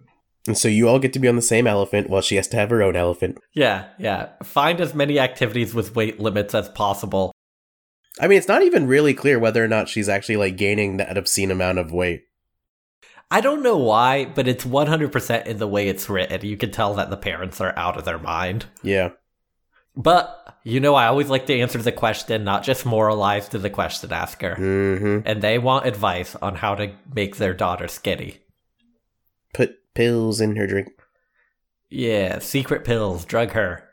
And 0.47 0.57
so 0.57 0.67
you 0.67 0.87
all 0.87 0.99
get 0.99 1.13
to 1.13 1.19
be 1.19 1.27
on 1.27 1.35
the 1.35 1.41
same 1.41 1.67
elephant 1.67 2.09
while 2.09 2.21
she 2.21 2.37
has 2.37 2.47
to 2.49 2.57
have 2.57 2.69
her 2.69 2.81
own 2.81 2.95
elephant. 2.95 3.37
yeah 3.53 3.89
yeah 3.99 4.29
find 4.43 4.79
as 4.81 4.93
many 4.93 5.19
activities 5.19 5.73
with 5.73 5.95
weight 5.95 6.19
limits 6.19 6.55
as 6.55 6.69
possible 6.69 7.33
I 8.19 8.27
mean, 8.27 8.37
it's 8.37 8.47
not 8.47 8.63
even 8.63 8.87
really 8.87 9.13
clear 9.13 9.39
whether 9.39 9.63
or 9.63 9.67
not 9.67 9.89
she's 9.89 10.09
actually 10.09 10.37
like 10.37 10.57
gaining 10.57 10.97
that 10.97 11.17
obscene 11.17 11.51
amount 11.51 11.77
of 11.79 11.91
weight. 11.91 12.23
I 13.29 13.41
don't 13.41 13.61
know 13.61 13.77
why, 13.77 14.25
but 14.25 14.47
it's 14.47 14.63
100% 14.63 15.45
in 15.45 15.57
the 15.57 15.67
way 15.67 15.87
it's 15.87 16.09
written. 16.09 16.45
You 16.45 16.57
can 16.57 16.71
tell 16.71 16.93
that 16.95 17.09
the 17.09 17.17
parents 17.17 17.59
are 17.59 17.77
out 17.77 17.97
of 17.97 18.05
their 18.05 18.19
mind. 18.19 18.65
Yeah. 18.81 19.11
But, 19.95 20.57
you 20.63 20.79
know, 20.79 20.95
I 20.95 21.07
always 21.07 21.29
like 21.29 21.45
to 21.47 21.59
answer 21.59 21.79
the 21.79 21.91
question, 21.91 22.43
not 22.43 22.63
just 22.63 22.85
moralize 22.85 23.49
to 23.49 23.59
the 23.59 23.69
question 23.69 24.13
asker. 24.13 24.55
Mm-hmm. 24.55 25.27
And 25.27 25.41
they 25.41 25.59
want 25.59 25.87
advice 25.87 26.35
on 26.35 26.55
how 26.55 26.75
to 26.75 26.93
make 27.13 27.35
their 27.35 27.53
daughter 27.53 27.87
skinny. 27.87 28.37
Put 29.53 29.75
pills 29.97 30.39
in 30.39 30.55
her 30.55 30.67
drink. 30.67 30.89
Yeah, 31.89 32.39
secret 32.39 32.83
pills, 32.85 33.25
drug 33.25 33.51
her. 33.51 33.83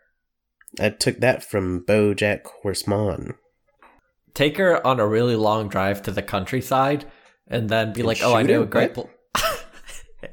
I 0.80 0.90
took 0.90 1.18
that 1.20 1.44
from 1.44 1.84
BoJack 1.86 2.44
Horseman. 2.62 3.34
Take 4.34 4.56
her 4.58 4.84
on 4.86 4.98
a 4.98 5.06
really 5.06 5.36
long 5.36 5.68
drive 5.68 6.02
to 6.02 6.10
the 6.10 6.22
countryside 6.22 7.06
and 7.46 7.68
then 7.68 7.92
be 7.92 8.00
And 8.00 8.08
like, 8.08 8.22
oh, 8.22 8.34
I 8.34 8.42
know 8.42 8.62
a 8.62 8.66
great 8.66 8.96
What? 8.96 9.08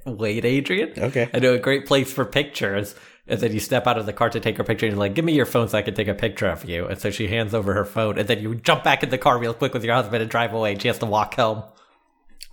pl- 0.06 0.14
weight, 0.16 0.44
Adrian. 0.46 0.94
Okay. 0.98 1.30
I 1.34 1.40
know 1.40 1.54
a 1.54 1.60
great 1.60 1.86
place 1.86 2.12
for 2.12 2.26
pictures. 2.26 2.96
And 3.28 3.40
then 3.40 3.54
you 3.54 3.60
step 3.60 3.86
out 3.86 4.00
of 4.00 4.08
the 4.08 4.14
car 4.14 4.30
to 4.32 4.40
take 4.40 4.58
her 4.58 4.64
picture, 4.64 4.88
and 4.88 4.94
you're 4.94 5.00
like, 5.00 5.14
"Give 5.14 5.24
me 5.24 5.34
your 5.34 5.46
phone 5.46 5.70
so 5.70 5.78
I 5.78 5.84
can 5.84 5.94
take 5.94 6.08
a 6.08 6.14
picture 6.16 6.48
of 6.50 6.66
you." 6.66 6.88
And 6.88 7.00
so 7.00 7.12
she 7.12 7.28
hands 7.28 7.54
over 7.54 7.74
her 7.76 7.86
phone, 7.86 8.18
and 8.18 8.28
then 8.28 8.40
you 8.42 8.56
jump 8.56 8.84
back 8.84 9.04
in 9.04 9.10
the 9.10 9.18
car 9.20 9.38
real 9.38 9.54
quick 9.54 9.74
with 9.74 9.86
your 9.86 9.94
husband 9.94 10.22
and 10.24 10.30
drive 10.30 10.54
away. 10.54 10.72
And 10.74 10.82
she 10.82 10.88
has 10.88 10.98
to 11.00 11.06
walk 11.06 11.36
home. 11.36 11.64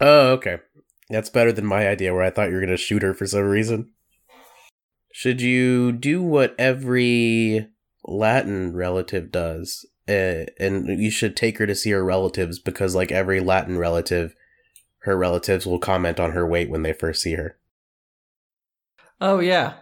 Oh, 0.01 0.33
okay. 0.33 0.59
That's 1.11 1.31
better 1.31 1.53
than 1.53 1.67
my 1.67 1.89
idea 1.89 2.13
where 2.13 2.23
I 2.23 2.31
thought 2.31 2.49
you 2.49 2.55
were 2.55 2.61
going 2.61 2.71
to 2.71 2.77
shoot 2.77 3.03
her 3.03 3.15
for 3.15 3.27
some 3.27 3.45
reason. 3.45 3.91
Should 5.13 5.41
you 5.41 5.93
do 5.93 6.23
what 6.23 6.55
every 6.59 7.69
Latin 8.05 8.77
relative 8.77 9.33
does? 9.33 9.87
Uh, 10.09 10.47
and 10.59 11.01
you 11.03 11.11
should 11.11 11.37
take 11.37 11.59
her 11.59 11.67
to 11.67 11.75
see 11.75 11.91
her 11.91 12.05
relatives 12.05 12.59
because, 12.59 12.95
like 12.95 13.11
every 13.11 13.41
Latin 13.41 13.79
relative, 13.79 14.35
her 15.01 15.17
relatives 15.17 15.67
will 15.67 15.79
comment 15.79 16.21
on 16.21 16.33
her 16.33 16.47
weight 16.47 16.71
when 16.71 16.83
they 16.83 16.93
first 16.93 17.23
see 17.23 17.35
her. 17.35 17.59
Oh 19.21 19.41
yeah. 19.41 19.75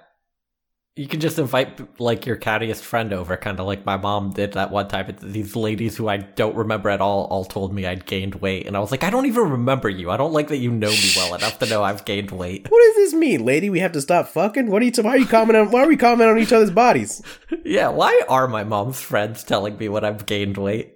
You 0.98 1.06
can 1.06 1.20
just 1.20 1.38
invite 1.38 2.00
like 2.00 2.24
your 2.24 2.38
cattiest 2.38 2.80
friend 2.80 3.12
over, 3.12 3.36
kind 3.36 3.60
of 3.60 3.66
like 3.66 3.84
my 3.84 3.98
mom 3.98 4.32
did 4.32 4.54
that 4.54 4.70
one 4.70 4.88
time. 4.88 5.14
These 5.20 5.54
ladies 5.54 5.94
who 5.94 6.08
I 6.08 6.16
don't 6.16 6.56
remember 6.56 6.88
at 6.88 7.02
all 7.02 7.24
all 7.26 7.44
told 7.44 7.74
me 7.74 7.86
I'd 7.86 8.06
gained 8.06 8.36
weight, 8.36 8.66
and 8.66 8.74
I 8.74 8.80
was 8.80 8.90
like, 8.90 9.04
I 9.04 9.10
don't 9.10 9.26
even 9.26 9.50
remember 9.50 9.90
you. 9.90 10.10
I 10.10 10.16
don't 10.16 10.32
like 10.32 10.48
that 10.48 10.56
you 10.56 10.70
know 10.70 10.88
me 10.88 11.12
well 11.14 11.34
enough 11.34 11.58
to 11.58 11.66
know 11.66 11.82
I've 11.82 12.06
gained 12.06 12.30
weight. 12.30 12.70
What 12.70 12.82
does 12.82 12.94
this 12.94 13.12
mean, 13.12 13.44
lady? 13.44 13.68
We 13.68 13.80
have 13.80 13.92
to 13.92 14.00
stop 14.00 14.28
fucking? 14.28 14.70
What 14.70 14.80
are 14.80 14.86
you? 14.86 14.90
T- 14.90 15.02
why 15.02 15.10
are 15.10 15.18
you 15.18 15.26
commenting? 15.26 15.66
On, 15.66 15.70
why 15.70 15.84
are 15.84 15.88
we 15.88 15.98
commenting 15.98 16.34
on 16.34 16.42
each 16.42 16.52
other's 16.54 16.70
bodies? 16.70 17.20
yeah, 17.64 17.88
why 17.88 18.22
are 18.30 18.48
my 18.48 18.64
mom's 18.64 19.02
friends 19.02 19.44
telling 19.44 19.76
me 19.76 19.90
when 19.90 20.02
I've 20.02 20.24
gained 20.24 20.56
weight? 20.56 20.94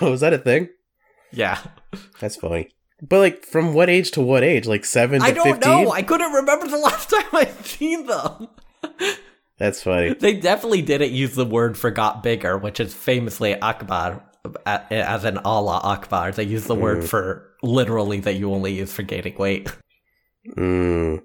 Oh, 0.00 0.14
is 0.14 0.20
that 0.20 0.32
a 0.32 0.38
thing? 0.38 0.68
Yeah, 1.30 1.60
That's 2.18 2.34
funny. 2.36 2.70
But 3.00 3.18
like, 3.18 3.44
from 3.44 3.72
what 3.72 3.88
age 3.88 4.10
to 4.12 4.20
what 4.20 4.42
age? 4.42 4.66
Like 4.66 4.84
seven 4.84 5.20
to 5.20 5.26
I 5.26 5.30
don't 5.30 5.60
15? 5.60 5.60
know. 5.60 5.92
I 5.92 6.02
couldn't 6.02 6.32
remember 6.32 6.66
the 6.66 6.78
last 6.78 7.10
time 7.10 7.24
I'd 7.32 7.64
seen 7.64 8.06
them. 8.06 8.48
That's 9.58 9.82
funny. 9.82 10.14
They 10.14 10.34
definitely 10.34 10.82
didn't 10.82 11.12
use 11.12 11.34
the 11.34 11.44
word 11.46 11.76
for 11.78 11.90
got 11.90 12.22
bigger, 12.22 12.58
which 12.58 12.80
is 12.80 12.92
famously 12.92 13.58
Akbar, 13.60 14.22
as 14.66 15.24
in 15.24 15.38
Allah 15.38 15.80
Akbar. 15.84 16.32
They 16.32 16.44
use 16.44 16.64
the 16.64 16.74
word 16.74 16.98
Mm. 17.04 17.08
for 17.08 17.48
literally 17.62 18.18
that 18.20 18.34
you 18.34 18.52
only 18.52 18.72
use 18.72 18.92
for 18.92 19.02
gaining 19.02 19.36
weight. 19.36 19.70
Mm. 20.58 21.22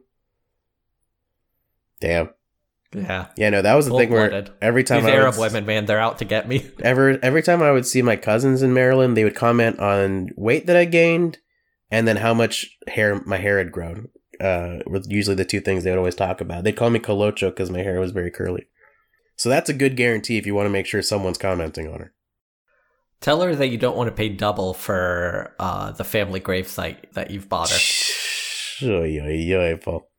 Damn. 2.00 2.30
Yeah. 2.94 3.28
Yeah, 3.36 3.50
no, 3.50 3.62
that 3.64 3.74
was 3.74 3.88
the 3.90 3.98
thing 3.98 4.12
where 4.12 4.46
every 4.62 4.84
time 4.84 5.04
These 5.04 5.12
I 5.12 5.16
Arab 5.16 5.36
would, 5.36 5.42
women, 5.42 5.66
man, 5.66 5.86
they're 5.86 6.00
out 6.00 6.20
to 6.20 6.26
get 6.26 6.48
me. 6.48 6.70
ever 6.84 7.18
every 7.24 7.42
time 7.42 7.64
I 7.64 7.72
would 7.72 7.88
see 7.88 8.02
my 8.04 8.16
cousins 8.16 8.62
in 8.62 8.74
Maryland, 8.76 9.18
they 9.18 9.24
would 9.24 9.36
comment 9.36 9.80
on 9.80 10.30
weight 10.38 10.68
that 10.68 10.76
I 10.78 10.86
gained 10.86 11.40
and 11.90 12.08
then 12.08 12.18
how 12.18 12.34
much 12.36 12.68
hair 12.88 13.22
my 13.26 13.38
hair 13.38 13.58
had 13.58 13.72
grown. 13.72 14.10
Uh, 14.40 14.80
were 14.86 15.02
usually 15.08 15.36
the 15.36 15.46
two 15.46 15.62
things 15.62 15.84
they 15.84 15.90
would 15.90 15.98
always 15.98 16.16
talk 16.16 16.42
about. 16.42 16.64
They'd 16.64 16.76
call 16.76 16.90
me 16.90 17.00
colocho 17.00 17.50
because 17.50 17.72
my 17.72 17.80
hair 17.80 18.00
was 18.00 18.12
very 18.12 18.32
curly. 18.32 18.68
So 19.36 19.50
that's 19.50 19.70
a 19.70 19.74
good 19.74 19.96
guarantee 19.96 20.38
if 20.38 20.46
you 20.46 20.56
want 20.56 20.66
to 20.66 20.72
make 20.72 20.86
sure 20.86 21.02
someone's 21.02 21.38
commenting 21.38 21.88
on 21.88 22.00
her. 22.00 22.14
Tell 23.20 23.42
her 23.42 23.56
that 23.56 23.68
you 23.68 23.78
don't 23.78 23.98
want 23.98 24.10
to 24.10 24.16
pay 24.16 24.30
double 24.30 24.74
for 24.74 25.56
uh, 25.60 25.92
the 25.92 26.04
family 26.04 26.40
gravesite 26.40 27.14
that 27.14 27.32
you've 27.32 27.50
bought 27.50 27.72
her. 27.72 27.80
Oy, 28.84 29.20
oy, 29.20 29.56
oy, 29.56 29.78
Paul. 29.78 30.10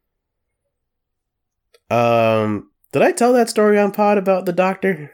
Um, 1.90 2.70
did 2.92 3.02
I 3.02 3.12
tell 3.12 3.32
that 3.32 3.48
story 3.48 3.78
on 3.78 3.92
pod 3.92 4.18
about 4.18 4.46
the 4.46 4.52
doctor? 4.52 5.12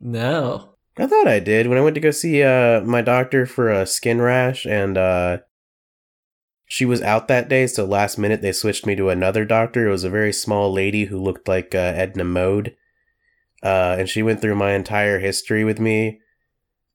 No. 0.00 0.76
I 0.98 1.06
thought 1.06 1.28
I 1.28 1.40
did 1.40 1.66
when 1.66 1.76
I 1.76 1.82
went 1.82 1.94
to 1.94 2.00
go 2.00 2.10
see 2.10 2.42
uh 2.42 2.80
my 2.80 3.02
doctor 3.02 3.44
for 3.44 3.70
a 3.70 3.86
skin 3.86 4.20
rash 4.20 4.64
and 4.64 4.96
uh 4.96 5.38
she 6.66 6.84
was 6.84 7.00
out 7.00 7.28
that 7.28 7.48
day 7.48 7.66
so 7.66 7.84
last 7.84 8.18
minute 8.18 8.42
they 8.42 8.52
switched 8.52 8.86
me 8.86 8.96
to 8.96 9.08
another 9.08 9.44
doctor. 9.44 9.86
It 9.86 9.90
was 9.92 10.04
a 10.04 10.10
very 10.10 10.32
small 10.32 10.72
lady 10.72 11.06
who 11.06 11.22
looked 11.22 11.48
like 11.48 11.74
uh, 11.74 11.78
Edna 11.78 12.24
Mode. 12.24 12.76
Uh 13.62 13.96
and 13.98 14.08
she 14.08 14.22
went 14.22 14.40
through 14.40 14.56
my 14.56 14.72
entire 14.72 15.18
history 15.20 15.64
with 15.64 15.80
me. 15.80 16.20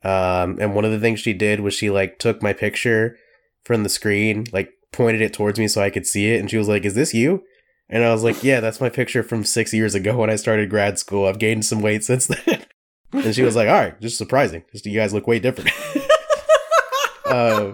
Um 0.03 0.57
and 0.59 0.76
one 0.76 0.86
of 0.86 0.91
the 0.91 0.99
things 0.99 1.19
she 1.19 1.34
did 1.34 1.61
was 1.61 1.74
she 1.74 1.89
like 1.89 2.19
took 2.19 2.43
my 2.43 2.53
picture 2.53 3.17
from 3.63 3.84
the 3.84 3.89
screen, 3.89 4.45
like 4.51 4.72
pointed 4.91 5.22
it 5.22 5.34
towards 5.34 5.57
me 5.57 5.67
so 5.67 5.82
I 5.82 5.89
could 5.89 6.05
see 6.05 6.32
it 6.32 6.39
and 6.39 6.49
she 6.49 6.57
was 6.57 6.67
like, 6.67 6.84
"Is 6.86 6.95
this 6.95 7.13
you?" 7.13 7.43
And 7.89 8.03
I 8.03 8.11
was 8.11 8.24
like, 8.24 8.43
"Yeah, 8.43 8.59
that's 8.59 8.82
my 8.82 8.89
picture 8.89 9.24
from 9.24 9.43
6 9.43 9.74
years 9.74 9.95
ago 9.95 10.17
when 10.17 10.30
I 10.30 10.36
started 10.36 10.69
grad 10.69 10.99
school. 10.99 11.28
I've 11.28 11.39
gained 11.39 11.65
some 11.65 11.82
weight 11.82 12.03
since 12.03 12.28
then." 12.28 12.65
And 13.13 13.36
she 13.36 13.43
was 13.43 13.55
like, 13.55 13.67
"All 13.67 13.76
right, 13.76 13.99
just 14.01 14.17
surprising. 14.17 14.63
Just 14.72 14.86
you 14.86 14.97
guys 14.97 15.13
look 15.13 15.28
way 15.28 15.39
different." 15.39 15.72
uh, 17.26 17.74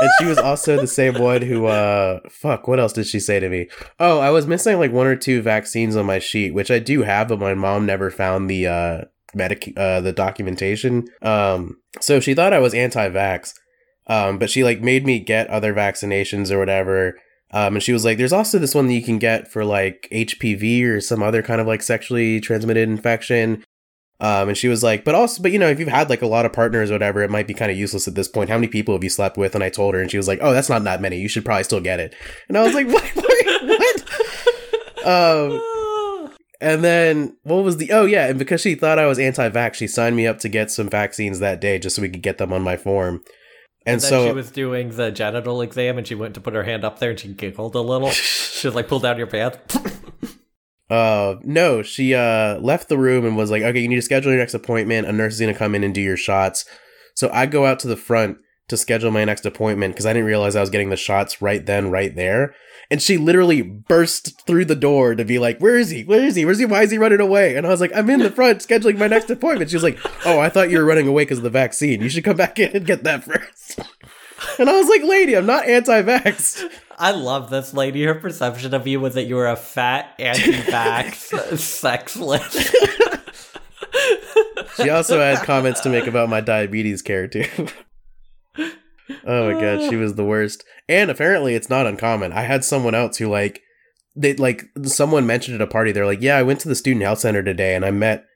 and 0.00 0.10
she 0.18 0.26
was 0.26 0.38
also 0.38 0.76
the 0.76 0.86
same 0.86 1.14
one 1.14 1.42
who, 1.42 1.66
uh, 1.66 2.20
fuck, 2.28 2.68
what 2.68 2.78
else 2.80 2.92
did 2.92 3.06
she 3.06 3.20
say 3.20 3.40
to 3.40 3.48
me? 3.48 3.68
Oh, 3.98 4.18
I 4.18 4.30
was 4.30 4.46
missing 4.46 4.78
like 4.78 4.92
one 4.92 5.06
or 5.06 5.16
two 5.16 5.42
vaccines 5.42 5.96
on 5.96 6.06
my 6.06 6.18
sheet, 6.18 6.54
which 6.54 6.70
I 6.70 6.78
do 6.78 7.02
have, 7.02 7.28
but 7.28 7.38
my 7.38 7.54
mom 7.54 7.86
never 7.86 8.10
found 8.10 8.50
the 8.50 8.66
uh 8.66 9.00
medic 9.34 9.72
uh 9.76 10.00
the 10.00 10.12
documentation. 10.12 11.08
Um, 11.22 11.78
so 12.00 12.20
she 12.20 12.34
thought 12.34 12.52
I 12.52 12.58
was 12.58 12.74
anti-vax. 12.74 13.54
Um, 14.08 14.38
but 14.38 14.50
she 14.50 14.62
like 14.62 14.80
made 14.80 15.04
me 15.04 15.18
get 15.18 15.48
other 15.48 15.74
vaccinations 15.74 16.50
or 16.50 16.58
whatever. 16.58 17.18
Um, 17.52 17.74
and 17.76 17.82
she 17.82 17.92
was 17.92 18.04
like, 18.04 18.18
"There's 18.18 18.32
also 18.32 18.58
this 18.58 18.74
one 18.74 18.86
that 18.86 18.94
you 18.94 19.02
can 19.02 19.18
get 19.18 19.50
for 19.50 19.64
like 19.64 20.08
HPV 20.12 20.84
or 20.84 21.00
some 21.00 21.22
other 21.22 21.42
kind 21.42 21.60
of 21.60 21.66
like 21.66 21.82
sexually 21.82 22.40
transmitted 22.40 22.88
infection." 22.88 23.64
Um, 24.18 24.48
and 24.48 24.56
she 24.56 24.68
was 24.68 24.82
like, 24.82 25.04
but 25.04 25.14
also, 25.14 25.42
but 25.42 25.52
you 25.52 25.58
know, 25.58 25.68
if 25.68 25.78
you've 25.78 25.88
had 25.88 26.08
like 26.08 26.22
a 26.22 26.26
lot 26.26 26.46
of 26.46 26.52
partners 26.52 26.90
or 26.90 26.94
whatever, 26.94 27.22
it 27.22 27.30
might 27.30 27.46
be 27.46 27.54
kind 27.54 27.70
of 27.70 27.76
useless 27.76 28.08
at 28.08 28.14
this 28.14 28.28
point. 28.28 28.48
How 28.48 28.56
many 28.56 28.68
people 28.68 28.94
have 28.94 29.04
you 29.04 29.10
slept 29.10 29.36
with? 29.36 29.54
And 29.54 29.62
I 29.62 29.68
told 29.68 29.94
her, 29.94 30.00
and 30.00 30.10
she 30.10 30.16
was 30.16 30.26
like, 30.26 30.38
oh, 30.40 30.52
that's 30.52 30.70
not 30.70 30.84
that 30.84 31.02
many. 31.02 31.18
You 31.18 31.28
should 31.28 31.44
probably 31.44 31.64
still 31.64 31.80
get 31.80 32.00
it. 32.00 32.14
And 32.48 32.56
I 32.56 32.62
was 32.62 32.74
like, 32.74 32.86
what? 32.92 33.04
what? 33.14 35.06
um, 35.06 36.32
and 36.60 36.82
then 36.82 37.36
what 37.42 37.62
was 37.62 37.76
the? 37.76 37.92
Oh 37.92 38.06
yeah, 38.06 38.26
and 38.28 38.38
because 38.38 38.62
she 38.62 38.74
thought 38.74 38.98
I 38.98 39.06
was 39.06 39.18
anti-vax, 39.18 39.74
she 39.74 39.86
signed 39.86 40.16
me 40.16 40.26
up 40.26 40.38
to 40.40 40.48
get 40.48 40.70
some 40.70 40.88
vaccines 40.88 41.38
that 41.40 41.60
day 41.60 41.78
just 41.78 41.96
so 41.96 42.02
we 42.02 42.08
could 42.08 42.22
get 42.22 42.38
them 42.38 42.52
on 42.52 42.62
my 42.62 42.76
form. 42.76 43.22
And, 43.84 44.00
then 44.00 44.10
so 44.10 44.26
she 44.26 44.32
was 44.32 44.50
doing 44.50 44.96
the 44.96 45.12
genital 45.12 45.62
exam 45.62 45.96
and 45.96 46.06
she 46.06 46.16
went 46.16 46.34
to 46.34 46.40
put 46.40 46.54
her 46.54 46.64
hand 46.64 46.84
up 46.84 46.98
there 46.98 47.10
and 47.10 47.20
she 47.20 47.28
giggled 47.28 47.76
a 47.76 47.80
little. 47.80 48.10
she 48.10 48.66
was 48.66 48.74
like, 48.74 48.88
pull 48.88 48.98
down 48.98 49.16
your 49.16 49.28
pants. 49.28 49.78
Uh, 50.88 51.36
no, 51.42 51.82
she 51.82 52.14
uh 52.14 52.58
left 52.60 52.88
the 52.88 52.98
room 52.98 53.24
and 53.24 53.36
was 53.36 53.50
like, 53.50 53.62
"Okay, 53.62 53.80
you 53.80 53.88
need 53.88 53.96
to 53.96 54.02
schedule 54.02 54.30
your 54.30 54.40
next 54.40 54.54
appointment. 54.54 55.08
A 55.08 55.12
nurse 55.12 55.34
is 55.34 55.40
gonna 55.40 55.54
come 55.54 55.74
in 55.74 55.82
and 55.84 55.94
do 55.94 56.00
your 56.00 56.16
shots." 56.16 56.64
So 57.14 57.30
I 57.32 57.46
go 57.46 57.66
out 57.66 57.78
to 57.80 57.88
the 57.88 57.96
front 57.96 58.38
to 58.68 58.76
schedule 58.76 59.10
my 59.10 59.24
next 59.24 59.46
appointment 59.46 59.94
because 59.94 60.06
I 60.06 60.12
didn't 60.12 60.26
realize 60.26 60.54
I 60.56 60.60
was 60.60 60.70
getting 60.70 60.90
the 60.90 60.96
shots 60.96 61.40
right 61.40 61.64
then, 61.64 61.90
right 61.90 62.14
there. 62.14 62.54
And 62.88 63.02
she 63.02 63.16
literally 63.16 63.62
burst 63.62 64.46
through 64.46 64.66
the 64.66 64.76
door 64.76 65.16
to 65.16 65.24
be 65.24 65.40
like, 65.40 65.58
"Where 65.58 65.76
is 65.76 65.90
he? 65.90 66.04
Where 66.04 66.24
is 66.24 66.36
he? 66.36 66.44
Where's 66.44 66.60
he? 66.60 66.66
Why 66.66 66.82
is 66.82 66.92
he 66.92 66.98
running 66.98 67.20
away?" 67.20 67.56
And 67.56 67.66
I 67.66 67.70
was 67.70 67.80
like, 67.80 67.90
"I'm 67.94 68.08
in 68.10 68.20
the 68.20 68.30
front 68.30 68.60
scheduling 68.60 68.96
my 68.96 69.08
next 69.08 69.28
appointment." 69.28 69.70
She 69.70 69.76
was 69.76 69.82
like, 69.82 69.98
"Oh, 70.24 70.38
I 70.38 70.48
thought 70.48 70.70
you 70.70 70.78
were 70.78 70.84
running 70.84 71.08
away 71.08 71.22
because 71.22 71.38
of 71.38 71.44
the 71.44 71.50
vaccine. 71.50 72.00
You 72.00 72.08
should 72.08 72.22
come 72.22 72.36
back 72.36 72.60
in 72.60 72.70
and 72.76 72.86
get 72.86 73.02
that 73.02 73.24
first. 73.24 73.80
And 74.58 74.68
I 74.68 74.78
was 74.78 74.88
like, 74.88 75.02
"Lady, 75.02 75.34
I'm 75.36 75.46
not 75.46 75.66
anti-vax." 75.66 76.62
I 76.98 77.10
love 77.10 77.50
this 77.50 77.74
lady. 77.74 78.04
Her 78.04 78.14
perception 78.14 78.72
of 78.74 78.86
you 78.86 79.00
was 79.00 79.14
that 79.14 79.24
you 79.24 79.36
were 79.36 79.48
a 79.48 79.56
fat, 79.56 80.14
anti-vax, 80.18 81.58
sexless. 81.58 82.74
She 84.76 84.90
also 84.90 85.18
had 85.20 85.44
comments 85.44 85.80
to 85.80 85.88
make 85.88 86.06
about 86.06 86.28
my 86.28 86.40
diabetes 86.40 87.02
care 87.02 87.28
too. 87.28 87.46
oh 88.58 89.52
my 89.52 89.60
god, 89.60 89.88
she 89.88 89.96
was 89.96 90.14
the 90.14 90.24
worst. 90.24 90.64
And 90.88 91.10
apparently 91.10 91.54
it's 91.54 91.70
not 91.70 91.86
uncommon. 91.86 92.32
I 92.32 92.42
had 92.42 92.64
someone 92.64 92.94
else 92.94 93.16
who 93.18 93.28
like 93.28 93.62
they 94.14 94.34
like 94.34 94.64
someone 94.84 95.26
mentioned 95.26 95.54
at 95.54 95.62
a 95.62 95.66
party, 95.70 95.92
they're 95.92 96.06
like, 96.06 96.22
Yeah, 96.22 96.36
I 96.36 96.42
went 96.42 96.60
to 96.60 96.68
the 96.68 96.74
student 96.74 97.04
health 97.04 97.20
center 97.20 97.42
today 97.42 97.74
and 97.74 97.84
I 97.84 97.90
met 97.90 98.26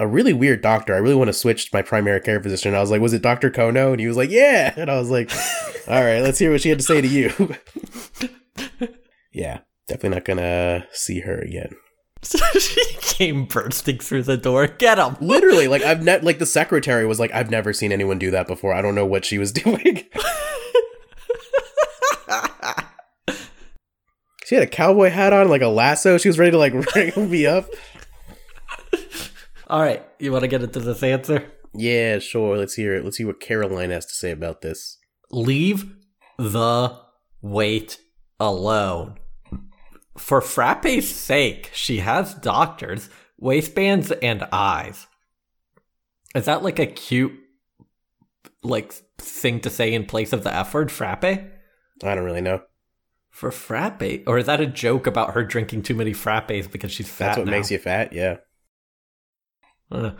a 0.00 0.06
really 0.06 0.32
weird 0.32 0.62
doctor. 0.62 0.94
I 0.94 0.98
really 0.98 1.14
want 1.14 1.28
to 1.28 1.34
switch 1.34 1.66
to 1.66 1.76
my 1.76 1.82
primary 1.82 2.20
care 2.20 2.42
physician. 2.42 2.74
I 2.74 2.80
was 2.80 2.90
like, 2.90 3.02
Was 3.02 3.12
it 3.12 3.22
Dr. 3.22 3.50
Kono? 3.50 3.92
And 3.92 4.00
he 4.00 4.08
was 4.08 4.16
like, 4.16 4.30
Yeah. 4.30 4.74
And 4.80 4.90
I 4.90 4.98
was 4.98 5.10
like, 5.10 5.30
All 5.88 6.02
right, 6.02 6.22
let's 6.22 6.38
hear 6.38 6.50
what 6.50 6.62
she 6.62 6.70
had 6.70 6.78
to 6.78 6.84
say 6.84 7.00
to 7.02 7.06
you. 7.06 7.30
yeah, 9.32 9.58
definitely 9.86 10.16
not 10.16 10.24
gonna 10.24 10.86
see 10.90 11.20
her 11.20 11.38
again. 11.38 11.76
So 12.22 12.38
she 12.58 12.82
came 13.00 13.44
bursting 13.44 13.98
through 13.98 14.24
the 14.24 14.36
door. 14.36 14.66
Get 14.66 14.98
him! 14.98 15.16
Literally, 15.20 15.68
like 15.68 15.82
I've 15.82 16.02
net 16.02 16.24
like 16.24 16.38
the 16.38 16.46
secretary 16.46 17.06
was 17.06 17.20
like, 17.20 17.32
I've 17.32 17.50
never 17.50 17.72
seen 17.72 17.92
anyone 17.92 18.18
do 18.18 18.30
that 18.30 18.46
before. 18.46 18.74
I 18.74 18.82
don't 18.82 18.94
know 18.94 19.06
what 19.06 19.24
she 19.24 19.38
was 19.38 19.52
doing. 19.52 20.04
she 24.44 24.54
had 24.54 24.64
a 24.64 24.66
cowboy 24.66 25.10
hat 25.10 25.32
on, 25.32 25.48
like 25.48 25.62
a 25.62 25.68
lasso. 25.68 26.18
She 26.18 26.28
was 26.28 26.38
ready 26.38 26.52
to 26.52 26.58
like 26.58 26.74
ring 26.94 27.30
me 27.30 27.46
up. 27.46 27.66
All 29.70 29.80
right, 29.80 30.04
you 30.18 30.32
want 30.32 30.42
to 30.42 30.48
get 30.48 30.64
into 30.64 30.80
this 30.80 31.00
answer? 31.04 31.48
Yeah, 31.72 32.18
sure. 32.18 32.58
Let's 32.58 32.74
hear 32.74 32.96
it. 32.96 33.04
Let's 33.04 33.18
see 33.18 33.24
what 33.24 33.38
Caroline 33.38 33.90
has 33.90 34.04
to 34.06 34.14
say 34.14 34.32
about 34.32 34.62
this. 34.62 34.98
Leave 35.30 35.94
the 36.38 36.98
weight 37.40 38.00
alone. 38.40 39.18
For 40.18 40.40
Frappe's 40.40 41.08
sake, 41.08 41.70
she 41.72 41.98
has 41.98 42.34
doctors, 42.34 43.10
waistbands, 43.38 44.10
and 44.10 44.44
eyes. 44.50 45.06
Is 46.34 46.46
that 46.46 46.64
like 46.64 46.80
a 46.80 46.86
cute, 46.86 47.38
like, 48.64 48.92
thing 49.18 49.60
to 49.60 49.70
say 49.70 49.94
in 49.94 50.04
place 50.04 50.32
of 50.32 50.42
the 50.42 50.52
F 50.52 50.74
word, 50.74 50.90
Frappe? 50.90 51.24
I 51.24 51.48
don't 52.02 52.24
really 52.24 52.40
know. 52.40 52.62
For 53.30 53.52
frappe? 53.52 54.24
Or 54.26 54.36
is 54.38 54.46
that 54.46 54.60
a 54.60 54.66
joke 54.66 55.06
about 55.06 55.34
her 55.34 55.44
drinking 55.44 55.82
too 55.82 55.94
many 55.94 56.10
frappes 56.10 56.68
because 56.68 56.90
she's 56.90 57.08
fat? 57.08 57.26
That's 57.26 57.38
what 57.38 57.46
now? 57.46 57.52
makes 57.52 57.70
you 57.70 57.78
fat. 57.78 58.12
Yeah. 58.12 58.38
Uh, 59.90 60.12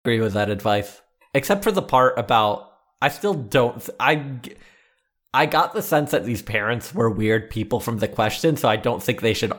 Agree 0.05 0.21
with 0.21 0.35
that 0.35 0.51
advice. 0.51 1.01
Except 1.35 1.65
for 1.65 1.73
the 1.73 1.83
part 1.83 2.19
about, 2.19 2.71
I 3.01 3.09
still 3.09 3.35
don't, 3.35 3.89
I, 3.99 4.39
I 5.33 5.47
got 5.47 5.73
the 5.73 5.83
sense 5.83 6.11
that 6.11 6.25
these 6.25 6.43
parents 6.43 6.95
were 6.95 7.11
weird 7.11 7.51
people 7.51 7.81
from 7.81 7.99
the 7.99 8.09
question, 8.09 8.57
so 8.57 8.69
I 8.69 8.77
don't 8.77 9.03
think 9.03 9.21
they 9.21 9.33
should 9.33 9.53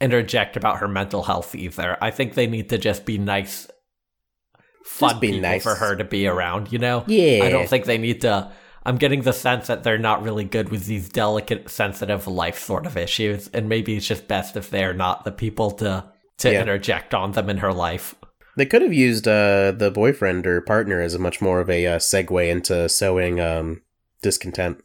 interject 0.00 0.56
about 0.56 0.78
her 0.78 0.88
mental 0.88 1.24
health 1.24 1.54
either. 1.54 1.98
I 2.00 2.10
think 2.10 2.34
they 2.34 2.46
need 2.46 2.70
to 2.70 2.78
just 2.78 3.04
be 3.04 3.18
nice, 3.18 3.68
fun 4.84 5.20
be 5.20 5.28
people 5.28 5.42
nice. 5.42 5.62
for 5.62 5.74
her 5.74 5.96
to 5.96 6.04
be 6.04 6.26
around, 6.26 6.72
you 6.72 6.78
know? 6.78 7.04
Yeah. 7.06 7.44
I 7.44 7.50
don't 7.50 7.68
think 7.68 7.84
they 7.84 7.98
need 7.98 8.22
to. 8.22 8.50
I'm 8.84 8.96
getting 8.96 9.20
the 9.20 9.34
sense 9.34 9.66
that 9.66 9.82
they're 9.82 9.98
not 9.98 10.22
really 10.22 10.44
good 10.44 10.70
with 10.70 10.86
these 10.86 11.10
delicate, 11.10 11.68
sensitive 11.68 12.26
life 12.26 12.58
sort 12.58 12.86
of 12.86 12.96
issues, 12.96 13.48
and 13.48 13.68
maybe 13.68 13.96
it's 13.96 14.06
just 14.06 14.28
best 14.28 14.56
if 14.56 14.70
they're 14.70 14.94
not 14.94 15.24
the 15.24 15.32
people 15.32 15.72
to 15.72 16.06
to 16.38 16.52
Yeah. 16.52 16.62
interject 16.62 17.14
on 17.14 17.32
them 17.32 17.48
in 17.50 17.58
her 17.58 17.72
life. 17.72 18.14
They 18.56 18.66
could 18.66 18.82
have 18.82 18.92
used 18.92 19.28
uh, 19.28 19.72
the 19.72 19.90
boyfriend 19.92 20.46
or 20.46 20.60
partner 20.60 21.00
as 21.00 21.14
a 21.14 21.18
much 21.18 21.40
more 21.40 21.60
of 21.60 21.70
a 21.70 21.86
uh, 21.86 21.98
segue 21.98 22.48
into 22.48 22.88
sowing 22.88 23.40
um, 23.40 23.82
discontent. 24.22 24.82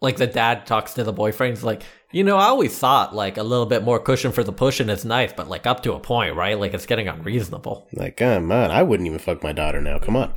Like 0.00 0.16
the 0.16 0.26
dad 0.26 0.66
talks 0.66 0.94
to 0.94 1.02
the 1.04 1.12
boyfriend, 1.12 1.56
he's 1.56 1.64
like, 1.64 1.82
you 2.12 2.22
know, 2.22 2.36
I 2.36 2.44
always 2.44 2.78
thought 2.78 3.14
like 3.14 3.36
a 3.36 3.42
little 3.42 3.66
bit 3.66 3.82
more 3.82 3.98
cushion 3.98 4.30
for 4.30 4.44
the 4.44 4.52
pushing 4.52 4.88
is 4.90 5.04
nice, 5.04 5.32
but 5.32 5.48
like 5.48 5.66
up 5.66 5.82
to 5.84 5.94
a 5.94 5.98
point, 6.00 6.36
right? 6.36 6.56
Like 6.58 6.72
it's 6.74 6.86
getting 6.86 7.08
unreasonable. 7.08 7.88
Like, 7.92 8.18
come 8.18 8.52
on, 8.52 8.70
I 8.70 8.82
wouldn't 8.84 9.06
even 9.08 9.18
fuck 9.18 9.42
my 9.42 9.52
daughter 9.52 9.80
now. 9.80 9.98
Come 9.98 10.14
on. 10.14 10.32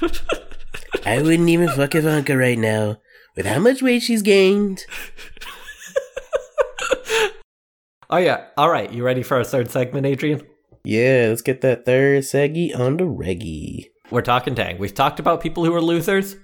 I 1.06 1.20
wouldn't 1.22 1.48
even 1.48 1.68
fuck 1.70 1.94
Ivanka 1.94 2.36
right 2.36 2.58
now. 2.58 2.98
With 3.36 3.46
how 3.46 3.58
much 3.58 3.82
weight 3.82 4.02
she's 4.02 4.22
gained. 4.22 4.84
Oh 8.10 8.16
yeah, 8.16 8.46
all 8.56 8.68
right. 8.68 8.92
You 8.92 9.04
ready 9.04 9.22
for 9.22 9.36
our 9.36 9.44
third 9.44 9.70
segment, 9.70 10.04
Adrian? 10.04 10.42
Yeah, 10.84 11.26
let's 11.28 11.42
get 11.42 11.60
that 11.60 11.84
third 11.84 12.24
seggy 12.24 12.76
on 12.76 12.96
the 12.96 13.06
reggie. 13.06 13.90
We're 14.10 14.22
talking 14.22 14.56
Tang. 14.56 14.78
We've 14.78 14.94
talked 14.94 15.20
about 15.20 15.40
people 15.40 15.64
who 15.64 15.74
are 15.74 15.80
losers, 15.80 16.34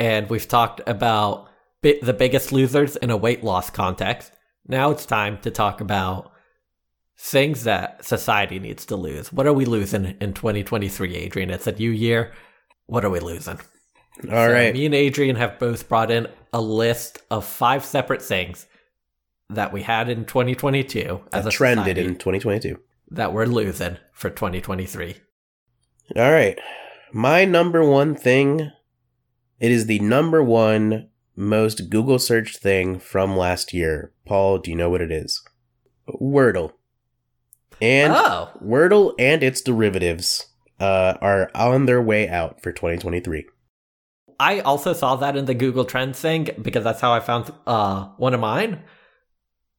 and 0.00 0.28
we've 0.28 0.48
talked 0.48 0.80
about 0.86 1.48
bi- 1.80 2.00
the 2.02 2.12
biggest 2.12 2.50
losers 2.50 2.96
in 2.96 3.10
a 3.10 3.16
weight 3.16 3.44
loss 3.44 3.70
context. 3.70 4.32
Now 4.66 4.90
it's 4.90 5.06
time 5.06 5.38
to 5.42 5.50
talk 5.52 5.80
about 5.80 6.32
things 7.16 7.64
that 7.64 8.04
society 8.04 8.58
needs 8.58 8.84
to 8.86 8.96
lose. 8.96 9.32
What 9.32 9.46
are 9.46 9.52
we 9.52 9.64
losing 9.64 10.16
in 10.20 10.32
2023, 10.32 11.14
Adrian? 11.14 11.50
It's 11.50 11.68
a 11.68 11.72
new 11.72 11.90
year. 11.90 12.32
What 12.86 13.04
are 13.04 13.10
we 13.10 13.20
losing? 13.20 13.60
All 14.24 14.30
So 14.30 14.52
right. 14.52 14.74
Me 14.74 14.86
and 14.86 14.94
Adrian 14.94 15.36
have 15.36 15.60
both 15.60 15.88
brought 15.88 16.10
in 16.10 16.26
a 16.52 16.60
list 16.60 17.18
of 17.30 17.44
five 17.44 17.84
separate 17.84 18.22
things 18.22 18.66
that 19.54 19.72
we 19.72 19.82
had 19.82 20.08
in 20.08 20.24
2022 20.24 21.20
as 21.32 21.44
That 21.44 21.52
a 21.52 21.56
trended 21.56 21.98
in 21.98 22.16
2022. 22.16 22.78
that 23.10 23.32
we're 23.32 23.46
losing 23.46 23.98
for 24.12 24.30
2023. 24.30 25.16
All 26.16 26.32
right. 26.32 26.58
My 27.12 27.44
number 27.44 27.84
one 27.84 28.14
thing, 28.14 28.70
it 29.60 29.70
is 29.70 29.86
the 29.86 29.98
number 30.00 30.42
one 30.42 31.08
most 31.36 31.90
Google 31.90 32.18
search 32.18 32.56
thing 32.56 32.98
from 32.98 33.36
last 33.36 33.72
year. 33.72 34.12
Paul, 34.26 34.58
do 34.58 34.70
you 34.70 34.76
know 34.76 34.90
what 34.90 35.00
it 35.00 35.10
is? 35.12 35.42
Wordle. 36.20 36.72
And 37.80 38.12
oh, 38.14 38.50
Wordle 38.64 39.14
and 39.18 39.42
its 39.42 39.60
derivatives 39.60 40.46
uh, 40.80 41.14
are 41.20 41.50
on 41.54 41.86
their 41.86 42.00
way 42.02 42.28
out 42.28 42.62
for 42.62 42.72
2023. 42.72 43.46
I 44.38 44.60
also 44.60 44.92
saw 44.92 45.16
that 45.16 45.36
in 45.36 45.44
the 45.44 45.54
Google 45.54 45.84
Trends 45.84 46.18
thing 46.18 46.48
because 46.60 46.84
that's 46.84 47.00
how 47.00 47.12
I 47.12 47.20
found 47.20 47.52
uh, 47.66 48.06
one 48.16 48.34
of 48.34 48.40
mine. 48.40 48.82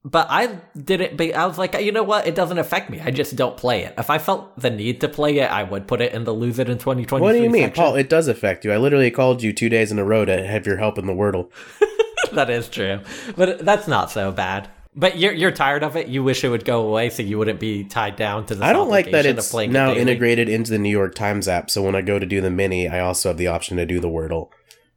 But 0.06 0.26
I 0.28 0.58
didn't. 0.76 1.16
Be, 1.16 1.34
I 1.34 1.46
was 1.46 1.56
like, 1.56 1.72
you 1.80 1.90
know 1.90 2.02
what? 2.02 2.26
It 2.26 2.34
doesn't 2.34 2.58
affect 2.58 2.90
me. 2.90 3.00
I 3.00 3.10
just 3.10 3.36
don't 3.36 3.56
play 3.56 3.84
it. 3.84 3.94
If 3.96 4.10
I 4.10 4.18
felt 4.18 4.58
the 4.60 4.68
need 4.68 5.00
to 5.00 5.08
play 5.08 5.38
it, 5.38 5.50
I 5.50 5.62
would 5.62 5.86
put 5.88 6.02
it 6.02 6.12
in 6.12 6.24
the 6.24 6.32
lose 6.32 6.58
it 6.58 6.68
in 6.68 6.76
2020. 6.76 7.22
What 7.22 7.32
do 7.32 7.42
you 7.42 7.48
mean, 7.48 7.62
section. 7.62 7.82
Paul? 7.82 7.94
It 7.96 8.10
does 8.10 8.28
affect 8.28 8.66
you. 8.66 8.72
I 8.72 8.76
literally 8.76 9.10
called 9.10 9.42
you 9.42 9.54
two 9.54 9.70
days 9.70 9.90
in 9.90 9.98
a 9.98 10.04
row 10.04 10.26
to 10.26 10.46
have 10.46 10.66
your 10.66 10.76
help 10.76 10.98
in 10.98 11.06
the 11.06 11.14
Wordle. 11.14 11.48
that 12.32 12.50
is 12.50 12.68
true, 12.68 13.00
but 13.34 13.64
that's 13.64 13.88
not 13.88 14.10
so 14.10 14.30
bad. 14.30 14.68
But 14.94 15.18
you're 15.18 15.32
you're 15.32 15.50
tired 15.50 15.82
of 15.82 15.96
it. 15.96 16.08
You 16.08 16.22
wish 16.22 16.44
it 16.44 16.50
would 16.50 16.66
go 16.66 16.86
away, 16.86 17.08
so 17.08 17.22
you 17.22 17.38
wouldn't 17.38 17.58
be 17.58 17.84
tied 17.84 18.16
down 18.16 18.44
to 18.46 18.54
the. 18.54 18.64
I 18.64 18.74
don't 18.74 18.90
like 18.90 19.10
that 19.10 19.24
it's 19.24 19.50
playing 19.50 19.70
it 19.70 19.72
now 19.72 19.94
integrated 19.94 20.50
into 20.50 20.70
the 20.70 20.78
New 20.78 20.90
York 20.90 21.14
Times 21.14 21.48
app. 21.48 21.70
So 21.70 21.82
when 21.82 21.94
I 21.94 22.02
go 22.02 22.18
to 22.18 22.26
do 22.26 22.42
the 22.42 22.50
mini, 22.50 22.88
I 22.88 23.00
also 23.00 23.30
have 23.30 23.38
the 23.38 23.46
option 23.46 23.78
to 23.78 23.86
do 23.86 24.00
the 24.00 24.08
Wordle. 24.08 24.50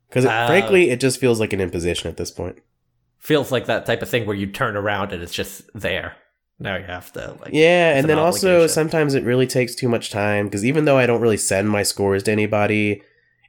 Because 0.09 0.25
Oh. 0.25 0.47
frankly, 0.47 0.89
it 0.89 0.99
just 0.99 1.19
feels 1.19 1.39
like 1.39 1.53
an 1.53 1.61
imposition 1.61 2.09
at 2.09 2.17
this 2.17 2.29
point. 2.31 2.59
Feels 3.27 3.51
like 3.51 3.65
that 3.65 3.85
type 3.85 4.01
of 4.01 4.07
thing 4.07 4.25
where 4.25 4.37
you 4.37 4.47
turn 4.47 4.77
around 4.77 5.11
and 5.11 5.21
it's 5.21 5.33
just 5.33 5.63
there. 5.75 6.15
Now 6.59 6.77
you 6.77 6.85
have 6.85 7.11
to 7.11 7.35
like. 7.41 7.51
Yeah, 7.51 7.89
and 7.89 8.05
an 8.05 8.07
then 8.07 8.19
also 8.19 8.67
sometimes 8.67 9.15
it 9.15 9.25
really 9.25 9.45
takes 9.45 9.75
too 9.75 9.89
much 9.89 10.11
time 10.11 10.45
because 10.45 10.63
even 10.63 10.85
though 10.85 10.97
I 10.97 11.05
don't 11.05 11.19
really 11.19 11.35
send 11.35 11.69
my 11.69 11.83
scores 11.83 12.23
to 12.23 12.31
anybody, 12.31 13.01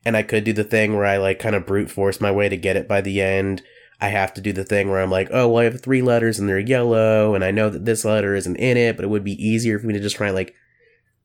and 0.04 0.16
I 0.16 0.24
could 0.24 0.42
do 0.42 0.52
the 0.52 0.64
thing 0.64 0.96
where 0.96 1.06
I 1.06 1.16
like 1.18 1.38
kind 1.38 1.54
of 1.54 1.64
brute 1.64 1.92
force 1.92 2.20
my 2.20 2.32
way 2.32 2.48
to 2.48 2.56
get 2.56 2.74
it 2.74 2.88
by 2.88 3.00
the 3.00 3.22
end, 3.22 3.62
I 4.00 4.08
have 4.08 4.34
to 4.34 4.40
do 4.40 4.52
the 4.52 4.64
thing 4.64 4.90
where 4.90 5.00
I'm 5.00 5.12
like, 5.12 5.28
oh, 5.30 5.46
well, 5.46 5.60
I 5.60 5.64
have 5.70 5.80
three 5.80 6.02
letters 6.02 6.40
and 6.40 6.48
they're 6.48 6.58
yellow, 6.58 7.36
and 7.36 7.44
I 7.44 7.52
know 7.52 7.70
that 7.70 7.84
this 7.84 8.04
letter 8.04 8.34
isn't 8.34 8.56
in 8.56 8.76
it, 8.76 8.96
but 8.96 9.04
it 9.04 9.10
would 9.10 9.22
be 9.22 9.40
easier 9.40 9.78
for 9.78 9.86
me 9.86 9.94
to 9.94 10.00
just 10.00 10.16
try 10.16 10.26
and 10.26 10.34
like, 10.34 10.56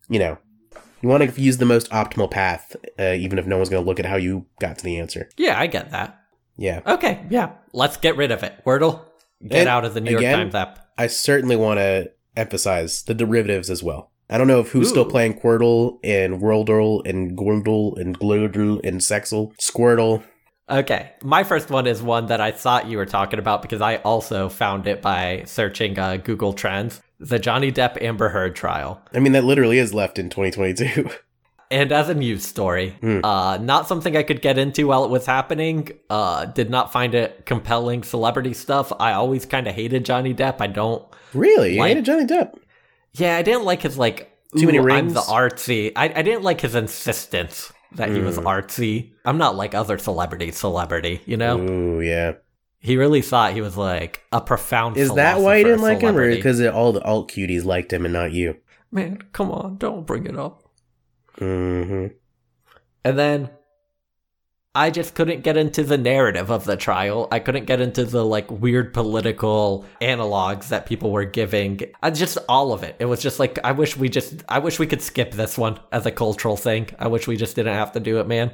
you 0.10 0.20
know, 0.20 0.38
you 1.01 1.10
want 1.10 1.28
to 1.28 1.41
use 1.41 1.58
the 1.58 1.66
most 1.66 1.89
optimal 1.89 2.30
path, 2.30 2.76
uh, 2.99 3.14
even 3.14 3.39
if 3.39 3.47
no 3.47 3.58
one's 3.58 3.70
going 3.70 3.84
to 3.84 3.88
look 3.89 3.99
at 3.99 4.06
how 4.06 4.16
you 4.16 4.45
got 4.60 4.78
to 4.78 4.84
the 4.84 4.99
answer. 4.99 5.28
Yeah, 5.38 5.60
I 5.60 5.66
get 5.66 5.89
that. 5.89 6.22
Yeah, 6.58 6.82
Okay, 6.86 7.26
yeah. 7.30 7.51
Let's 7.74 7.97
get 7.97 8.16
rid 8.16 8.32
of 8.32 8.43
it. 8.43 8.54
Wordle, 8.66 9.01
get 9.47 9.62
And 9.62 9.70
out 9.70 9.86
of 9.86 9.93
the 9.93 10.01
New 10.01 10.12
York 10.12 10.22
again- 10.22 10.38
Times 10.38 10.56
app. 10.56 10.80
I 10.97 11.08
certainly 11.08 11.56
want 11.56 11.80
to 11.80 12.12
emphasize 12.38 13.04
the 13.04 13.14
derivatives 13.16 13.70
as 13.70 13.82
well. 13.82 14.12
I 14.30 14.38
don't 14.38 14.47
know 14.47 14.60
if 14.60 14.70
who's 14.70 14.89
still 14.89 15.06
playing 15.06 15.39
Quirtle 15.39 15.97
and 16.04 16.39
Worldle 16.41 17.01
and 17.08 17.38
Gordle 17.38 17.97
and 17.99 18.18
Glodle 18.18 18.80
and 18.88 19.04
Sexel. 19.04 19.54
Squirtle. 19.60 20.24
Okay, 20.70 21.12
my 21.22 21.43
first 21.43 21.70
one 21.70 21.88
is 21.88 22.01
one 22.01 22.28
that 22.28 22.39
I 22.39 22.51
thought 22.51 22.88
you 22.88 22.97
were 22.97 23.06
talking 23.06 23.38
about 23.38 23.62
because 23.62 23.82
I 23.82 23.97
also 23.97 24.47
found 24.49 24.88
it 24.88 25.01
by 25.01 25.43
searching 25.45 25.99
uh, 25.99 26.18
Google 26.18 26.54
Trends. 26.54 27.01
The 27.20 27.38
Johnny 27.39 27.72
Depp 27.72 28.01
Amber 28.01 28.30
Heard 28.30 28.56
trial. 28.56 29.01
I 29.14 29.20
mean, 29.20 29.34
that 29.34 29.43
literally 29.43 29.78
is 29.78 29.93
left 29.93 30.18
in 30.20 30.30
2022. 30.30 31.10
And 31.74 31.91
as 31.91 32.07
a 32.07 32.13
news 32.13 32.45
story, 32.45 32.95
Hmm. 33.01 33.21
uh, 33.26 33.57
not 33.57 33.88
something 33.88 34.15
I 34.15 34.21
could 34.24 34.41
get 34.43 34.57
into 34.59 34.88
while 34.88 35.03
it 35.05 35.09
was 35.09 35.26
happening. 35.26 35.89
Uh, 36.09 36.45
did 36.45 36.69
not 36.69 36.91
find 36.93 37.15
it 37.15 37.45
compelling 37.47 38.03
celebrity 38.03 38.53
stuff. 38.53 38.93
I 38.99 39.13
always 39.13 39.45
kind 39.45 39.67
of 39.67 39.74
hated 39.74 40.05
Johnny 40.05 40.34
Depp. 40.36 40.57
I 40.61 40.67
don't 40.67 41.03
really? 41.34 41.78
Like- 41.78 41.89
hated 41.89 42.05
Johnny 42.05 42.26
Depp? 42.26 42.53
Yeah, 43.13 43.36
I 43.38 43.41
didn't 43.41 43.63
like 43.65 43.82
his 43.82 43.97
like 43.97 44.30
Too 44.57 44.67
many 44.67 44.80
rings. 44.80 44.99
I'm 44.99 45.13
the 45.15 45.21
artsy. 45.21 45.91
I, 45.95 46.05
I 46.15 46.21
didn't 46.21 46.43
like 46.43 46.61
his 46.61 46.76
insistence 46.76 47.74
that 47.95 48.09
he 48.09 48.19
was 48.19 48.38
Mm. 48.38 48.43
artsy. 48.45 49.11
I'm 49.26 49.38
not 49.39 49.55
like 49.55 49.74
other 49.76 49.97
celebrity 49.97 50.51
celebrity, 50.51 51.21
you 51.26 51.38
know? 51.38 51.59
Ooh, 51.59 52.01
yeah. 52.01 52.34
He 52.80 52.97
really 52.97 53.21
thought 53.21 53.53
he 53.53 53.61
was 53.61 53.78
like 53.78 54.21
a 54.32 54.41
profound 54.41 54.97
Is 54.97 55.13
that 55.15 55.39
why 55.39 55.57
you 55.57 55.63
didn't 55.63 55.82
like 55.82 56.01
him, 56.01 56.17
or 56.17 56.30
because 56.30 56.61
all 56.65 56.91
the 56.91 57.01
alt 57.03 57.32
cuties 57.32 57.65
liked 57.65 57.91
him 57.93 58.05
and 58.05 58.13
not 58.13 58.32
you? 58.32 58.57
Man, 58.91 59.19
come 59.32 59.51
on, 59.51 59.78
don't 59.78 60.05
bring 60.05 60.26
it 60.28 60.38
up. 60.38 60.62
Hmm 61.38 62.08
And 63.04 63.20
then 63.20 63.50
I 64.76 64.90
just 64.90 65.14
couldn't 65.14 65.44
get 65.44 65.56
into 65.56 65.84
the 65.84 66.00
narrative 66.00 66.50
of 66.50 66.66
the 66.66 66.76
trial. 66.76 67.28
I 67.32 67.40
couldn't 67.40 67.66
get 67.66 67.80
into 67.80 68.06
the 68.06 68.26
like 68.26 68.50
weird 68.50 68.92
political 68.92 69.86
analogs 70.02 70.70
that 70.70 70.88
people 70.88 71.12
were 71.12 71.26
giving. 71.26 71.82
I 72.02 72.10
just 72.10 72.40
all 72.50 72.74
of 72.74 72.82
it. 72.82 72.96
It 72.98 73.06
was 73.06 73.22
just 73.22 73.40
like 73.40 73.60
I 73.64 73.72
wish 73.74 73.96
we 73.96 74.10
just 74.10 74.44
I 74.50 74.60
wish 74.60 74.80
we 74.80 74.88
could 74.88 75.02
skip 75.02 75.32
this 75.32 75.60
one 75.60 75.80
as 75.92 76.08
a 76.08 76.12
cultural 76.12 76.58
thing. 76.58 76.90
I 76.98 77.08
wish 77.08 77.28
we 77.28 77.38
just 77.38 77.56
didn't 77.56 77.76
have 77.76 77.92
to 77.92 78.00
do 78.00 78.20
it, 78.20 78.28
man. 78.28 78.52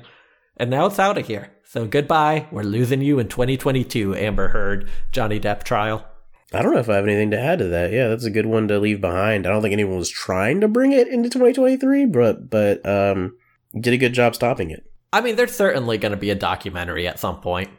And 0.58 0.70
now 0.70 0.88
it's 0.88 1.00
out 1.00 1.18
of 1.18 1.26
here. 1.26 1.52
So 1.64 1.88
goodbye. 1.88 2.48
We're 2.52 2.64
losing 2.64 3.02
you 3.02 3.20
in 3.20 3.30
2022, 3.30 4.16
Amber 4.16 4.50
Heard, 4.50 4.90
Johnny 5.14 5.40
Depp 5.40 5.64
trial. 5.64 6.06
I 6.52 6.64
don't 6.64 6.74
know 6.74 6.80
if 6.80 6.90
I 6.90 6.96
have 6.96 7.04
anything 7.04 7.30
to 7.32 7.40
add 7.40 7.60
to 7.60 7.68
that. 7.68 7.92
Yeah, 7.92 8.08
that's 8.08 8.26
a 8.26 8.32
good 8.32 8.48
one 8.48 8.68
to 8.70 8.80
leave 8.80 9.02
behind. 9.02 9.46
I 9.46 9.52
don't 9.52 9.62
think 9.62 9.74
anyone 9.74 9.98
was 9.98 10.10
trying 10.10 10.62
to 10.62 10.68
bring 10.68 10.94
it 10.94 11.08
into 11.08 11.30
2023, 11.30 12.08
but 12.08 12.50
but 12.50 12.84
um, 12.88 13.38
did 13.80 13.94
a 13.94 13.98
good 13.98 14.14
job 14.14 14.34
stopping 14.34 14.72
it. 14.72 14.84
I 15.14 15.22
mean, 15.22 15.36
there's 15.36 15.54
certainly 15.54 15.98
going 15.98 16.12
to 16.12 16.18
be 16.18 16.32
a 16.32 16.36
documentary 16.36 17.08
at 17.08 17.20
some 17.20 17.40
point. 17.40 17.70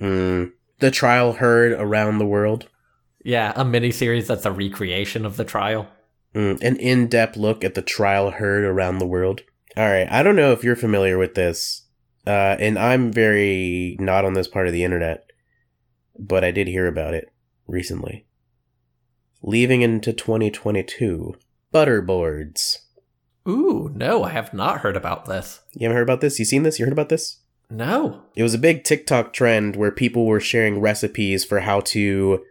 Mm. 0.00 0.52
The 0.78 0.90
trial 0.90 1.34
heard 1.34 1.72
around 1.72 2.18
the 2.18 2.26
world. 2.26 2.68
Yeah, 3.24 3.52
a 3.54 3.64
miniseries 3.64 4.26
that's 4.26 4.46
a 4.46 4.52
recreation 4.52 5.26
of 5.26 5.36
the 5.36 5.44
trial. 5.44 5.86
Mm, 6.34 6.62
an 6.62 6.76
in 6.76 7.08
depth 7.08 7.36
look 7.36 7.62
at 7.62 7.74
the 7.74 7.82
trial 7.82 8.30
heard 8.32 8.64
around 8.64 8.98
the 8.98 9.06
world. 9.06 9.42
All 9.76 9.88
right. 9.88 10.10
I 10.10 10.22
don't 10.22 10.36
know 10.36 10.52
if 10.52 10.64
you're 10.64 10.76
familiar 10.76 11.18
with 11.18 11.34
this, 11.34 11.82
uh, 12.26 12.56
and 12.58 12.78
I'm 12.78 13.12
very 13.12 13.96
not 14.00 14.24
on 14.24 14.32
this 14.32 14.48
part 14.48 14.66
of 14.66 14.72
the 14.72 14.82
internet, 14.84 15.30
but 16.18 16.42
I 16.42 16.50
did 16.50 16.68
hear 16.68 16.86
about 16.86 17.14
it 17.14 17.31
recently. 17.66 18.26
Leaving 19.42 19.82
into 19.82 20.12
2022, 20.12 21.34
butterboards. 21.72 22.78
Ooh, 23.48 23.90
no, 23.94 24.22
I 24.22 24.30
have 24.30 24.54
not 24.54 24.80
heard 24.80 24.96
about 24.96 25.26
this. 25.26 25.60
You 25.72 25.86
haven't 25.86 25.96
heard 25.96 26.08
about 26.08 26.20
this? 26.20 26.38
You 26.38 26.44
seen 26.44 26.62
this? 26.62 26.78
You 26.78 26.84
heard 26.84 26.92
about 26.92 27.08
this? 27.08 27.38
No. 27.68 28.22
It 28.36 28.42
was 28.42 28.54
a 28.54 28.58
big 28.58 28.84
TikTok 28.84 29.32
trend 29.32 29.76
where 29.76 29.90
people 29.90 30.26
were 30.26 30.40
sharing 30.40 30.80
recipes 30.80 31.44
for 31.44 31.60
how 31.60 31.80
to 31.80 32.44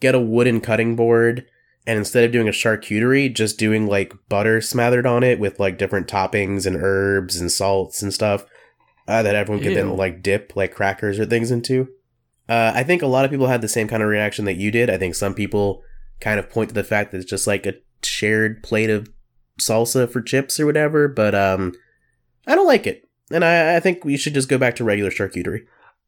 get 0.00 0.14
a 0.14 0.20
wooden 0.20 0.60
cutting 0.60 0.94
board 0.94 1.46
and 1.86 1.98
instead 1.98 2.24
of 2.24 2.32
doing 2.32 2.46
a 2.46 2.52
charcuterie, 2.52 3.34
just 3.34 3.58
doing 3.58 3.86
like 3.86 4.12
butter 4.28 4.60
smothered 4.60 5.06
on 5.06 5.22
it 5.22 5.40
with 5.40 5.58
like 5.58 5.78
different 5.78 6.06
toppings 6.06 6.66
and 6.66 6.76
herbs 6.76 7.40
and 7.40 7.50
salts 7.50 8.02
and 8.02 8.12
stuff 8.12 8.44
uh, 9.08 9.22
that 9.22 9.34
everyone 9.34 9.62
could 9.62 9.72
Ew. 9.72 9.76
then 9.76 9.96
like 9.96 10.22
dip 10.22 10.52
like 10.54 10.74
crackers 10.74 11.18
or 11.18 11.26
things 11.26 11.50
into. 11.50 11.88
Uh, 12.50 12.72
I 12.74 12.82
think 12.82 13.00
a 13.00 13.06
lot 13.06 13.24
of 13.24 13.30
people 13.30 13.46
had 13.46 13.62
the 13.62 13.68
same 13.68 13.86
kind 13.86 14.02
of 14.02 14.08
reaction 14.08 14.44
that 14.46 14.56
you 14.56 14.72
did. 14.72 14.90
I 14.90 14.98
think 14.98 15.14
some 15.14 15.34
people 15.34 15.84
kind 16.20 16.40
of 16.40 16.50
point 16.50 16.70
to 16.70 16.74
the 16.74 16.82
fact 16.82 17.12
that 17.12 17.18
it's 17.18 17.30
just 17.30 17.46
like 17.46 17.64
a 17.64 17.74
shared 18.02 18.64
plate 18.64 18.90
of 18.90 19.08
salsa 19.60 20.10
for 20.10 20.20
chips 20.20 20.58
or 20.58 20.66
whatever, 20.66 21.06
but 21.06 21.32
um, 21.32 21.74
I 22.48 22.56
don't 22.56 22.66
like 22.66 22.88
it. 22.88 23.08
And 23.30 23.44
I, 23.44 23.76
I 23.76 23.80
think 23.80 24.04
we 24.04 24.16
should 24.16 24.34
just 24.34 24.48
go 24.48 24.58
back 24.58 24.74
to 24.76 24.84
regular 24.84 25.12
charcuterie. 25.12 25.64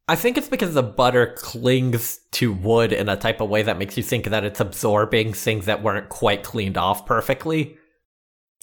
I 0.09 0.17
think 0.17 0.37
it's 0.37 0.49
because 0.49 0.73
the 0.73 0.83
butter 0.83 1.33
clings 1.37 2.19
to 2.31 2.51
wood 2.51 2.91
in 2.91 3.07
a 3.07 3.15
type 3.15 3.39
of 3.39 3.49
way 3.49 3.61
that 3.61 3.77
makes 3.77 3.95
you 3.95 4.03
think 4.03 4.25
that 4.25 4.43
it's 4.43 4.59
absorbing 4.59 5.31
things 5.31 5.65
that 5.65 5.81
weren't 5.81 6.09
quite 6.09 6.43
cleaned 6.43 6.77
off 6.77 7.05
perfectly. 7.05 7.77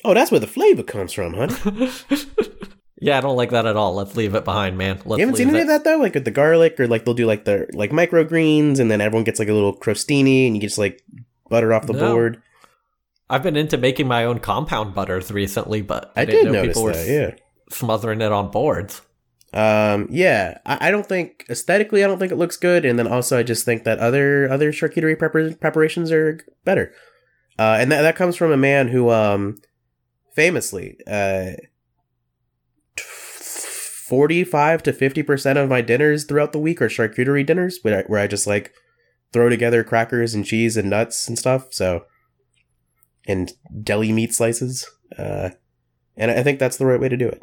Oh, 0.04 0.12
that's 0.12 0.30
where 0.30 0.40
the 0.40 0.46
flavor 0.46 0.82
comes 0.82 1.14
from, 1.14 1.32
honey. 1.32 1.90
yeah, 3.00 3.18
I 3.18 3.20
don't 3.20 3.36
like 3.36 3.50
that 3.50 3.66
at 3.66 3.76
all. 3.76 3.94
Let's 3.94 4.14
leave 4.16 4.34
it 4.34 4.44
behind, 4.44 4.78
man. 4.78 5.00
Let's 5.04 5.18
you 5.18 5.26
haven't 5.26 5.36
seen 5.36 5.48
any 5.48 5.58
it. 5.58 5.62
of 5.62 5.68
that 5.68 5.84
though, 5.84 5.96
like 5.98 6.14
with 6.14 6.24
the 6.24 6.30
garlic, 6.30 6.78
or 6.78 6.86
like 6.86 7.04
they'll 7.04 7.14
do 7.14 7.26
like 7.26 7.44
the 7.44 7.66
like 7.72 7.90
microgreens, 7.90 8.78
and 8.78 8.90
then 8.90 9.00
everyone 9.00 9.24
gets 9.24 9.38
like 9.38 9.48
a 9.48 9.52
little 9.54 9.76
crostini, 9.76 10.46
and 10.46 10.54
you 10.56 10.60
just 10.62 10.78
like 10.78 11.02
butter 11.48 11.72
off 11.74 11.86
the 11.86 11.92
No. 11.94 12.12
board. 12.12 12.42
I've 13.28 13.42
been 13.42 13.56
into 13.56 13.76
making 13.78 14.08
my 14.08 14.24
own 14.24 14.40
compound 14.40 14.94
butters 14.94 15.30
recently, 15.30 15.82
but 15.82 16.12
I, 16.16 16.22
I 16.22 16.24
didn't 16.24 16.44
did 16.46 16.52
know 16.52 16.52
notice 16.62 16.76
people 16.76 16.86
that. 16.92 17.06
were 17.06 17.12
Yeah. 17.12 17.34
smothering 17.70 18.20
it 18.20 18.32
on 18.32 18.50
boards. 18.50 19.02
Um, 19.52 20.06
yeah, 20.10 20.58
I, 20.66 20.88
I 20.88 20.90
don't 20.92 21.06
think 21.06 21.44
aesthetically, 21.50 22.04
I 22.04 22.06
don't 22.06 22.18
think 22.18 22.30
it 22.32 22.36
looks 22.36 22.56
good, 22.56 22.84
and 22.84 22.98
then 22.98 23.06
also 23.08 23.38
I 23.38 23.42
just 23.42 23.64
think 23.64 23.84
that 23.84 23.98
other 23.98 24.48
other 24.50 24.72
charcuterie 24.72 25.16
prepar- 25.16 25.58
preparations 25.60 26.12
are 26.12 26.40
better. 26.64 26.92
Uh, 27.58 27.76
and 27.80 27.90
that 27.92 28.02
that 28.02 28.16
comes 28.16 28.36
from 28.36 28.52
a 28.52 28.56
man 28.56 28.88
who, 28.88 29.10
um, 29.10 29.56
famously, 30.34 30.98
uh, 31.06 31.52
forty 34.10 34.44
five 34.44 34.82
to 34.82 34.92
fifty 34.92 35.22
percent 35.22 35.58
of 35.58 35.70
my 35.70 35.80
dinners 35.80 36.24
throughout 36.24 36.52
the 36.52 36.58
week 36.58 36.82
are 36.82 36.88
charcuterie 36.88 37.46
dinners, 37.46 37.78
where 37.82 38.00
I, 38.00 38.02
where 38.02 38.20
I 38.20 38.26
just 38.26 38.46
like 38.46 38.74
throw 39.32 39.48
together 39.48 39.84
crackers 39.84 40.34
and 40.34 40.44
cheese 40.44 40.76
and 40.76 40.90
nuts 40.90 41.28
and 41.28 41.38
stuff. 41.38 41.72
So, 41.72 42.04
and 43.26 43.52
deli 43.82 44.12
meat 44.12 44.34
slices. 44.34 44.90
Uh, 45.16 45.50
and 46.16 46.30
I 46.30 46.42
think 46.42 46.58
that's 46.58 46.76
the 46.76 46.86
right 46.86 47.00
way 47.00 47.08
to 47.08 47.16
do 47.16 47.28
it. 47.28 47.42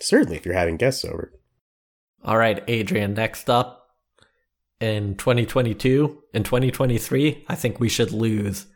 Certainly, 0.00 0.36
if 0.36 0.44
you're 0.44 0.54
having 0.54 0.76
guests 0.76 1.04
over. 1.04 1.32
All 2.22 2.36
right, 2.36 2.62
Adrian, 2.68 3.14
next 3.14 3.48
up. 3.48 3.80
In 4.80 5.14
2022, 5.16 6.24
in 6.34 6.42
2023, 6.42 7.44
I 7.48 7.54
think 7.54 7.80
we 7.80 7.88
should 7.88 8.10
lose 8.10 8.66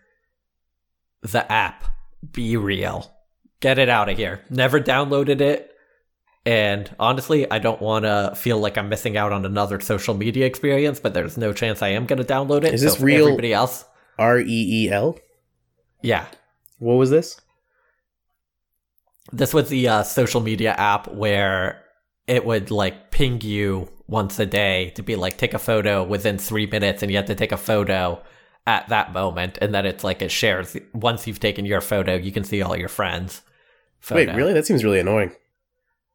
the 1.20 1.50
app 1.52 1.84
Be 2.32 2.56
Real. 2.56 3.17
Get 3.60 3.78
it 3.78 3.88
out 3.88 4.08
of 4.08 4.16
here. 4.16 4.42
Never 4.50 4.80
downloaded 4.80 5.40
it. 5.40 5.72
And 6.46 6.94
honestly, 6.98 7.50
I 7.50 7.58
don't 7.58 7.82
want 7.82 8.04
to 8.04 8.32
feel 8.36 8.58
like 8.58 8.78
I'm 8.78 8.88
missing 8.88 9.16
out 9.16 9.32
on 9.32 9.44
another 9.44 9.80
social 9.80 10.14
media 10.14 10.46
experience, 10.46 11.00
but 11.00 11.12
there's 11.12 11.36
no 11.36 11.52
chance 11.52 11.82
I 11.82 11.88
am 11.88 12.06
going 12.06 12.22
to 12.22 12.24
download 12.24 12.64
it. 12.64 12.72
Is 12.74 12.82
this 12.82 12.96
for 12.96 13.04
real- 13.04 13.26
Everybody 13.26 13.52
else? 13.52 13.84
R 14.18 14.38
E 14.38 14.84
E 14.86 14.90
L. 14.90 15.18
Yeah. 16.02 16.26
What 16.78 16.94
was 16.94 17.10
this? 17.10 17.40
This 19.32 19.52
was 19.52 19.68
the 19.68 19.88
uh, 19.88 20.02
social 20.04 20.40
media 20.40 20.72
app 20.72 21.08
where 21.08 21.84
it 22.26 22.44
would 22.46 22.70
like 22.70 23.10
ping 23.10 23.40
you 23.42 23.90
once 24.06 24.38
a 24.38 24.46
day 24.46 24.90
to 24.96 25.02
be 25.02 25.16
like 25.16 25.36
take 25.36 25.52
a 25.54 25.58
photo 25.58 26.02
within 26.02 26.38
three 26.38 26.66
minutes, 26.66 27.02
and 27.02 27.10
you 27.10 27.16
have 27.18 27.26
to 27.26 27.34
take 27.34 27.52
a 27.52 27.56
photo 27.58 28.22
at 28.66 28.88
that 28.88 29.12
moment, 29.12 29.58
and 29.60 29.74
then 29.74 29.84
it's 29.84 30.02
like 30.04 30.22
it 30.22 30.30
shares. 30.30 30.76
Once 30.94 31.26
you've 31.26 31.40
taken 31.40 31.66
your 31.66 31.80
photo, 31.80 32.14
you 32.14 32.32
can 32.32 32.44
see 32.44 32.62
all 32.62 32.76
your 32.76 32.88
friends. 32.88 33.42
Wait, 34.10 34.28
really? 34.34 34.52
That 34.52 34.66
seems 34.66 34.84
really 34.84 34.98
annoying. 35.00 35.32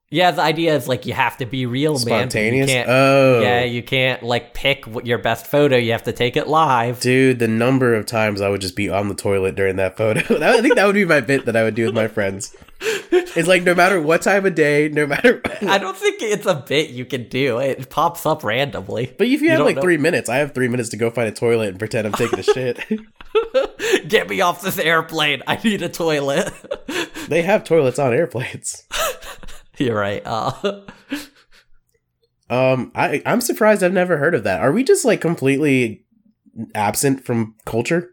Yeah, 0.10 0.30
the 0.30 0.44
idea 0.44 0.76
is 0.76 0.88
like 0.88 1.08
you 1.08 1.14
have 1.14 1.38
to 1.38 1.46
be 1.48 1.66
real, 1.66 1.94
man. 1.94 2.00
you 2.00 2.06
Spontaneous. 2.06 2.70
can't- 2.70 2.88
Oh, 2.88 3.42
Yeah, 3.42 3.64
you 3.64 3.82
can't 3.82 4.22
like 4.22 4.54
pick 4.54 4.86
what 4.86 5.08
your 5.08 5.18
best 5.18 5.48
photo. 5.48 5.76
You 5.76 5.92
have 5.94 6.04
to 6.04 6.12
take 6.12 6.38
it 6.38 6.48
live. 6.48 7.00
dude, 7.00 7.40
the 7.40 7.48
number 7.48 7.96
of 7.96 8.06
times 8.06 8.40
I 8.40 8.50
would 8.50 8.62
just 8.62 8.76
be 8.76 8.90
on 8.90 9.08
the 9.10 9.16
toilet 9.16 9.56
during 9.56 9.78
that 9.78 9.98
photo. 9.98 10.20
I 10.46 10.62
think 10.62 10.76
that 10.76 10.86
would 10.86 10.94
be 10.94 11.04
my 11.06 11.20
bit 11.20 11.46
that 11.46 11.56
I 11.56 11.64
would 11.64 11.74
do 11.74 11.86
with 11.86 11.96
my 11.96 12.08
friends. 12.08 12.56
It's 12.80 13.48
like 13.48 13.64
no 13.64 13.74
matter 13.74 14.00
what 14.00 14.22
time 14.22 14.46
of 14.46 14.54
day, 14.54 14.88
no 14.90 15.08
matter. 15.08 15.42
I 15.64 15.80
don't 15.80 15.98
think 15.98 16.22
it's 16.22 16.46
a 16.46 16.56
bit 16.68 16.92
you 16.92 17.06
can 17.06 17.28
do. 17.28 17.58
It 17.58 17.90
pops 17.90 18.26
up 18.28 18.44
randomly. 18.44 19.12
But 19.18 19.26
if 19.28 19.42
you 19.42 19.50
have 19.50 19.62
like 19.62 19.78
know- 19.78 19.82
three 19.82 19.98
minutes, 19.98 20.30
I 20.30 20.36
have 20.38 20.54
three 20.54 20.68
minutes 20.68 20.90
to 20.90 20.98
go 20.98 21.10
find 21.10 21.28
a 21.28 21.32
toilet 21.32 21.70
and 21.70 21.80
pretend 21.80 22.06
I'm 22.06 22.14
taking 22.14 22.38
a 22.38 22.44
shit. 22.44 22.80
Get 24.08 24.30
me 24.30 24.42
off 24.42 24.62
this 24.62 24.78
airplane. 24.78 25.42
I 25.48 25.56
need 25.64 25.82
a 25.82 25.90
toilet. 25.90 26.54
They 27.34 27.42
have 27.42 27.64
toilets 27.64 27.98
on 27.98 28.14
airplanes. 28.14 28.84
You're 29.80 30.00
right. 30.00 30.22
Uh, 30.24 30.82
Um, 32.48 32.92
I 32.94 33.24
I'm 33.26 33.42
surprised 33.42 33.82
I've 33.82 33.92
never 33.92 34.18
heard 34.18 34.36
of 34.36 34.44
that. 34.44 34.62
Are 34.62 34.72
we 34.72 34.84
just 34.84 35.04
like 35.04 35.20
completely 35.20 36.06
absent 36.76 37.26
from 37.26 37.56
culture? 37.66 38.12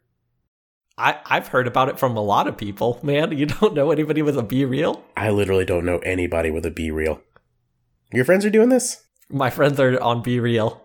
I 0.96 1.18
I've 1.26 1.48
heard 1.48 1.66
about 1.66 1.90
it 1.90 1.98
from 1.98 2.16
a 2.16 2.22
lot 2.22 2.48
of 2.48 2.56
people. 2.56 2.98
Man, 3.02 3.36
you 3.36 3.44
don't 3.44 3.74
know 3.74 3.90
anybody 3.90 4.22
with 4.22 4.38
a 4.38 4.42
BeReal? 4.42 5.02
I 5.18 5.28
literally 5.28 5.66
don't 5.66 5.84
know 5.84 5.98
anybody 5.98 6.50
with 6.50 6.64
a 6.64 6.70
BeReal. 6.70 7.20
Your 8.14 8.24
friends 8.24 8.46
are 8.46 8.50
doing 8.50 8.70
this? 8.70 9.04
My 9.28 9.50
friends 9.50 9.78
are 9.78 10.00
on 10.00 10.24
BeReal. 10.24 10.80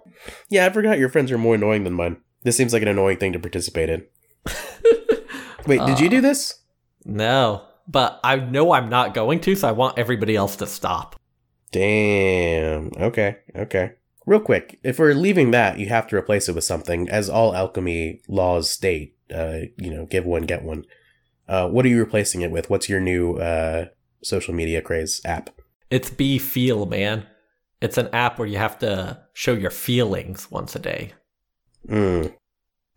Yeah, 0.50 0.66
I 0.66 0.72
forgot 0.72 1.00
your 1.00 1.08
friends 1.08 1.32
are 1.32 1.38
more 1.38 1.56
annoying 1.56 1.86
than 1.86 1.94
mine. 1.94 2.18
This 2.44 2.58
seems 2.58 2.74
like 2.74 2.82
an 2.82 2.90
annoying 2.90 3.18
thing 3.18 3.32
to 3.32 3.40
participate 3.40 3.90
in. 3.90 4.06
Wait, 5.66 5.80
did 5.86 6.02
you 6.02 6.10
do 6.10 6.20
this? 6.20 6.60
No, 7.06 7.64
but 7.88 8.20
I 8.24 8.38
know 8.38 8.74
I'm 8.74 8.90
not 8.90 9.14
going 9.14 9.40
to, 9.42 9.56
so 9.56 9.68
I 9.68 9.72
want 9.72 9.98
everybody 10.00 10.36
else 10.36 10.56
to 10.58 10.68
stop. 10.68 11.20
Damn. 11.72 12.92
Okay. 12.98 13.38
Okay. 13.56 13.94
Real 14.26 14.40
quick, 14.40 14.80
if 14.84 14.98
we're 14.98 15.14
leaving 15.14 15.52
that, 15.52 15.78
you 15.78 15.88
have 15.90 16.08
to 16.08 16.16
replace 16.16 16.50
it 16.50 16.56
with 16.56 16.64
something, 16.64 17.08
as 17.10 17.30
all 17.30 17.56
alchemy 17.56 18.22
laws 18.28 18.70
state. 18.70 19.16
Uh, 19.34 19.60
you 19.78 19.92
know, 19.94 20.06
give 20.06 20.26
one, 20.26 20.44
get 20.44 20.64
one. 20.64 20.86
Uh, 21.48 21.68
what 21.70 21.86
are 21.86 21.90
you 21.90 22.00
replacing 22.00 22.42
it 22.42 22.50
with? 22.50 22.70
What's 22.70 22.90
your 22.90 23.00
new 23.00 23.36
uh 23.36 23.86
social 24.24 24.54
media 24.56 24.82
craze 24.82 25.22
app? 25.26 25.50
It's 25.92 26.10
be 26.10 26.40
feel, 26.40 26.86
man. 26.88 27.28
It's 27.82 27.98
an 28.00 28.10
app 28.14 28.40
where 28.40 28.48
you 28.48 28.58
have 28.58 28.80
to 28.80 29.22
show 29.34 29.54
your 29.54 29.70
feelings 29.70 30.50
once 30.50 30.76
a 30.76 30.80
day 30.80 31.12
Mm. 31.88 32.34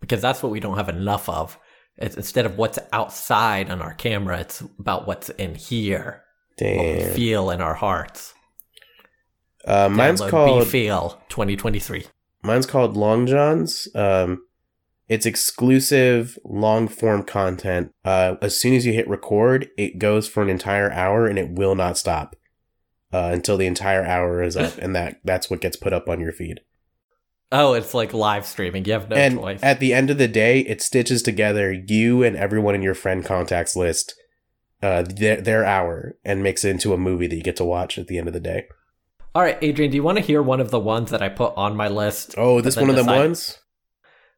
because 0.01 0.19
that's 0.21 0.41
what 0.41 0.51
we 0.51 0.59
don't 0.59 0.77
have 0.77 0.89
enough 0.89 1.29
of. 1.29 1.59
It's 1.99 2.15
instead 2.15 2.45
of 2.45 2.57
what's 2.57 2.79
outside 2.93 3.69
on 3.69 3.81
our 3.81 3.93
camera, 3.93 4.39
it's 4.39 4.61
about 4.61 5.05
what's 5.05 5.29
in 5.31 5.55
here, 5.55 6.23
what 6.57 6.67
we 6.67 6.99
Damn. 6.99 7.13
feel 7.13 7.49
in 7.51 7.61
our 7.61 7.75
hearts. 7.75 8.33
Uh, 9.65 9.89
mine's 9.89 10.21
Download 10.21 10.29
called 10.29 10.67
Feel 10.67 11.21
2023. 11.29 12.05
mine's 12.41 12.65
called 12.65 12.95
Long 12.95 13.27
Johns. 13.27 13.87
Um, 13.93 14.43
it's 15.09 15.25
exclusive 15.25 16.39
long 16.45 16.87
form 16.87 17.23
content. 17.23 17.93
Uh, 18.05 18.35
as 18.41 18.57
soon 18.57 18.75
as 18.75 18.85
you 18.85 18.93
hit 18.93 19.07
record, 19.09 19.67
it 19.77 19.99
goes 19.99 20.29
for 20.29 20.41
an 20.41 20.49
entire 20.49 20.91
hour 20.91 21.27
and 21.27 21.37
it 21.37 21.51
will 21.51 21.75
not 21.75 21.97
stop 21.97 22.35
uh, 23.11 23.31
until 23.33 23.57
the 23.57 23.65
entire 23.65 24.05
hour 24.05 24.41
is 24.41 24.55
up, 24.55 24.77
and 24.81 24.95
that 24.95 25.19
that's 25.23 25.49
what 25.49 25.61
gets 25.61 25.75
put 25.75 25.93
up 25.93 26.07
on 26.07 26.19
your 26.19 26.31
feed. 26.31 26.61
Oh, 27.51 27.73
it's 27.73 27.93
like 27.93 28.13
live 28.13 28.45
streaming. 28.45 28.85
You 28.85 28.93
have 28.93 29.09
no 29.09 29.15
and 29.15 29.39
choice. 29.39 29.59
at 29.63 29.79
the 29.79 29.93
end 29.93 30.09
of 30.09 30.17
the 30.17 30.27
day, 30.27 30.59
it 30.59 30.81
stitches 30.81 31.23
together 31.23 31.71
you 31.71 32.23
and 32.23 32.35
everyone 32.35 32.75
in 32.75 32.83
your 32.83 32.93
friend 32.93 33.25
contacts 33.25 33.75
list, 33.75 34.13
uh, 34.83 35.03
their, 35.03 35.41
their 35.41 35.65
hour, 35.65 36.15
and 36.23 36.43
makes 36.43 36.63
it 36.63 36.69
into 36.69 36.93
a 36.93 36.97
movie 36.97 37.27
that 37.27 37.35
you 37.35 37.41
get 37.41 37.55
to 37.55 37.65
watch 37.65 37.97
at 37.97 38.07
the 38.07 38.19
end 38.19 38.27
of 38.27 38.33
the 38.33 38.39
day. 38.39 38.67
All 39.33 39.41
right, 39.41 39.57
Adrian, 39.61 39.91
do 39.91 39.95
you 39.95 40.03
want 40.03 40.17
to 40.17 40.23
hear 40.23 40.41
one 40.41 40.59
of 40.59 40.71
the 40.71 40.79
ones 40.79 41.11
that 41.11 41.21
I 41.21 41.29
put 41.29 41.53
on 41.55 41.75
my 41.75 41.87
list? 41.87 42.35
Oh, 42.37 42.61
this 42.61 42.75
one 42.75 42.89
of 42.89 42.95
them 42.95 43.05
ones. 43.07 43.57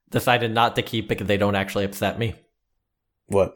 Decided 0.09 0.53
not 0.53 0.75
to 0.75 0.81
keep 0.81 1.07
because 1.07 1.27
they 1.27 1.37
don't 1.37 1.55
actually 1.55 1.85
upset 1.85 2.19
me. 2.19 2.35
What? 3.27 3.55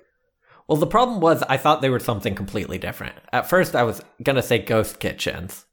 Well, 0.67 0.77
the 0.77 0.87
problem 0.87 1.19
was 1.19 1.43
I 1.43 1.57
thought 1.57 1.81
they 1.81 1.89
were 1.89 1.99
something 1.99 2.35
completely 2.35 2.77
different. 2.77 3.15
At 3.31 3.49
first, 3.49 3.75
I 3.75 3.83
was 3.83 4.01
gonna 4.23 4.41
say 4.41 4.59
ghost 4.59 4.99
kitchens. 4.99 5.65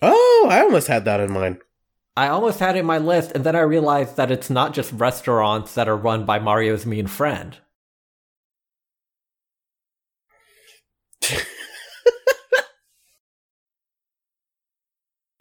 Oh, 0.00 0.46
I 0.50 0.60
almost 0.60 0.86
had 0.86 1.04
that 1.04 1.20
in 1.20 1.32
mind. 1.32 1.58
I 2.18 2.28
almost 2.30 2.58
had 2.58 2.74
it 2.74 2.80
in 2.80 2.86
my 2.86 2.98
list, 2.98 3.30
and 3.36 3.44
then 3.44 3.54
I 3.54 3.60
realized 3.60 4.16
that 4.16 4.32
it's 4.32 4.50
not 4.50 4.74
just 4.74 4.90
restaurants 4.90 5.74
that 5.74 5.88
are 5.88 5.96
run 5.96 6.26
by 6.26 6.40
Mario's 6.40 6.84
mean 6.84 7.06
friend. 7.06 7.56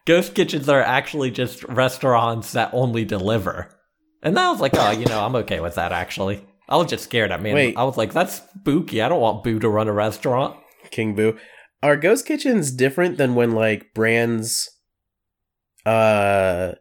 Ghost 0.05 0.36
kitchens 0.36 0.69
are 0.69 0.84
actually 0.84 1.32
just 1.32 1.63
restaurants 1.63 2.51
that 2.51 2.69
only 2.73 3.03
deliver. 3.03 3.75
And 4.21 4.38
then 4.38 4.45
I 4.45 4.51
was 4.51 4.61
like, 4.61 4.73
oh, 4.75 4.91
you 4.91 5.07
know, 5.07 5.25
I'm 5.25 5.36
okay 5.38 5.59
with 5.59 5.73
that 5.75 5.91
actually. 5.91 6.45
I 6.69 6.78
was 6.78 6.91
just 6.91 7.05
scared. 7.05 7.32
I 7.32 7.38
mean, 7.38 7.55
Wait. 7.55 7.75
I 7.75 7.86
was 7.86 7.97
like, 7.97 8.13
that's 8.13 8.43
spooky. 8.53 9.01
I 9.01 9.09
don't 9.09 9.19
want 9.19 9.43
Boo 9.43 9.57
to 9.57 9.67
run 9.67 9.88
a 9.88 9.93
restaurant. 9.93 10.55
King 10.91 11.15
Boo. 11.15 11.39
Are 11.82 11.97
ghost 11.97 12.28
kitchens 12.28 12.71
different 12.71 13.17
than 13.17 13.34
when 13.34 13.53
like 13.53 13.95
brands 13.95 14.76
uh 15.88 16.76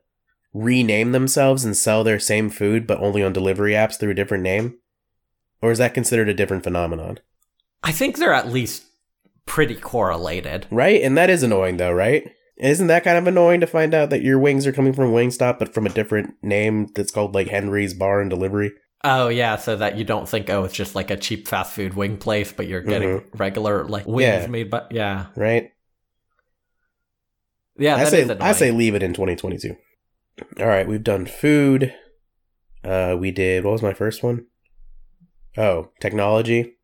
rename 0.52 1.12
themselves 1.12 1.64
and 1.64 1.76
sell 1.76 2.02
their 2.02 2.18
same 2.18 2.48
food 2.48 2.86
but 2.86 2.98
only 3.00 3.22
on 3.22 3.32
delivery 3.32 3.72
apps 3.72 3.98
through 3.98 4.10
a 4.10 4.14
different 4.14 4.42
name? 4.42 4.78
Or 5.62 5.70
is 5.70 5.78
that 5.78 5.94
considered 5.94 6.28
a 6.28 6.34
different 6.34 6.64
phenomenon? 6.64 7.18
I 7.82 7.92
think 7.92 8.16
they're 8.16 8.32
at 8.32 8.48
least 8.50 8.84
pretty 9.44 9.74
correlated. 9.76 10.66
Right? 10.70 11.00
And 11.02 11.16
that 11.16 11.30
is 11.30 11.42
annoying 11.42 11.76
though, 11.76 11.92
right? 11.92 12.30
Isn't 12.58 12.86
that 12.86 13.04
kind 13.04 13.18
of 13.18 13.26
annoying 13.26 13.60
to 13.60 13.66
find 13.66 13.92
out 13.92 14.08
that 14.10 14.22
your 14.22 14.38
wings 14.38 14.66
are 14.66 14.72
coming 14.72 14.94
from 14.94 15.12
Wingstop 15.12 15.58
but 15.58 15.74
from 15.74 15.84
a 15.86 15.90
different 15.90 16.34
name 16.42 16.86
that's 16.94 17.10
called 17.12 17.34
like 17.34 17.48
Henry's 17.48 17.92
Bar 17.94 18.20
and 18.22 18.30
Delivery? 18.30 18.72
Oh 19.04 19.28
yeah, 19.28 19.56
so 19.56 19.76
that 19.76 19.98
you 19.98 20.04
don't 20.04 20.26
think 20.28 20.48
oh 20.48 20.64
it's 20.64 20.74
just 20.74 20.94
like 20.94 21.10
a 21.10 21.16
cheap 21.18 21.46
fast 21.48 21.74
food 21.74 21.92
wing 21.94 22.16
place, 22.16 22.52
but 22.52 22.66
you're 22.66 22.80
getting 22.80 23.22
regular 23.34 23.84
like 23.84 24.06
wings 24.06 24.24
Mm-hmm. 24.26 24.40
Yeah. 24.42 24.46
made 24.48 24.70
by 24.70 24.82
yeah 24.90 25.26
Right? 25.36 25.70
Yeah. 27.78 27.96
I 27.96 28.04
say 28.04 28.36
I 28.40 28.52
say 28.52 28.70
leave 28.70 28.94
it 28.94 29.02
in 29.02 29.12
2022. 29.12 29.76
All 30.58 30.66
right, 30.66 30.86
we've 30.86 31.04
done 31.04 31.26
food. 31.26 31.94
Uh, 32.84 33.16
we 33.18 33.30
did 33.30 33.64
what 33.64 33.72
was 33.72 33.82
my 33.82 33.94
first 33.94 34.22
one? 34.22 34.46
Oh, 35.56 35.90
technology. 36.00 36.74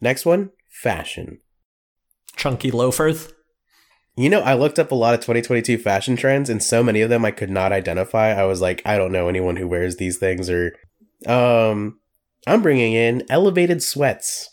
Next 0.00 0.24
one, 0.24 0.50
fashion. 0.70 1.38
chunky 2.36 2.70
loafers. 2.70 3.32
You 4.16 4.28
know, 4.28 4.40
I 4.40 4.54
looked 4.54 4.78
up 4.78 4.90
a 4.90 4.94
lot 4.94 5.14
of 5.14 5.20
2022 5.20 5.78
fashion 5.78 6.16
trends, 6.16 6.50
and 6.50 6.62
so 6.62 6.82
many 6.82 7.00
of 7.00 7.10
them 7.10 7.24
I 7.24 7.30
could 7.30 7.50
not 7.50 7.72
identify. 7.72 8.32
I 8.32 8.44
was 8.44 8.60
like, 8.60 8.82
I 8.84 8.96
don't 8.98 9.12
know 9.12 9.28
anyone 9.28 9.56
who 9.56 9.68
wears 9.68 9.96
these 9.96 10.18
things, 10.18 10.50
or 10.50 10.74
um, 11.26 12.00
I'm 12.46 12.62
bringing 12.62 12.92
in 12.92 13.24
elevated 13.28 13.82
sweats, 13.82 14.48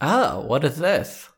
Oh, 0.00 0.40
what 0.46 0.64
is 0.64 0.78
this? 0.78 1.28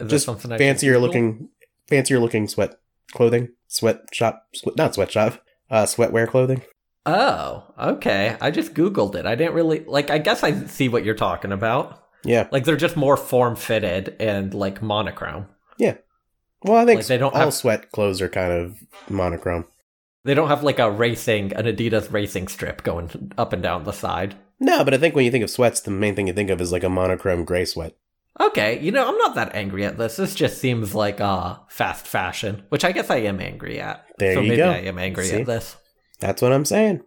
Is 0.00 0.06
this 0.06 0.10
just 0.10 0.24
something 0.26 0.50
I 0.50 0.58
fancier 0.58 0.98
looking, 0.98 1.48
fancier 1.88 2.18
looking 2.18 2.48
sweat 2.48 2.74
clothing, 3.12 3.48
sweat 3.68 4.02
shop, 4.12 4.46
not 4.76 4.94
sweatshop, 4.94 5.40
uh, 5.70 5.84
sweatwear 5.84 6.28
clothing. 6.28 6.62
Oh, 7.06 7.64
okay. 7.78 8.36
I 8.40 8.50
just 8.50 8.74
googled 8.74 9.14
it. 9.14 9.26
I 9.26 9.34
didn't 9.34 9.54
really 9.54 9.80
like. 9.86 10.10
I 10.10 10.18
guess 10.18 10.42
I 10.42 10.66
see 10.66 10.88
what 10.88 11.04
you're 11.04 11.14
talking 11.14 11.52
about. 11.52 11.96
Yeah, 12.22 12.48
Like 12.52 12.64
they're 12.64 12.76
just 12.76 12.96
more 12.98 13.16
form 13.16 13.56
fitted 13.56 14.14
and 14.20 14.52
like 14.52 14.82
monochrome. 14.82 15.46
Yeah. 15.78 15.96
Well, 16.62 16.76
I 16.76 16.84
think 16.84 16.98
Like, 16.98 17.06
they 17.06 17.16
don't 17.16 17.32
all 17.34 17.40
have- 17.40 17.54
sweat 17.54 17.90
clothes 17.92 18.20
are 18.20 18.28
kind 18.28 18.52
of 18.52 18.76
monochrome. 19.08 19.64
They 20.24 20.34
don't 20.34 20.48
have 20.48 20.62
like 20.62 20.78
a 20.78 20.90
racing, 20.90 21.54
an 21.54 21.64
Adidas 21.64 22.12
racing 22.12 22.48
strip 22.48 22.82
going 22.82 23.32
up 23.38 23.54
and 23.54 23.62
down 23.62 23.84
the 23.84 23.92
side. 23.92 24.34
No, 24.60 24.84
but 24.84 24.92
I 24.92 24.98
think 24.98 25.14
when 25.14 25.24
you 25.24 25.30
think 25.30 25.42
of 25.44 25.48
sweats, 25.48 25.80
the 25.80 25.90
main 25.90 26.14
thing 26.14 26.26
you 26.26 26.34
think 26.34 26.50
of 26.50 26.60
is 26.60 26.70
like 26.72 26.84
a 26.84 26.90
monochrome 26.90 27.46
gray 27.46 27.64
sweat. 27.64 27.96
Okay, 28.40 28.80
you 28.80 28.90
know, 28.90 29.06
I'm 29.06 29.18
not 29.18 29.34
that 29.34 29.54
angry 29.54 29.84
at 29.84 29.98
this. 29.98 30.16
This 30.16 30.34
just 30.34 30.58
seems 30.58 30.94
like 30.94 31.20
uh 31.20 31.58
fast 31.68 32.06
fashion, 32.06 32.64
which 32.70 32.84
I 32.84 32.92
guess 32.92 33.10
I 33.10 33.16
am 33.18 33.40
angry 33.40 33.80
at. 33.80 34.04
There 34.18 34.34
so 34.34 34.40
you 34.40 34.48
maybe 34.48 34.56
go. 34.58 34.70
I 34.70 34.78
am 34.78 34.98
angry 34.98 35.26
See? 35.26 35.40
at 35.40 35.46
this. 35.46 35.76
That's 36.20 36.40
what 36.40 36.52
I'm 36.52 36.64
saying. 36.64 37.02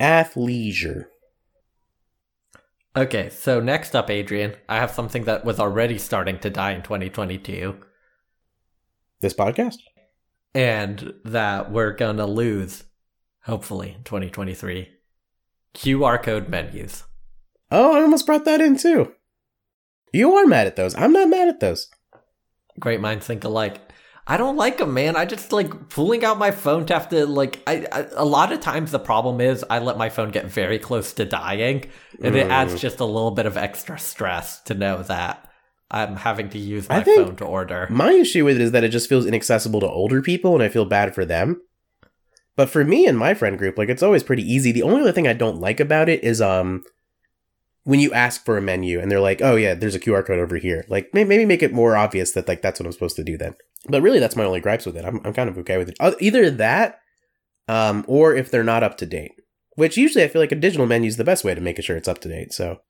Athleisure. 0.00 1.06
Okay, 2.96 3.30
so 3.30 3.60
next 3.60 3.94
up, 3.94 4.10
Adrian, 4.10 4.54
I 4.68 4.76
have 4.76 4.90
something 4.90 5.24
that 5.24 5.44
was 5.44 5.60
already 5.60 5.96
starting 5.98 6.38
to 6.40 6.50
die 6.50 6.72
in 6.72 6.82
2022, 6.82 7.76
This 9.20 9.34
podcast? 9.34 9.76
and 10.54 11.14
that 11.24 11.70
we're 11.70 11.92
gonna 11.92 12.26
lose, 12.26 12.82
hopefully, 13.44 13.94
in 13.96 14.02
2023. 14.02 14.88
QR 15.74 16.20
code 16.20 16.48
menus. 16.48 17.04
Oh, 17.70 17.96
I 17.96 18.02
almost 18.02 18.26
brought 18.26 18.44
that 18.46 18.60
in 18.60 18.76
too. 18.76 19.12
You 20.12 20.34
are 20.34 20.46
mad 20.46 20.66
at 20.66 20.76
those. 20.76 20.94
I'm 20.94 21.12
not 21.12 21.28
mad 21.28 21.48
at 21.48 21.60
those. 21.60 21.88
Great 22.78 23.00
minds 23.00 23.26
think 23.26 23.44
alike. 23.44 23.78
I 24.26 24.36
don't 24.36 24.56
like 24.56 24.78
them, 24.78 24.94
man. 24.94 25.16
I 25.16 25.24
just 25.24 25.50
like 25.52 25.88
pulling 25.88 26.24
out 26.24 26.38
my 26.38 26.50
phone 26.52 26.86
to 26.86 26.94
have 26.94 27.08
to 27.08 27.26
like. 27.26 27.62
I, 27.66 27.86
I 27.90 28.06
a 28.14 28.24
lot 28.24 28.52
of 28.52 28.60
times 28.60 28.90
the 28.92 28.98
problem 28.98 29.40
is 29.40 29.64
I 29.68 29.80
let 29.80 29.98
my 29.98 30.08
phone 30.08 30.30
get 30.30 30.46
very 30.46 30.78
close 30.78 31.12
to 31.14 31.24
dying, 31.24 31.90
and 32.22 32.36
it 32.36 32.46
Mm. 32.46 32.50
adds 32.50 32.80
just 32.80 33.00
a 33.00 33.04
little 33.04 33.32
bit 33.32 33.46
of 33.46 33.56
extra 33.56 33.98
stress 33.98 34.60
to 34.62 34.74
know 34.74 35.02
that 35.04 35.48
I'm 35.90 36.16
having 36.16 36.48
to 36.50 36.58
use 36.58 36.88
my 36.88 37.02
phone 37.02 37.34
to 37.36 37.44
order. 37.44 37.88
My 37.90 38.12
issue 38.12 38.44
with 38.44 38.56
it 38.56 38.62
is 38.62 38.70
that 38.72 38.84
it 38.84 38.90
just 38.90 39.08
feels 39.08 39.26
inaccessible 39.26 39.80
to 39.80 39.88
older 39.88 40.22
people, 40.22 40.54
and 40.54 40.62
I 40.62 40.68
feel 40.68 40.84
bad 40.84 41.12
for 41.14 41.24
them. 41.24 41.60
But 42.56 42.68
for 42.68 42.84
me 42.84 43.06
and 43.06 43.18
my 43.18 43.34
friend 43.34 43.58
group, 43.58 43.78
like 43.78 43.88
it's 43.88 44.02
always 44.02 44.22
pretty 44.22 44.42
easy. 44.44 44.70
The 44.70 44.82
only 44.82 45.00
other 45.00 45.12
thing 45.12 45.26
I 45.26 45.32
don't 45.32 45.60
like 45.60 45.80
about 45.80 46.08
it 46.08 46.22
is 46.22 46.40
um 46.40 46.84
when 47.84 48.00
you 48.00 48.12
ask 48.12 48.44
for 48.44 48.56
a 48.56 48.62
menu 48.62 49.00
and 49.00 49.10
they're 49.10 49.20
like, 49.20 49.40
"Oh 49.42 49.56
yeah, 49.56 49.74
there's 49.74 49.94
a 49.94 50.00
QR 50.00 50.24
code 50.26 50.38
over 50.38 50.56
here." 50.56 50.84
Like 50.88 51.10
maybe 51.12 51.44
make 51.44 51.62
it 51.62 51.72
more 51.72 51.96
obvious 51.96 52.32
that 52.32 52.48
like 52.48 52.62
that's 52.62 52.80
what 52.80 52.86
I'm 52.86 52.92
supposed 52.92 53.16
to 53.16 53.24
do 53.24 53.36
then. 53.36 53.54
But 53.88 54.02
really, 54.02 54.18
that's 54.18 54.36
my 54.36 54.44
only 54.44 54.60
gripes 54.60 54.86
with 54.86 54.96
it. 54.96 55.04
I'm 55.04 55.20
I'm 55.24 55.32
kind 55.32 55.48
of 55.48 55.58
okay 55.58 55.78
with 55.78 55.88
it. 55.88 55.96
Either 56.20 56.50
that, 56.50 57.00
um, 57.68 58.04
or 58.06 58.34
if 58.34 58.50
they're 58.50 58.64
not 58.64 58.82
up 58.82 58.96
to 58.98 59.06
date. 59.06 59.32
Which 59.76 59.96
usually 59.96 60.24
I 60.24 60.28
feel 60.28 60.42
like 60.42 60.52
a 60.52 60.56
digital 60.56 60.86
menu 60.86 61.08
is 61.08 61.16
the 61.16 61.24
best 61.24 61.44
way 61.44 61.54
to 61.54 61.60
make 61.60 61.80
sure 61.82 61.96
it's 61.96 62.08
up 62.08 62.18
to 62.20 62.28
date. 62.28 62.52
So 62.52 62.80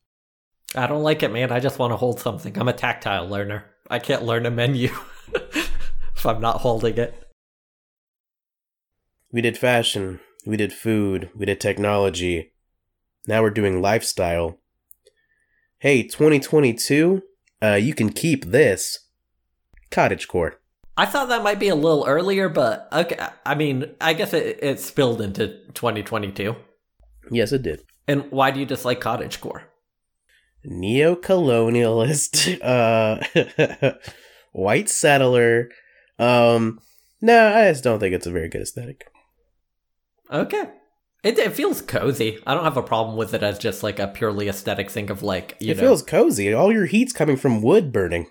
I 0.75 0.87
don't 0.87 1.03
like 1.03 1.23
it, 1.23 1.33
man. 1.33 1.53
I 1.53 1.61
just 1.61 1.79
want 1.79 1.93
to 1.93 1.97
hold 1.97 2.21
something. 2.21 2.57
I'm 2.59 2.69
a 2.69 2.73
tactile 2.73 3.29
learner. 3.29 3.65
I 3.89 3.99
can't 3.99 4.23
learn 4.23 4.47
a 4.47 4.51
menu 4.51 4.91
if 5.35 6.25
I'm 6.25 6.41
not 6.41 6.61
holding 6.61 6.97
it. 6.97 7.27
We 9.33 9.41
did 9.41 9.59
fashion, 9.59 10.21
we 10.47 10.57
did 10.57 10.73
food, 10.73 11.31
we 11.37 11.47
did 11.47 11.61
technology. 11.61 12.53
Now 13.27 13.43
we're 13.43 13.51
doing 13.51 13.83
lifestyle. 13.83 14.60
Hey, 15.81 16.03
2022, 16.03 17.23
uh, 17.63 17.73
you 17.73 17.95
can 17.95 18.11
keep 18.11 18.45
this. 18.45 19.07
Cottagecore. 19.91 20.57
I 20.95 21.07
thought 21.07 21.31
that 21.31 21.43
might 21.43 21.59
be 21.59 21.69
a 21.69 21.75
little 21.75 22.05
earlier, 22.07 22.51
but 22.51 22.87
okay. 22.93 23.17
I 23.47 23.55
mean, 23.55 23.95
I 23.99 24.13
guess 24.13 24.35
it, 24.35 24.59
it 24.61 24.79
spilled 24.79 25.23
into 25.23 25.49
2022. 25.73 26.55
Yes, 27.31 27.53
it 27.53 27.63
did. 27.63 27.81
And 28.07 28.31
why 28.31 28.51
do 28.51 28.61
you 28.61 28.67
dislike 28.67 29.01
cottagecore? 29.01 29.63
Neo-colonialist, 30.65 32.61
uh, 33.83 33.95
white 34.53 34.91
settler. 34.91 35.71
Um, 36.19 36.81
no, 37.23 37.55
I 37.55 37.71
just 37.71 37.85
don't 37.85 38.01
think 38.01 38.15
it's 38.15 38.27
a 38.27 38.31
very 38.31 38.51
good 38.51 38.61
aesthetic. 38.61 39.11
Okay. 40.31 40.69
It, 41.23 41.39
it 41.39 41.53
feels 41.53 41.83
cozy. 41.83 42.39
I 42.47 42.55
don't 42.55 42.65
have 42.65 42.77
a 42.79 42.83
problem 42.83 43.17
with 43.17 43.35
it 43.35 43.43
as 43.43 43.59
just 43.59 43.83
like 43.83 43.99
a 43.99 44.09
purely 44.09 44.49
aesthetic 44.49 44.91
thing 44.91 45.11
of 45.11 45.23
like, 45.23 45.57
you 45.61 45.73
it 45.73 45.77
know. 45.77 45.83
feels 45.83 46.03
cozy. 46.03 46.53
All 46.53 46.73
your 46.73 46.87
heat's 46.87 47.13
coming 47.13 47.37
from 47.37 47.61
wood 47.63 47.93
burning. 47.93 48.27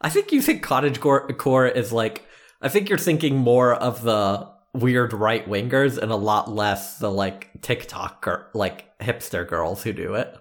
I 0.00 0.08
think 0.08 0.30
you 0.30 0.40
think 0.40 0.62
cottage 0.62 1.00
core 1.00 1.66
is 1.66 1.92
like, 1.92 2.24
I 2.62 2.68
think 2.68 2.88
you're 2.88 2.98
thinking 2.98 3.36
more 3.36 3.74
of 3.74 4.02
the 4.02 4.48
weird 4.72 5.12
right 5.12 5.48
wingers 5.48 5.98
and 5.98 6.12
a 6.12 6.16
lot 6.16 6.50
less 6.50 6.98
the 6.98 7.10
like 7.10 7.50
TikTok 7.62 8.26
or 8.28 8.50
like 8.54 8.96
hipster 9.00 9.46
girls 9.46 9.82
who 9.82 9.92
do 9.92 10.14
it. 10.14 10.36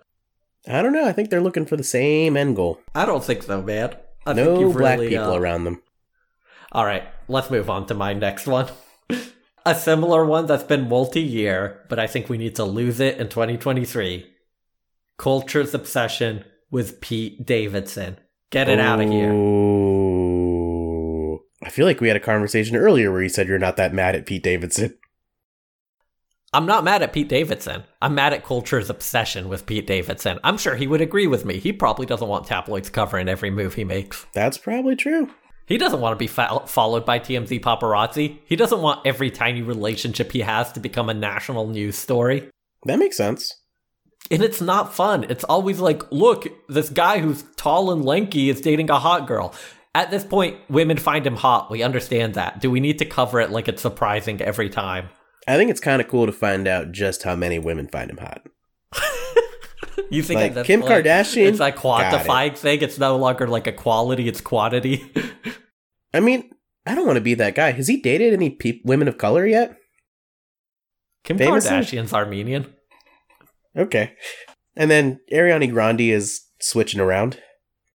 I 0.67 0.81
don't 0.81 0.93
know. 0.93 1.05
I 1.07 1.13
think 1.13 1.29
they're 1.29 1.41
looking 1.41 1.65
for 1.65 1.77
the 1.77 1.83
same 1.83 2.37
end 2.37 2.55
goal. 2.55 2.79
I 2.93 3.05
don't 3.05 3.23
think 3.23 3.43
so, 3.43 3.61
man. 3.61 3.95
I 4.25 4.33
think 4.33 4.47
No 4.47 4.59
you've 4.59 4.77
black 4.77 4.99
really, 4.99 5.09
people 5.09 5.31
uh, 5.31 5.37
around 5.37 5.63
them. 5.63 5.81
All 6.71 6.85
right, 6.85 7.07
let's 7.27 7.49
move 7.49 7.69
on 7.69 7.85
to 7.87 7.93
my 7.93 8.13
next 8.13 8.45
one. 8.45 8.67
A 9.67 9.75
similar 9.75 10.25
one 10.25 10.45
that's 10.45 10.63
been 10.63 10.87
multi 10.87 11.21
year, 11.21 11.85
but 11.89 11.99
I 11.99 12.07
think 12.07 12.29
we 12.29 12.37
need 12.37 12.55
to 12.55 12.63
lose 12.63 13.01
it 13.01 13.17
in 13.17 13.27
2023. 13.27 14.25
Culture's 15.17 15.73
obsession 15.73 16.45
with 16.71 17.01
Pete 17.01 17.45
Davidson. 17.45 18.17
Get 18.49 18.69
it 18.69 18.79
out 18.79 19.01
of 19.01 19.09
here. 19.09 19.33
I 21.61 21.69
feel 21.69 21.85
like 21.85 21.99
we 21.99 22.07
had 22.07 22.15
a 22.15 22.21
conversation 22.21 22.77
earlier 22.77 23.11
where 23.11 23.21
you 23.21 23.27
said 23.27 23.49
you're 23.49 23.59
not 23.59 23.75
that 23.75 23.93
mad 23.93 24.15
at 24.15 24.25
Pete 24.25 24.43
Davidson. 24.43 24.97
I'm 26.53 26.65
not 26.65 26.85
mad 26.85 27.01
at 27.01 27.11
Pete 27.11 27.27
Davidson. 27.27 27.83
I'm 28.01 28.15
mad 28.15 28.31
at 28.31 28.45
Culture's 28.45 28.89
obsession 28.89 29.49
with 29.49 29.65
Pete 29.65 29.85
Davidson. 29.85 30.39
I'm 30.45 30.57
sure 30.57 30.75
he 30.75 30.87
would 30.87 31.01
agree 31.01 31.27
with 31.27 31.43
me. 31.43 31.59
He 31.59 31.73
probably 31.73 32.05
doesn't 32.05 32.29
want 32.29 32.47
tabloids 32.47 32.89
covering 32.89 33.27
every 33.27 33.49
move 33.49 33.73
he 33.73 33.83
makes. 33.83 34.25
That's 34.31 34.57
probably 34.57 34.95
true. 34.95 35.29
He 35.67 35.77
doesn't 35.77 35.99
want 35.99 36.13
to 36.13 36.17
be 36.17 36.27
fo- 36.27 36.63
followed 36.65 37.05
by 37.05 37.19
TMZ 37.19 37.59
paparazzi. 37.59 38.39
He 38.45 38.55
doesn't 38.55 38.81
want 38.81 39.05
every 39.05 39.29
tiny 39.29 39.61
relationship 39.61 40.31
he 40.31 40.39
has 40.39 40.71
to 40.71 40.79
become 40.79 41.09
a 41.09 41.13
national 41.13 41.67
news 41.67 41.97
story. 41.97 42.49
That 42.85 42.99
makes 42.99 43.17
sense. 43.17 43.61
And 44.31 44.41
it's 44.41 44.61
not 44.61 44.95
fun. 44.95 45.25
It's 45.29 45.43
always 45.43 45.79
like, 45.79 46.09
look, 46.11 46.47
this 46.69 46.89
guy 46.89 47.19
who's 47.19 47.43
tall 47.57 47.91
and 47.91 48.03
lanky 48.03 48.49
is 48.49 48.61
dating 48.61 48.89
a 48.89 48.97
hot 48.97 49.27
girl. 49.27 49.53
At 49.93 50.09
this 50.09 50.23
point, 50.23 50.57
women 50.69 50.97
find 50.97 51.27
him 51.27 51.35
hot. 51.35 51.69
We 51.69 51.83
understand 51.83 52.35
that. 52.35 52.61
Do 52.61 52.71
we 52.71 52.79
need 52.79 52.99
to 52.99 53.05
cover 53.05 53.41
it 53.41 53.51
like 53.51 53.67
it's 53.67 53.81
surprising 53.81 54.41
every 54.41 54.69
time? 54.69 55.09
I 55.47 55.57
think 55.57 55.69
it's 55.69 55.79
kind 55.79 56.01
of 56.01 56.07
cool 56.07 56.25
to 56.25 56.31
find 56.31 56.67
out 56.67 56.91
just 56.91 57.23
how 57.23 57.35
many 57.35 57.59
women 57.59 57.87
find 57.87 58.09
him 58.09 58.17
hot. 58.17 58.47
You 60.09 60.21
think 60.23 60.39
Like, 60.39 60.53
that's 60.53 60.67
Kim 60.67 60.81
Kardashian? 60.81 61.47
It's 61.47 61.59
like 61.59 61.81
Got 61.81 62.13
it. 62.13 62.27
quantifying 62.27 62.57
thing. 62.57 62.81
It's 62.81 62.97
no 62.97 63.17
longer 63.17 63.47
like 63.47 63.67
a 63.67 63.71
quality, 63.71 64.27
it's 64.27 64.41
quantity. 64.41 65.11
I 66.13 66.19
mean, 66.19 66.49
I 66.85 66.95
don't 66.95 67.05
want 67.05 67.17
to 67.17 67.21
be 67.21 67.33
that 67.35 67.55
guy. 67.55 67.71
Has 67.71 67.87
he 67.87 67.97
dated 68.01 68.33
any 68.33 68.49
pe- 68.51 68.79
women 68.85 69.07
of 69.07 69.17
color 69.17 69.45
yet? 69.45 69.77
Kim 71.23 71.37
Famously? 71.37 71.69
Kardashian's 71.71 72.13
Armenian. 72.13 72.73
Okay. 73.75 74.13
And 74.75 74.89
then 74.89 75.19
Ariana 75.31 75.69
Grande 75.71 76.01
is 76.01 76.41
switching 76.61 76.99
around. 77.01 77.41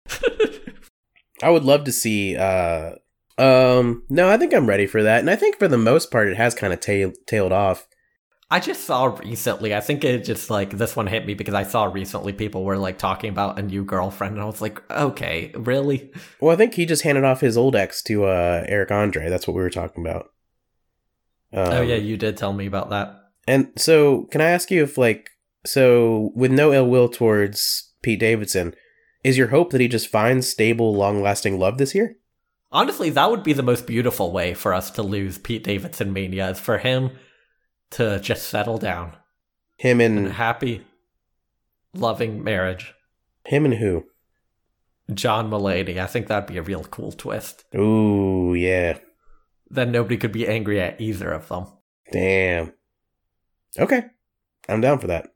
I 1.42 1.50
would 1.50 1.64
love 1.64 1.84
to 1.84 1.92
see 1.92 2.36
uh 2.36 2.92
um 3.38 4.02
no, 4.10 4.28
I 4.28 4.36
think 4.36 4.52
I'm 4.52 4.66
ready 4.66 4.86
for 4.86 5.02
that. 5.02 5.20
And 5.20 5.30
I 5.30 5.36
think 5.36 5.58
for 5.58 5.68
the 5.68 5.78
most 5.78 6.10
part 6.10 6.28
it 6.28 6.36
has 6.36 6.54
kind 6.54 6.72
of 6.72 6.80
tail- 6.80 7.12
tailed 7.26 7.52
off. 7.52 7.86
I 8.52 8.58
just 8.58 8.84
saw 8.84 9.04
recently. 9.04 9.74
I 9.74 9.80
think 9.80 10.04
it 10.04 10.24
just 10.24 10.50
like 10.50 10.70
this 10.70 10.96
one 10.96 11.06
hit 11.06 11.24
me 11.24 11.34
because 11.34 11.54
I 11.54 11.62
saw 11.62 11.84
recently 11.84 12.32
people 12.32 12.64
were 12.64 12.76
like 12.76 12.98
talking 12.98 13.30
about 13.30 13.58
a 13.58 13.62
new 13.62 13.84
girlfriend, 13.84 14.34
and 14.34 14.42
I 14.42 14.46
was 14.46 14.60
like, 14.60 14.82
okay, 14.90 15.52
really? 15.54 16.10
Well, 16.40 16.52
I 16.52 16.56
think 16.56 16.74
he 16.74 16.84
just 16.84 17.02
handed 17.02 17.22
off 17.22 17.40
his 17.40 17.56
old 17.56 17.76
ex 17.76 18.02
to 18.04 18.24
uh 18.24 18.64
Eric 18.66 18.90
Andre. 18.90 19.28
That's 19.28 19.46
what 19.46 19.54
we 19.54 19.62
were 19.62 19.70
talking 19.70 20.04
about. 20.04 20.32
Um, 21.52 21.72
oh 21.74 21.82
yeah, 21.82 21.96
you 21.96 22.16
did 22.16 22.36
tell 22.36 22.52
me 22.52 22.66
about 22.66 22.90
that. 22.90 23.16
And 23.46 23.70
so, 23.76 24.24
can 24.30 24.40
I 24.40 24.50
ask 24.50 24.70
you 24.70 24.82
if, 24.82 24.98
like, 24.98 25.30
so 25.64 26.32
with 26.34 26.50
no 26.50 26.72
ill 26.72 26.86
will 26.86 27.08
towards 27.08 27.92
Pete 28.02 28.20
Davidson, 28.20 28.74
is 29.24 29.38
your 29.38 29.48
hope 29.48 29.70
that 29.70 29.80
he 29.80 29.88
just 29.88 30.08
finds 30.08 30.48
stable, 30.48 30.94
long 30.94 31.22
lasting 31.22 31.58
love 31.58 31.78
this 31.78 31.94
year? 31.94 32.16
Honestly, 32.72 33.10
that 33.10 33.30
would 33.30 33.42
be 33.42 33.52
the 33.52 33.62
most 33.62 33.86
beautiful 33.86 34.30
way 34.30 34.54
for 34.54 34.72
us 34.72 34.90
to 34.92 35.02
lose 35.02 35.38
Pete 35.38 35.64
Davidson 35.64 36.12
mania 36.12 36.50
is 36.50 36.60
for 36.60 36.78
him 36.78 37.10
to 37.90 38.20
just 38.20 38.48
settle 38.48 38.78
down 38.78 39.16
Him 39.76 40.00
in 40.00 40.26
a 40.26 40.32
happy, 40.32 40.86
loving 41.94 42.42
marriage. 42.44 42.94
him 43.44 43.64
and 43.64 43.74
who? 43.74 44.04
John 45.12 45.50
Mulaney. 45.50 45.98
I 45.98 46.06
think 46.06 46.28
that'd 46.28 46.46
be 46.48 46.56
a 46.58 46.62
real 46.62 46.84
cool 46.84 47.10
twist. 47.12 47.64
Ooh, 47.74 48.54
yeah. 48.54 48.98
Then 49.68 49.90
nobody 49.90 50.16
could 50.16 50.32
be 50.32 50.46
angry 50.46 50.80
at 50.80 51.00
either 51.00 51.32
of 51.32 51.48
them. 51.48 51.66
Damn. 52.12 52.72
Okay, 53.78 54.04
I'm 54.68 54.80
down 54.80 54.98
for 54.98 55.06
that. 55.08 55.32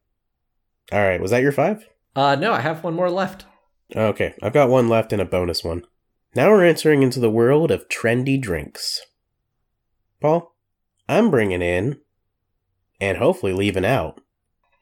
All 0.92 1.00
right, 1.00 1.20
was 1.20 1.30
that 1.30 1.42
your 1.42 1.52
five? 1.52 1.84
Uh, 2.16 2.34
no, 2.36 2.52
I 2.52 2.60
have 2.60 2.84
one 2.84 2.94
more 2.94 3.10
left. 3.10 3.46
Okay, 3.94 4.34
I've 4.42 4.52
got 4.52 4.68
one 4.68 4.88
left 4.88 5.12
and 5.12 5.22
a 5.22 5.24
bonus 5.24 5.64
one. 5.64 5.84
Now 6.36 6.50
we're 6.50 6.64
entering 6.64 7.02
into 7.02 7.20
the 7.20 7.30
world 7.30 7.70
of 7.70 7.88
trendy 7.88 8.40
drinks. 8.40 9.00
Paul, 10.20 10.54
I'm 11.08 11.30
bringing 11.30 11.62
in, 11.62 12.00
and 13.00 13.18
hopefully 13.18 13.52
leaving 13.52 13.84
out, 13.84 14.20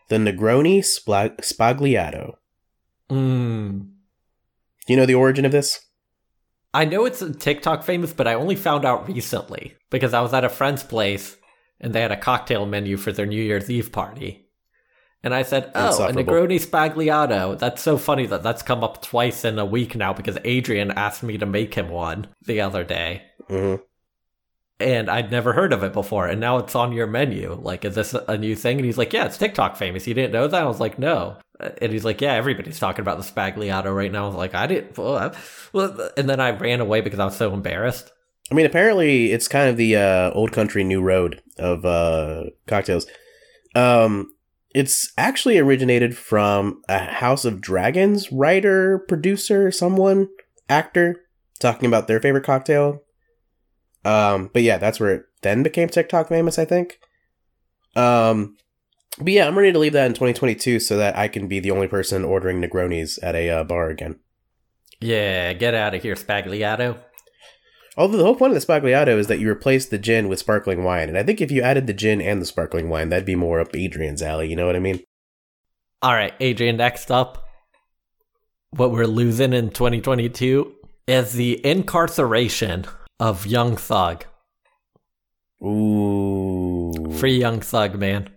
the 0.09 0.17
Negroni 0.17 0.79
Spla- 0.81 1.37
Sbagliato. 1.41 2.35
Mmm. 3.11 3.89
Do 4.87 4.93
you 4.93 4.97
know 4.97 5.07
the 5.07 5.15
origin 5.15 5.45
of 5.45 5.53
this? 5.53 5.81
I 6.75 6.85
know 6.87 7.05
it's 7.05 7.23
TikTok 7.39 7.83
famous, 7.83 8.13
but 8.13 8.27
I 8.27 8.35
only 8.35 8.57
found 8.57 8.85
out 8.85 9.07
recently 9.07 9.77
because 9.91 10.15
I 10.15 10.23
was 10.23 10.33
at 10.33 10.45
a 10.45 10.49
friend's 10.49 10.83
place 10.83 11.37
and 11.81 11.93
they 11.93 12.01
had 12.01 12.13
a 12.13 12.17
cocktail 12.17 12.65
menu 12.67 12.97
for 12.97 13.13
their 13.13 13.27
New 13.27 13.43
Year's 13.43 13.71
Eve 13.71 13.93
party. 13.93 14.49
And 15.23 15.35
I 15.35 15.43
said, 15.43 15.71
Oh, 15.75 16.03
a 16.05 16.13
Negroni 16.13 16.59
Sbagliato. 16.59 17.57
That's 17.59 17.83
so 17.83 17.97
funny 17.97 18.27
that 18.27 18.43
that's 18.43 18.63
come 18.63 18.83
up 18.83 19.03
twice 19.03 19.45
in 19.45 19.59
a 19.59 19.65
week 19.67 19.95
now 19.95 20.13
because 20.13 20.39
Adrian 20.45 20.91
asked 20.91 21.23
me 21.23 21.39
to 21.39 21.47
make 21.47 21.75
him 21.75 21.91
one 21.91 22.27
the 22.45 22.61
other 22.61 22.83
day. 22.85 23.23
hmm 23.49 23.77
And 24.83 25.09
I'd 25.09 25.31
never 25.31 25.53
heard 25.53 25.73
of 25.73 25.85
it 25.85 25.93
before. 25.93 26.27
And 26.27 26.41
now 26.41 26.59
it's 26.59 26.75
on 26.75 26.93
your 26.93 27.07
menu. 27.07 27.59
Like, 27.61 27.85
is 27.85 27.95
this 27.95 28.15
a 28.15 28.37
new 28.37 28.57
thing? 28.57 28.79
And 28.79 28.85
he's 28.85 28.99
like, 28.99 29.13
Yeah, 29.13 29.27
it's 29.27 29.39
TikTok 29.39 29.77
famous. 29.77 30.07
You 30.07 30.15
didn't 30.15 30.33
know 30.33 30.49
that? 30.49 30.63
I 30.63 30.67
was 30.67 30.81
like, 30.81 30.99
No. 30.99 31.37
And 31.61 31.93
he's 31.93 32.05
like, 32.05 32.21
Yeah, 32.21 32.35
everybody's 32.35 32.81
talking 32.81 33.03
about 33.03 33.19
the 33.19 33.25
Sbagliato 33.25 33.95
right 33.95 34.11
now. 34.11 34.25
I 34.25 34.27
was 34.27 34.37
like, 34.37 34.55
I 34.55 34.67
didn't. 34.67 34.99
Well, 34.99 36.11
and 36.17 36.29
then 36.29 36.41
I 36.41 36.51
ran 36.51 36.81
away 36.81 37.01
because 37.01 37.21
I 37.21 37.25
was 37.25 37.37
so 37.37 37.55
embarrassed. 37.55 38.13
I 38.51 38.55
mean, 38.55 38.67
apparently 38.67 39.33
it's 39.33 39.49
kind 39.49 39.71
of 39.71 39.77
the 39.77 39.97
uh, 39.97 40.31
old 40.33 40.53
country 40.53 40.85
new 40.85 41.01
road 41.01 41.41
of 41.59 41.85
uh, 41.85 42.45
cocktails. 42.67 43.07
Um, 43.75 44.35
it's 44.75 45.13
actually 45.17 45.59
originated 45.59 46.17
from 46.17 46.83
a 46.89 46.99
House 46.99 47.45
of 47.45 47.61
Dragons 47.61 48.33
writer, 48.33 48.99
producer, 49.09 49.71
someone, 49.71 50.29
actor, 50.69 51.23
talking 51.61 51.87
about 51.87 52.09
their 52.09 52.21
favorite 52.21 52.45
cocktail. 52.45 53.03
Um, 54.05 54.51
but 54.53 54.63
yeah, 54.63 54.79
that's 54.79 54.99
where 54.99 55.15
it 55.15 55.25
then 55.43 55.63
became 55.63 55.89
TikTok 55.89 56.29
famous, 56.29 56.59
I 56.59 56.65
think. 56.65 56.99
Um, 57.95 58.57
but 59.19 59.33
yeah, 59.33 59.47
I'm 59.47 59.57
ready 59.57 59.73
to 59.73 59.79
leave 59.79 59.93
that 59.93 60.07
in 60.07 60.13
2022 60.13 60.81
so 60.81 60.97
that 60.97 61.17
I 61.17 61.29
can 61.29 61.47
be 61.47 61.61
the 61.61 61.71
only 61.71 61.89
person 61.89 62.25
ordering 62.25 62.61
Negronis 62.61 63.19
at 63.23 63.35
a 63.35 63.51
uh, 63.51 63.65
bar 63.65 63.91
again. 63.91 64.19
Yeah, 65.01 65.53
get 65.53 65.75
out 65.75 65.95
of 65.95 66.03
here, 66.03 66.15
Sbagliato. 66.15 66.99
Although 67.97 68.17
the 68.17 68.25
whole 68.25 68.37
point 68.37 68.55
of 68.55 68.61
the 68.61 68.67
Sbagliato 68.67 69.19
is 69.19 69.27
that 69.27 69.39
you 69.39 69.51
replace 69.51 69.87
the 69.87 69.99
gin 69.99 70.29
with 70.29 70.39
sparkling 70.39 70.83
wine, 70.83 71.09
and 71.09 71.19
I 71.19 71.23
think 71.23 71.41
if 71.41 71.51
you 71.51 71.61
added 71.61 71.87
the 71.87 71.93
gin 71.93 72.23
and 72.23 72.41
the 72.41 72.47
sparkling 72.47 72.89
wine, 72.89 73.11
that'd 73.11 73.27
be 73.27 73.35
more 73.35 73.61
up 73.61 73.77
Adrian's 73.77 74.23
alley. 74.23 74.49
You 74.49 74.57
know 74.57 74.67
what 74.67 74.77
I 74.77 74.81
mean? 74.81 75.01
All 76.01 76.15
right, 76.15 76.33
Adrian, 76.41 76.79
next 76.79 77.11
up. 77.11 77.45
What 78.71 78.93
we're 78.93 79.07
losing 79.07 79.53
in 79.53 79.71
2022 79.71 80.73
is 81.07 81.35
the 81.35 81.65
incarceration 81.67 82.87
of 83.23 83.47
Young 83.47 83.77
Thug. 83.77 84.25
Ooh, 85.65 86.93
Free 87.21 87.39
Young 87.39 87.61
Thug, 87.61 87.97
man. 87.97 88.29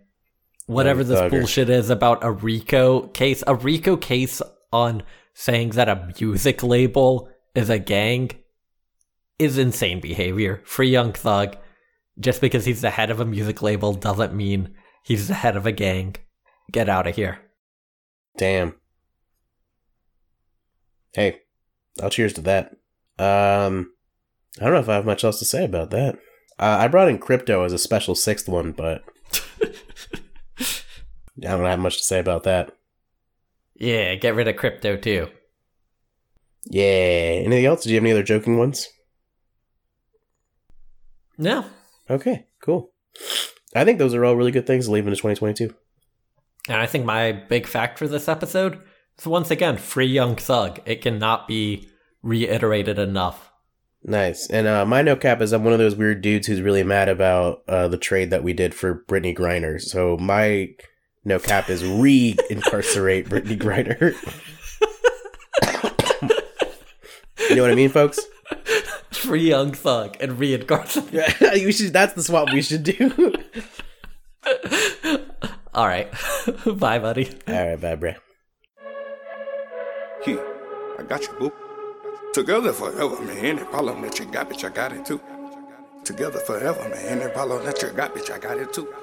Whatever 0.68 1.02
Young 1.02 1.10
this 1.10 1.20
Thugger. 1.22 1.30
bullshit 1.32 1.70
is 1.72 1.90
about 1.90 2.24
a 2.24 2.32
RICO 2.32 3.08
case, 3.08 3.44
a 3.48 3.56
RICO 3.56 3.98
case 3.98 4.44
on 4.72 5.02
saying 5.34 5.72
that 5.72 5.90
a 5.90 6.14
music 6.20 6.62
label 6.62 7.30
is 7.56 7.72
a 7.72 7.80
gang 7.80 8.30
is 9.40 9.58
insane 9.58 10.00
behavior. 10.00 10.62
Free 10.66 10.90
Young 10.90 11.14
Thug. 11.14 11.58
Just 12.20 12.40
because 12.40 12.66
he's 12.66 12.82
the 12.82 12.92
head 12.92 13.10
of 13.10 13.20
a 13.20 13.26
music 13.26 13.64
label 13.64 13.94
doesn't 13.94 14.36
mean 14.36 14.76
he's 15.04 15.28
the 15.28 15.34
head 15.34 15.58
of 15.58 15.66
a 15.66 15.72
gang. 15.72 16.16
Get 16.72 16.88
out 16.90 17.08
of 17.08 17.16
here. 17.16 17.40
Damn. 18.38 18.76
Hey, 21.14 21.40
I'll 22.04 22.12
cheers 22.12 22.34
to 22.34 22.42
that. 22.42 22.76
Um, 23.18 23.95
I 24.60 24.64
don't 24.64 24.74
know 24.74 24.80
if 24.80 24.90
I 24.90 24.96
have 24.96 25.06
much 25.06 25.24
else 25.24 25.40
to 25.40 25.46
say 25.46 25.66
about 25.66 25.92
that. 25.92 26.16
Uh, 26.58 26.78
I 26.80 26.88
brought 26.88 27.10
in 27.10 27.18
crypto 27.18 27.64
as 27.64 27.74
a 27.74 27.78
special 27.78 28.16
sixth 28.16 28.48
one, 28.48 28.72
but 28.72 29.04
I 30.60 30.66
don't 31.40 31.66
have 31.66 31.80
much 31.80 31.98
to 31.98 32.04
say 32.04 32.20
about 32.20 32.44
that. 32.44 32.72
Yeah, 33.76 34.16
get 34.16 34.36
rid 34.36 34.48
of 34.48 34.56
crypto 34.56 34.96
too. 34.96 35.28
Yeah. 36.66 36.84
Anything 37.44 37.66
else? 37.66 37.84
Do 37.84 37.90
you 37.90 37.96
have 37.96 38.04
any 38.04 38.12
other 38.12 38.24
joking 38.24 38.58
ones? 38.58 38.88
No. 41.38 41.66
Okay, 42.10 42.48
cool. 42.62 42.92
I 43.76 43.84
think 43.84 44.00
those 44.00 44.14
are 44.14 44.24
all 44.24 44.36
really 44.36 44.52
good 44.52 44.66
things 44.66 44.86
to 44.86 44.92
leave 44.92 45.06
into 45.06 45.18
2022. 45.18 45.74
And 46.70 46.82
I 46.82 46.86
think 46.86 47.06
my 47.06 47.32
big 47.34 47.68
fact 47.68 48.00
for 48.00 48.08
this 48.08 48.30
episode 48.30 48.82
is 49.20 49.28
once 49.28 49.52
again 49.52 49.78
free 49.78 50.08
young 50.08 50.36
thug. 50.36 50.80
It 50.86 51.02
cannot 51.02 51.48
be 51.48 51.90
reiterated 52.24 52.98
enough. 52.98 53.52
Nice. 54.08 54.48
And 54.48 54.68
uh, 54.68 54.86
my 54.86 55.02
no 55.02 55.16
cap 55.16 55.42
is 55.42 55.52
I'm 55.52 55.64
one 55.64 55.74
of 55.74 55.80
those 55.80 55.96
weird 55.96 56.22
dudes 56.22 56.46
who's 56.46 56.62
really 56.62 56.84
mad 56.84 57.10
about 57.10 57.64
uh, 57.68 57.88
the 57.88 57.98
trade 57.98 58.30
that 58.30 58.44
we 58.44 58.54
did 58.54 58.76
for 58.76 59.04
Brittney 59.08 59.36
Griner. 59.36 59.82
So 59.82 60.16
my 60.18 60.76
No 61.24 61.40
cap 61.40 61.72
is 61.72 61.84
re-incarcerate 61.84 63.28
Brittney 63.28 63.58
Griner. 63.58 64.14
you 67.50 67.56
know 67.56 67.64
what 67.64 67.72
I 67.72 67.76
mean, 67.76 67.90
folks? 67.90 68.20
Free 69.12 69.50
Young 69.50 69.72
Thug 69.72 70.18
and 70.20 70.38
reincarnate. 70.38 71.12
we 71.42 71.72
should. 71.72 71.92
That's 71.92 72.14
the 72.14 72.22
swap 72.22 72.54
we 72.54 72.62
should 72.62 72.84
do. 72.84 73.34
All 75.74 75.88
right. 75.88 76.12
Bye, 76.66 77.00
buddy. 77.00 77.30
All 77.48 77.68
right, 77.70 77.82
bye, 77.82 77.96
Bray. 77.96 78.18
He, 80.24 80.38
I 81.00 81.04
got 81.08 81.24
you, 81.24 81.34
boo. 81.40 81.52
Together 82.36 82.74
forever, 82.74 83.22
man. 83.22 83.38
Any 83.38 83.64
problem 83.64 84.02
that 84.02 84.20
you 84.20 84.26
got, 84.26 84.50
bitch, 84.50 84.66
I 84.66 84.70
got 84.70 84.92
it 84.92 85.06
too. 85.06 85.22
Together 86.04 86.40
forever, 86.40 86.82
man. 86.90 87.22
Any 87.22 87.32
problem 87.32 87.64
that 87.64 87.82
you 87.82 87.92
got, 87.92 88.14
bitch, 88.14 88.30
I 88.30 88.38
got 88.38 88.58
it 88.58 88.74
too. 88.74 88.94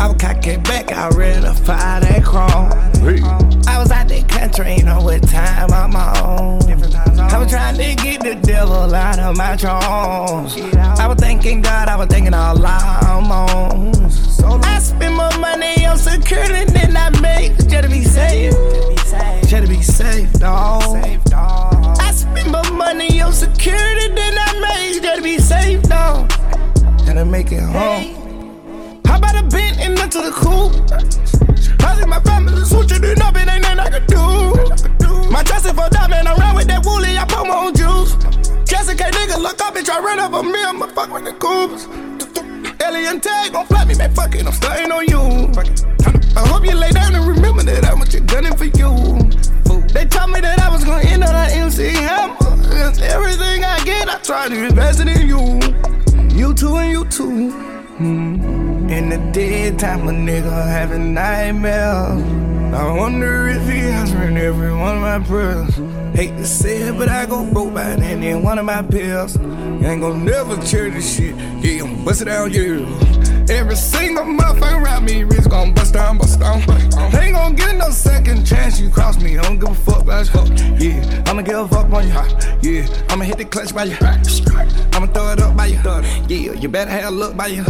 I 0.00 0.08
was 0.08 0.16
cocky 0.20 0.56
back, 0.56 0.90
I 0.90 1.08
ready 1.10 1.42
to 1.42 1.54
fire 1.54 2.00
that 2.00 2.24
chrome. 2.24 2.72
Hey, 3.04 3.22
I 3.70 3.78
was 3.78 3.92
out 3.92 4.08
the 4.08 4.24
country, 4.28 4.78
you 4.78 4.82
know, 4.82 5.00
with 5.00 5.30
time 5.30 5.72
on 5.72 5.92
my 5.92 6.20
own. 6.20 6.60
I 7.20 7.38
was 7.38 7.48
trying 7.48 7.76
to 7.76 7.94
get 8.02 8.20
the 8.22 8.34
devil 8.34 8.92
out 8.92 9.20
of 9.20 9.36
my 9.36 9.54
drones. 9.54 10.56
I 10.74 11.06
was 11.06 11.18
thanking 11.18 11.62
God, 11.62 11.86
I 11.88 11.94
was 11.94 12.08
thinking 12.08 12.34
all 12.34 12.66
almost. 12.66 14.42
I 14.42 14.78
spend 14.80 15.14
more 15.14 15.38
money 15.38 15.86
on 15.86 15.96
security 15.98 16.55
be 20.38 21.02
safe, 21.02 21.24
dawg. 21.24 22.00
I 22.00 22.12
spend 22.12 22.52
more 22.52 22.70
money 22.72 23.20
on 23.20 23.32
security 23.32 24.08
than 24.08 24.34
I 24.38 24.92
make 24.92 25.02
gotta 25.02 25.22
be 25.22 25.38
safe. 25.38 25.82
And 27.06 27.18
to 27.18 27.24
make 27.24 27.52
it 27.52 27.62
home. 27.62 29.00
How 29.06 29.18
about 29.18 29.36
a 29.36 29.42
bent 29.42 29.78
and 29.78 29.98
into 29.98 30.20
the 30.20 30.32
coop? 30.32 30.72
I 31.80 31.94
think 31.94 32.08
my 32.08 32.20
family 32.20 32.64
switching 32.64 33.04
it 33.04 33.20
up, 33.22 33.34
it 33.36 33.48
ain't 33.48 33.62
nothing 33.62 33.78
I 33.78 33.88
can 33.88 34.06
do. 34.06 35.30
My 35.30 35.42
dressing 35.42 35.74
for 35.74 35.88
diamond, 35.88 36.28
I'm 36.28 36.54
with 36.54 36.66
that 36.66 36.84
woolly, 36.84 37.16
I 37.16 37.24
put 37.24 37.46
my 37.46 37.54
own 37.54 37.74
juice. 37.74 38.14
Jessica 38.68 39.04
nigga, 39.04 39.40
look 39.40 39.60
up, 39.62 39.74
bitch, 39.74 39.88
I 39.88 40.00
run 40.00 40.18
up 40.18 40.32
a 40.32 40.42
meal, 40.42 40.68
I'ma 40.68 40.86
fuck 40.88 41.10
with 41.12 41.24
the 41.24 41.32
coopers. 41.32 41.86
Alien 42.82 43.20
tag 43.20 43.52
gon' 43.52 43.66
fly 43.66 43.84
me, 43.84 43.94
man, 43.94 44.14
fuck 44.14 44.34
it, 44.34 44.46
I'm 44.46 44.52
starting 44.52 44.92
on 44.92 45.06
you. 45.06 46.05
I 46.36 46.46
hope 46.48 46.64
you 46.66 46.74
lay 46.74 46.90
down 46.90 47.14
and 47.14 47.26
remember 47.26 47.62
that 47.62 47.84
I'm 47.86 48.00
you 48.12 48.20
gunning 48.20 48.56
for 48.56 48.64
you. 48.64 49.86
They 49.88 50.04
told 50.04 50.30
me 50.30 50.40
that 50.40 50.58
I 50.60 50.68
was 50.68 50.84
gonna 50.84 51.02
end 51.02 51.24
on 51.24 51.34
an 51.34 51.50
MC 51.50 51.88
hammer. 51.88 52.36
Everything 53.02 53.64
I 53.64 53.82
get, 53.84 54.08
I 54.08 54.18
try 54.18 54.48
to 54.48 54.66
invest 54.66 55.00
it 55.00 55.08
in 55.08 55.26
you. 55.26 56.38
You 56.38 56.52
too 56.52 56.76
and 56.76 56.92
you 56.92 57.04
too. 57.06 57.50
Hmm. 57.50 58.65
In 58.88 59.08
the 59.08 59.18
daytime, 59.32 60.08
a 60.08 60.12
nigga 60.12 60.66
having 60.66 61.12
nightmares. 61.12 62.22
I 62.72 62.92
wonder 62.92 63.48
if 63.48 63.68
he 63.68 63.80
answering 63.80 64.36
every 64.36 64.72
one 64.72 64.96
of 64.96 65.02
my 65.02 65.18
prayers. 65.18 65.74
Hate 66.14 66.36
to 66.36 66.46
say 66.46 66.82
it, 66.82 66.96
but 66.96 67.08
I 67.08 67.26
go 67.26 67.44
broke 67.52 67.74
by 67.74 67.82
any 67.82 68.34
one 68.34 68.58
of 68.58 68.64
my 68.64 68.82
pills. 68.82 69.36
Ain't 69.36 70.00
gonna 70.00 70.22
never 70.22 70.56
cheer 70.62 70.88
this 70.90 71.16
shit. 71.16 71.34
Yeah, 71.64 71.84
I'm 71.84 72.04
bust 72.04 72.22
it 72.22 72.26
down, 72.26 72.52
yeah. 72.52 72.86
Every 73.48 73.76
single 73.76 74.24
motherfucker 74.24 74.82
around 74.82 75.04
me, 75.04 75.24
Rich 75.24 75.48
gon' 75.48 75.74
bust 75.74 75.94
down, 75.94 76.18
bust 76.18 76.38
down. 76.38 76.60
Ain't 77.14 77.34
gon' 77.34 77.54
get 77.54 77.76
no 77.76 77.90
second 77.90 78.44
chance. 78.44 78.80
You 78.80 78.88
cross 78.90 79.20
me, 79.20 79.36
I 79.36 79.42
don't 79.42 79.58
give 79.58 79.70
a 79.70 79.74
fuck 79.74 80.02
about 80.02 80.32
you. 80.32 80.40
Yeah, 80.78 81.24
I'ma 81.26 81.42
give 81.42 81.58
a 81.58 81.68
fuck 81.68 81.90
on 81.92 82.06
you. 82.06 82.14
Yeah, 82.62 82.86
I'ma 83.08 83.24
hit 83.24 83.38
the 83.38 83.44
clutch 83.44 83.74
by 83.74 83.84
you. 83.84 83.96
I'ma 84.92 85.06
throw 85.06 85.32
it 85.32 85.40
up 85.40 85.56
by 85.56 85.66
you. 85.66 85.80
Yeah, 86.28 86.52
you 86.52 86.68
better 86.68 86.90
have 86.90 87.12
a 87.12 87.16
look 87.16 87.36
by 87.36 87.48
you. 87.48 87.64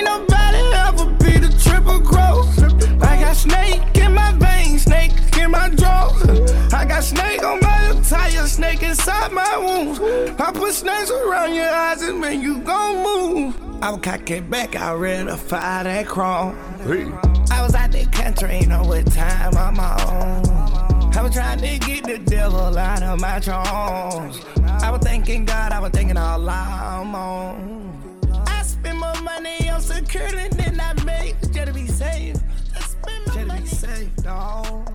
Can't 0.00 0.28
nobody 0.30 0.58
ever 0.76 1.04
be 1.18 1.46
the 1.46 1.54
triple 1.62 2.00
cross. 2.00 2.58
I 3.02 3.20
got 3.20 3.36
snake 3.36 3.96
in 3.98 4.14
my 4.14 4.32
veins, 4.32 4.84
snake 4.84 5.12
in 5.38 5.50
my 5.50 5.68
drawers. 5.68 6.52
I 6.72 6.86
got 6.86 7.04
snake 7.04 7.42
on 7.44 7.60
my 7.60 7.90
attire, 7.90 8.46
snake 8.46 8.82
inside 8.82 9.30
my 9.32 9.58
wounds. 9.58 10.00
I 10.40 10.52
put 10.52 10.72
snakes 10.72 11.10
around 11.10 11.54
your 11.54 11.68
eyes 11.68 12.00
and 12.00 12.18
make 12.18 12.40
you 12.40 12.60
gon' 12.60 13.02
move. 13.02 13.60
I 13.82 13.90
was 13.90 14.00
cocky 14.00 14.40
back, 14.40 14.74
I 14.74 15.36
fire 15.36 15.84
that 15.84 16.06
chrome. 16.06 16.56
hey, 16.86 17.04
I 17.54 17.62
was 17.62 17.74
out 17.74 17.92
the 17.92 18.06
country, 18.06 18.60
you 18.60 18.66
know, 18.68 18.84
with 18.84 19.14
time 19.14 19.54
on 19.56 19.76
my 19.76 20.02
own. 20.04 21.14
I 21.14 21.22
was 21.22 21.34
trying 21.34 21.58
to 21.58 21.78
get 21.78 22.04
the 22.04 22.18
devil 22.18 22.78
out 22.78 23.02
of 23.02 23.20
my 23.20 23.38
drones. 23.38 24.40
I 24.82 24.90
was 24.90 25.02
thanking 25.02 25.44
God, 25.44 25.72
I 25.72 25.80
was 25.80 25.90
thinking 25.90 26.16
all 26.16 26.40
along. 26.40 26.56
I 26.56 27.00
spend 27.00 27.10
more 27.10 27.99
money 29.34 29.70
on 29.70 29.80
security 29.80 30.48
than 30.56 30.80
I 30.80 30.92
make 31.04 31.40
just 31.40 31.66
to 31.66 31.72
be 31.72 31.86
safe. 31.86 32.36
I 32.76 32.80
spend 32.80 33.26
money. 33.26 33.38
Just 33.38 33.38
mm, 33.38 33.56
to 33.56 33.62
be 33.62 33.68
safe, 33.68 34.16
dawg. 34.16 34.94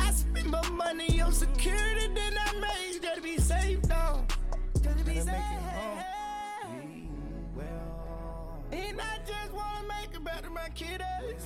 I 0.00 0.10
spend 0.10 0.50
more 0.50 0.70
money 0.72 1.20
on 1.20 1.32
security 1.32 2.06
than 2.18 2.34
I 2.46 2.48
make 2.66 3.02
just 3.02 3.16
to 3.16 3.22
be 3.22 3.36
safe, 3.38 3.82
dawg. 3.82 4.32
Just 4.82 4.98
to 4.98 5.04
be 5.04 5.20
safe. 5.20 5.52
And 8.72 9.00
I 9.12 9.14
just 9.32 9.52
wanna 9.52 9.88
make 9.94 10.12
it 10.18 10.24
better, 10.24 10.50
my 10.50 10.68
kiddos. 10.80 11.42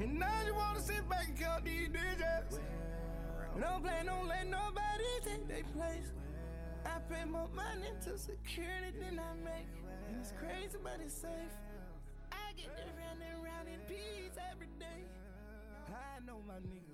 And 0.00 0.22
I 0.22 0.44
just 0.44 0.54
wanna 0.54 0.80
sit 0.80 1.08
back 1.08 1.26
and 1.28 1.38
count 1.38 1.64
these 1.64 1.88
digits. 1.88 2.60
No 3.58 3.80
plan, 3.82 4.06
don't 4.06 4.28
let 4.28 4.46
nobody 4.46 5.10
take 5.24 5.48
their 5.48 5.64
place. 5.74 6.12
I 6.84 6.98
pay 7.12 7.24
more 7.24 7.48
money 7.54 7.90
to 8.04 8.18
security 8.18 8.92
than 9.00 9.18
I 9.18 9.32
make. 9.44 9.77
It's 10.20 10.32
crazy, 10.32 10.78
but 10.82 10.98
it's 11.04 11.14
safe. 11.14 11.54
I 12.32 12.52
get 12.56 12.74
to 12.76 12.82
and 12.82 13.44
round 13.44 13.68
in 13.68 13.78
peace 13.86 14.34
every 14.50 14.66
day. 14.78 15.06
I 15.88 16.18
know 16.26 16.42
my 16.46 16.54
niggas 16.54 16.87